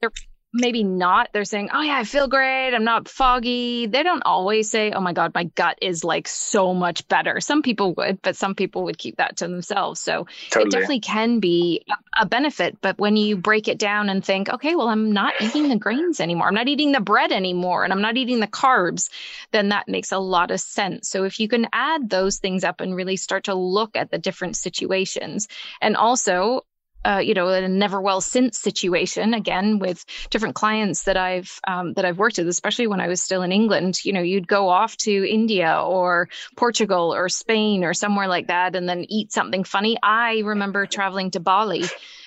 they're 0.00 0.12
maybe 0.52 0.82
not. 0.82 1.28
They're 1.32 1.44
saying 1.44 1.70
oh 1.72 1.80
yeah 1.82 1.98
i 1.98 2.04
feel 2.04 2.28
great. 2.28 2.74
I'm 2.74 2.84
not 2.84 3.08
foggy. 3.08 3.86
They 3.86 4.02
don't 4.02 4.22
always 4.24 4.70
say 4.70 4.92
oh 4.92 5.00
my 5.00 5.12
god 5.12 5.34
my 5.34 5.44
gut 5.44 5.78
is 5.82 6.04
like 6.04 6.28
so 6.28 6.74
much 6.74 7.06
better. 7.08 7.40
Some 7.40 7.62
people 7.62 7.94
would 7.94 8.20
but 8.22 8.36
some 8.36 8.54
people 8.54 8.84
would 8.84 8.98
keep 8.98 9.16
that 9.16 9.38
to 9.38 9.48
themselves. 9.48 10.00
So 10.00 10.26
totally. 10.50 10.68
it 10.68 10.70
definitely 10.70 11.00
can 11.00 11.40
be 11.40 11.84
a 12.18 12.26
benefit. 12.26 12.78
But 12.80 12.98
when 12.98 13.16
you 13.16 13.36
break 13.36 13.68
it 13.68 13.78
down 13.78 14.08
and 14.08 14.24
think 14.24 14.48
okay 14.48 14.74
well 14.74 14.88
i'm 14.88 15.12
not 15.12 15.34
eating 15.40 15.68
the 15.68 15.76
grains 15.76 16.20
anymore. 16.20 16.48
I'm 16.48 16.54
not 16.54 16.68
eating 16.68 16.92
the 16.92 17.00
bread 17.00 17.32
anymore 17.32 17.84
and 17.84 17.92
i'm 17.92 18.02
not 18.02 18.16
eating 18.16 18.40
the 18.40 18.46
carbs 18.46 19.10
then 19.52 19.70
that 19.70 19.88
makes 19.88 20.12
a 20.12 20.18
lot 20.18 20.50
of 20.50 20.60
sense. 20.60 21.08
So 21.08 21.24
if 21.24 21.40
you 21.40 21.48
can 21.48 21.66
add 21.72 22.08
those 22.08 22.38
things 22.38 22.64
up 22.64 22.80
and 22.80 22.94
really 22.94 23.16
start 23.16 23.44
to 23.44 23.54
look 23.54 23.96
at 23.96 24.10
the 24.10 24.18
different 24.18 24.56
situations 24.56 25.48
and 25.80 25.96
also 25.96 26.64
uh, 27.04 27.18
you 27.18 27.34
know, 27.34 27.48
a 27.48 27.68
never 27.68 28.00
well 28.00 28.20
since 28.20 28.58
situation 28.58 29.34
again 29.34 29.78
with 29.78 30.04
different 30.30 30.54
clients 30.54 31.04
that 31.04 31.16
I've 31.16 31.60
um, 31.66 31.94
that 31.94 32.04
I've 32.04 32.18
worked 32.18 32.38
with, 32.38 32.48
especially 32.48 32.86
when 32.86 33.00
I 33.00 33.08
was 33.08 33.22
still 33.22 33.42
in 33.42 33.52
England. 33.52 34.04
You 34.04 34.12
know, 34.12 34.20
you'd 34.20 34.48
go 34.48 34.68
off 34.68 34.96
to 34.98 35.30
India 35.30 35.80
or 35.80 36.28
Portugal 36.56 37.14
or 37.14 37.28
Spain 37.28 37.84
or 37.84 37.94
somewhere 37.94 38.28
like 38.28 38.48
that, 38.48 38.74
and 38.74 38.88
then 38.88 39.04
eat 39.08 39.32
something 39.32 39.64
funny. 39.64 39.96
I 40.02 40.40
remember 40.44 40.86
traveling 40.86 41.30
to 41.32 41.40
Bali, 41.40 41.84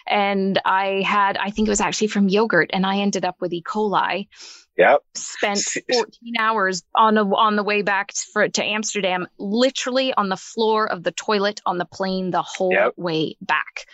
and 0.07 0.59
I 0.63 1.03
had 1.05 1.37
I 1.37 1.49
think 1.49 1.67
it 1.67 1.71
was 1.71 1.81
actually 1.81 2.07
from 2.07 2.29
yogurt, 2.29 2.69
and 2.73 2.85
I 2.85 2.99
ended 2.99 3.25
up 3.25 3.41
with 3.41 3.53
E. 3.53 3.61
coli. 3.61 4.27
Yep. 4.77 5.03
Spent 5.15 5.59
14 5.59 6.33
hours 6.39 6.83
on 6.95 7.17
a, 7.17 7.35
on 7.35 7.57
the 7.57 7.63
way 7.63 7.81
back 7.81 8.13
to, 8.13 8.25
for, 8.31 8.47
to 8.47 8.63
Amsterdam, 8.63 9.27
literally 9.37 10.13
on 10.13 10.29
the 10.29 10.37
floor 10.37 10.89
of 10.89 11.03
the 11.03 11.11
toilet 11.11 11.61
on 11.65 11.77
the 11.77 11.85
plane 11.85 12.31
the 12.31 12.41
whole 12.41 12.71
yep. 12.71 12.93
way 12.97 13.35
back 13.41 13.85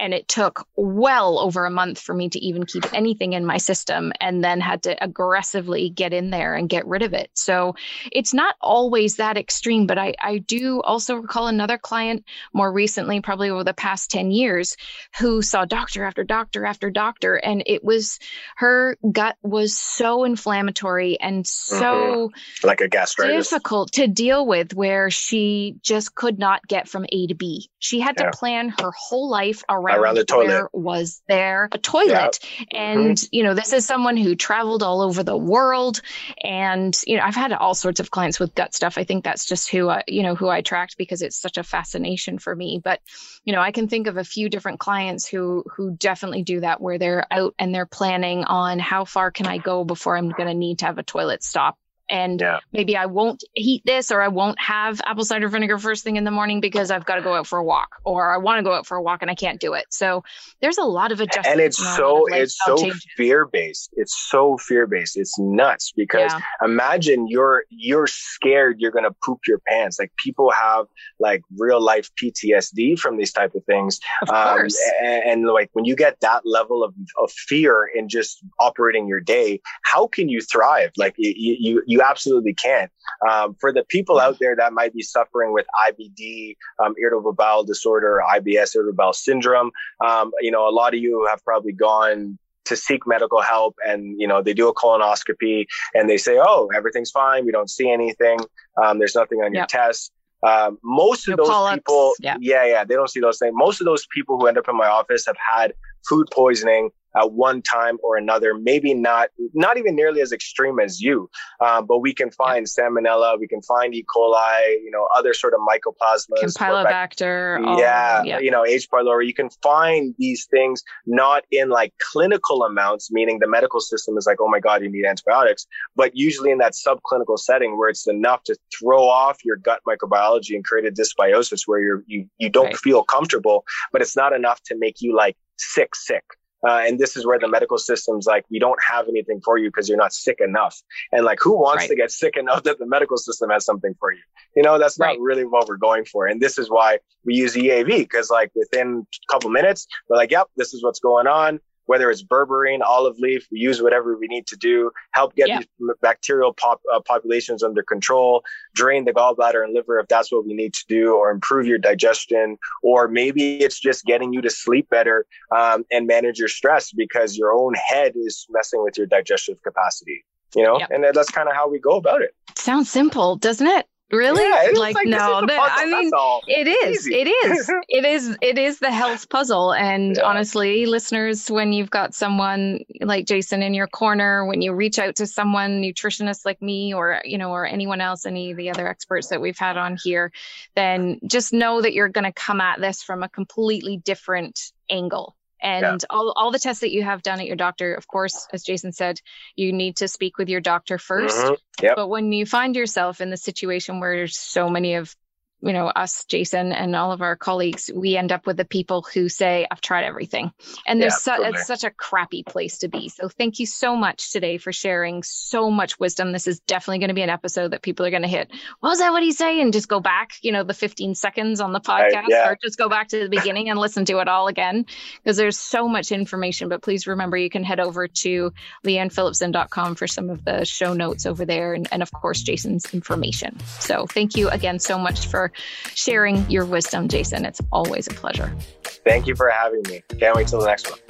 and 0.00 0.14
it 0.14 0.26
took 0.26 0.66
well 0.76 1.38
over 1.38 1.66
a 1.66 1.70
month 1.70 2.00
for 2.00 2.14
me 2.14 2.28
to 2.30 2.38
even 2.40 2.64
keep 2.64 2.92
anything 2.94 3.34
in 3.34 3.44
my 3.44 3.58
system 3.58 4.12
and 4.20 4.42
then 4.42 4.60
had 4.60 4.82
to 4.82 5.04
aggressively 5.04 5.90
get 5.90 6.12
in 6.12 6.30
there 6.30 6.54
and 6.54 6.68
get 6.68 6.86
rid 6.86 7.02
of 7.02 7.12
it 7.12 7.30
so 7.34 7.74
it's 8.10 8.32
not 8.32 8.56
always 8.60 9.16
that 9.16 9.36
extreme 9.36 9.86
but 9.86 9.98
i, 9.98 10.14
I 10.20 10.38
do 10.38 10.80
also 10.80 11.16
recall 11.16 11.46
another 11.46 11.78
client 11.78 12.24
more 12.52 12.72
recently 12.72 13.20
probably 13.20 13.50
over 13.50 13.62
the 13.62 13.74
past 13.74 14.10
10 14.10 14.30
years 14.30 14.76
who 15.18 15.42
saw 15.42 15.66
doctor 15.66 16.04
after 16.04 16.24
doctor 16.24 16.64
after 16.64 16.90
doctor 16.90 17.34
and 17.34 17.62
it 17.66 17.84
was 17.84 18.18
her 18.56 18.96
gut 19.12 19.36
was 19.42 19.76
so 19.76 20.24
inflammatory 20.24 21.20
and 21.20 21.46
so 21.46 22.30
mm-hmm. 22.30 22.66
like 22.66 22.80
a 22.80 22.88
gastritis 22.88 23.50
difficult 23.50 23.92
to 23.92 24.06
deal 24.06 24.46
with 24.46 24.74
where 24.74 25.10
she 25.10 25.76
just 25.82 26.14
could 26.14 26.38
not 26.38 26.66
get 26.66 26.88
from 26.88 27.04
a 27.12 27.26
to 27.26 27.34
b 27.34 27.68
she 27.78 28.00
had 28.00 28.16
yeah. 28.18 28.30
to 28.30 28.36
plan 28.36 28.70
her 28.80 28.90
whole 28.96 29.28
life 29.28 29.62
around 29.68 29.89
around, 29.90 30.02
around 30.02 30.14
the 30.16 30.24
toilet. 30.24 30.48
there 30.48 30.68
was 30.72 31.22
there 31.28 31.68
a 31.72 31.78
toilet? 31.78 32.38
Yeah. 32.58 32.64
And, 32.80 33.16
mm-hmm. 33.16 33.26
you 33.32 33.42
know, 33.42 33.54
this 33.54 33.72
is 33.72 33.86
someone 33.86 34.16
who 34.16 34.34
traveled 34.34 34.82
all 34.82 35.00
over 35.00 35.22
the 35.22 35.36
world. 35.36 36.00
And, 36.42 36.98
you 37.06 37.16
know, 37.16 37.22
I've 37.22 37.34
had 37.34 37.52
all 37.52 37.74
sorts 37.74 38.00
of 38.00 38.10
clients 38.10 38.40
with 38.40 38.54
gut 38.54 38.74
stuff. 38.74 38.98
I 38.98 39.04
think 39.04 39.24
that's 39.24 39.46
just 39.46 39.70
who 39.70 39.88
I, 39.88 40.02
you 40.06 40.22
know, 40.22 40.34
who 40.34 40.48
I 40.48 40.58
attract 40.58 40.96
because 40.96 41.22
it's 41.22 41.36
such 41.36 41.58
a 41.58 41.62
fascination 41.62 42.38
for 42.38 42.54
me. 42.54 42.80
But, 42.82 43.00
you 43.44 43.52
know, 43.52 43.60
I 43.60 43.72
can 43.72 43.88
think 43.88 44.06
of 44.06 44.16
a 44.16 44.24
few 44.24 44.48
different 44.48 44.80
clients 44.80 45.26
who, 45.26 45.64
who 45.76 45.90
definitely 45.92 46.42
do 46.42 46.60
that 46.60 46.80
where 46.80 46.98
they're 46.98 47.26
out 47.30 47.54
and 47.58 47.74
they're 47.74 47.86
planning 47.86 48.44
on 48.44 48.78
how 48.78 49.04
far 49.04 49.30
can 49.30 49.46
I 49.46 49.58
go 49.58 49.84
before 49.84 50.16
I'm 50.16 50.30
going 50.30 50.48
to 50.48 50.54
need 50.54 50.80
to 50.80 50.86
have 50.86 50.98
a 50.98 51.02
toilet 51.02 51.42
stop 51.42 51.76
and 52.10 52.40
yeah. 52.40 52.58
maybe 52.72 52.96
I 52.96 53.06
won't 53.06 53.44
heat 53.54 53.82
this 53.86 54.10
or 54.10 54.20
I 54.20 54.28
won't 54.28 54.60
have 54.60 55.00
apple 55.04 55.24
cider 55.24 55.48
vinegar 55.48 55.78
first 55.78 56.04
thing 56.04 56.16
in 56.16 56.24
the 56.24 56.30
morning 56.30 56.60
because 56.60 56.90
I've 56.90 57.06
got 57.06 57.14
to 57.16 57.22
go 57.22 57.34
out 57.34 57.46
for 57.46 57.58
a 57.58 57.64
walk 57.64 58.00
or 58.04 58.34
I 58.34 58.38
want 58.38 58.58
to 58.58 58.62
go 58.62 58.74
out 58.74 58.86
for 58.86 58.96
a 58.96 59.02
walk 59.02 59.22
and 59.22 59.30
I 59.30 59.34
can't 59.34 59.60
do 59.60 59.74
it. 59.74 59.86
So 59.90 60.24
there's 60.60 60.78
a 60.78 60.84
lot 60.84 61.12
of 61.12 61.20
adjustments. 61.20 61.48
And 61.48 61.60
it's 61.60 61.96
so 61.96 62.26
it's 62.26 62.58
so 62.64 62.76
fear 63.16 63.46
based. 63.46 63.90
It's 63.94 64.16
so 64.16 64.58
fear 64.58 64.86
based. 64.86 65.16
It's 65.16 65.38
nuts 65.38 65.92
because 65.96 66.32
yeah. 66.32 66.40
imagine 66.62 67.28
you're 67.28 67.64
you're 67.70 68.08
scared 68.08 68.80
you're 68.80 68.90
gonna 68.90 69.14
poop 69.24 69.40
your 69.46 69.60
pants. 69.60 69.98
Like 69.98 70.12
people 70.16 70.50
have 70.50 70.86
like 71.20 71.42
real 71.56 71.80
life 71.80 72.10
PTSD 72.20 72.98
from 72.98 73.16
these 73.16 73.32
type 73.32 73.54
of 73.54 73.64
things. 73.64 74.00
Of 74.22 74.30
um, 74.30 74.58
course. 74.58 74.78
And, 75.02 75.24
and 75.24 75.46
like 75.46 75.70
when 75.74 75.84
you 75.84 75.94
get 75.94 76.18
that 76.20 76.42
level 76.44 76.82
of, 76.82 76.94
of 77.22 77.30
fear 77.30 77.88
in 77.94 78.08
just 78.08 78.42
operating 78.58 79.06
your 79.06 79.20
day, 79.20 79.60
how 79.82 80.06
can 80.08 80.28
you 80.28 80.40
thrive? 80.40 80.90
Like 80.96 81.14
you 81.16 81.32
you, 81.36 81.82
you 81.86 81.99
absolutely 82.00 82.54
can. 82.54 82.88
Um, 83.28 83.56
for 83.60 83.72
the 83.72 83.84
people 83.84 84.18
out 84.18 84.38
there 84.38 84.56
that 84.56 84.72
might 84.72 84.94
be 84.94 85.02
suffering 85.02 85.52
with 85.52 85.66
IBD, 85.88 86.56
um, 86.82 86.94
irritable 87.00 87.32
bowel 87.32 87.64
disorder, 87.64 88.22
IBS, 88.34 88.74
irritable 88.74 88.96
bowel 88.96 89.12
syndrome, 89.12 89.70
um, 90.04 90.32
you 90.40 90.50
know, 90.50 90.68
a 90.68 90.70
lot 90.70 90.94
of 90.94 91.00
you 91.00 91.26
have 91.30 91.44
probably 91.44 91.72
gone 91.72 92.38
to 92.66 92.76
seek 92.76 93.06
medical 93.06 93.40
help 93.40 93.74
and 93.84 94.20
you 94.20 94.28
know 94.28 94.42
they 94.42 94.54
do 94.54 94.68
a 94.68 94.74
colonoscopy 94.74 95.66
and 95.94 96.08
they 96.08 96.16
say 96.18 96.38
oh 96.40 96.68
everything's 96.74 97.10
fine 97.10 97.44
we 97.44 97.50
don't 97.50 97.70
see 97.70 97.90
anything 97.90 98.38
um, 98.80 98.98
there's 98.98 99.14
nothing 99.14 99.38
on 99.38 99.52
yep. 99.52 99.60
your 99.60 99.66
test 99.66 100.12
um, 100.46 100.78
most 100.84 101.26
of 101.26 101.36
no 101.36 101.44
those 101.44 101.48
polyps. 101.48 101.76
people 101.76 102.12
yeah. 102.20 102.36
yeah 102.40 102.64
yeah 102.64 102.84
they 102.84 102.94
don't 102.94 103.10
see 103.10 103.18
those 103.18 103.38
things 103.38 103.52
most 103.56 103.80
of 103.80 103.86
those 103.86 104.06
people 104.14 104.38
who 104.38 104.46
end 104.46 104.58
up 104.58 104.68
in 104.68 104.76
my 104.76 104.86
office 104.86 105.26
have 105.26 105.36
had 105.52 105.72
food 106.08 106.28
poisoning 106.32 106.90
at 107.16 107.32
one 107.32 107.62
time 107.62 107.98
or 108.02 108.16
another. 108.16 108.54
Maybe 108.54 108.94
not, 108.94 109.30
not 109.54 109.78
even 109.78 109.94
nearly 109.94 110.20
as 110.20 110.32
extreme 110.32 110.78
as 110.80 111.00
you, 111.00 111.30
um, 111.60 111.86
but 111.86 111.98
we 111.98 112.14
can 112.14 112.30
find 112.30 112.66
yeah. 112.66 112.84
salmonella, 112.84 113.38
we 113.38 113.48
can 113.48 113.62
find 113.62 113.94
E. 113.94 114.04
coli, 114.14 114.74
you 114.82 114.90
know, 114.90 115.08
other 115.16 115.34
sort 115.34 115.54
of 115.54 115.60
mycoplasmas, 115.60 116.56
campylobacter, 116.56 117.66
all, 117.66 117.78
yeah, 117.78 118.22
yeah, 118.22 118.38
you 118.38 118.50
know, 118.50 118.64
H. 118.64 118.88
pylori. 118.90 119.26
You 119.26 119.34
can 119.34 119.50
find 119.62 120.14
these 120.18 120.46
things 120.50 120.82
not 121.06 121.44
in 121.50 121.68
like 121.68 121.92
clinical 122.12 122.62
amounts, 122.64 123.10
meaning 123.10 123.38
the 123.38 123.48
medical 123.48 123.80
system 123.80 124.16
is 124.16 124.26
like, 124.26 124.38
oh 124.40 124.48
my 124.48 124.60
god, 124.60 124.82
you 124.82 124.90
need 124.90 125.04
antibiotics, 125.04 125.66
but 125.96 126.12
usually 126.14 126.50
in 126.50 126.58
that 126.58 126.72
subclinical 126.72 127.38
setting 127.38 127.78
where 127.78 127.88
it's 127.88 128.06
enough 128.06 128.42
to 128.44 128.56
throw 128.78 129.04
off 129.04 129.38
your 129.44 129.56
gut 129.56 129.80
microbiology 129.86 130.54
and 130.54 130.64
create 130.64 130.86
a 130.86 130.90
dysbiosis 130.90 131.62
where 131.66 131.80
you're 131.80 132.02
you 132.06 132.26
you 132.38 132.48
don't 132.48 132.66
right. 132.66 132.76
feel 132.76 133.02
comfortable, 133.02 133.64
but 133.92 134.02
it's 134.02 134.16
not 134.16 134.32
enough 134.32 134.60
to 134.64 134.76
make 134.76 134.96
you 135.00 135.16
like 135.16 135.36
sick 135.56 135.94
sick 135.94 136.24
uh, 136.66 136.82
and 136.86 136.98
this 136.98 137.16
is 137.16 137.26
where 137.26 137.38
the 137.38 137.48
medical 137.48 137.78
system's 137.78 138.26
like, 138.26 138.44
we 138.50 138.58
don't 138.58 138.78
have 138.86 139.08
anything 139.08 139.40
for 139.40 139.58
you 139.58 139.68
because 139.68 139.88
you're 139.88 139.98
not 139.98 140.12
sick 140.12 140.38
enough. 140.40 140.80
And 141.12 141.24
like, 141.24 141.38
who 141.40 141.58
wants 141.58 141.82
right. 141.82 141.90
to 141.90 141.96
get 141.96 142.10
sick 142.10 142.36
enough 142.36 142.64
that 142.64 142.78
the 142.78 142.86
medical 142.86 143.16
system 143.16 143.50
has 143.50 143.64
something 143.64 143.94
for 143.98 144.12
you? 144.12 144.20
You 144.56 144.62
know, 144.62 144.78
that's 144.78 144.98
not 144.98 145.06
right. 145.06 145.20
really 145.20 145.44
what 145.44 145.68
we're 145.68 145.76
going 145.76 146.04
for. 146.04 146.26
And 146.26 146.40
this 146.40 146.58
is 146.58 146.68
why 146.68 146.98
we 147.24 147.34
use 147.34 147.54
EAV 147.54 147.86
because 147.98 148.30
like 148.30 148.50
within 148.54 149.06
a 149.12 149.32
couple 149.32 149.50
minutes, 149.50 149.86
we're 150.08 150.16
like, 150.16 150.30
yep, 150.30 150.48
this 150.56 150.74
is 150.74 150.82
what's 150.82 151.00
going 151.00 151.26
on 151.26 151.60
whether 151.90 152.08
it's 152.08 152.22
berberine, 152.22 152.82
olive 152.86 153.18
leaf, 153.18 153.48
we 153.50 153.58
use 153.58 153.82
whatever 153.82 154.16
we 154.16 154.28
need 154.28 154.46
to 154.46 154.56
do, 154.56 154.92
help 155.10 155.34
get 155.34 155.48
yeah. 155.48 155.58
these 155.58 155.66
bacterial 156.00 156.54
pop, 156.54 156.80
uh, 156.94 157.00
populations 157.00 157.64
under 157.64 157.82
control, 157.82 158.44
drain 158.76 159.04
the 159.04 159.12
gallbladder 159.12 159.64
and 159.64 159.74
liver 159.74 159.98
if 159.98 160.06
that's 160.06 160.30
what 160.30 160.46
we 160.46 160.54
need 160.54 160.72
to 160.72 160.84
do, 160.88 161.16
or 161.16 161.32
improve 161.32 161.66
your 161.66 161.78
digestion, 161.78 162.56
or 162.84 163.08
maybe 163.08 163.56
it's 163.58 163.80
just 163.80 164.04
getting 164.04 164.32
you 164.32 164.40
to 164.40 164.50
sleep 164.50 164.88
better 164.88 165.26
um, 165.50 165.84
and 165.90 166.06
manage 166.06 166.38
your 166.38 166.46
stress 166.46 166.92
because 166.92 167.36
your 167.36 167.52
own 167.52 167.74
head 167.74 168.12
is 168.14 168.46
messing 168.50 168.84
with 168.84 168.96
your 168.96 169.08
digestive 169.08 169.60
capacity. 169.64 170.24
You 170.54 170.62
know, 170.62 170.78
yep. 170.78 170.90
and 170.92 171.04
that's 171.12 171.30
kind 171.30 171.48
of 171.48 171.56
how 171.56 171.68
we 171.68 171.80
go 171.80 171.96
about 171.96 172.22
it. 172.22 172.36
Sounds 172.54 172.88
simple, 172.88 173.34
doesn't 173.34 173.66
it? 173.66 173.86
Really? 174.10 174.42
Yeah, 174.42 174.78
like, 174.78 174.96
like, 174.96 175.06
no, 175.06 175.40
the, 175.46 175.54
I 175.54 175.86
mean, 175.86 176.10
it 176.48 176.66
is, 176.66 177.06
it 177.06 177.28
is, 177.28 177.70
it 177.88 178.04
is, 178.04 178.36
it 178.40 178.58
is 178.58 178.80
the 178.80 178.90
health 178.90 179.28
puzzle. 179.28 179.72
And 179.72 180.16
yeah. 180.16 180.24
honestly, 180.24 180.86
listeners, 180.86 181.48
when 181.48 181.72
you've 181.72 181.90
got 181.90 182.14
someone 182.14 182.80
like 183.00 183.26
Jason 183.26 183.62
in 183.62 183.72
your 183.72 183.86
corner, 183.86 184.44
when 184.44 184.62
you 184.62 184.72
reach 184.72 184.98
out 184.98 185.16
to 185.16 185.26
someone 185.26 185.80
nutritionist 185.80 186.44
like 186.44 186.60
me, 186.60 186.92
or 186.92 187.22
you 187.24 187.38
know, 187.38 187.52
or 187.52 187.64
anyone 187.64 188.00
else, 188.00 188.26
any 188.26 188.50
of 188.50 188.56
the 188.56 188.70
other 188.70 188.88
experts 188.88 189.28
that 189.28 189.40
we've 189.40 189.58
had 189.58 189.76
on 189.76 189.96
here, 190.02 190.32
then 190.74 191.20
just 191.26 191.52
know 191.52 191.80
that 191.80 191.92
you're 191.92 192.08
going 192.08 192.24
to 192.24 192.32
come 192.32 192.60
at 192.60 192.80
this 192.80 193.02
from 193.02 193.22
a 193.22 193.28
completely 193.28 193.96
different 193.96 194.72
angle 194.90 195.36
and 195.62 195.84
yeah. 195.84 196.06
all, 196.10 196.32
all 196.36 196.50
the 196.50 196.58
tests 196.58 196.80
that 196.80 196.90
you 196.90 197.02
have 197.02 197.22
done 197.22 197.40
at 197.40 197.46
your 197.46 197.56
doctor 197.56 197.94
of 197.94 198.06
course 198.06 198.46
as 198.52 198.62
jason 198.62 198.92
said 198.92 199.20
you 199.56 199.72
need 199.72 199.96
to 199.96 200.08
speak 200.08 200.38
with 200.38 200.48
your 200.48 200.60
doctor 200.60 200.96
1st 200.96 201.28
mm-hmm. 201.28 201.84
yep. 201.84 201.96
but 201.96 202.08
when 202.08 202.32
you 202.32 202.46
find 202.46 202.76
yourself 202.76 203.20
in 203.20 203.30
the 203.30 203.36
situation 203.36 204.00
where 204.00 204.16
there's 204.16 204.38
so 204.38 204.68
many 204.68 204.94
of 204.94 205.14
you 205.62 205.72
know, 205.72 205.88
us, 205.88 206.24
Jason, 206.24 206.72
and 206.72 206.96
all 206.96 207.12
of 207.12 207.20
our 207.22 207.36
colleagues, 207.36 207.90
we 207.94 208.16
end 208.16 208.32
up 208.32 208.46
with 208.46 208.56
the 208.56 208.64
people 208.64 209.06
who 209.14 209.28
say, 209.28 209.66
I've 209.70 209.80
tried 209.80 210.04
everything. 210.04 210.52
And 210.86 211.00
there's 211.00 211.24
Yeah, 211.26 211.36
su- 211.36 211.42
it's 211.44 211.66
such 211.66 211.84
a 211.84 211.90
crappy 211.90 212.42
place 212.42 212.78
to 212.78 212.88
be. 212.88 213.08
So 213.08 213.28
thank 213.28 213.58
you 213.60 213.66
so 213.66 213.94
much 213.96 214.32
today 214.32 214.58
for 214.58 214.72
sharing 214.72 215.22
so 215.22 215.70
much 215.70 215.98
wisdom. 216.00 216.32
This 216.32 216.46
is 216.46 216.60
definitely 216.60 216.98
going 217.00 217.08
to 217.08 217.14
be 217.14 217.22
an 217.22 217.30
episode 217.30 217.72
that 217.72 217.82
people 217.82 218.06
are 218.06 218.10
going 218.10 218.22
to 218.22 218.28
hit. 218.28 218.50
What 218.80 218.90
was 218.90 218.98
that 219.00 219.10
what 219.12 219.22
he 219.22 219.32
say? 219.32 219.60
And 219.60 219.72
just 219.72 219.88
go 219.88 220.00
back, 220.00 220.32
you 220.42 220.52
know, 220.52 220.62
the 220.64 220.74
15 220.74 221.14
seconds 221.14 221.60
on 221.60 221.72
the 221.72 221.80
Right, 221.88 222.12
podcast 222.12 222.26
yeah. 222.28 222.48
or 222.50 222.58
just 222.62 222.78
go 222.78 222.88
back 222.88 223.08
to 223.08 223.18
the 223.20 223.28
beginning 223.28 223.68
and 223.70 223.78
listen 223.78 224.04
to 224.06 224.18
it 224.18 224.28
all 224.28 224.48
again 224.48 224.86
because 225.22 225.36
there's 225.36 225.58
so 225.58 225.88
much 225.88 226.12
information. 226.12 226.68
But 226.68 226.82
please 226.82 227.06
remember 227.06 227.36
you 227.36 227.50
can 227.50 227.64
head 227.64 227.80
over 227.80 228.06
to 228.08 228.52
leannephillipson.com 228.86 229.94
for 229.96 230.06
some 230.06 230.30
of 230.30 230.44
the 230.44 230.64
show 230.64 230.92
notes 230.92 231.26
over 231.26 231.44
there 231.44 231.74
and, 231.74 231.88
and 231.92 232.02
of 232.02 232.10
course 232.12 232.42
Jason's 232.42 232.92
information. 232.94 233.58
So 233.80 234.06
thank 234.06 234.36
you 234.36 234.48
again 234.50 234.78
so 234.78 234.98
much 234.98 235.26
for 235.26 235.49
sharing 235.94 236.48
your 236.50 236.64
wisdom, 236.64 237.08
Jason. 237.08 237.44
It's 237.44 237.60
always 237.72 238.06
a 238.06 238.10
pleasure. 238.10 238.54
Thank 238.82 239.26
you 239.26 239.34
for 239.34 239.48
having 239.48 239.82
me. 239.88 240.02
Can't 240.18 240.36
wait 240.36 240.48
till 240.48 240.60
the 240.60 240.66
next 240.66 240.90
one. 240.90 241.00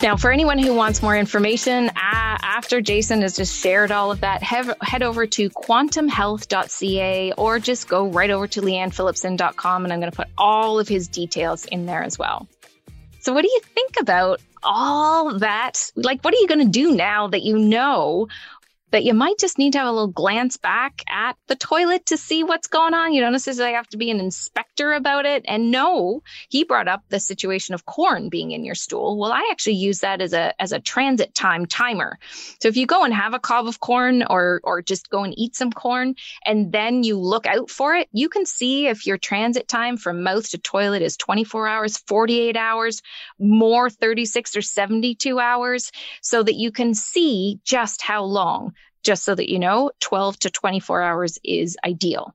Now, 0.00 0.16
for 0.16 0.30
anyone 0.30 0.58
who 0.60 0.74
wants 0.74 1.02
more 1.02 1.16
information, 1.16 1.90
after 1.96 2.80
Jason 2.80 3.22
has 3.22 3.34
just 3.36 3.60
shared 3.60 3.90
all 3.90 4.12
of 4.12 4.20
that, 4.20 4.44
head, 4.44 4.72
head 4.80 5.02
over 5.02 5.26
to 5.26 5.50
quantumhealth.ca 5.50 7.32
or 7.32 7.58
just 7.58 7.88
go 7.88 8.06
right 8.06 8.30
over 8.30 8.46
to 8.46 8.60
leannephillipson.com 8.60 9.84
and 9.84 9.92
I'm 9.92 9.98
going 9.98 10.12
to 10.12 10.16
put 10.16 10.28
all 10.38 10.78
of 10.78 10.86
his 10.86 11.08
details 11.08 11.64
in 11.64 11.86
there 11.86 12.04
as 12.04 12.16
well. 12.16 12.46
So, 13.20 13.32
what 13.32 13.42
do 13.42 13.48
you 13.48 13.60
think 13.74 13.94
about 14.00 14.40
all 14.62 15.38
that? 15.38 15.90
Like, 15.96 16.22
what 16.22 16.34
are 16.34 16.38
you 16.38 16.48
going 16.48 16.64
to 16.64 16.70
do 16.70 16.94
now 16.94 17.28
that 17.28 17.42
you 17.42 17.58
know 17.58 18.28
that 18.90 19.04
you 19.04 19.12
might 19.12 19.38
just 19.38 19.58
need 19.58 19.72
to 19.72 19.78
have 19.78 19.88
a 19.88 19.92
little 19.92 20.08
glance 20.08 20.56
back 20.56 21.02
at 21.08 21.36
the 21.46 21.56
toilet 21.56 22.06
to 22.06 22.16
see 22.16 22.42
what's 22.42 22.66
going 22.66 22.94
on? 22.94 23.12
You 23.12 23.20
don't 23.20 23.32
necessarily 23.32 23.74
have 23.74 23.88
to 23.88 23.98
be 23.98 24.10
an 24.10 24.20
inspector 24.20 24.92
about 24.92 25.26
it. 25.26 25.44
And 25.46 25.70
no, 25.70 26.22
he 26.48 26.64
brought 26.64 26.88
up 26.88 27.02
the 27.08 27.20
situation 27.20 27.74
of 27.74 27.84
corn 27.84 28.28
being 28.28 28.52
in 28.52 28.64
your 28.64 28.74
stool. 28.74 29.18
Well, 29.18 29.32
I 29.32 29.48
actually 29.50 29.74
use 29.76 30.00
that 30.00 30.20
as 30.20 30.32
a 30.32 30.60
as 30.60 30.72
a 30.72 30.80
transit 30.80 31.34
time 31.34 31.66
timer. 31.66 32.18
So 32.60 32.68
if 32.68 32.76
you 32.76 32.86
go 32.86 33.04
and 33.04 33.12
have 33.12 33.34
a 33.34 33.38
cob 33.38 33.66
of 33.66 33.80
corn 33.80 34.24
or 34.28 34.60
or 34.64 34.80
just 34.80 35.10
go 35.10 35.22
and 35.22 35.38
eat 35.38 35.54
some 35.54 35.72
corn 35.72 36.14
and 36.46 36.72
then 36.72 37.02
you 37.02 37.18
look 37.18 37.46
out 37.46 37.70
for 37.70 37.94
it, 37.94 38.08
you 38.12 38.28
can 38.28 38.46
see 38.46 38.86
if 38.86 39.06
your 39.06 39.18
transit 39.18 39.68
time 39.68 39.96
from 39.96 40.22
mouth 40.22 40.48
to 40.50 40.58
toilet 40.58 41.02
is 41.02 41.16
24 41.16 41.68
hours, 41.68 41.98
48 41.98 42.56
hours, 42.56 43.02
more 43.38 43.90
36 43.90 44.56
or 44.56 44.62
72 44.62 45.38
hours 45.38 45.90
so 46.22 46.42
that 46.42 46.54
you 46.54 46.70
can 46.70 46.94
see 46.94 47.60
just 47.64 48.00
how 48.00 48.24
long 48.24 48.72
just 49.02 49.24
so 49.24 49.34
that 49.34 49.50
you 49.50 49.58
know 49.58 49.90
12 50.00 50.38
to 50.40 50.50
24 50.50 51.02
hours 51.02 51.38
is 51.44 51.76
ideal. 51.84 52.34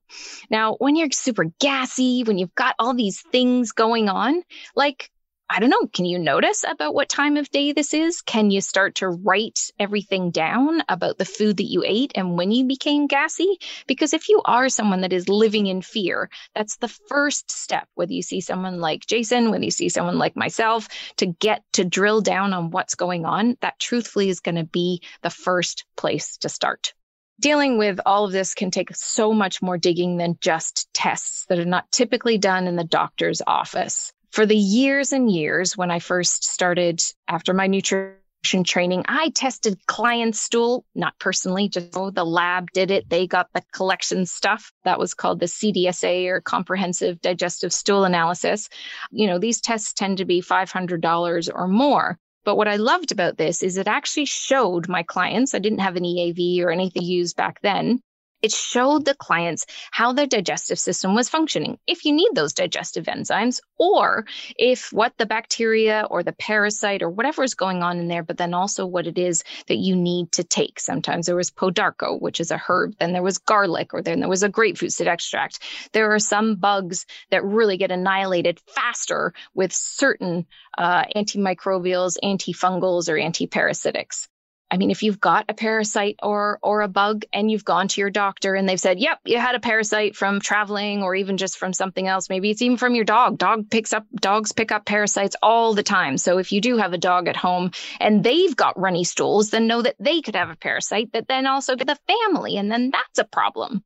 Now, 0.50 0.76
when 0.76 0.96
you're 0.96 1.12
super 1.12 1.46
gassy, 1.60 2.24
when 2.24 2.38
you've 2.38 2.56
got 2.56 2.76
all 2.80 2.94
these 2.94 3.22
things 3.22 3.72
going 3.72 4.10
on, 4.10 4.44
like, 4.76 5.10
I 5.56 5.60
don't 5.60 5.70
know, 5.70 5.86
can 5.86 6.06
you 6.06 6.18
notice 6.18 6.66
about 6.68 6.96
what 6.96 7.10
time 7.10 7.38
of 7.38 7.48
day 7.52 7.74
this 7.74 7.94
is? 7.94 8.24
Can 8.24 8.50
you 8.50 8.60
start 8.60 8.96
to 8.96 9.08
write 9.08 9.70
everything 9.78 10.32
down 10.32 10.82
about 10.90 11.20
the 11.20 11.26
food 11.26 11.58
that 11.58 11.70
you 11.72 11.84
ate 11.86 12.12
and 12.16 12.36
when 12.36 12.50
you 12.50 12.66
became 12.66 13.06
gassy? 13.06 13.60
Because 13.86 14.16
if 14.16 14.30
you 14.30 14.42
are 14.46 14.68
someone 14.68 15.02
that 15.02 15.14
is 15.14 15.30
living 15.30 15.68
in 15.68 15.84
fear, 15.84 16.32
that's 16.56 16.78
the 16.78 16.88
first 16.88 17.52
step, 17.52 17.88
whether 17.94 18.14
you 18.14 18.24
see 18.24 18.42
someone 18.42 18.82
like 18.82 19.06
Jason, 19.06 19.52
whether 19.52 19.64
you 19.64 19.70
see 19.70 19.90
someone 19.90 20.18
like 20.18 20.36
myself, 20.36 20.88
to 21.18 21.28
get 21.28 21.62
to 21.74 21.86
drill 21.86 22.22
down 22.22 22.52
on 22.54 22.72
what's 22.72 22.96
going 22.96 23.24
on, 23.24 23.56
that 23.62 23.78
truthfully 23.78 24.30
is 24.30 24.40
going 24.40 24.56
to 24.56 24.64
be 24.64 25.04
the 25.22 25.30
first 25.30 25.86
place 25.96 26.38
to 26.38 26.50
start 26.50 26.96
dealing 27.40 27.78
with 27.78 28.00
all 28.06 28.26
of 28.26 28.32
this 28.32 28.54
can 28.54 28.72
take 28.72 28.96
so 28.96 29.34
much 29.34 29.62
more 29.62 29.78
digging 29.78 30.18
than 30.18 30.38
just 30.40 30.88
tests 30.94 31.46
that 31.50 31.60
are 31.60 31.66
not 31.66 31.92
typically 31.92 32.38
done 32.38 32.68
in 32.68 32.76
the 32.76 32.84
doctor's 32.84 33.42
office. 33.46 34.14
For 34.34 34.48
the 34.48 34.58
years 34.58 35.14
and 35.14 35.30
years 35.30 35.78
when 35.78 35.92
I 35.92 36.00
first 36.00 36.44
started 36.44 37.04
after 37.28 37.54
my 37.54 37.68
nutrition 37.68 38.64
training, 38.64 39.06
I 39.08 39.30
tested 39.30 39.78
clients' 39.86 40.42
stool, 40.42 40.86
not 40.96 41.14
personally, 41.20 41.70
just 41.70 41.96
oh, 41.96 42.10
the 42.10 42.26
lab 42.26 42.72
did 42.72 42.90
it. 42.90 43.08
They 43.08 43.28
got 43.28 43.50
the 43.54 43.62
collection 43.74 44.26
stuff. 44.26 44.72
That 44.86 44.98
was 44.98 45.14
called 45.14 45.40
the 45.40 45.46
CDSA 45.46 46.30
or 46.30 46.42
Comprehensive 46.42 47.22
Digestive 47.22 47.72
Stool 47.72 48.06
Analysis. 48.06 48.70
You 49.12 49.28
know, 49.28 49.38
these 49.38 49.62
tests 49.62 49.94
tend 49.94 50.18
to 50.18 50.26
be 50.26 50.42
$500 50.42 51.50
or 51.54 51.68
more. 51.68 52.18
But 52.44 52.56
what 52.56 52.68
I 52.68 52.78
loved 52.78 53.12
about 53.12 53.38
this 53.38 53.62
is 53.62 53.78
it 53.78 53.88
actually 53.88 54.26
showed 54.26 54.90
my 54.90 55.04
clients, 55.04 55.54
I 55.54 55.60
didn't 55.60 55.82
have 55.82 55.96
an 55.96 56.06
EAV 56.06 56.60
or 56.62 56.72
anything 56.72 57.04
used 57.04 57.36
back 57.36 57.62
then. 57.62 58.02
It 58.44 58.52
showed 58.52 59.06
the 59.06 59.16
clients 59.16 59.66
how 59.90 60.12
their 60.12 60.28
digestive 60.28 60.78
system 60.78 61.16
was 61.16 61.30
functioning. 61.30 61.80
If 61.88 62.04
you 62.04 62.12
need 62.12 62.32
those 62.36 62.52
digestive 62.54 63.06
enzymes, 63.06 63.62
or 63.80 64.26
if 64.58 64.92
what 64.92 65.14
the 65.18 65.26
bacteria 65.26 66.06
or 66.12 66.24
the 66.24 66.34
parasite 66.34 67.02
or 67.02 67.10
whatever 67.10 67.44
is 67.44 67.56
going 67.56 67.82
on 67.84 68.00
in 68.00 68.10
there, 68.10 68.22
but 68.22 68.38
then 68.38 68.54
also 68.54 68.86
what 68.86 69.08
it 69.08 69.18
is 69.18 69.46
that 69.68 69.78
you 69.78 69.96
need 69.96 70.34
to 70.34 70.44
take. 70.44 70.82
Sometimes 70.82 71.26
there 71.26 71.38
was 71.38 71.52
pau 71.52 71.70
d'arco, 71.70 72.18
which 72.18 72.42
is 72.42 72.52
a 72.52 72.58
herb, 72.58 72.96
then 73.00 73.14
there 73.14 73.24
was 73.24 73.38
garlic, 73.38 73.94
or 73.94 74.02
then 74.02 74.20
there 74.20 74.30
was 74.30 74.44
a 74.44 74.50
grapefruit 74.50 74.92
seed 74.92 75.08
extract. 75.08 75.60
There 75.94 76.14
are 76.14 76.20
some 76.20 76.56
bugs 76.56 77.06
that 77.32 77.46
really 77.46 77.78
get 77.78 77.92
annihilated 77.92 78.60
faster 78.68 79.34
with 79.54 79.72
certain 79.72 80.46
uh, 80.78 81.06
antimicrobials, 81.16 82.18
antifungals, 82.22 83.08
or 83.08 83.14
antiparasitics. 83.14 84.28
I 84.74 84.78
mean, 84.78 84.90
if 84.90 85.04
you've 85.04 85.22
got 85.22 85.46
a 85.50 85.54
parasite 85.54 86.16
or 86.24 86.58
or 86.64 86.82
a 86.82 86.88
bug 86.88 87.26
and 87.32 87.52
you've 87.52 87.64
gone 87.64 87.90
to 87.90 88.02
your 88.02 88.10
doctor 88.10 88.56
and 88.56 88.68
they've 88.68 88.80
said, 88.80 89.00
"Yep, 89.00 89.20
you 89.24 89.38
had 89.38 89.54
a 89.54 89.60
parasite 89.60 90.16
from 90.16 90.40
traveling 90.40 91.04
or 91.04 91.14
even 91.14 91.38
just 91.38 91.60
from 91.60 91.74
something 91.74 92.08
else. 92.08 92.28
Maybe 92.28 92.50
it's 92.50 92.64
even 92.64 92.78
from 92.78 92.96
your 92.96 93.06
dog. 93.06 93.38
Dog 93.38 93.70
picks 93.70 93.94
up 93.94 94.08
dogs 94.16 94.52
pick 94.52 94.72
up 94.72 94.84
parasites 94.84 95.36
all 95.44 95.76
the 95.76 95.84
time. 95.84 96.18
So 96.18 96.40
if 96.40 96.52
you 96.52 96.60
do 96.60 96.78
have 96.78 96.92
a 96.92 96.98
dog 96.98 97.28
at 97.28 97.36
home 97.36 97.70
and 98.00 98.24
they've 98.24 98.56
got 98.56 98.80
runny 98.80 99.04
stools, 99.04 99.52
then 99.52 99.68
know 99.68 99.84
that 99.84 99.96
they 100.00 100.22
could 100.22 100.36
have 100.36 100.50
a 100.50 100.56
parasite 100.56 101.14
that 101.14 101.28
then 101.28 101.46
also 101.46 101.76
the 101.76 102.00
family 102.08 102.58
and 102.58 102.72
then 102.72 102.90
that's 102.90 103.20
a 103.20 103.26
problem. 103.26 103.84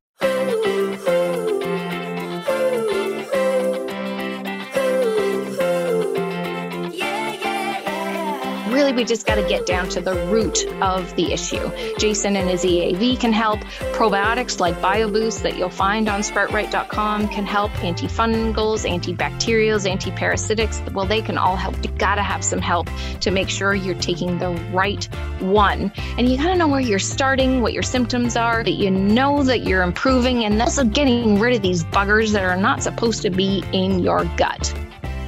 We 8.98 9.06
just 9.06 9.28
got 9.28 9.36
to 9.36 9.48
get 9.48 9.68
down 9.68 9.88
to 9.88 10.02
the 10.02 10.16
root 10.26 10.66
of 10.82 11.16
the 11.16 11.32
issue. 11.32 11.72
Jason 12.00 12.36
and 12.36 12.50
his 12.50 12.64
EAV 12.64 13.20
can 13.20 13.32
help. 13.32 13.60
Probiotics 13.94 14.60
like 14.60 14.74
BioBoost 14.82 15.44
that 15.44 15.56
you'll 15.56 15.70
find 15.70 16.10
on 16.10 16.22
sproutright.com 16.22 17.28
can 17.28 17.46
help. 17.46 17.72
Antifungals, 17.74 18.90
antibacterials, 18.90 19.88
antiparasitics, 19.88 20.92
well, 20.94 21.06
they 21.06 21.22
can 21.22 21.38
all 21.38 21.56
help. 21.56 21.76
You 21.84 21.92
got 21.92 22.16
to 22.16 22.24
have 22.24 22.44
some 22.44 22.60
help 22.60 22.90
to 23.22 23.30
make 23.30 23.50
sure 23.50 23.76
you're 23.76 23.94
taking 23.94 24.40
the 24.40 24.50
right 24.74 25.06
one. 25.40 25.92
And 26.18 26.28
you 26.28 26.38
got 26.38 26.48
to 26.48 26.56
know 26.56 26.68
where 26.68 26.82
you're 26.82 26.98
starting, 26.98 27.62
what 27.62 27.74
your 27.74 27.84
symptoms 27.84 28.36
are, 28.36 28.64
that 28.64 28.72
you 28.72 28.90
know 28.90 29.44
that 29.44 29.60
you're 29.60 29.84
improving, 29.84 30.44
and 30.46 30.60
also 30.60 30.84
getting 30.84 31.40
rid 31.40 31.56
of 31.56 31.62
these 31.62 31.84
buggers 31.84 32.32
that 32.32 32.44
are 32.44 32.58
not 32.58 32.82
supposed 32.82 33.22
to 33.22 33.30
be 33.30 33.64
in 33.72 34.00
your 34.00 34.26
gut 34.38 34.74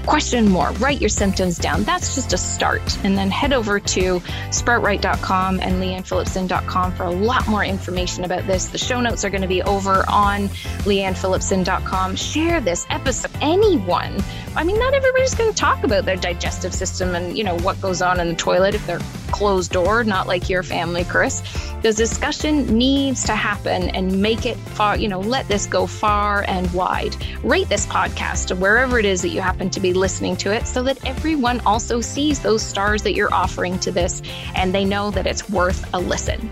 question 0.09 0.49
more, 0.49 0.71
write 0.73 0.99
your 0.99 1.09
symptoms 1.09 1.59
down. 1.59 1.83
That's 1.83 2.15
just 2.15 2.33
a 2.33 2.37
start. 2.37 2.97
And 3.03 3.15
then 3.15 3.29
head 3.29 3.53
over 3.53 3.79
to 3.79 4.19
sproutright.com 4.49 5.59
and 5.59 5.75
leannephillipson.com 5.75 6.93
for 6.93 7.03
a 7.03 7.11
lot 7.11 7.47
more 7.47 7.63
information 7.63 8.23
about 8.23 8.47
this. 8.47 8.65
The 8.65 8.79
show 8.79 8.99
notes 8.99 9.23
are 9.23 9.29
going 9.29 9.43
to 9.43 9.47
be 9.47 9.61
over 9.61 10.03
on 10.09 10.49
leannephillipson.com. 10.87 12.15
Share 12.15 12.59
this 12.59 12.87
episode. 12.89 13.31
Anyone. 13.39 14.23
I 14.55 14.63
mean, 14.63 14.79
not 14.79 14.95
everybody's 14.95 15.35
going 15.35 15.51
to 15.51 15.55
talk 15.55 15.83
about 15.83 16.05
their 16.05 16.17
digestive 16.17 16.73
system 16.73 17.13
and, 17.13 17.37
you 17.37 17.43
know, 17.43 17.57
what 17.59 17.79
goes 17.79 18.01
on 18.01 18.19
in 18.19 18.29
the 18.29 18.35
toilet 18.35 18.73
if 18.73 18.85
they're 18.87 18.99
closed 19.31 19.71
door, 19.71 20.03
not 20.03 20.27
like 20.27 20.49
your 20.49 20.63
family, 20.63 21.03
Chris. 21.03 21.41
The 21.83 21.93
discussion 21.93 22.65
needs 22.77 23.23
to 23.25 23.35
happen 23.35 23.89
and 23.89 24.21
make 24.21 24.45
it 24.45 24.57
far, 24.57 24.97
you 24.97 25.07
know, 25.07 25.19
let 25.19 25.47
this 25.47 25.67
go 25.67 25.85
far 25.85 26.43
and 26.47 26.69
wide. 26.73 27.15
Rate 27.43 27.69
this 27.69 27.85
podcast 27.85 28.57
wherever 28.57 28.99
it 28.99 29.05
is 29.05 29.21
that 29.21 29.29
you 29.29 29.39
happen 29.39 29.69
to 29.69 29.79
be 29.79 29.93
listening 29.99 30.35
to 30.37 30.51
it 30.51 30.65
so 30.65 30.81
that 30.83 31.05
everyone 31.05 31.59
also 31.65 32.01
sees 32.01 32.39
those 32.39 32.63
stars 32.63 33.03
that 33.03 33.13
you're 33.13 33.33
offering 33.33 33.77
to 33.79 33.91
this 33.91 34.21
and 34.55 34.73
they 34.73 34.85
know 34.85 35.11
that 35.11 35.27
it's 35.27 35.49
worth 35.49 35.87
a 35.93 35.99
listen. 35.99 36.49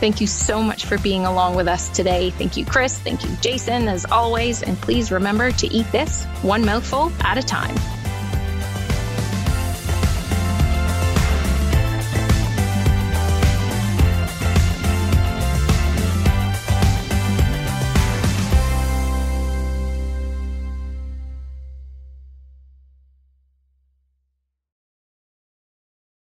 Thank 0.00 0.20
you 0.20 0.26
so 0.26 0.62
much 0.62 0.86
for 0.86 0.98
being 0.98 1.26
along 1.26 1.56
with 1.56 1.68
us 1.68 1.88
today. 1.88 2.30
Thank 2.30 2.56
you, 2.56 2.64
Chris. 2.64 2.98
Thank 2.98 3.24
you, 3.24 3.30
Jason, 3.40 3.88
as 3.88 4.04
always. 4.06 4.62
And 4.62 4.80
please 4.80 5.10
remember 5.10 5.50
to 5.52 5.66
eat 5.66 5.90
this 5.92 6.24
one 6.42 6.64
mouthful 6.64 7.12
at 7.20 7.36
a 7.36 7.42
time. 7.42 7.74